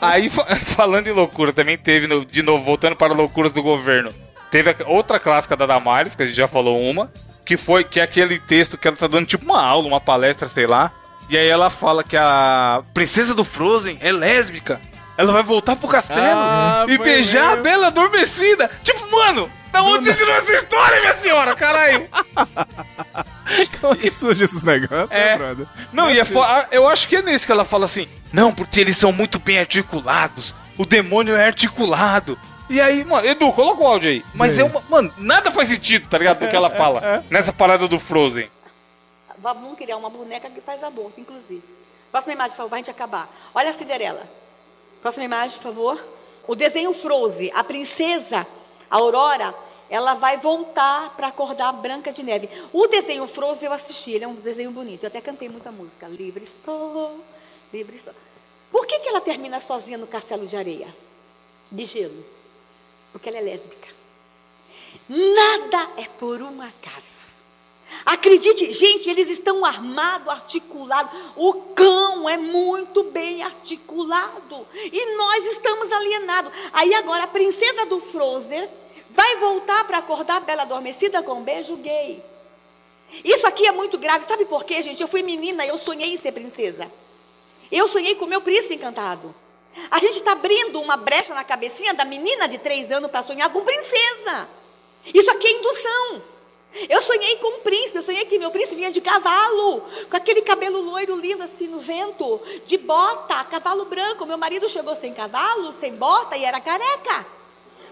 Aí, 0.00 0.30
fa- 0.30 0.54
falando 0.56 1.06
em 1.06 1.12
loucura, 1.12 1.52
também 1.52 1.76
teve, 1.76 2.06
de 2.24 2.42
novo, 2.42 2.64
voltando 2.64 2.96
para 2.96 3.12
loucuras 3.12 3.52
do 3.52 3.62
governo, 3.62 4.10
teve 4.50 4.74
outra 4.86 5.18
clássica 5.18 5.56
da 5.56 5.66
Damares, 5.66 6.14
que 6.14 6.22
a 6.22 6.26
gente 6.26 6.36
já 6.36 6.46
falou 6.48 6.80
uma, 6.80 7.10
que 7.50 7.56
foi 7.56 7.82
que 7.82 7.98
é 7.98 8.04
aquele 8.04 8.38
texto 8.38 8.78
que 8.78 8.86
ela 8.86 8.96
tá 8.96 9.08
dando 9.08 9.26
tipo 9.26 9.44
uma 9.44 9.60
aula, 9.60 9.88
uma 9.88 10.00
palestra, 10.00 10.46
sei 10.46 10.68
lá. 10.68 10.92
E 11.28 11.36
aí 11.36 11.48
ela 11.48 11.68
fala 11.68 12.04
que 12.04 12.16
a 12.16 12.80
princesa 12.94 13.34
do 13.34 13.42
Frozen 13.42 13.98
é 14.00 14.12
lésbica. 14.12 14.80
Ela 15.18 15.32
vai 15.32 15.42
voltar 15.42 15.74
pro 15.74 15.88
castelo 15.88 16.20
Ah, 16.20 16.86
e 16.88 16.96
beijar 16.96 17.42
a 17.42 17.48
mesmo. 17.48 17.62
Bela 17.64 17.86
Adormecida. 17.88 18.70
Tipo, 18.84 19.10
mano, 19.10 19.50
da 19.72 19.82
onde 19.82 20.04
você 20.04 20.14
tirou 20.14 20.32
essa 20.32 20.52
história, 20.52 21.00
minha 21.00 21.18
senhora? 21.18 21.56
Caralho. 21.56 22.06
Como 23.80 23.96
que 23.96 24.12
surge 24.12 24.44
esses 24.44 24.62
negócios, 24.62 25.10
É. 25.10 25.30
né, 25.32 25.36
brother? 25.38 25.66
Não, 25.92 26.08
e 26.08 26.20
é 26.20 26.24
eu 26.70 26.86
acho 26.86 27.08
que 27.08 27.16
é 27.16 27.22
nesse 27.22 27.46
que 27.46 27.50
ela 27.52 27.64
fala 27.64 27.86
assim: 27.86 28.06
Não, 28.32 28.54
porque 28.54 28.80
eles 28.80 28.96
são 28.96 29.10
muito 29.10 29.40
bem 29.40 29.58
articulados. 29.58 30.54
O 30.78 30.86
demônio 30.86 31.34
é 31.36 31.46
articulado. 31.46 32.38
E 32.70 32.80
aí, 32.80 33.04
mano, 33.04 33.26
Edu, 33.26 33.52
coloca 33.52 33.82
o 33.82 33.86
áudio 33.88 34.10
aí. 34.10 34.24
Mas 34.32 34.56
é 34.56 34.62
uma. 34.62 34.80
Mano, 34.88 35.12
nada 35.18 35.50
faz 35.50 35.68
sentido, 35.68 36.08
tá 36.08 36.16
ligado? 36.16 36.38
Do 36.38 36.48
que 36.48 36.54
ela 36.54 36.70
fala. 36.70 37.24
Nessa 37.28 37.52
parada 37.52 37.88
do 37.88 37.98
Frozen. 37.98 38.48
Vamos 39.38 39.76
criar 39.76 39.96
uma 39.96 40.08
boneca 40.08 40.48
que 40.48 40.60
faz 40.60 40.84
aborto, 40.84 41.20
inclusive. 41.20 41.64
Próxima 42.12 42.34
imagem, 42.34 42.52
por 42.52 42.58
favor, 42.58 42.68
pra 42.68 42.78
gente 42.78 42.90
acabar. 42.90 43.28
Olha 43.52 43.70
a 43.70 43.72
Cinderela. 43.72 44.22
Próxima 45.02 45.24
imagem, 45.24 45.56
por 45.58 45.64
favor. 45.64 46.04
O 46.46 46.54
desenho 46.54 46.94
Frozen, 46.94 47.50
a 47.54 47.64
princesa 47.64 48.46
Aurora, 48.88 49.52
ela 49.88 50.14
vai 50.14 50.36
voltar 50.36 51.14
para 51.16 51.26
acordar 51.26 51.70
a 51.70 51.72
Branca 51.72 52.12
de 52.12 52.22
Neve. 52.22 52.48
O 52.72 52.86
desenho 52.86 53.26
Frozen 53.26 53.66
eu 53.66 53.72
assisti, 53.72 54.12
ele 54.12 54.24
é 54.24 54.28
um 54.28 54.34
desenho 54.34 54.70
bonito. 54.70 55.02
Eu 55.02 55.08
até 55.08 55.20
cantei 55.20 55.48
muita 55.48 55.72
música. 55.72 56.06
Livre 56.06 56.44
estou, 56.44 57.18
livre 57.72 57.96
estou. 57.96 58.14
Por 58.70 58.86
que, 58.86 59.00
que 59.00 59.08
ela 59.08 59.20
termina 59.20 59.60
sozinha 59.60 59.98
no 59.98 60.06
castelo 60.06 60.46
de 60.46 60.56
areia? 60.56 60.86
De 61.72 61.84
gelo. 61.84 62.24
Porque 63.12 63.28
ela 63.28 63.38
é 63.38 63.42
lésbica. 63.42 63.88
Nada 65.08 65.90
é 65.96 66.04
por 66.18 66.40
um 66.42 66.62
acaso. 66.62 67.30
Acredite, 68.06 68.72
gente, 68.72 69.10
eles 69.10 69.28
estão 69.28 69.64
armados, 69.64 70.28
articulados. 70.28 71.12
O 71.36 71.52
cão 71.74 72.28
é 72.28 72.36
muito 72.36 73.04
bem 73.04 73.42
articulado. 73.42 74.66
E 74.74 75.16
nós 75.16 75.46
estamos 75.46 75.90
alienados. 75.90 76.52
Aí 76.72 76.94
agora 76.94 77.24
a 77.24 77.28
princesa 77.28 77.86
do 77.86 78.00
Frozen 78.00 78.68
vai 79.10 79.36
voltar 79.36 79.84
para 79.84 79.98
acordar 79.98 80.36
a 80.36 80.40
Bela 80.40 80.62
Adormecida 80.62 81.22
com 81.22 81.34
um 81.34 81.42
beijo 81.42 81.76
gay. 81.76 82.22
Isso 83.24 83.46
aqui 83.46 83.66
é 83.66 83.72
muito 83.72 83.98
grave. 83.98 84.24
Sabe 84.24 84.44
por 84.44 84.64
quê, 84.64 84.82
gente? 84.82 85.02
Eu 85.02 85.08
fui 85.08 85.22
menina 85.22 85.66
e 85.66 85.68
eu 85.68 85.78
sonhei 85.78 86.12
em 86.12 86.16
ser 86.16 86.32
princesa. 86.32 86.90
Eu 87.70 87.88
sonhei 87.88 88.14
com 88.14 88.24
o 88.24 88.28
meu 88.28 88.40
príncipe 88.40 88.74
encantado. 88.74 89.34
A 89.90 89.98
gente 89.98 90.18
está 90.18 90.32
abrindo 90.32 90.80
uma 90.80 90.96
brecha 90.96 91.34
na 91.34 91.44
cabecinha 91.44 91.94
da 91.94 92.04
menina 92.04 92.48
de 92.48 92.58
três 92.58 92.90
anos 92.90 93.10
para 93.10 93.22
sonhar 93.22 93.50
com 93.50 93.64
princesa. 93.64 94.48
Isso 95.12 95.30
aqui 95.30 95.46
é 95.46 95.58
indução. 95.58 96.22
Eu 96.88 97.02
sonhei 97.02 97.36
com 97.36 97.48
um 97.48 97.60
príncipe, 97.60 97.98
eu 97.98 98.02
sonhei 98.02 98.24
que 98.26 98.38
meu 98.38 98.50
príncipe 98.50 98.76
vinha 98.76 98.92
de 98.92 99.00
cavalo, 99.00 99.82
com 100.08 100.16
aquele 100.16 100.40
cabelo 100.42 100.80
loiro 100.80 101.16
lindo 101.16 101.42
assim 101.42 101.66
no 101.66 101.80
vento, 101.80 102.40
de 102.66 102.78
bota, 102.78 103.42
cavalo 103.44 103.86
branco. 103.86 104.24
Meu 104.24 104.38
marido 104.38 104.68
chegou 104.68 104.94
sem 104.94 105.12
cavalo, 105.12 105.74
sem 105.80 105.96
bota 105.96 106.36
e 106.36 106.44
era 106.44 106.60
careca. 106.60 107.26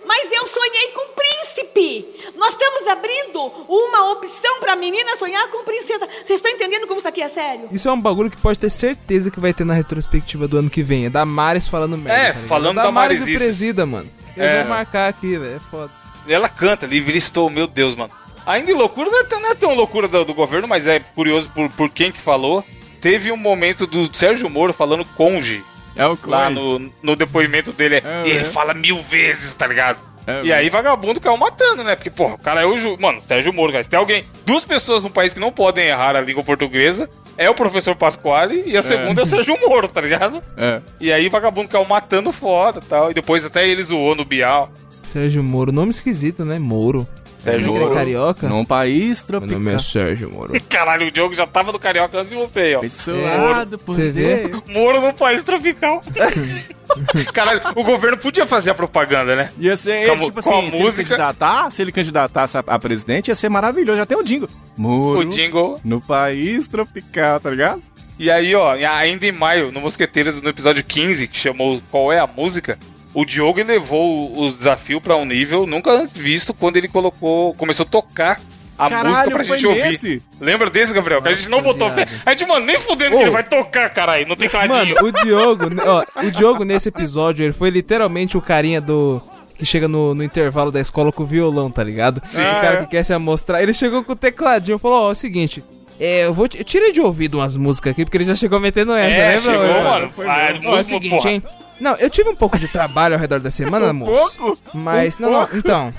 Mas 0.05 0.29
eu 0.33 0.47
sonhei 0.47 0.89
com 0.95 1.07
príncipe. 1.15 2.33
Nós 2.37 2.51
estamos 2.51 2.87
abrindo 2.89 3.41
uma 3.69 4.13
opção 4.13 4.61
para 4.61 4.73
a 4.73 4.77
menina 4.77 5.17
sonhar 5.17 5.49
com 5.49 5.65
princesa. 5.65 6.07
Vocês 6.25 6.39
estão 6.39 6.51
entendendo 6.53 6.87
como 6.87 6.99
isso 6.99 7.09
aqui 7.09 7.23
é 7.23 7.29
sério? 7.29 7.69
Isso 7.71 7.89
é 7.89 7.93
um 7.93 8.01
bagulho 8.01 8.31
que 8.31 8.37
pode 8.37 8.59
ter 8.59 8.71
certeza 8.71 9.31
que 9.31 9.41
vai 9.41 9.53
ter 9.53 9.65
na 9.65 9.75
retrospectiva 9.75 10.47
do 10.49 10.59
ano 10.59 10.71
que 10.71 10.83
vem. 10.83 11.07
É 11.07 11.11
Damares 11.11 11.67
falando 11.69 11.97
merda. 11.99 12.21
É, 12.21 12.33
tá 12.33 12.41
falando 12.41 12.77
Damares 12.77 13.27
e. 13.27 13.35
Presida, 13.37 13.85
mano. 13.87 14.11
Eles 14.37 14.51
É. 14.53 14.61
vão 14.61 14.71
marcar 14.71 15.09
aqui, 15.09 15.37
velho. 15.37 15.57
É 15.57 15.61
foda. 15.71 15.93
Ela 16.27 16.49
canta, 16.49 16.87
livre 16.87 17.17
estou, 17.17 17.49
meu 17.51 17.67
Deus, 17.67 17.95
mano. 17.95 18.13
Ainda 18.47 18.71
em 18.71 18.75
loucura, 18.75 19.11
não 19.11 19.21
é 19.21 19.25
tão, 19.25 19.41
não 19.41 19.51
é 19.51 19.55
tão 19.55 19.75
loucura 19.75 20.09
do, 20.09 20.25
do 20.25 20.35
governo, 20.35 20.67
mas 20.69 20.87
é 20.87 21.01
curioso 21.01 21.51
por, 21.51 21.69
por 21.71 21.91
quem 21.91 22.11
que 22.13 22.21
falou. 22.21 22.65
Teve 23.01 23.31
um 23.31 23.37
momento 23.37 23.87
do 23.87 24.15
Sérgio 24.17 24.49
Moro 24.49 24.73
falando 24.73 25.05
conge. 25.17 25.63
É 25.99 26.07
o 26.07 26.17
lá 26.27 26.45
Coen. 26.45 26.55
no, 26.55 26.93
no 27.03 27.17
depoimento 27.17 27.73
dele. 27.73 27.97
É, 27.97 28.23
e 28.25 28.31
ele 28.31 28.41
é. 28.41 28.45
fala 28.45 28.73
mil 28.73 29.03
vezes, 29.03 29.55
tá 29.55 29.67
ligado? 29.67 29.99
É, 30.29 30.45
e 30.45 30.53
aí 30.53 30.69
vagabundo 30.69 31.21
caiu 31.21 31.37
matando, 31.37 31.83
né? 31.83 31.97
Porque, 31.97 32.11
porra, 32.11 32.35
o 32.35 32.39
cara 32.39 32.61
é 32.61 32.67
o 32.67 32.79
Ju... 32.79 32.97
Mano, 33.01 33.21
Sérgio 33.23 33.53
Moro, 33.53 33.73
cara. 33.73 33.83
Se 33.83 33.91
tem 33.91 33.99
alguém, 33.99 34.25
duas 34.47 34.65
pessoas 34.65 35.03
no 35.03 35.11
país 35.11 35.35
que 35.35 35.41
não 35.41 35.51
podem 35.51 35.87
errar 35.87 36.15
a 36.15 36.21
língua 36.21 36.45
portuguesa, 36.45 37.11
é 37.37 37.49
o 37.51 37.55
professor 37.55 37.97
Pasquale 37.97 38.63
e 38.67 38.77
a 38.77 38.83
segunda 38.83 39.23
é, 39.23 39.25
o 39.25 39.27
Sérgio 39.27 39.59
Moro, 39.59 39.89
tá 39.89 40.01
ligado? 40.01 40.43
É. 40.57 40.81
E 41.01 41.13
aí 41.13 41.29
vagabundo 41.29 41.69
caiu 41.69 41.85
matando 41.85 42.33
foda 42.33 42.81
e 42.85 42.89
tal. 42.89 43.11
E 43.11 43.15
depois 43.15 43.45
até 43.45 43.67
ele 43.67 43.83
zoou 43.83 44.15
no 44.15 44.25
Bial. 44.25 44.71
Sérgio 45.05 45.43
Moro, 45.43 45.73
nome 45.73 45.91
esquisito, 45.91 46.45
né? 46.45 46.59
Moro. 46.59 47.07
Sérgio 47.43 47.69
ele 47.71 47.79
Moro. 47.79 47.93
é 47.93 47.95
carioca? 47.95 48.49
Num 48.49 48.65
país 48.65 49.25
Meu 49.29 49.41
nome 49.41 49.49
tropical. 49.53 49.75
é 49.75 49.79
Sérgio 49.79 50.31
Moro. 50.31 50.61
Caralho, 50.69 51.07
o 51.07 51.11
Diogo 51.11 51.35
já 51.35 51.47
tava 51.47 51.71
no 51.73 51.79
Carioca 51.79 52.19
antes 52.19 52.31
de 52.31 52.37
você, 52.37 52.75
ó. 52.75 52.89
Suado 52.89 53.79
por 53.79 53.95
Você 53.95 54.11
vê? 54.11 54.51
Moro 54.67 55.01
num 55.01 55.13
país 55.13 55.43
tropical. 55.43 56.03
Caralho, 57.33 57.61
o 57.77 57.85
governo 57.85 58.17
podia 58.17 58.47
fazer 58.47 58.71
a 58.71 58.75
propaganda, 58.75 59.37
né? 59.37 59.51
Ia 59.59 59.77
ser, 59.77 60.07
Com 60.07 60.13
a 60.13 60.15
ele, 60.17 60.25
tipo 60.25 60.43
com 60.43 60.51
a 60.55 60.59
assim, 60.59 60.71
se 60.71 60.77
ele 60.77 60.85
música. 60.85 61.05
candidatar, 61.09 61.71
se 61.71 61.83
ele 61.83 61.93
candidatasse 61.93 62.57
a, 62.59 62.65
a 62.67 62.79
presidente, 62.79 63.29
ia 63.29 63.35
ser 63.35 63.49
maravilhoso. 63.49 63.99
Já 63.99 64.07
tem 64.07 64.19
um 64.19 64.23
jingle. 64.25 64.49
Moro 64.77 65.21
O 65.21 65.25
jingle. 65.25 65.81
no 65.85 66.01
país 66.01 66.67
tropical, 66.67 67.41
tá 67.41 67.51
ligado? 67.51 67.83
E 68.19 68.31
aí, 68.31 68.53
ó, 68.55 68.73
ainda 68.73 69.27
em 69.27 69.33
maio, 69.33 69.71
no 69.71 69.81
Mosqueteiros, 69.81 70.43
no 70.43 70.49
episódio 70.49 70.83
15, 70.83 71.29
que 71.29 71.39
chamou 71.39 71.81
Qual 71.91 72.13
é 72.13 72.19
a 72.19 72.27
Música? 72.27 72.77
O 73.21 73.25
Diogo 73.25 73.59
elevou 73.59 74.37
o 74.39 74.51
desafio 74.51 75.01
pra 75.01 75.17
um 75.17 75.25
nível 75.25 75.67
nunca 75.67 75.91
antes 75.91 76.17
visto 76.17 76.53
quando 76.55 76.77
ele 76.77 76.89
colocou, 76.89 77.55
começou 77.55 77.85
a 77.85 77.89
tocar 77.89 78.41
a 78.79 78.89
Caralho, 78.89 79.09
música 79.11 79.31
pra 79.33 79.43
gente 79.43 79.67
ouvir. 79.67 79.83
nesse? 79.83 80.23
Lembra 80.41 80.71
desse, 80.71 80.93
Gabriel? 80.93 81.21
que 81.21 81.29
a 81.29 81.33
gente 81.33 81.49
não 81.49 81.61
botou 81.61 81.91
fé. 81.91 82.07
A 82.25 82.31
gente, 82.31 82.47
mano, 82.47 82.65
nem 82.65 82.79
fudendo 82.79 83.11
que 83.11 83.17
Ô. 83.17 83.21
ele 83.23 83.31
vai 83.31 83.43
tocar, 83.43 83.91
caralho. 83.91 84.25
Não 84.29 84.37
tem 84.37 84.49
Mano, 84.53 84.69
cadinho. 84.73 84.97
o 85.05 85.11
Diogo, 85.11 85.65
ó, 85.85 86.05
o 86.25 86.31
Diogo 86.31 86.65
nesse 86.65 86.89
episódio, 86.91 87.43
ele 87.45 87.53
foi 87.53 87.71
literalmente 87.71 88.37
o 88.37 88.41
carinha 88.41 88.81
do. 88.81 89.21
Que 89.59 89.67
chega 89.67 89.89
no, 89.89 90.15
no 90.15 90.23
intervalo 90.23 90.71
da 90.71 90.81
escola 90.81 91.11
com 91.11 91.25
o 91.25 91.27
violão, 91.27 91.69
tá 91.69 91.83
ligado? 91.83 92.23
Sim. 92.31 92.37
O 92.41 92.61
cara 92.61 92.77
que 92.85 92.91
quer 92.93 93.03
se 93.03 93.13
amostrar. 93.13 93.61
Ele 93.61 93.75
chegou 93.75 94.05
com 94.05 94.13
o 94.13 94.17
tecladinho 94.17 94.77
e 94.77 94.79
falou: 94.79 95.07
Ó, 95.07 95.09
é 95.09 95.13
o 95.13 95.15
seguinte. 95.17 95.65
É, 95.99 96.27
eu 96.27 96.33
vou. 96.33 96.45
Eu 96.57 96.63
tirei 96.63 96.93
de 96.93 97.01
ouvido 97.01 97.39
umas 97.39 97.57
músicas 97.57 97.91
aqui, 97.91 98.05
porque 98.05 98.17
ele 98.19 98.25
já 98.25 98.37
chegou 98.37 98.61
metendo 98.61 98.93
essa, 98.95 99.17
É, 99.17 99.35
lembra? 99.37 99.51
chegou, 99.53 99.77
Ó, 99.77 99.83
mano. 99.83 100.13
Foi 100.15 100.27
Ah, 100.29 100.55
Ó, 100.65 100.77
é 100.77 100.81
o 100.81 100.85
seguinte, 100.85 101.11
porra. 101.17 101.31
hein? 101.33 101.43
Não, 101.81 101.95
eu 101.97 102.11
tive 102.11 102.29
um 102.29 102.35
pouco 102.35 102.59
de 102.59 102.67
trabalho 102.69 103.15
ao 103.15 103.21
redor 103.21 103.39
da 103.41 103.51
semana, 103.51 103.93
moço. 103.93 104.37
pouco? 104.39 104.59
Mas, 104.75 105.19
Um 105.19 105.23
não, 105.23 105.31
não, 105.31 105.39
pouco? 105.41 105.57
então. 105.57 105.95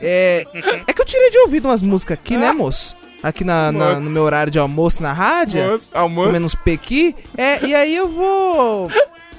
É, 0.00 0.44
é 0.86 0.92
que 0.92 1.00
eu 1.00 1.04
tirei 1.06 1.30
de 1.30 1.38
ouvido 1.38 1.68
umas 1.68 1.82
músicas 1.82 2.18
aqui, 2.18 2.36
né, 2.36 2.50
moço? 2.52 2.96
Aqui 3.22 3.42
na, 3.44 3.72
na- 3.72 3.98
no 4.00 4.08
meu 4.10 4.22
horário 4.22 4.50
de 4.50 4.58
almoço 4.58 5.02
na 5.02 5.12
rádio. 5.12 5.62
Moço, 5.72 5.88
almoço. 5.92 6.26
Comendo 6.28 6.46
uns 6.46 6.54
pequi. 6.54 7.14
É, 7.36 7.64
e 7.66 7.74
aí 7.74 7.94
eu 7.94 8.06
vou. 8.08 8.90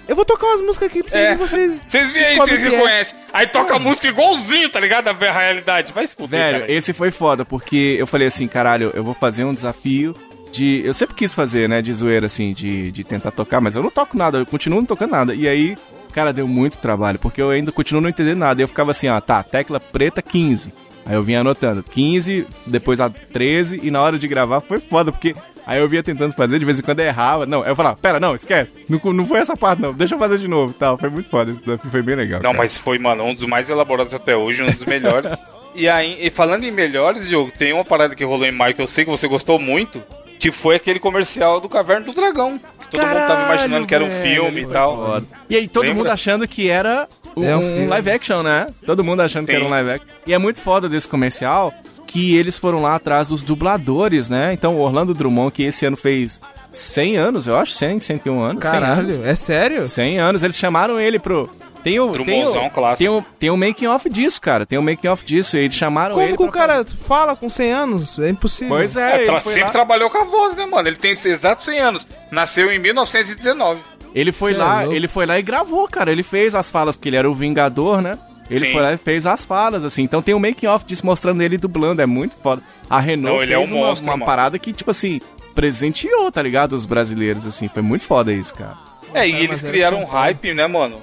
Eu 0.07 0.15
vou 0.15 0.25
tocar 0.25 0.47
umas 0.47 0.61
músicas 0.61 0.89
aqui 0.89 1.01
pra 1.03 1.11
vocês 1.11 1.25
É. 1.29 1.35
vocês. 1.35 1.83
Vocês 1.87 2.11
veem 2.11 2.25
aí, 2.25 2.35
vocês 2.37 2.61
que 2.61 2.67
é. 2.67 2.71
reconhecem. 2.71 3.17
Aí 3.31 3.47
toca 3.47 3.75
a 3.75 3.79
música 3.79 4.07
igualzinho, 4.07 4.67
tá 4.69 4.79
ligado? 4.79 5.07
A 5.07 5.13
realidade. 5.13 5.93
Vai 5.93 6.07
se 6.07 6.15
fuder, 6.15 6.39
Velho, 6.39 6.59
cara. 6.61 6.71
esse 6.71 6.91
foi 6.93 7.11
foda, 7.11 7.45
porque 7.45 7.95
eu 7.97 8.07
falei 8.07 8.27
assim, 8.27 8.47
caralho, 8.47 8.91
eu 8.95 9.03
vou 9.03 9.13
fazer 9.13 9.43
um 9.45 9.53
desafio 9.53 10.15
de. 10.51 10.81
Eu 10.83 10.93
sempre 10.93 11.15
quis 11.15 11.33
fazer, 11.33 11.67
né? 11.67 11.81
De 11.81 11.93
zoeira, 11.93 12.25
assim, 12.25 12.53
de, 12.53 12.91
de 12.91 13.03
tentar 13.03 13.31
tocar, 13.31 13.61
mas 13.61 13.75
eu 13.75 13.83
não 13.83 13.91
toco 13.91 14.17
nada, 14.17 14.39
eu 14.39 14.45
continuo 14.45 14.79
não 14.79 14.85
tocando 14.85 15.11
nada. 15.11 15.33
E 15.33 15.47
aí, 15.47 15.77
cara, 16.13 16.33
deu 16.33 16.47
muito 16.47 16.77
trabalho, 16.77 17.19
porque 17.19 17.41
eu 17.41 17.49
ainda 17.49 17.71
continuo 17.71 18.01
não 18.01 18.09
entendendo 18.09 18.39
nada. 18.39 18.61
E 18.61 18.63
eu 18.63 18.67
ficava 18.67 18.91
assim, 18.91 19.07
ó, 19.07 19.19
tá, 19.19 19.43
tecla 19.43 19.79
preta 19.79 20.21
15. 20.21 20.71
Aí 21.09 21.15
eu 21.15 21.23
vinha 21.23 21.41
anotando 21.41 21.81
15, 21.81 22.45
depois 22.67 22.99
a 22.99 23.09
13, 23.09 23.79
e 23.81 23.89
na 23.89 23.99
hora 23.99 24.19
de 24.19 24.27
gravar 24.27 24.61
foi 24.61 24.79
foda, 24.79 25.11
porque 25.11 25.35
aí 25.65 25.79
eu 25.79 25.89
vinha 25.89 26.03
tentando 26.03 26.35
fazer, 26.35 26.59
de 26.59 26.65
vez 26.65 26.77
em 26.77 26.83
quando 26.83 26.99
errava. 26.99 27.47
Não, 27.47 27.65
eu 27.65 27.75
falava, 27.75 27.97
pera, 27.97 28.19
não, 28.19 28.35
esquece, 28.35 28.71
não, 28.87 29.01
não 29.11 29.25
foi 29.25 29.39
essa 29.39 29.57
parte 29.57 29.81
não, 29.81 29.91
deixa 29.91 30.13
eu 30.13 30.19
fazer 30.19 30.37
de 30.37 30.47
novo 30.47 30.71
tal. 30.71 30.99
Foi 30.99 31.09
muito 31.09 31.27
foda, 31.27 31.49
esse 31.49 31.61
desafio 31.61 31.89
foi 31.89 32.03
bem 32.03 32.15
legal. 32.15 32.39
Não, 32.43 32.51
cara. 32.51 32.57
mas 32.59 32.77
foi, 32.77 32.99
mano, 32.99 33.23
um 33.23 33.33
dos 33.33 33.45
mais 33.45 33.71
elaborados 33.71 34.13
até 34.13 34.37
hoje, 34.37 34.61
um 34.61 34.71
dos 34.71 34.85
melhores. 34.85 35.31
e 35.73 35.89
aí, 35.89 36.15
e 36.19 36.29
falando 36.29 36.63
em 36.63 36.71
melhores, 36.71 37.27
Diogo, 37.27 37.51
tem 37.57 37.73
uma 37.73 37.83
parada 37.83 38.13
que 38.13 38.23
rolou 38.23 38.45
em 38.45 38.51
maio 38.51 38.75
que 38.75 38.81
eu 38.83 38.87
sei 38.87 39.03
que 39.03 39.09
você 39.09 39.27
gostou 39.27 39.57
muito, 39.57 40.03
que 40.39 40.51
foi 40.51 40.75
aquele 40.75 40.99
comercial 40.99 41.59
do 41.59 41.67
Caverna 41.69 42.05
do 42.05 42.13
Dragão. 42.13 42.59
Que 42.89 42.97
todo 42.97 43.05
mundo 43.05 43.27
tava 43.27 43.43
imaginando 43.43 43.85
que 43.85 43.93
era 43.93 44.03
um 44.03 44.21
filme 44.21 44.61
e 44.61 44.65
tal. 44.65 45.05
foda. 45.05 45.25
E 45.49 45.55
aí 45.55 45.67
todo 45.67 45.83
Lembra? 45.83 45.97
mundo 45.97 46.07
achando 46.11 46.47
que 46.47 46.69
era 46.69 47.07
um, 47.37 47.43
É 47.43 47.55
um 47.55 47.61
filme. 47.61 47.87
live 47.87 48.09
action, 48.11 48.41
né? 48.41 48.67
Todo 48.85 49.03
mundo 49.03 49.21
achando 49.21 49.45
que 49.45 49.51
Sim. 49.51 49.57
era 49.57 49.65
um 49.65 49.69
live 49.69 49.89
action. 49.91 50.07
E 50.25 50.33
é 50.33 50.37
muito 50.39 50.59
foda 50.59 50.89
desse 50.89 51.07
comercial 51.07 51.71
que 52.07 52.35
eles 52.35 52.57
foram 52.57 52.81
lá 52.81 52.95
atrás 52.95 53.27
dos 53.27 53.43
dubladores, 53.43 54.29
né? 54.29 54.51
Então 54.53 54.75
o 54.75 54.79
Orlando 54.79 55.13
Drummond, 55.13 55.51
que 55.51 55.61
esse 55.63 55.85
ano 55.85 55.95
fez 55.95 56.41
100 56.71 57.17
anos, 57.17 57.45
eu 57.45 57.55
acho, 57.57 57.73
100, 57.73 57.99
101 57.99 58.39
anos. 58.41 58.63
100 58.63 58.71
Caralho, 58.71 59.13
anos. 59.15 59.27
é 59.27 59.35
sério? 59.35 59.83
100 59.83 60.19
anos, 60.19 60.41
eles 60.43 60.57
chamaram 60.57 60.99
ele 60.99 61.19
pro... 61.19 61.47
Tem 61.83 61.99
o, 61.99 62.11
tem 62.11 62.43
o, 62.43 62.69
clássico. 62.69 62.97
tem 62.97 63.09
o, 63.09 63.25
tem 63.39 63.49
o 63.49 63.55
making 63.57 63.87
off 63.87 64.09
disso, 64.09 64.41
cara. 64.41 64.65
Tem 64.65 64.77
o 64.77 64.81
making 64.83 65.07
off 65.07 65.23
disso. 65.25 65.55
E 65.57 65.61
eles 65.61 65.75
chamaram 65.75 66.15
Como 66.15 66.27
ele 66.27 66.35
que 66.37 66.43
o 66.43 66.51
cara 66.51 66.83
fala 66.85 67.35
com 67.35 67.49
100 67.49 67.71
anos? 67.71 68.19
É 68.19 68.29
impossível. 68.29 68.75
Pois 68.75 68.97
é, 68.97 69.11
É, 69.11 69.17
ele 69.19 69.25
tra- 69.27 69.41
sempre 69.41 69.61
lá- 69.61 69.69
trabalhou 69.69 70.09
com 70.09 70.17
a 70.17 70.23
voz, 70.25 70.55
né, 70.55 70.65
mano? 70.65 70.87
Ele 70.89 70.97
tem 70.97 71.11
exatos 71.11 71.65
100 71.65 71.79
anos. 71.79 72.07
Nasceu 72.31 72.71
em 72.71 72.79
1919. 72.79 73.79
Ele 74.13 74.31
foi 74.31 74.53
Cê 74.53 74.59
é 74.59 74.63
lá, 74.63 74.79
louco. 74.81 74.93
ele 74.95 75.07
foi 75.07 75.25
lá 75.25 75.39
e 75.39 75.41
gravou, 75.41 75.87
cara. 75.87 76.11
Ele 76.11 76.23
fez 76.23 76.53
as 76.55 76.69
falas, 76.69 76.95
porque 76.95 77.09
ele 77.09 77.15
era 77.17 77.29
o 77.29 77.33
Vingador, 77.35 78.01
né? 78.01 78.17
Ele 78.49 78.65
Sim. 78.65 78.71
foi 78.73 78.81
lá 78.81 78.93
e 78.93 78.97
fez 78.97 79.27
as 79.27 79.45
falas, 79.45 79.85
assim. 79.85 80.01
Então 80.01 80.21
tem 80.21 80.33
um 80.33 80.39
making 80.39 80.65
off 80.67 80.83
disso 80.83 81.05
mostrando 81.05 81.41
ele 81.43 81.57
dublando, 81.57 82.01
é 82.01 82.05
muito 82.07 82.35
foda. 82.35 82.61
A 82.89 82.99
Renault 82.99 83.35
Não, 83.35 83.43
ele 83.43 83.55
fez 83.55 83.69
é 83.71 83.73
um 83.73 83.77
uma, 83.77 83.87
monstro, 83.87 84.05
uma 84.07 84.13
mano. 84.17 84.25
parada 84.25 84.57
que, 84.57 84.73
tipo 84.73 84.89
assim, 84.89 85.21
presenteou, 85.53 86.31
tá 86.31 86.41
ligado? 86.41 86.73
Os 86.73 86.85
brasileiros, 86.85 87.45
assim. 87.45 87.67
Foi 87.67 87.83
muito 87.83 88.03
foda 88.05 88.33
isso, 88.33 88.53
cara. 88.55 88.75
É, 89.13 89.27
e 89.27 89.35
eles 89.43 89.61
criaram 89.61 90.01
um 90.01 90.05
hype, 90.05 90.53
né, 90.53 90.65
mano? 90.67 90.99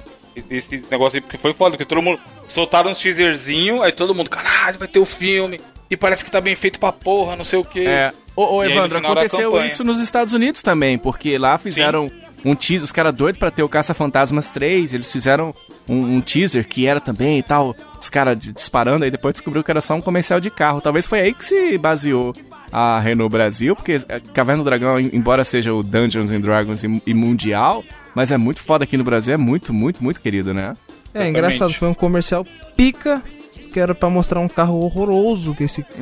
Esse 0.51 0.83
negócio 0.91 1.17
aí, 1.17 1.21
porque 1.21 1.39
foi 1.39 1.53
foda, 1.53 1.77
porque 1.77 1.89
todo 1.89 2.03
mundo 2.03 2.21
soltaram 2.49 2.91
uns 2.91 2.99
teaserzinho, 2.99 3.83
aí 3.83 3.93
todo 3.93 4.15
mundo, 4.15 4.29
caralho, 4.31 4.79
vai 4.79 4.89
ter 4.89 4.99
o 4.99 5.05
filme, 5.05 5.61
e 5.91 5.97
parece 5.97 6.25
que 6.25 6.31
tá 6.31 6.41
bem 6.41 6.55
feito 6.57 6.79
pra 6.81 6.93
porra, 6.93 7.37
não 7.37 7.45
sei 7.45 7.59
o 7.59 7.65
quê. 7.65 7.85
É. 7.87 8.13
Ô, 8.35 8.57
ô 8.57 8.61
aí, 8.61 8.71
Evandro, 8.73 9.01
da 9.01 9.09
aconteceu 9.09 9.51
isso 9.65 9.83
nos 9.83 9.99
Estados 9.99 10.35
Unidos 10.35 10.63
também, 10.63 10.99
porque 10.99 11.39
lá 11.39 11.57
fizeram 11.57 12.11
um 12.45 12.55
teaser, 12.55 12.85
os 12.85 12.93
caras 12.93 13.15
doidos 13.15 13.39
pra 13.39 13.51
ter 13.51 13.63
o 13.63 13.69
Caça-Fantasmas 13.69 14.51
3, 14.51 14.93
eles 14.93 15.11
fizeram 15.11 15.55
um, 15.89 16.17
um 16.17 16.21
teaser 16.21 16.69
que 16.69 16.87
era 16.87 17.01
também 17.01 17.39
e 17.39 17.43
tal, 17.43 17.75
os 17.99 18.11
caras 18.11 18.39
disparando, 18.39 19.05
aí 19.05 19.11
depois 19.11 19.33
descobriu 19.35 19.65
que 19.65 19.71
era 19.71 19.81
só 19.81 19.95
um 19.95 20.01
comercial 20.03 20.39
de 20.39 20.51
carro. 20.51 20.81
Talvez 20.83 21.07
foi 21.07 21.21
aí 21.21 21.33
que 21.35 21.45
se 21.45 21.79
baseou 21.79 22.35
a 22.71 23.01
Renault 23.01 23.33
Brasil, 23.33 23.75
porque 23.75 23.95
a 24.09 24.21
Caverna 24.35 24.63
do 24.63 24.69
Dragão, 24.69 25.01
em- 25.01 25.11
embora 25.17 25.43
seja 25.43 25.73
o 25.73 25.83
Dungeons 25.83 26.31
and 26.31 26.41
Dragons 26.41 26.85
e, 26.85 27.03
e 27.07 27.15
mundial, 27.15 27.83
mas 28.17 28.33
é 28.33 28.39
muito 28.39 28.63
foda 28.63 28.85
aqui 28.85 28.97
no 28.97 29.05
Brasil, 29.05 29.35
é 29.35 29.37
muito, 29.37 29.75
muito, 29.75 30.03
muito 30.03 30.23
querido, 30.23 30.55
né? 30.55 30.75
É 31.13 31.29
engraçado, 31.29 31.75
foi 31.75 31.87
um 31.87 31.95
comercial 31.95 32.47
pica 32.75 33.23
que 33.77 33.79
era 33.79 33.95
pra 33.95 34.09
mostrar 34.09 34.41
um 34.41 34.49
carro 34.49 34.83
horroroso 34.83 35.55
que 35.55 35.65
esse. 35.65 35.85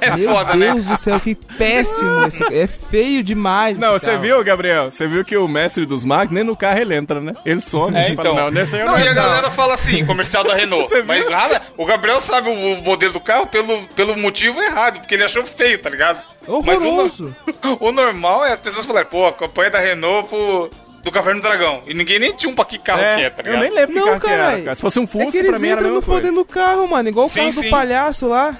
É 0.00 0.14
Meu 0.16 0.30
foda, 0.30 0.54
né? 0.54 0.72
Deus 0.72 0.86
do 0.86 0.96
céu, 0.96 1.18
que 1.18 1.34
péssimo 1.34 2.24
esse 2.26 2.44
É 2.54 2.66
feio 2.66 3.24
demais 3.24 3.78
Não, 3.78 3.96
esse 3.96 4.04
você 4.04 4.16
viu, 4.18 4.42
Gabriel? 4.44 4.90
Você 4.90 5.08
viu 5.08 5.24
que 5.24 5.36
o 5.36 5.48
mestre 5.48 5.84
dos 5.84 6.04
magos, 6.04 6.32
nem 6.32 6.44
no 6.44 6.56
carro 6.56 6.78
ele 6.78 6.94
entra, 6.94 7.20
né? 7.20 7.32
Ele 7.44 7.60
some. 7.60 7.96
É, 7.96 8.06
ele 8.06 8.16
fala, 8.16 8.28
então. 8.30 8.44
não, 8.44 8.50
nesse 8.52 8.76
aí 8.76 8.82
eu 8.82 8.86
Não, 8.86 8.92
não 8.92 9.00
e 9.00 9.02
a 9.02 9.10
entro, 9.10 9.20
não." 9.20 9.28
galera 9.28 9.50
fala 9.50 9.74
assim, 9.74 10.06
comercial 10.06 10.44
da 10.44 10.54
Renault. 10.54 10.92
Mas 11.04 11.28
nada, 11.28 11.62
o 11.76 11.84
Gabriel 11.84 12.20
sabe 12.20 12.48
o, 12.48 12.52
o 12.52 12.82
modelo 12.82 13.12
do 13.14 13.20
carro 13.20 13.46
pelo, 13.46 13.82
pelo 13.96 14.16
motivo 14.16 14.60
errado, 14.62 15.00
porque 15.00 15.14
ele 15.14 15.24
achou 15.24 15.44
feio, 15.44 15.80
tá 15.80 15.90
ligado? 15.90 16.20
Horroroso. 16.46 17.34
Mas 17.46 17.56
o, 17.80 17.86
o 17.86 17.92
normal 17.92 18.44
é 18.44 18.52
as 18.52 18.60
pessoas 18.60 18.86
falarem, 18.86 19.08
pô, 19.08 19.26
a 19.26 19.32
campanha 19.32 19.70
da 19.70 19.80
Renault 19.80 20.28
pro, 20.28 20.70
do 21.04 21.12
Caverna 21.12 21.40
do 21.40 21.44
Dragão. 21.46 21.82
E 21.86 21.94
ninguém 21.94 22.18
nem 22.18 22.32
tinha 22.34 22.50
um 22.50 22.54
pra 22.54 22.64
que 22.64 22.78
carro 22.78 23.00
É, 23.02 23.16
que 23.16 23.22
é, 23.22 23.30
tá 23.30 23.42
eu 23.42 23.52
ligado? 23.52 23.62
nem 23.62 23.70
lembro 23.72 23.92
que 23.94 23.98
Não, 24.00 24.06
carro 24.08 24.20
que 24.20 24.26
era, 24.28 24.42
caralho. 24.44 24.64
cara. 24.64 24.74
Se 24.76 24.82
fosse 24.82 24.98
um 24.98 25.06
Fusca, 25.06 25.28
É 25.28 25.30
que 25.30 25.38
pra 25.38 25.48
eles 25.56 25.62
entram 25.62 25.90
no 25.90 26.02
fodendo 26.02 26.44
carro, 26.44 26.88
mano, 26.88 27.08
igual 27.08 27.26
o 27.26 27.28
Sim, 27.28 27.40
carro 27.40 27.52
sim. 27.52 27.62
do 27.62 27.70
palhaço 27.70 28.28
lá. 28.28 28.56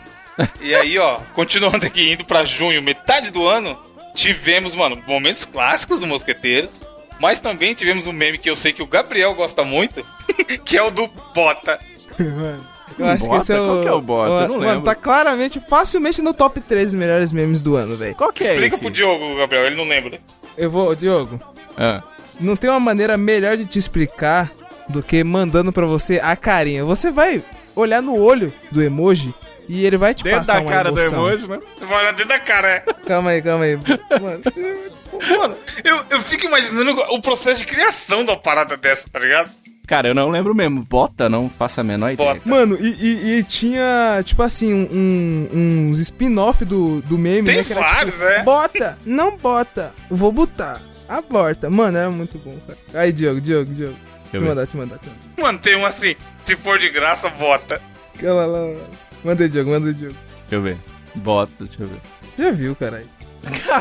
E 0.61 0.75
aí, 0.75 0.99
ó, 0.99 1.19
continuando 1.35 1.87
aqui, 1.87 2.13
indo 2.13 2.25
pra 2.25 2.45
junho, 2.45 2.83
metade 2.83 3.31
do 3.31 3.47
ano, 3.47 3.79
tivemos, 4.15 4.75
mano, 4.75 5.01
momentos 5.07 5.45
clássicos 5.45 6.01
do 6.01 6.07
Mosqueteiros, 6.07 6.81
mas 7.21 7.39
também 7.41 7.73
tivemos 7.75 8.07
um 8.07 8.13
meme 8.13 8.37
que 8.39 8.51
eu 8.51 8.57
sei 8.57 8.73
que 8.73 8.83
o 8.83 8.87
Gabriel 8.87 9.33
gosta 9.35 9.63
muito, 9.65 10.05
que 10.65 10.77
é 10.77 10.83
o 10.83 10.91
do 10.91 11.07
Bota. 11.35 11.79
Eu 12.99 13.07
acho 13.07 13.23
que 13.25 13.29
Bota? 13.29 13.39
esse 13.43 13.53
é 13.53 13.61
o. 13.61 13.65
Qual 13.67 13.81
que 13.83 13.89
é 13.89 13.93
o 13.93 14.01
Bota? 14.01 14.31
Eu 14.45 14.49
não 14.49 14.55
Mano, 14.59 14.69
lembro. 14.71 14.85
tá 14.85 14.95
claramente, 14.95 15.59
facilmente 15.59 16.21
no 16.23 16.33
top 16.35 16.61
3 16.61 16.95
melhores 16.95 17.33
memes 17.33 17.61
do 17.63 17.75
ano, 17.77 17.97
velho. 17.97 18.15
Qual 18.15 18.33
que 18.33 18.45
é 18.45 18.53
Explica 18.53 18.75
esse? 18.77 18.85
pro 18.85 18.93
Diogo, 18.93 19.35
Gabriel, 19.37 19.65
ele 19.67 19.75
não 19.77 19.85
lembra. 19.85 20.21
Eu 20.57 20.71
vou, 20.71 20.95
Diogo, 20.95 21.41
Ah. 21.77 22.03
Não 22.41 22.57
tem 22.57 22.69
uma 22.71 22.81
maneira 22.81 23.17
melhor 23.17 23.57
de 23.57 23.67
te 23.67 23.79
explicar 23.79 24.51
do 24.89 25.03
que 25.03 25.23
mandando 25.25 25.73
pra 25.73 25.87
você 25.87 26.21
a 26.23 26.37
carinha. 26.37 26.85
Você 26.85 27.11
vai 27.11 27.43
olhar 27.75 28.03
no 28.03 28.17
olho 28.21 28.53
do 28.71 28.83
emoji 28.83 29.35
e 29.69 29.85
ele 29.87 29.97
vai 29.97 30.13
te 30.15 30.23
Dentro 30.23 30.41
passar 30.41 30.55
da 30.55 30.61
uma 30.61 30.71
cara 30.73 30.93
do 30.93 31.01
emoção. 31.01 31.29
emoji, 31.29 31.49
né? 31.49 31.59
Você 31.79 31.85
vai 31.87 31.99
olhar 32.01 32.13
dentro 32.13 32.29
da 32.29 32.39
cara, 32.39 32.69
é. 32.69 32.81
Calma 33.07 33.31
aí, 33.31 33.43
calma 33.43 33.65
aí. 33.65 33.77
Mano, 33.77 34.43
Mano, 35.39 35.57
eu, 35.83 36.05
eu 36.11 36.23
fico 36.23 36.45
imaginando 36.47 36.91
o 37.11 37.21
processo 37.21 37.61
de 37.61 37.67
criação 37.67 38.25
da 38.25 38.37
parada 38.37 38.77
dessa, 38.77 39.09
tá 39.11 39.19
ligado? 39.19 39.51
Cara, 39.87 40.09
eu 40.09 40.15
não 40.15 40.31
lembro 40.31 40.55
mesmo. 40.55 40.83
Bota, 40.83 41.29
não 41.29 41.49
faço 41.49 41.81
a 41.81 41.85
menor 41.85 42.11
ideia. 42.11 42.35
Bota. 42.35 42.49
Mano, 42.49 42.77
e, 42.81 42.89
e- 42.99 43.39
e 43.39 43.45
tinha, 43.45 44.23
tipo 44.25 44.43
assim, 44.43 44.73
um- 44.75 45.49
um- 45.53 45.89
uns 45.91 45.99
spin-off 46.01 46.65
do, 46.65 47.01
do 47.03 47.19
meme, 47.19 47.47
Tem 47.47 47.57
né? 47.59 47.65
Que 47.65 47.73
era, 47.73 47.81
vários, 47.83 48.15
tipo, 48.15 48.25
é. 48.27 48.43
Bota, 48.43 48.99
não 49.05 49.37
bota, 49.37 49.93
vou 50.11 50.33
botar. 50.33 50.81
Aborta. 51.09 51.71
Mano, 51.71 51.99
era 51.99 52.11
muito 52.11 52.39
bom, 52.39 52.57
cara. 52.67 52.79
Aí, 53.03 53.13
Diogo, 53.13 53.41
Diogo, 53.41 53.73
Diogo. 53.73 53.97
Te 54.31 54.37
eu 54.37 54.41
ver. 54.41 54.49
mandar, 54.49 54.67
te 54.67 54.77
mandar, 54.77 54.99
te 54.99 55.09
mandar. 55.09 55.21
Mano, 55.37 55.59
tem 55.59 55.77
um 55.77 55.85
assim, 55.85 56.17
se 56.45 56.57
for 56.57 56.79
de 56.79 56.89
graça, 56.91 57.29
bota. 57.31 57.81
Calma 58.19 58.47
lá, 58.47 58.59
lá. 58.65 58.81
Manda 59.23 59.43
aí, 59.43 59.49
Diogo, 59.49 59.71
manda 59.71 59.89
aí, 59.89 59.95
Diogo. 59.95 60.17
Deixa 60.41 60.55
eu 60.55 60.63
ver. 60.63 60.77
Bota, 61.15 61.53
deixa 61.61 61.83
eu 61.83 61.87
ver. 61.87 62.01
Já 62.39 62.51
viu, 62.51 62.75
caralho. 62.75 63.09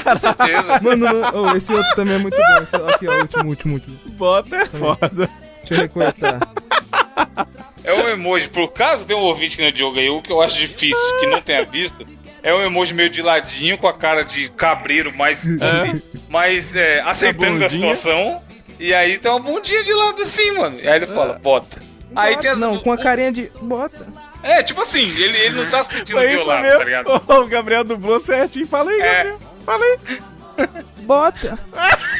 Com 0.04 0.18
certeza. 0.18 0.80
Mano, 0.82 1.06
mano 1.06 1.32
oh, 1.34 1.56
esse 1.56 1.74
outro 1.74 1.96
também 1.96 2.16
é 2.16 2.18
muito 2.18 2.38
bom. 2.38 2.64
Esse, 2.64 2.76
aqui, 2.76 3.08
ó, 3.08 3.22
último, 3.22 3.50
último, 3.50 3.74
último. 3.76 4.00
Bota 4.12 4.56
é 4.58 4.66
foda. 4.66 5.30
Deixa 5.60 5.76
eu 5.76 5.78
recortar. 5.80 6.40
É 7.84 7.94
um 7.94 8.08
emoji, 8.10 8.50
por 8.50 8.72
caso 8.72 9.06
tem 9.06 9.16
um 9.16 9.22
ouvinte 9.22 9.58
que 9.58 9.64
no 9.64 9.72
Diogo 9.72 10.00
aí, 10.00 10.10
o 10.10 10.22
que 10.22 10.32
eu 10.32 10.42
acho 10.42 10.58
difícil, 10.58 11.20
que 11.20 11.28
não 11.28 11.42
tenha 11.42 11.66
visto, 11.66 12.06
é 12.44 12.54
um 12.54 12.62
emoji 12.62 12.94
meio 12.94 13.10
de 13.10 13.22
ladinho, 13.22 13.78
com 13.78 13.88
a 13.88 13.94
cara 13.94 14.24
de 14.24 14.50
cabreiro, 14.50 15.16
mais, 15.16 15.40
assim, 15.40 16.02
mais 16.30 16.76
é, 16.76 17.02
aceitando 17.02 17.64
a 17.64 17.68
bundinha. 17.70 17.96
situação. 17.96 18.42
E 18.80 18.94
aí 18.94 19.18
tem 19.18 19.32
uma 19.32 19.40
bundinha 19.40 19.84
de 19.84 19.94
lado 19.94 20.22
assim, 20.22 20.52
mano. 20.52 20.78
E 20.80 20.88
aí 20.88 20.96
ele 20.98 21.08
fala, 21.08 21.40
bota. 21.42 21.80
Aí 22.16 22.38
tem 22.38 22.52
as, 22.52 22.58
Não, 22.58 22.78
com 22.78 22.92
a 22.92 22.98
carinha 22.98 23.32
de. 23.32 23.50
Bota. 23.62 24.06
É, 24.44 24.62
tipo 24.62 24.82
assim, 24.82 25.00
ele, 25.00 25.38
ele 25.38 25.56
não 25.64 25.70
tá 25.70 25.84
se 25.86 25.96
sentindo 25.96 26.20
violado, 26.20 26.68
tá 26.78 26.84
ligado? 26.84 27.10
O 27.28 27.48
Gabriel 27.48 27.84
dublou 27.84 28.20
certinho. 28.20 28.68
Fala 28.68 28.92
aí, 28.92 29.00
É. 29.00 29.14
Gabriel. 29.16 29.40
Fala 29.66 29.84
aí. 29.86 30.22
Bota. 31.04 31.58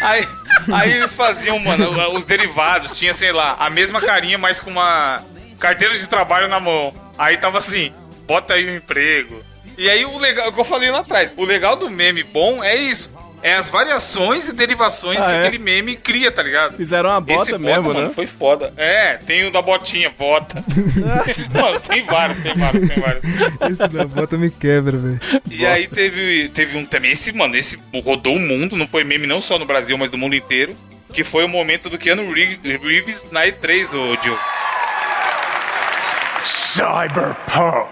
Aí, 0.02 0.28
aí 0.74 0.92
eles 0.94 1.14
faziam, 1.14 1.60
mano, 1.60 2.16
os 2.16 2.26
derivados, 2.26 2.98
tinha, 2.98 3.14
sei 3.14 3.32
lá, 3.32 3.56
a 3.60 3.70
mesma 3.70 4.02
carinha, 4.02 4.38
mas 4.40 4.60
com 4.60 4.72
uma 4.72 5.22
carteira 5.60 5.94
de 5.94 6.08
trabalho 6.08 6.48
na 6.48 6.60
mão. 6.60 6.94
Aí 7.18 7.38
tava 7.38 7.60
assim, 7.60 7.94
bota 8.26 8.54
aí 8.56 8.66
o 8.66 8.76
emprego. 8.76 9.44
E 9.78 9.90
aí 9.90 10.06
o 10.06 10.18
legal, 10.18 10.50
o 10.50 10.54
que 10.54 10.60
eu 10.60 10.64
falei 10.66 10.92
lá 10.92 11.00
atrás, 11.00 11.34
o 11.36 11.44
legal 11.46 11.76
do 11.76 11.90
meme 11.90 12.24
bom 12.24 12.64
é 12.64 12.76
isso. 12.76 13.12
É 13.46 13.56
as 13.56 13.70
variações 13.70 14.48
e 14.48 14.54
derivações 14.54 15.20
Ah, 15.20 15.26
que 15.26 15.32
é? 15.34 15.40
aquele 15.42 15.58
meme 15.62 15.98
cria, 15.98 16.32
tá 16.32 16.42
ligado? 16.42 16.78
Fizeram 16.78 17.10
uma 17.10 17.20
bota 17.20 17.42
Esse 17.52 17.58
mesmo, 17.58 17.94
mano, 17.94 18.08
né? 18.08 18.12
foi 18.16 18.26
foda. 18.26 18.74
É, 18.78 19.18
tem 19.18 19.46
o 19.46 19.52
da 19.52 19.62
botinha, 19.62 20.10
bota. 20.18 20.64
mano, 21.54 21.78
tem 21.82 22.06
vários, 22.06 22.42
tem 22.42 22.54
vários, 22.54 22.88
tem 22.88 23.04
vários. 23.04 23.24
Esse 23.70 23.88
da 23.90 24.06
bota 24.06 24.38
me 24.38 24.50
quebra, 24.50 24.98
velho. 24.98 25.20
E 25.52 25.66
aí 25.66 25.90
teve, 25.90 26.48
teve 26.54 26.78
um 26.78 26.86
também, 26.86 27.12
esse, 27.12 27.34
mano, 27.34 27.58
esse 27.58 27.78
rodou 28.02 28.38
o 28.38 28.40
mundo, 28.40 28.78
não 28.78 28.88
foi 28.88 29.04
meme 29.04 29.28
não 29.28 29.42
só 29.42 29.60
no 29.60 29.66
Brasil, 29.66 29.98
mas 29.98 30.10
do 30.10 30.18
mundo 30.18 30.36
inteiro, 30.36 30.74
que 31.14 31.22
foi 31.26 31.44
o 31.44 31.50
momento 31.50 31.90
do 31.90 31.98
Keanu 31.98 32.32
Re- 32.32 32.60
Reeves 32.64 33.26
na 33.30 33.42
E3, 33.46 33.90
ô 33.94 34.16
Diogo. 34.22 34.40
Cyberpunk 36.44 37.88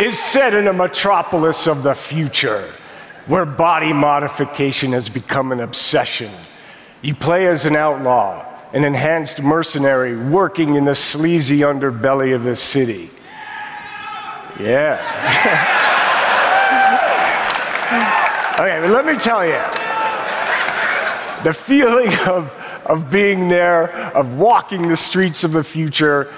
is 0.00 0.18
set 0.18 0.54
in 0.54 0.66
a 0.66 0.72
metropolis 0.72 1.66
of 1.66 1.82
the 1.82 1.94
future 1.94 2.72
where 3.26 3.46
body 3.46 3.92
modification 3.92 4.92
has 4.92 5.08
become 5.08 5.52
an 5.52 5.60
obsession. 5.60 6.30
You 7.00 7.14
play 7.14 7.46
as 7.46 7.64
an 7.64 7.76
outlaw, 7.76 8.44
an 8.72 8.84
enhanced 8.84 9.40
mercenary 9.40 10.16
working 10.16 10.74
in 10.74 10.84
the 10.84 10.94
sleazy 10.94 11.60
underbelly 11.60 12.34
of 12.34 12.42
the 12.42 12.56
city. 12.56 13.10
Yeah. 14.58 15.00
okay, 18.60 18.80
but 18.80 18.90
let 18.90 19.06
me 19.06 19.16
tell 19.16 19.44
you 19.46 19.60
the 21.44 21.52
feeling 21.52 22.12
of, 22.26 22.52
of 22.84 23.10
being 23.10 23.48
there, 23.48 23.90
of 24.14 24.38
walking 24.38 24.88
the 24.88 24.96
streets 24.96 25.44
of 25.44 25.52
the 25.52 25.64
future, 25.64 26.32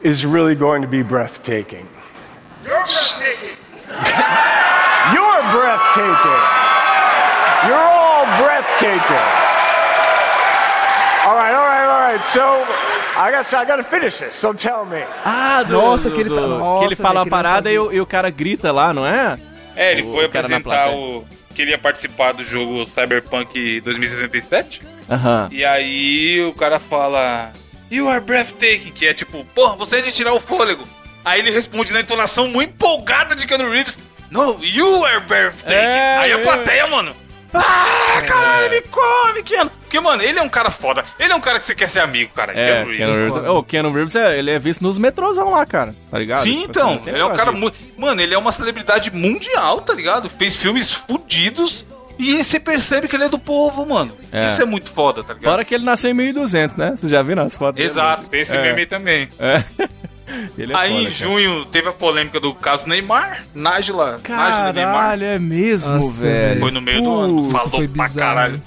is 0.00 0.24
really 0.24 0.54
going 0.54 0.82
to 0.82 0.88
be 0.88 1.02
breathtaking. 1.02 1.88
You're 2.64 2.84
breathtaking. 2.84 3.56
You're 5.14 5.42
breathtaking. 5.52 6.42
You're 7.68 7.88
all 7.88 8.24
breathtaking. 8.40 9.24
All 11.26 11.36
right, 11.36 11.54
all 11.54 11.66
right, 11.66 11.86
all 11.86 12.00
right. 12.00 12.22
So 12.24 12.64
I 13.16 13.30
guess 13.30 13.52
I 13.52 13.64
got 13.64 13.76
to 13.76 13.84
finish 13.84 14.18
this. 14.18 14.34
So 14.34 14.52
tell 14.52 14.84
me. 14.84 15.02
Ah, 15.24 15.62
do, 15.62 15.72
Nossa, 15.72 16.08
do- 16.10 16.14
que 16.16 16.20
ele 16.22 16.30
tá- 16.30 16.40
do- 16.40 16.58
nossa, 16.58 16.78
que 16.80 16.84
ele 16.86 16.96
fala 16.96 17.20
velho, 17.24 17.26
a 17.26 17.30
parada 17.36 17.70
e, 17.72 17.78
o, 17.78 17.92
e 17.92 18.00
o 18.00 18.06
cara 18.06 18.30
grita 18.30 18.72
lá, 18.72 18.92
não 18.92 19.06
é? 19.06 19.36
É, 19.76 19.92
ele 19.92 20.02
O 20.02 20.12
foi 20.12 20.24
apresentar 20.26 20.90
o. 20.90 21.24
que 21.54 21.62
ele 21.62 21.70
ia 21.72 21.78
participar 21.78 22.32
do 22.32 22.44
jogo 22.44 22.84
Cyberpunk 22.86 23.80
2077. 23.80 24.82
Aham. 25.10 25.48
E 25.50 25.64
aí 25.64 26.42
o 26.44 26.52
cara 26.54 26.78
fala. 26.78 27.52
You 27.90 28.08
are 28.08 28.20
breathtaking, 28.20 28.92
que 28.92 29.06
é 29.06 29.14
tipo, 29.14 29.44
porra, 29.54 29.76
você 29.76 29.98
é 29.98 30.02
de 30.02 30.10
tirar 30.12 30.32
o 30.32 30.40
fôlego. 30.40 30.82
Aí 31.24 31.40
ele 31.40 31.50
responde 31.50 31.92
na 31.92 32.00
entonação 32.00 32.48
muito 32.48 32.70
empolgada 32.70 33.34
de 33.34 33.46
Keanu 33.46 33.70
Reeves. 33.70 33.96
No, 34.30 34.58
you 34.62 35.04
are 35.06 35.20
breathtaking. 35.20 35.74
É, 35.74 36.16
aí 36.18 36.32
a 36.32 36.38
é. 36.38 36.42
plateia, 36.42 36.86
mano. 36.88 37.14
Ah, 37.56 38.20
caralho, 38.26 38.68
me 38.68 38.80
come, 38.82 39.42
Keanu. 39.44 39.70
Porque, 39.82 40.00
mano, 40.00 40.22
ele 40.24 40.38
é 40.40 40.42
um 40.42 40.48
cara 40.48 40.70
foda. 40.70 41.04
Ele 41.20 41.32
é 41.32 41.36
um 41.36 41.40
cara 41.40 41.60
que 41.60 41.64
você 41.66 41.74
quer 41.74 41.88
ser 41.88 42.00
amigo, 42.00 42.32
cara. 42.34 42.52
É, 42.52 42.72
Keanu 42.82 42.96
Keanu 42.96 43.12
Reeves. 43.14 43.34
Foda. 43.34 43.52
O 43.52 43.62
Keanu 43.62 43.92
Reeves, 43.92 44.16
é, 44.16 44.38
ele 44.38 44.50
é 44.50 44.58
visto 44.58 44.82
nos 44.82 44.98
metrôzão 44.98 45.50
lá, 45.50 45.64
cara. 45.64 45.94
Tá 46.10 46.18
ligado? 46.18 46.42
Sim, 46.42 46.58
Tipo 46.62 46.70
então. 46.70 46.94
assim, 46.94 46.98
tem 47.04 47.14
ele 47.14 47.22
é 47.22 47.26
um 47.26 47.36
cara 47.36 47.52
muito. 47.52 47.76
Mano, 47.96 48.20
ele 48.20 48.34
é 48.34 48.38
uma 48.38 48.50
celebridade 48.50 49.10
mundial, 49.12 49.80
tá 49.82 49.94
ligado? 49.94 50.28
Fez 50.28 50.56
filmes 50.56 50.92
fudidos. 50.92 51.84
E 52.18 52.42
você 52.42 52.58
percebe 52.60 53.06
que 53.08 53.16
ele 53.16 53.24
é 53.24 53.28
do 53.28 53.38
povo, 53.38 53.84
mano. 53.86 54.16
É. 54.32 54.46
Isso 54.46 54.62
é 54.62 54.64
muito 54.64 54.90
foda, 54.90 55.22
tá 55.22 55.34
ligado? 55.34 55.50
Fora 55.52 55.64
que 55.64 55.74
ele 55.74 55.84
nasceu 55.84 56.10
em 56.10 56.14
1200, 56.14 56.76
né? 56.76 56.94
Você 56.96 57.08
já 57.08 57.22
viu 57.22 57.34
nas 57.36 57.56
fotos? 57.56 57.76
dele? 57.76 57.88
Exato, 57.88 58.28
tem 58.28 58.40
esse 58.40 58.54
É. 58.56 58.62
meme 58.62 58.86
também. 58.86 59.28
É. 59.38 59.64
Ele 60.56 60.72
é 60.72 60.76
aí 60.76 60.88
foda, 60.90 61.00
em 61.00 61.04
cara. 61.04 61.14
junho 61.16 61.64
teve 61.66 61.88
a 61.88 61.92
polêmica 61.92 62.40
do 62.40 62.54
caso 62.54 62.88
Neymar, 62.88 63.42
Nájila, 63.54 64.18
Nájila 64.28 64.72
Neymar. 64.72 64.94
Caralho, 64.94 65.24
é 65.24 65.38
mesmo, 65.38 65.94
Nossa, 65.96 66.22
velho. 66.22 66.60
Foi 66.60 66.70
no 66.70 66.80
meio 66.80 67.02
do 67.02 67.10
ano, 67.20 67.50
falou 67.50 67.70
pra 67.88 68.04
bizarro, 68.04 68.34
caralho. 68.34 68.62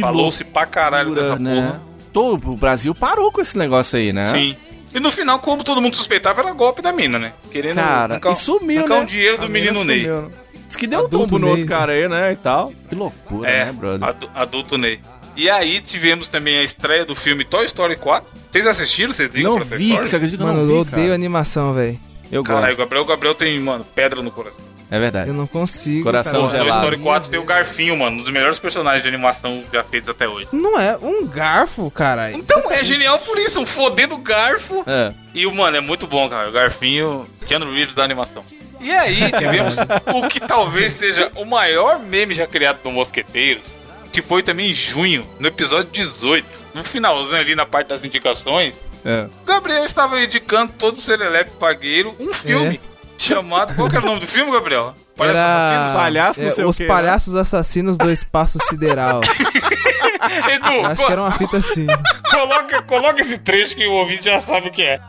Falou-se 0.00 0.44
pra 0.44 0.66
caralho 0.66 1.14
dessa 1.14 1.38
né? 1.38 1.54
porra. 1.54 1.80
Todo 2.12 2.52
o 2.52 2.56
Brasil 2.56 2.94
parou 2.94 3.30
com 3.30 3.40
esse 3.40 3.58
negócio 3.58 3.98
aí, 3.98 4.12
né? 4.12 4.26
Sim. 4.32 4.56
E 4.94 5.00
no 5.00 5.10
final, 5.10 5.38
como 5.40 5.64
todo 5.64 5.80
mundo 5.82 5.96
suspeitava, 5.96 6.40
era 6.40 6.52
golpe 6.52 6.80
da 6.80 6.92
mina, 6.92 7.18
né? 7.18 7.32
Querendo 7.50 7.74
Cara, 7.74 8.14
arrancar, 8.14 8.32
e 8.32 8.36
sumiu, 8.36 8.78
arrancar 8.78 8.94
né? 8.94 9.00
um 9.00 9.04
dinheiro 9.06 9.38
do 9.38 9.46
A 9.46 9.48
menino 9.48 9.84
Ney. 9.84 10.04
sumiu, 10.04 10.22
né? 10.22 10.28
Diz 10.68 10.76
que 10.76 10.86
deu 10.86 11.00
um 11.00 11.04
Adulto 11.06 11.26
tombo 11.26 11.38
no 11.40 11.46
Ney, 11.46 11.50
outro 11.62 11.66
cara 11.66 11.92
aí, 11.92 12.08
né? 12.08 12.32
E 12.32 12.36
tal. 12.36 12.72
Que 12.88 12.94
loucura, 12.94 13.50
É, 13.50 13.64
né, 13.66 13.72
brother? 13.72 14.08
adu- 14.08 14.30
adulto 14.34 14.78
Ney. 14.78 15.00
E 15.36 15.50
aí 15.50 15.80
tivemos 15.80 16.28
também 16.28 16.58
a 16.58 16.62
estreia 16.62 17.04
do 17.04 17.14
filme 17.14 17.44
Toy 17.44 17.64
Story 17.66 17.96
4. 17.96 18.26
Vocês 18.52 18.66
assistiram? 18.66 19.12
Vocês 19.12 19.32
ligam 19.34 19.52
Não 19.52 19.58
pra 19.60 19.68
Toy 19.68 19.78
vi, 19.78 19.88
Story? 19.90 20.08
você 20.08 20.16
acredita 20.16 20.36
que 20.38 20.42
eu 20.42 20.46
Mano, 20.54 20.64
não 20.64 20.70
eu 20.70 20.84
vi, 20.84 20.88
odeio 20.88 21.02
cara? 21.06 21.14
animação, 21.14 21.72
velho. 21.74 21.98
Eu 22.30 22.42
Caralho, 22.42 22.64
o 22.64 22.66
gosto. 22.68 22.78
Gabriel, 22.78 23.02
o 23.02 23.06
Gabriel 23.06 23.34
tem, 23.34 23.60
mano, 23.60 23.84
pedra 23.84 24.22
no 24.22 24.30
coração. 24.30 24.60
É 24.90 24.98
verdade. 24.98 25.28
Eu 25.28 25.34
não 25.34 25.46
consigo. 25.46 26.04
Coração 26.04 26.46
cara. 26.46 26.58
Toy 26.58 26.58
gelado. 26.66 26.78
Story 26.84 26.98
4 27.02 27.30
tem 27.30 27.40
o 27.40 27.44
Garfinho, 27.44 27.96
mano, 27.96 28.16
um 28.18 28.22
dos 28.22 28.30
melhores 28.32 28.58
personagens 28.58 29.02
de 29.02 29.08
animação 29.08 29.64
já 29.72 29.82
feitos 29.82 30.08
até 30.10 30.28
hoje. 30.28 30.46
Não 30.52 30.78
é 30.78 30.96
um 31.02 31.26
garfo, 31.26 31.90
caralho. 31.90 32.36
Então 32.36 32.70
é 32.70 32.84
genial 32.84 33.18
por 33.18 33.38
isso, 33.38 33.60
um 33.60 33.66
fodendo 33.66 34.16
garfo. 34.18 34.84
É. 34.86 35.12
E 35.34 35.46
o 35.46 35.54
mano 35.54 35.76
é 35.76 35.80
muito 35.80 36.06
bom, 36.06 36.28
cara. 36.28 36.48
O 36.48 36.52
Garfinho, 36.52 37.26
Keanu 37.46 37.72
Reeves 37.72 37.94
da 37.94 38.04
animação. 38.04 38.44
E 38.80 38.90
aí 38.92 39.32
tivemos 39.32 39.76
o 40.14 40.28
que 40.28 40.38
talvez 40.38 40.92
seja 40.92 41.30
o 41.34 41.44
maior 41.44 41.98
meme 41.98 42.34
já 42.34 42.46
criado 42.46 42.82
do 42.82 42.90
Mosqueteiros, 42.90 43.74
que 44.14 44.22
foi 44.22 44.44
também 44.44 44.70
em 44.70 44.72
junho, 44.72 45.28
no 45.40 45.48
episódio 45.48 45.90
18. 45.90 46.60
No 46.72 46.84
finalzinho 46.84 47.36
ali 47.36 47.56
na 47.56 47.66
parte 47.66 47.88
das 47.88 48.04
indicações, 48.04 48.76
É. 49.04 49.24
o 49.42 49.44
Gabriel 49.44 49.84
estava 49.84 50.20
indicando 50.22 50.72
todo 50.78 51.00
serelepe 51.00 51.50
pagueiro 51.58 52.14
um 52.20 52.32
filme 52.32 52.80
chamado. 53.18 53.74
Qual 53.74 53.90
que 53.90 53.96
era 53.96 54.04
o 54.04 54.08
nome 54.08 54.20
do 54.20 54.26
filme, 54.28 54.52
Gabriel? 54.52 54.94
Palhaços 55.16 55.36
Era 55.36 55.56
Assassinos? 55.56 55.94
Palhaço, 56.02 56.40
não 56.40 56.46
é, 56.46 56.50
sei 56.50 56.64
o 56.64 56.68
Os 56.68 56.78
né? 56.78 56.86
Palhaços 56.86 57.34
Assassinos 57.34 57.98
do 57.98 58.10
Espaço 58.10 58.58
Sideral. 58.68 59.20
Edu, 60.52 60.72
Eu 60.72 60.86
acho 60.86 61.06
que 61.06 61.12
era 61.12 61.20
uma 61.22 61.32
fita 61.32 61.56
assim. 61.56 61.86
coloca, 62.30 62.82
coloca 62.82 63.20
esse 63.20 63.36
trecho 63.38 63.74
que 63.74 63.84
o 63.86 63.92
ouvinte 63.92 64.24
já 64.24 64.40
sabe 64.40 64.68
o 64.68 64.70
que 64.72 64.82
é. 64.82 65.00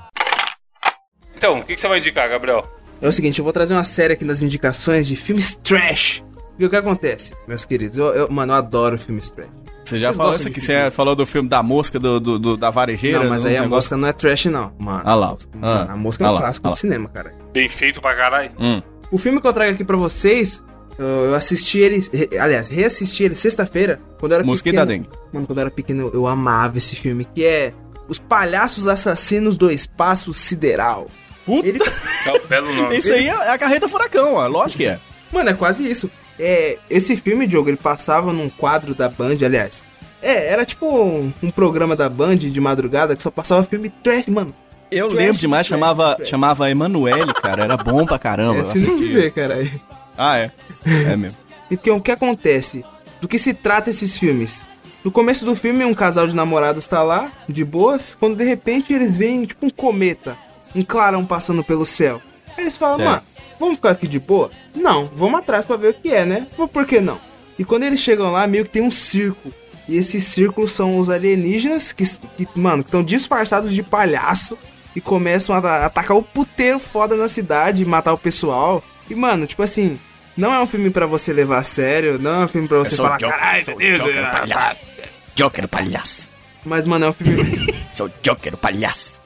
Então, 1.37 1.59
o 1.59 1.63
que, 1.63 1.75
que 1.75 1.81
você 1.81 1.87
vai 1.87 1.99
indicar, 1.99 2.27
Gabriel? 2.27 2.67
É 3.01 3.07
o 3.07 3.11
seguinte, 3.11 3.37
eu 3.37 3.43
vou 3.43 3.53
trazer 3.53 3.73
uma 3.75 3.83
série 3.83 4.13
aqui 4.13 4.25
nas 4.25 4.41
indicações 4.41 5.05
de 5.07 5.15
filmes 5.15 5.55
trash. 5.55 6.23
E 6.57 6.65
o 6.65 6.69
que 6.69 6.75
acontece, 6.75 7.33
meus 7.47 7.65
queridos? 7.65 7.97
Eu, 7.97 8.05
eu- 8.13 8.31
mano, 8.31 8.53
eu 8.53 8.57
adoro 8.57 8.97
filmes 8.97 9.29
trash. 9.29 9.49
Você 9.83 9.99
já 9.99 10.07
Vocês 10.07 10.17
falou 10.17 10.33
isso 10.33 10.47
aqui? 10.47 10.61
Você 10.61 10.67
filme? 10.77 10.91
falou 10.91 11.15
do 11.15 11.25
filme 11.25 11.47
da 11.49 11.61
mosca, 11.61 11.99
do, 11.99 12.19
do- 12.19 12.39
do- 12.39 12.57
da 12.57 12.69
varejeira? 12.69 13.19
Não, 13.19 13.29
mas 13.29 13.45
aí 13.45 13.53
um 13.55 13.57
a 13.57 13.61
negócio- 13.63 13.75
mosca 13.75 13.97
não 13.97 14.07
é 14.07 14.13
trash, 14.13 14.45
não. 14.45 14.73
Mano, 14.79 15.01
Ah 15.05 15.13
lá. 15.15 15.27
Mano, 15.53 15.89
Ah, 15.89 15.93
a 15.93 15.97
mosca 15.97 16.23
é 16.23 16.27
ah 16.27 16.31
um 16.31 16.33
lá, 16.33 16.39
clássico 16.41 16.67
ah 16.67 16.71
do 16.71 16.75
cinema, 16.77 17.09
cara. 17.09 17.33
Bem 17.53 17.67
feito 17.69 18.01
pra 18.01 18.15
caralho. 18.15 18.51
Hum. 18.59 18.81
O 19.11 19.17
filme 19.17 19.39
que 19.39 19.45
eu 19.47 19.53
trago 19.53 19.73
aqui 19.73 19.83
pra 19.83 19.97
vocês, 19.97 20.63
eu 20.97 21.35
assisti 21.35 21.77
ele, 21.77 21.99
aliás, 22.39 22.67
reassisti 22.69 23.23
ele 23.23 23.35
sexta-feira, 23.35 23.99
quando 24.19 24.31
eu 24.31 24.37
era 24.37 24.45
Mosquito 24.45 24.71
pequeno. 24.73 24.87
dengue. 24.87 25.09
Mano, 25.31 25.45
quando 25.45 25.59
eu 25.59 25.61
era 25.61 25.71
pequeno, 25.71 26.07
eu, 26.07 26.13
eu 26.13 26.27
amava 26.27 26.77
esse 26.79 26.95
filme, 26.95 27.23
que 27.25 27.45
é 27.45 27.71
Os 28.07 28.17
Palhaços 28.17 28.87
Assassinos 28.87 29.55
do 29.57 29.69
Espaço 29.69 30.33
Sideral. 30.33 31.05
Puta. 31.45 31.67
Ele- 31.67 31.79
É 32.25 32.31
um 32.33 32.47
belo 32.47 32.73
nome. 32.73 32.97
Isso 32.97 33.13
aí 33.13 33.27
é 33.27 33.49
a 33.51 33.57
carreta 33.57 33.87
furacão, 33.87 34.33
ó. 34.33 34.47
Lógico 34.47 34.77
que 34.77 34.85
é. 34.87 34.97
Mano, 35.31 35.49
é 35.51 35.53
quase 35.53 35.87
isso. 35.87 36.09
É, 36.39 36.77
esse 36.89 37.15
filme, 37.15 37.47
Diogo, 37.47 37.69
ele 37.69 37.77
passava 37.77 38.33
num 38.33 38.49
quadro 38.49 38.93
da 38.93 39.07
Band, 39.09 39.37
aliás. 39.43 39.83
É, 40.21 40.47
era 40.47 40.65
tipo 40.65 40.85
um, 40.87 41.31
um 41.43 41.51
programa 41.51 41.95
da 41.95 42.09
Band 42.09 42.37
de 42.37 42.59
madrugada 42.61 43.15
que 43.15 43.21
só 43.23 43.29
passava 43.31 43.63
filme 43.63 43.89
trash, 43.89 44.27
mano. 44.27 44.53
Eu 44.91 45.07
Trash, 45.09 45.17
lembro 45.19 45.37
demais, 45.39 45.67
trash, 45.67 45.79
chamava, 45.79 46.15
trash. 46.15 46.29
chamava 46.29 46.69
Emanuele, 46.71 47.33
cara. 47.35 47.63
Era 47.63 47.77
bom 47.77 48.05
pra 48.05 48.19
caramba. 48.19 48.59
É, 48.59 48.63
você 48.63 48.79
não 48.79 48.97
vê, 48.99 49.31
cara. 49.31 49.67
Ah, 50.17 50.37
é. 50.37 50.51
É 51.11 51.15
mesmo. 51.15 51.37
Então, 51.71 51.97
o 51.97 52.01
que 52.01 52.11
acontece? 52.11 52.85
Do 53.19 53.27
que 53.27 53.39
se 53.39 53.51
trata 53.51 53.89
esses 53.89 54.15
filmes? 54.15 54.67
No 55.03 55.09
começo 55.11 55.43
do 55.43 55.55
filme, 55.55 55.83
um 55.83 55.95
casal 55.95 56.27
de 56.27 56.35
namorados 56.35 56.87
tá 56.87 57.01
lá, 57.01 57.31
de 57.49 57.65
boas, 57.65 58.15
quando 58.19 58.35
de 58.37 58.43
repente 58.43 58.93
eles 58.93 59.15
veem, 59.15 59.45
tipo, 59.45 59.65
um 59.65 59.69
cometa, 59.71 60.37
um 60.75 60.83
clarão 60.83 61.25
passando 61.25 61.63
pelo 61.63 61.83
céu. 61.83 62.21
Aí 62.55 62.63
eles 62.65 62.77
falam, 62.77 63.01
É. 63.01 63.05
mano, 63.05 63.21
vamos 63.59 63.75
ficar 63.75 63.91
aqui 63.91 64.07
de 64.07 64.19
boa? 64.19 64.49
Não, 64.75 65.05
vamos 65.07 65.39
atrás 65.39 65.65
pra 65.65 65.75
ver 65.75 65.89
o 65.89 65.93
que 65.93 66.09
é, 66.09 66.25
né? 66.25 66.47
Mas 66.57 66.69
por 66.69 66.85
que 66.85 66.99
não? 66.99 67.19
E 67.57 67.63
quando 67.63 67.83
eles 67.83 67.99
chegam 67.99 68.31
lá, 68.31 68.45
meio 68.47 68.65
que 68.65 68.71
tem 68.71 68.81
um 68.81 68.91
circo. 68.91 69.51
E 69.87 69.97
esses 69.97 70.23
círculos 70.23 70.71
são 70.71 70.97
os 70.97 71.09
alienígenas 71.09 71.93
que, 71.93 72.03
que 72.03 72.47
mano, 72.55 72.81
estão 72.81 73.03
disfarçados 73.03 73.73
de 73.73 73.83
palhaço 73.83 74.57
e 74.95 75.01
começam 75.01 75.55
a 75.55 75.85
atacar 75.85 76.17
o 76.17 76.23
puteiro 76.23 76.79
foda 76.79 77.15
na 77.15 77.29
cidade 77.29 77.83
e 77.83 77.85
matar 77.85 78.13
o 78.13 78.17
pessoal. 78.17 78.83
E, 79.09 79.13
mano, 79.13 79.45
tipo 79.45 79.61
assim, 79.61 79.99
não 80.35 80.53
é 80.53 80.59
um 80.59 80.65
filme 80.65 80.89
pra 80.89 81.05
você 81.05 81.31
levar 81.31 81.59
a 81.59 81.63
sério, 81.63 82.17
não 82.19 82.41
é 82.41 82.45
um 82.45 82.47
filme 82.47 82.67
pra 82.67 82.79
você 82.79 82.95
falar, 82.95 83.19
Joker, 83.19 83.37
caralho, 83.37 83.65
sou 83.65 83.77
Deus, 83.77 83.99
Joker, 83.99 84.31
palhaço. 84.31 84.77
Joker 85.35 85.67
palhaço. 85.67 86.29
Mas, 86.65 86.85
mano, 86.87 87.05
é 87.05 87.09
um 87.09 87.13
filme. 87.13 87.75
Sou 87.93 88.09
Joker 88.23 88.57
palhaço. 88.57 89.21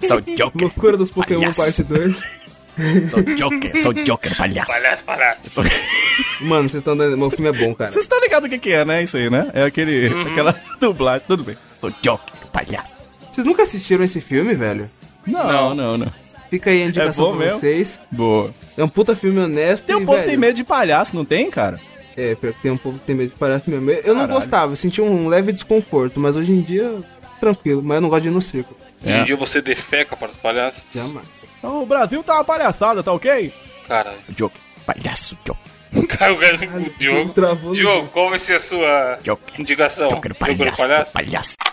Sou 0.00 0.20
Joker. 0.20 0.62
Loucura 0.62 0.96
dos 0.96 1.10
Pokémon 1.10 1.52
palhaço. 1.52 1.56
parte 1.56 1.82
2. 1.84 2.22
Sou 3.10 3.22
Joker, 3.36 3.82
sou 3.82 3.92
Joker 3.92 4.36
palhaço. 4.36 4.68
Palhaço, 4.68 5.04
palhaço. 5.04 5.50
Sou- 5.50 5.64
Mano, 6.42 6.68
vocês 6.68 6.80
estão 6.80 6.96
dando. 6.96 7.16
Meu 7.18 7.30
filme 7.30 7.48
é 7.48 7.52
bom, 7.52 7.74
cara. 7.74 7.90
Vocês 7.90 8.04
estão 8.04 8.20
ligados 8.20 8.46
o 8.46 8.50
que, 8.50 8.58
que 8.58 8.72
é, 8.72 8.84
né? 8.84 9.02
Isso 9.02 9.16
aí, 9.16 9.28
né? 9.28 9.50
É 9.52 9.64
aquele, 9.64 10.08
Uhum. 10.08 10.22
aquela 10.30 10.54
dublagem. 10.80 11.24
Tudo 11.26 11.42
bem. 11.44 11.56
Sou 11.80 11.92
Joker 12.02 12.34
palhaço. 12.52 12.92
Vocês 13.32 13.44
nunca 13.46 13.62
assistiram 13.62 14.04
esse 14.04 14.20
filme, 14.20 14.54
velho? 14.54 14.90
Não, 15.26 15.74
não, 15.74 15.96
não. 15.98 16.12
Fica 16.50 16.70
aí 16.70 16.82
a 16.82 16.86
indicação 16.86 17.26
É 17.26 17.36
pra 17.36 17.38
mesmo? 17.46 17.60
vocês. 17.60 18.00
Boa. 18.10 18.54
É 18.76 18.82
um 18.82 18.88
puta 18.88 19.14
filme 19.14 19.38
honesto. 19.40 19.84
Tem 19.84 19.94
um 19.96 20.02
e, 20.02 20.06
povo 20.06 20.12
que 20.18 20.24
velho, 20.24 20.30
tem 20.30 20.38
medo 20.38 20.56
de 20.56 20.64
palhaço, 20.64 21.14
não 21.14 21.24
tem, 21.24 21.50
cara? 21.50 21.78
É, 22.16 22.34
pior 22.34 22.52
que 22.54 22.62
tem 22.62 22.70
um 22.70 22.76
povo 22.78 22.98
que 22.98 23.04
tem 23.04 23.14
medo 23.14 23.30
de 23.32 23.38
palhaço 23.38 23.68
mesmo. 23.70 23.90
Eu 23.90 24.14
não 24.14 24.22
Caralho. 24.22 24.32
gostava, 24.32 24.72
eu 24.72 24.76
sentia 24.76 25.04
um 25.04 25.28
leve 25.28 25.52
desconforto, 25.52 26.18
mas 26.18 26.34
hoje 26.36 26.50
em 26.52 26.62
dia, 26.62 26.90
tranquilo. 27.38 27.82
Mas 27.82 27.96
eu 27.96 28.00
não 28.00 28.08
gosto 28.08 28.22
de 28.22 28.28
ir 28.28 28.32
no 28.32 28.40
circo. 28.42 28.74
Hoje 29.04 29.14
em 29.14 29.24
dia 29.24 29.36
você 29.36 29.60
defeca 29.60 30.16
para 30.16 30.30
os 30.30 30.36
palhaços. 30.36 30.84
Jamais. 30.92 31.26
O 31.62 31.86
Brasil 31.86 32.22
tá 32.22 32.34
uma 32.34 32.44
palhaçada, 32.44 33.02
tá 33.02 33.12
ok? 33.12 33.52
Caralho. 33.86 34.18
Joker 34.30 34.60
palhaço, 34.86 35.36
Joker. 35.44 35.68
Cara, 36.18 36.32
o 36.34 36.38
cara 36.38 36.56
o 36.56 36.90
Diogo. 36.98 37.32
Travou 37.32 37.72
Diogo, 37.72 38.08
qual 38.08 38.28
vai 38.30 38.38
ser 38.38 38.54
a 38.54 38.60
sua 38.60 39.18
Joker. 39.22 39.60
indicação? 39.60 40.08
Joker 40.10 40.32
Joker 40.32 40.56
palhaço, 40.56 40.76
palhaço? 40.76 41.12
palhaço. 41.12 41.56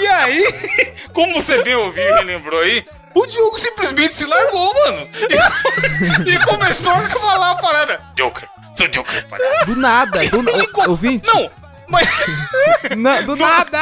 E 0.00 0.06
aí, 0.06 0.92
como 1.12 1.34
você 1.40 1.62
bem 1.62 1.74
ouviu 1.74 2.02
e 2.02 2.12
relembrou 2.12 2.60
aí, 2.60 2.84
o 3.14 3.26
Diogo 3.26 3.58
simplesmente 3.58 4.14
se 4.14 4.24
largou, 4.24 4.72
mano. 4.74 5.08
E, 6.26 6.30
e 6.30 6.44
começou 6.44 6.92
a 6.92 7.08
falar 7.10 7.50
a 7.52 7.56
parada. 7.56 8.00
Joker, 8.16 8.48
sou 8.76 8.88
Joker 8.88 9.26
palhaço. 9.28 9.66
Do 9.66 9.76
nada, 9.76 10.26
do 10.28 10.42
na- 10.42 10.88
ouvinte. 10.88 11.28
Não, 11.32 11.50
mas 11.90 12.08
Na- 12.96 13.20
do 13.22 13.36
nada! 13.36 13.78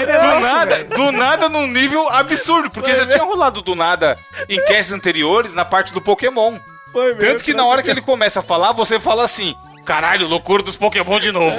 Ele 0.00 0.10
é 0.10 0.18
do 0.18 0.40
nada, 0.40 0.76
velho. 0.76 0.88
do 0.88 1.12
nada 1.12 1.48
num 1.48 1.66
nível 1.66 2.08
absurdo, 2.10 2.70
porque 2.70 2.94
já 2.94 3.06
tinha 3.06 3.22
rolado 3.22 3.62
do 3.62 3.74
nada 3.74 4.18
em 4.48 4.58
casts 4.64 4.92
anteriores 4.92 5.52
na 5.52 5.64
parte 5.64 5.92
do 5.92 6.00
Pokémon. 6.00 6.58
Foi 6.92 7.14
mesmo, 7.14 7.20
Tanto 7.20 7.44
que 7.44 7.54
na 7.54 7.64
hora 7.64 7.82
que 7.82 7.90
ele 7.90 8.00
começa 8.02 8.40
a 8.40 8.42
falar, 8.42 8.72
você 8.72 8.98
fala 8.98 9.24
assim. 9.24 9.54
Caralho, 9.84 10.28
loucura 10.28 10.62
dos 10.62 10.76
Pokémon 10.76 11.18
de 11.18 11.32
novo. 11.32 11.56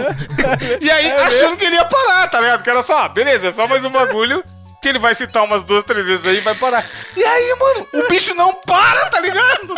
E 0.79 0.89
aí, 0.89 1.11
achando 1.11 1.57
que 1.57 1.65
ele 1.65 1.75
ia 1.75 1.83
parar, 1.83 2.25
tá 2.29 2.39
ligado? 2.39 2.63
Que 2.63 2.69
era 2.69 2.81
só, 2.81 2.99
ah, 2.99 3.09
beleza, 3.09 3.47
é 3.49 3.51
só 3.51 3.67
mais 3.67 3.83
um 3.83 3.89
bagulho 3.89 4.41
que 4.81 4.87
ele 4.87 4.99
vai 4.99 5.13
citar 5.13 5.43
umas 5.43 5.61
duas, 5.63 5.83
três 5.83 6.05
vezes 6.05 6.25
aí 6.25 6.37
e 6.37 6.41
vai 6.41 6.55
parar. 6.55 6.85
E 7.17 7.23
aí, 7.23 7.55
mano, 7.59 7.87
o 8.05 8.07
bicho 8.09 8.33
não 8.33 8.53
para, 8.53 9.09
tá 9.09 9.19
ligado? 9.19 9.75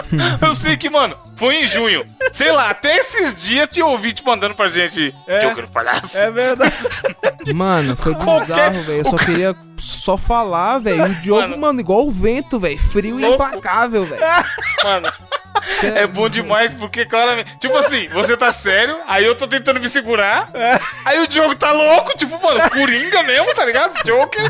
Eu 0.40 0.54
sei 0.54 0.76
que, 0.76 0.88
mano, 0.88 1.16
foi 1.36 1.62
em 1.62 1.66
junho. 1.66 2.04
Sei 2.32 2.50
lá, 2.52 2.70
até 2.70 2.96
esses 2.96 3.34
dias 3.34 3.68
tinha 3.70 3.86
ouvinte 3.86 4.24
mandando 4.24 4.54
pra 4.54 4.68
gente. 4.68 5.14
Joker 5.40 5.66
palhaço. 5.68 6.16
É 6.16 6.30
verdade. 6.30 6.72
Mano, 7.52 7.96
foi 7.96 8.14
bizarro, 8.14 8.82
velho. 8.84 8.98
Eu 8.98 9.04
só 9.04 9.16
queria 9.16 9.56
só 9.76 10.16
falar, 10.16 10.78
velho. 10.78 11.04
O 11.04 11.14
Diogo, 11.16 11.58
mano, 11.58 11.80
igual 11.80 12.06
o 12.06 12.10
vento, 12.10 12.58
velho. 12.58 12.78
Frio 12.78 13.18
e 13.18 13.24
implacável, 13.24 14.06
velho. 14.06 14.22
Mano, 14.84 15.12
é 15.94 16.06
bom 16.06 16.28
demais 16.28 16.72
porque 16.74 17.04
claramente. 17.04 17.58
Tipo 17.58 17.76
assim, 17.76 18.08
você 18.08 18.36
tá 18.36 18.52
sério, 18.52 18.96
aí 19.06 19.24
eu 19.24 19.34
tô 19.34 19.46
tentando 19.46 19.80
me 19.80 19.88
segurar, 19.88 20.48
aí 21.04 21.20
o 21.20 21.26
Diogo 21.26 21.54
tá 21.54 21.72
louco, 21.72 22.16
tipo, 22.16 22.40
mano, 22.42 22.68
coringa 22.70 23.22
mesmo, 23.22 23.54
tá 23.54 23.64
ligado? 23.64 24.02
Joker. 24.04 24.42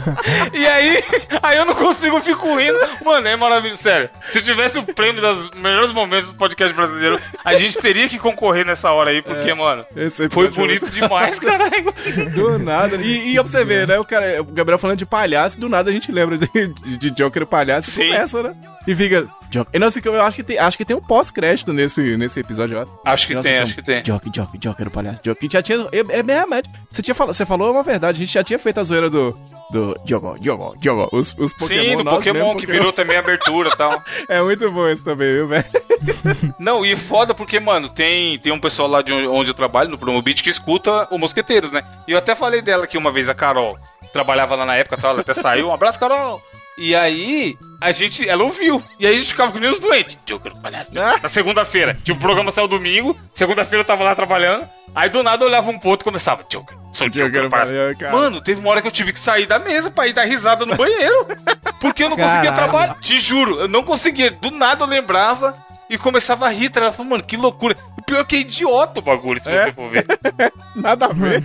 E 0.53 0.67
aí, 0.67 1.03
aí 1.43 1.57
eu 1.57 1.65
não 1.65 1.75
consigo, 1.75 2.17
eu 2.17 2.23
fico 2.23 2.57
rindo. 2.57 2.79
Mano, 3.05 3.27
é 3.27 3.37
maravilhoso, 3.37 3.83
sério. 3.83 4.11
Se 4.31 4.43
tivesse 4.43 4.79
o 4.79 4.83
prêmio 4.83 5.21
dos 5.21 5.51
melhores 5.51 5.93
momentos 5.93 6.29
do 6.29 6.35
podcast 6.35 6.75
brasileiro, 6.75 7.21
a 7.45 7.55
gente 7.55 7.79
teria 7.79 8.09
que 8.09 8.19
concorrer 8.19 8.65
nessa 8.65 8.91
hora 8.93 9.11
aí, 9.11 9.23
porque, 9.23 9.53
mano, 9.55 9.85
Esse 9.97 10.29
foi 10.29 10.49
bonito 10.51 10.91
demais, 10.91 11.39
caralho. 11.39 11.93
Do 12.35 12.59
nada. 12.59 12.97
E, 12.97 13.33
e 13.33 13.35
pra 13.35 13.43
você 13.43 13.65
ver, 13.65 13.87
né? 13.87 13.99
O, 13.99 14.05
cara, 14.05 14.41
o 14.41 14.45
Gabriel 14.45 14.79
falando 14.79 14.99
de 14.99 15.07
palhaço, 15.07 15.59
do 15.59 15.69
nada 15.69 15.91
a 15.91 15.93
gente 15.93 16.11
lembra 16.13 16.39
de, 16.39 16.99
de 16.99 17.11
Joker 17.11 17.47
palhaço 17.47 17.91
e 17.91 17.93
Sim. 17.93 18.07
começa, 18.09 18.43
né? 18.43 18.55
E 18.87 18.95
fica. 18.95 19.27
E 19.73 19.79
não 19.79 19.91
que, 19.91 20.09
eu 20.09 20.21
acho 20.23 20.37
que 20.37 20.43
tem, 20.43 20.59
acho 20.59 20.77
que 20.77 20.85
tem 20.85 20.97
um 20.97 21.01
pós-crédito 21.01 21.73
nesse, 21.73 22.17
nesse 22.17 22.41
episódio, 22.41 22.81
acho. 22.81 22.93
Acho 23.05 23.27
que 23.27 23.35
Nossa, 23.35 23.49
tem, 23.49 23.57
como- 23.59 23.67
acho 23.67 23.75
que 23.75 23.83
tem. 23.83 24.03
Joker, 24.03 24.31
Joker, 24.33 24.61
Joker, 24.61 24.87
o 24.89 24.91
palhaço. 24.91 25.21
Joker. 25.23 25.51
Já 25.51 25.63
tinha. 25.63 25.87
É, 25.93 26.19
é 26.19 26.23
bem 26.23 26.37
remédio. 26.37 26.71
Você, 26.91 27.03
tinha 27.03 27.15
falado, 27.15 27.35
você 27.35 27.45
falou 27.47 27.71
uma 27.73 27.83
verdade, 27.83 28.17
a 28.17 28.21
gente 28.25 28.33
já 28.33 28.43
tinha 28.43 28.59
feito 28.59 28.81
a 28.81 28.85
zoeira 28.85 29.11
do. 29.11 29.37
Do. 29.71 29.97
Jogo, 30.05 30.37
Jogo, 30.41 30.75
Jogo. 30.83 31.09
Os, 31.13 31.35
os 31.39 31.53
Pokémon. 31.53 31.83
Sim, 31.83 31.97
do 31.97 32.05
Pokémon 32.05 32.45
mesmo, 32.55 32.57
que 32.61 32.67
virou 32.67 32.93
também 32.93 33.17
a 33.17 33.21
abertura 33.21 33.69
e 33.69 33.77
tal. 33.77 34.03
É 34.29 34.41
muito 34.43 34.71
bom 34.71 34.87
esse 34.89 35.03
também, 35.03 35.33
viu, 35.33 35.49
velho? 35.49 35.65
Não, 36.59 36.85
e 36.85 36.97
foda 36.97 37.35
porque, 37.35 37.59
mano, 37.61 37.89
tem, 37.89 38.39
tem 38.39 38.53
um 38.53 38.59
pessoal 38.61 38.89
lá 38.89 39.03
de 39.03 39.13
onde- 39.13 39.49
eu 39.49 39.55
trabalho, 39.55 39.91
no 39.91 39.99
Promobit, 39.99 40.43
que 40.43 40.49
escuta 40.51 41.07
o 41.11 41.19
Mosqueteiros, 41.19 41.71
né? 41.73 41.83
E 42.07 42.13
eu 42.13 42.19
até 42.19 42.35
falei 42.35 42.63
dela 42.63 42.85
aqui 42.85 42.97
uma 42.97 43.11
vez, 43.13 43.29
a 43.29 43.35
Carol. 43.35 43.77
Trabalhava 44.13 44.55
lá 44.55 44.65
na 44.65 44.77
época, 44.77 44.97
tal, 44.97 45.13
ela 45.13 45.21
até 45.21 45.35
saiu. 45.35 45.69
Um 45.69 45.75
abraço, 45.75 45.99
Carol! 45.99 46.41
E 46.79 46.95
aí, 46.95 47.57
a 47.83 47.93
gente, 47.93 48.29
ela 48.29 48.43
ouviu. 48.45 48.83
E 48.99 49.07
aí 49.07 49.15
a 49.15 49.19
gente 49.19 49.29
ficava 49.31 49.53
com 49.53 49.59
nem 49.59 49.71
os 49.71 49.81
doentes. 49.81 50.19
Joker, 50.27 50.53
palhaço. 50.57 50.91
Na 50.95 51.29
segunda-feira. 51.29 51.95
Tipo, 52.05 52.19
o 52.19 52.21
programa 52.21 52.51
saiu 52.51 52.69
domingo. 52.69 53.17
Segunda-feira 53.35 53.81
eu 53.83 53.87
tava 53.87 54.05
lá 54.05 54.15
trabalhando. 54.15 54.67
Aí 54.95 55.09
do 55.09 55.23
nada 55.23 55.43
eu 55.43 55.49
olhava 55.49 55.71
um 55.71 55.79
pro 55.79 55.89
outro 55.91 56.05
e 56.05 56.11
começava. 56.11 56.45
Joker, 56.49 56.77
sou 56.93 57.09
Joker, 57.09 57.31
Joker, 57.31 57.51
palhaço. 57.51 57.99
cara. 57.99 58.13
Mano, 58.13 58.41
teve 58.41 58.61
uma 58.61 58.71
hora 58.71 58.83
que 58.83 58.87
eu 58.89 58.93
tive 58.93 59.13
que 59.13 59.19
sair 59.21 59.47
da 59.47 59.59
mesa 59.59 59.91
pra 59.91 60.07
ir 60.07 60.13
dar 60.13 60.25
risada 60.25 60.67
no 60.67 60.77
banheiro. 60.77 61.27
Porque 61.81 62.05
eu 62.05 62.11
não 62.11 62.17
conseguia 62.17 62.53
Caralho. 62.53 62.71
trabalhar. 62.71 63.01
Te 63.01 63.19
juro, 63.19 63.61
eu 63.61 63.69
não 63.69 63.83
conseguia. 63.83 64.31
Do 64.31 64.51
nada 64.51 64.85
eu 64.85 64.89
lembrava 64.89 65.57
e 65.89 65.97
começava 65.99 66.47
a 66.47 66.51
rir. 66.51 66.69
tá? 66.71 66.81
Ela 66.81 66.93
falou, 66.93 67.11
mano, 67.11 67.23
que 67.25 67.37
loucura. 67.37 67.77
O 67.99 68.03
pior 68.03 68.21
é 68.21 68.25
que 68.25 68.37
é 68.37 68.41
idiota 68.41 69.01
o 69.01 69.03
bagulho, 69.03 69.43
se 69.43 69.49
É? 69.49 69.65
você 69.65 69.73
for 69.73 69.89
ver. 69.91 70.07
Nada 70.77 71.07
a 71.07 71.13
ver. 71.13 71.43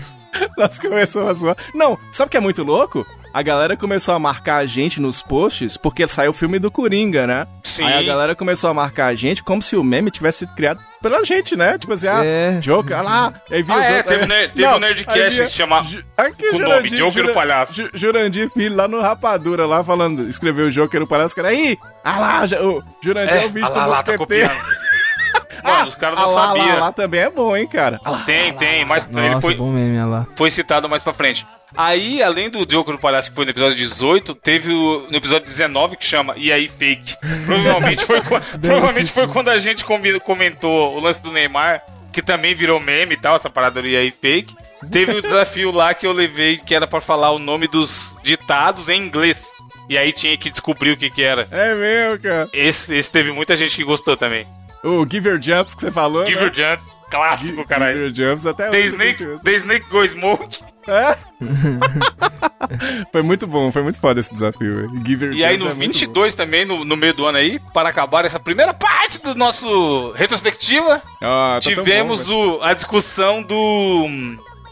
Nós 0.57 0.77
começamos 0.77 1.29
a 1.29 1.33
zoar. 1.33 1.57
Não, 1.73 1.97
sabe 2.13 2.27
o 2.27 2.31
que 2.31 2.37
é 2.37 2.41
muito 2.41 2.61
louco? 2.63 3.05
A 3.37 3.43
galera 3.43 3.77
começou 3.77 4.15
a 4.15 4.19
marcar 4.19 4.55
a 4.55 4.65
gente 4.65 4.99
nos 4.99 5.21
posts 5.21 5.77
porque 5.77 6.07
saiu 6.07 6.31
o 6.31 6.33
filme 6.33 6.57
do 6.57 6.71
Coringa, 6.71 7.27
né? 7.27 7.45
Sim. 7.63 7.83
Aí 7.83 7.93
a 7.93 8.01
galera 8.01 8.33
começou 8.35 8.67
a 8.67 8.73
marcar 8.73 9.05
a 9.05 9.13
gente 9.13 9.43
como 9.43 9.61
se 9.61 9.75
o 9.75 9.83
meme 9.83 10.09
tivesse 10.09 10.39
sido 10.39 10.55
criado 10.55 10.79
pela 11.03 11.23
gente, 11.23 11.55
né? 11.55 11.77
Tipo 11.77 11.93
assim, 11.93 12.07
ah, 12.07 12.25
É. 12.25 12.57
Joker, 12.61 12.97
olha 12.97 13.03
lá. 13.07 13.33
Aí 13.51 13.61
vi 13.61 13.71
Ah, 13.71 13.75
os 13.75 13.85
é, 13.85 13.97
outros- 13.97 14.05
teve, 14.07 14.21
aí- 14.23 14.27
ner- 14.27 14.49
teve 14.51 14.61
Não, 14.67 14.77
um 14.77 14.79
Nerdcast 14.79 15.41
que 15.43 15.49
chama 15.49 15.83
Ju- 15.83 16.03
Aqui, 16.17 16.49
com 16.49 16.55
o 16.55 16.59
nome, 16.59 16.59
Jurandir, 16.89 16.97
Joker 16.97 17.09
o 17.09 17.25
Jura- 17.27 17.33
Palhaço. 17.35 17.73
Ju- 17.75 17.89
Jurandir 17.93 18.49
Filho, 18.49 18.75
lá 18.75 18.87
no 18.87 18.99
Rapadura, 19.01 19.67
lá 19.67 19.83
falando, 19.83 20.27
escreveu 20.27 20.65
o 20.65 20.71
Joker 20.71 21.03
o 21.03 21.07
Palhaço, 21.07 21.35
cara, 21.35 21.49
aí, 21.49 21.77
ah 22.03 22.19
lá, 22.19 22.41
o 22.43 22.83
Jurandir 23.03 23.35
é, 23.35 23.43
É, 23.43 23.45
o 23.45 23.49
bicho 23.51 23.67
ah 23.67 23.69
do 23.69 23.75
lá, 23.75 23.85
lá, 23.85 24.01
tá 24.03 24.11
mosqueteiro. 24.13 24.49
Mano, 25.63 25.87
os 25.89 25.95
caras 25.95 26.17
não 26.17 26.25
ah, 26.25 26.31
lá, 26.31 26.47
sabiam. 26.47 26.67
Lá, 26.75 26.79
lá 26.79 26.91
também 26.91 27.19
é 27.19 27.29
bom, 27.29 27.55
hein, 27.55 27.67
cara. 27.67 27.99
Ah 28.03 28.11
lá. 28.11 28.19
Tem, 28.23 28.51
tem, 28.53 28.83
mas 28.85 29.03
ele 29.05 29.29
Nossa, 29.29 29.41
foi, 29.41 29.53
bom 29.55 29.69
meme, 29.71 30.03
lá. 30.09 30.25
foi 30.35 30.49
citado 30.49 30.87
mais 30.89 31.03
pra 31.03 31.13
frente. 31.13 31.45
Aí, 31.75 32.23
além 32.23 32.49
do 32.49 32.65
Joker 32.65 32.95
do 32.95 33.01
Palhaço, 33.01 33.29
que 33.29 33.35
foi 33.35 33.45
no 33.45 33.51
episódio 33.51 33.77
18, 33.77 34.35
teve 34.35 34.71
o, 34.71 35.07
no 35.09 35.17
episódio 35.17 35.47
19 35.47 35.97
que 35.97 36.05
chama 36.05 36.33
E 36.37 36.51
aí 36.51 36.67
Fake. 36.67 37.15
Provavelmente 37.45 38.05
foi, 38.05 38.21
provavelmente 38.61 39.11
foi 39.11 39.27
quando 39.27 39.49
a 39.49 39.57
gente 39.57 39.83
comentou 40.23 40.95
o 40.95 40.99
lance 40.99 41.21
do 41.21 41.31
Neymar, 41.31 41.83
que 42.13 42.21
também 42.21 42.55
virou 42.55 42.79
meme 42.79 43.15
e 43.15 43.17
tal, 43.17 43.35
essa 43.35 43.49
parada 43.49 43.81
do 43.81 43.87
E 43.87 43.97
aí 43.97 44.11
Fake. 44.11 44.55
Teve 44.91 45.13
o 45.13 45.21
desafio 45.21 45.71
lá 45.71 45.93
que 45.93 46.05
eu 46.05 46.11
levei, 46.11 46.57
que 46.57 46.75
era 46.75 46.85
pra 46.85 47.01
falar 47.01 47.31
o 47.31 47.39
nome 47.39 47.67
dos 47.67 48.15
ditados 48.23 48.89
em 48.89 49.01
inglês. 49.01 49.47
E 49.89 49.97
aí 49.97 50.11
tinha 50.11 50.37
que 50.37 50.49
descobrir 50.49 50.91
o 50.91 50.97
que 50.97 51.09
que 51.09 51.23
era. 51.23 51.47
É 51.49 51.73
mesmo, 51.73 52.21
cara. 52.21 52.49
Esse, 52.53 52.93
esse 52.95 53.09
teve 53.11 53.31
muita 53.31 53.55
gente 53.55 53.75
que 53.75 53.83
gostou 53.83 54.15
também. 54.17 54.45
O 54.83 55.05
Give 55.09 55.29
Your 55.29 55.41
Jumps 55.41 55.73
que 55.73 55.81
você 55.81 55.91
falou, 55.91 56.25
Give 56.25 56.39
né? 56.39 56.45
Your 56.45 56.53
Jump, 56.53 56.83
clássico, 57.09 57.65
caralho. 57.65 58.09
Give 58.09 58.21
Your 58.21 58.31
Jumps 58.31 58.45
até 58.45 58.69
The 58.69 58.77
hoje 58.77 58.87
eu 58.87 58.93
Snake. 58.93 59.43
The 59.43 59.51
Snake 59.53 59.89
Go 59.89 60.05
Smoke. 60.05 60.59
É? 60.87 61.17
foi 63.11 63.21
muito 63.21 63.45
bom, 63.45 63.71
foi 63.71 63.81
muito 63.83 63.99
foda 63.99 64.19
esse 64.19 64.33
desafio. 64.33 64.75
velho. 64.75 65.05
Give 65.05 65.25
Your 65.25 65.35
E 65.35 65.43
aí 65.43 65.57
no 65.57 65.65
é 65.65 65.73
muito 65.73 65.93
22 65.93 66.33
também, 66.33 66.65
no, 66.65 66.85
no 66.85 66.95
meio 66.95 67.13
do 67.13 67.25
ano 67.25 67.37
aí, 67.37 67.59
para 67.73 67.89
acabar 67.89 68.25
essa 68.25 68.39
primeira 68.39 68.73
parte 68.73 69.19
do 69.21 69.35
nosso 69.35 70.11
retrospectiva. 70.13 71.01
Ah, 71.21 71.59
tá 71.61 71.61
tivemos 71.61 72.27
bom, 72.27 72.57
o, 72.57 72.63
a 72.63 72.73
discussão 72.73 73.41
do 73.41 74.05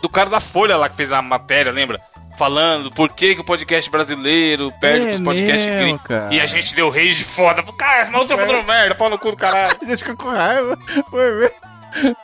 do 0.02 0.10
cara 0.10 0.30
da 0.30 0.40
Folha 0.40 0.78
lá 0.78 0.88
que 0.88 0.96
fez 0.96 1.12
a 1.12 1.22
matéria, 1.22 1.72
lembra? 1.72 2.00
falando 2.38 2.92
por 2.92 3.12
que, 3.12 3.36
que 3.36 3.42
o 3.42 3.46
podcast 3.46 3.90
brasileiro 3.90 4.72
perde 4.80 5.06
É 5.06 5.10
pros 5.14 5.22
podcasts 5.22 5.80
gringos. 5.80 6.02
E 6.32 6.40
a 6.40 6.46
gente 6.46 6.76
deu 6.76 6.90
rage 6.90 7.24
foda. 7.24 7.64
Cara, 7.64 8.02
esse 8.02 8.12
maluco 8.12 8.30
tá 8.30 8.38
fazendo 8.38 8.64
merda, 8.64 8.96
pau 8.96 9.10
no 9.10 9.18
cu 9.18 9.32
do 9.32 9.38
caralho. 9.38 9.76
A 9.82 9.86
gente 9.86 10.04
ficou 10.04 10.18
com 10.18 10.30
raiva. 10.30 10.78
Foi 11.10 11.32
mesmo. 11.32 11.56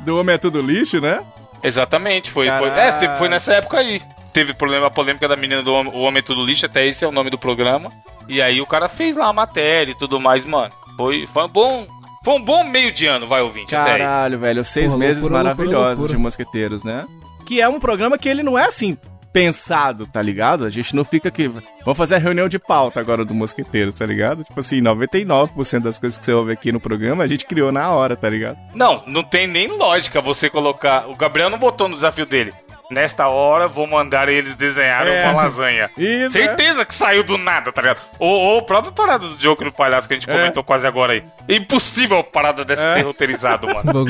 Do 0.01 0.19
homem 0.19 0.35
é 0.35 0.37
tudo 0.37 0.61
lixo, 0.61 0.99
né? 0.99 1.21
Exatamente, 1.63 2.31
foi, 2.31 2.47
foi, 2.49 2.69
é, 2.69 3.15
foi 3.17 3.29
nessa 3.29 3.53
época 3.53 3.77
aí. 3.77 4.01
Teve 4.33 4.53
problema, 4.53 4.87
a 4.87 4.91
polêmica 4.91 5.27
da 5.27 5.35
menina 5.35 5.61
do 5.61 5.73
Homem, 5.73 5.93
o 5.93 5.99
Homem 5.99 6.19
é 6.19 6.21
Tudo 6.21 6.43
Lixo, 6.45 6.65
até 6.65 6.85
esse 6.85 7.03
é 7.03 7.07
o 7.07 7.11
nome 7.11 7.29
do 7.29 7.37
programa. 7.37 7.89
E 8.27 8.41
aí 8.41 8.61
o 8.61 8.65
cara 8.65 8.87
fez 8.87 9.17
lá 9.17 9.27
a 9.27 9.33
matéria 9.33 9.91
e 9.91 9.95
tudo 9.95 10.19
mais, 10.19 10.45
mano. 10.45 10.71
Foi, 10.95 11.27
foi 11.27 11.43
um 11.43 11.49
bom. 11.49 11.87
Foi 12.23 12.35
um 12.35 12.41
bom 12.41 12.63
meio 12.63 12.91
de 12.93 13.07
ano, 13.07 13.27
vai 13.27 13.41
ouvinte, 13.41 13.75
até 13.75 13.93
aí. 13.93 13.99
Caralho, 13.99 14.39
velho. 14.39 14.63
Seis 14.63 14.87
Porra, 14.87 14.99
meses 14.99 15.21
loucura, 15.23 15.43
maravilhosos 15.43 15.75
loucura, 15.75 15.89
loucura. 15.89 16.13
de 16.13 16.17
Mosqueteiros, 16.21 16.83
né? 16.83 17.05
Que 17.45 17.59
é 17.59 17.67
um 17.67 17.79
programa 17.79 18.17
que 18.17 18.29
ele 18.29 18.43
não 18.43 18.57
é 18.57 18.65
assim 18.65 18.95
pensado, 19.31 20.05
tá 20.05 20.21
ligado? 20.21 20.65
A 20.65 20.69
gente 20.69 20.95
não 20.95 21.03
fica 21.03 21.29
aqui. 21.29 21.47
Vamos 21.47 21.97
fazer 21.97 22.15
a 22.15 22.19
reunião 22.19 22.47
de 22.47 22.59
pauta 22.59 22.99
agora 22.99 23.25
do 23.25 23.33
Mosqueteiros, 23.33 23.95
tá 23.95 24.05
ligado? 24.05 24.43
Tipo 24.43 24.59
assim, 24.59 24.81
99% 24.81 25.79
das 25.79 25.97
coisas 25.97 26.19
que 26.19 26.25
você 26.25 26.33
ouve 26.33 26.53
aqui 26.53 26.71
no 26.71 26.79
programa 26.79 27.23
a 27.23 27.27
gente 27.27 27.45
criou 27.45 27.71
na 27.71 27.89
hora, 27.89 28.15
tá 28.15 28.29
ligado? 28.29 28.57
Não, 28.73 29.03
não 29.07 29.23
tem 29.23 29.47
nem 29.47 29.67
lógica 29.67 30.21
você 30.21 30.49
colocar. 30.49 31.09
O 31.09 31.15
Gabriel 31.15 31.49
não 31.49 31.57
botou 31.57 31.87
no 31.87 31.95
desafio 31.95 32.25
dele. 32.25 32.53
Nesta 32.91 33.27
hora, 33.29 33.67
vou 33.69 33.87
mandar 33.87 34.27
eles 34.27 34.55
desenharem 34.57 35.13
É. 35.13 35.23
uma 35.29 35.43
lasanha. 35.43 35.89
Isso, 35.97 36.31
Certeza 36.31 36.85
que 36.85 36.93
saiu 36.93 37.23
do 37.23 37.37
nada, 37.37 37.71
tá 37.71 37.81
ligado? 37.81 38.01
Ou, 38.19 38.29
ou 38.29 38.59
a 38.59 38.61
própria 38.61 38.91
parada 38.91 39.27
do 39.27 39.37
Joker 39.37 39.65
no 39.65 39.71
Palhaço 39.71 40.07
que 40.09 40.13
a 40.13 40.17
gente 40.17 40.29
É. 40.29 40.33
comentou 40.33 40.61
quase 40.63 40.85
agora 40.85 41.13
aí. 41.13 41.23
Impossível 41.47 42.19
a 42.19 42.23
parada 42.23 42.65
dessa 42.65 42.81
É. 42.83 42.93
ser 42.95 43.01
roteirizado, 43.03 43.65
mano. 43.73 44.05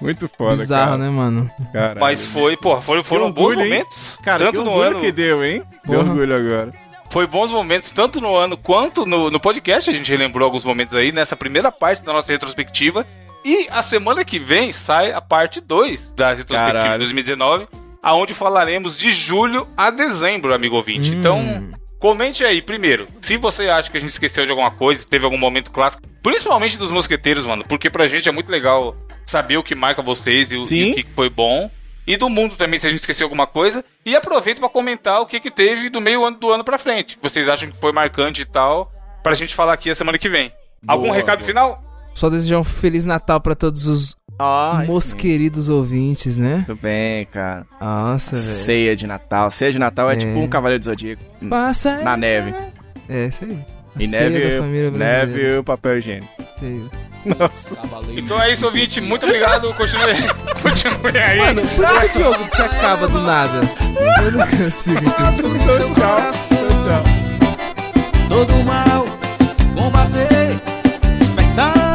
Muito 0.00 0.28
foda, 0.36 0.56
bizarro, 0.56 0.90
cara. 0.92 0.98
né, 0.98 1.08
mano? 1.08 1.50
Caralho. 1.72 1.98
Mas 2.00 2.26
foi, 2.26 2.56
porra, 2.56 2.82
foram, 2.82 3.02
foram 3.02 3.32
bons 3.32 3.42
orgulho, 3.46 3.62
hein? 3.64 3.70
momentos. 3.72 4.18
Cara, 4.22 4.38
tanto 4.44 4.58
que 4.58 4.64
no 4.64 4.70
orgulho 4.72 4.90
ano. 4.90 5.00
que 5.00 5.10
deu, 5.10 5.44
hein? 5.44 5.62
Deu 5.86 5.98
Porra. 6.00 6.10
orgulho 6.12 6.36
agora. 6.36 6.72
Foi 7.10 7.26
bons 7.26 7.50
momentos, 7.50 7.90
tanto 7.90 8.20
no 8.20 8.36
ano 8.36 8.58
quanto 8.58 9.06
no, 9.06 9.30
no 9.30 9.40
podcast. 9.40 9.88
A 9.88 9.92
gente 9.94 10.10
relembrou 10.10 10.44
alguns 10.44 10.62
momentos 10.64 10.94
aí 10.94 11.10
nessa 11.10 11.34
primeira 11.34 11.72
parte 11.72 12.02
da 12.02 12.12
nossa 12.12 12.30
retrospectiva. 12.30 13.06
E 13.44 13.66
a 13.70 13.80
semana 13.80 14.22
que 14.24 14.38
vem 14.38 14.70
sai 14.72 15.12
a 15.12 15.20
parte 15.22 15.60
2 15.60 16.10
da 16.14 16.28
retrospectiva 16.34 16.72
Caralho. 16.72 16.92
de 16.92 16.98
2019, 16.98 17.66
aonde 18.02 18.34
falaremos 18.34 18.98
de 18.98 19.10
julho 19.12 19.66
a 19.76 19.90
dezembro, 19.90 20.54
amigo 20.54 20.76
ouvinte. 20.76 21.10
Hum. 21.12 21.18
Então, 21.18 21.68
comente 21.98 22.44
aí, 22.44 22.62
primeiro, 22.62 23.06
se 23.22 23.36
você 23.36 23.68
acha 23.68 23.90
que 23.90 23.96
a 23.96 24.00
gente 24.00 24.10
esqueceu 24.10 24.44
de 24.44 24.50
alguma 24.50 24.70
coisa, 24.70 25.06
teve 25.06 25.24
algum 25.24 25.38
momento 25.38 25.70
clássico, 25.70 26.02
principalmente 26.22 26.78
dos 26.78 26.90
mosqueteiros, 26.90 27.44
mano, 27.44 27.64
porque 27.68 27.90
pra 27.90 28.06
gente 28.06 28.28
é 28.28 28.32
muito 28.32 28.50
legal 28.50 28.96
saber 29.26 29.56
o 29.56 29.62
que 29.62 29.74
marca 29.74 30.00
vocês 30.02 30.50
e 30.52 30.56
o, 30.56 30.64
Sim. 30.64 30.76
e 30.76 30.92
o 30.92 30.94
que 30.96 31.02
foi 31.14 31.28
bom. 31.28 31.70
E 32.06 32.16
do 32.16 32.30
mundo 32.30 32.56
também, 32.56 32.80
se 32.80 32.86
a 32.86 32.90
gente 32.90 33.00
esqueceu 33.00 33.26
alguma 33.26 33.46
coisa. 33.46 33.84
E 34.02 34.16
aproveita 34.16 34.60
pra 34.60 34.70
comentar 34.70 35.20
o 35.20 35.26
que, 35.26 35.38
que 35.38 35.50
teve 35.50 35.90
do 35.90 36.00
meio 36.00 36.24
ano 36.24 36.38
do 36.38 36.50
ano 36.50 36.64
pra 36.64 36.78
frente. 36.78 37.18
Vocês 37.20 37.46
acham 37.46 37.70
que 37.70 37.78
foi 37.78 37.92
marcante 37.92 38.40
e 38.40 38.44
tal, 38.46 38.90
pra 39.22 39.34
gente 39.34 39.54
falar 39.54 39.74
aqui 39.74 39.90
a 39.90 39.94
semana 39.94 40.16
que 40.16 40.26
vem. 40.26 40.50
Algum 40.86 41.08
Boa, 41.08 41.16
recado 41.16 41.40
boa. 41.40 41.46
final? 41.46 41.82
Só 42.14 42.30
desejar 42.30 42.58
um 42.58 42.64
Feliz 42.64 43.04
Natal 43.04 43.40
pra 43.42 43.54
todos 43.54 43.86
os 43.86 44.16
Ai, 44.38 44.86
meus 44.86 45.12
queridos 45.12 45.68
ouvintes, 45.68 46.36
né? 46.38 46.56
Muito 46.66 46.76
bem, 46.76 47.26
cara. 47.26 47.66
Nossa, 47.80 48.36
velho. 48.36 48.46
Ceia 48.48 48.94
de 48.96 49.06
Natal. 49.06 49.50
Ceia 49.50 49.72
de 49.72 49.78
Natal 49.78 50.10
é, 50.10 50.14
É. 50.14 50.16
tipo 50.16 50.38
um 50.38 50.46
cavaleiro 50.48 50.80
do 50.80 50.84
zodíaco. 50.84 51.22
Passa 51.50 51.96
Na 52.02 52.16
neve. 52.16 52.54
É, 53.08 53.26
isso 53.26 53.44
aí. 53.44 53.58
A 53.96 54.02
E 54.02 54.06
neve, 54.06 54.38
da 54.50 54.58
família 54.62 54.90
brasileira. 54.90 55.26
neve 55.26 55.42
e 55.42 55.58
o 55.58 55.64
papel 55.64 55.98
higiênico. 55.98 56.28
É 56.62 56.66
isso. 56.66 56.90
Nossa. 57.38 57.70
Então 58.16 58.40
é 58.40 58.52
isso, 58.52 58.64
ouvinte. 58.64 59.00
Muito 59.00 59.26
obrigado. 59.26 59.74
Continue, 59.74 60.14
continue 60.62 61.18
aí. 61.20 61.38
Mano, 61.38 61.62
por 61.62 61.86
que 62.10 62.18
o 62.18 62.22
jogo 62.22 62.48
se 62.48 62.62
acaba 62.62 63.08
do 63.08 63.20
nada? 63.22 63.60
Eu 64.24 64.32
não 64.32 64.46
consigo 64.46 64.98
entender. 64.98 65.70
seu 65.72 65.88
coração. 65.94 66.58
Todo 68.28 68.54
mal 68.64 69.04
combater, 69.74 70.60
despertar 71.18 71.87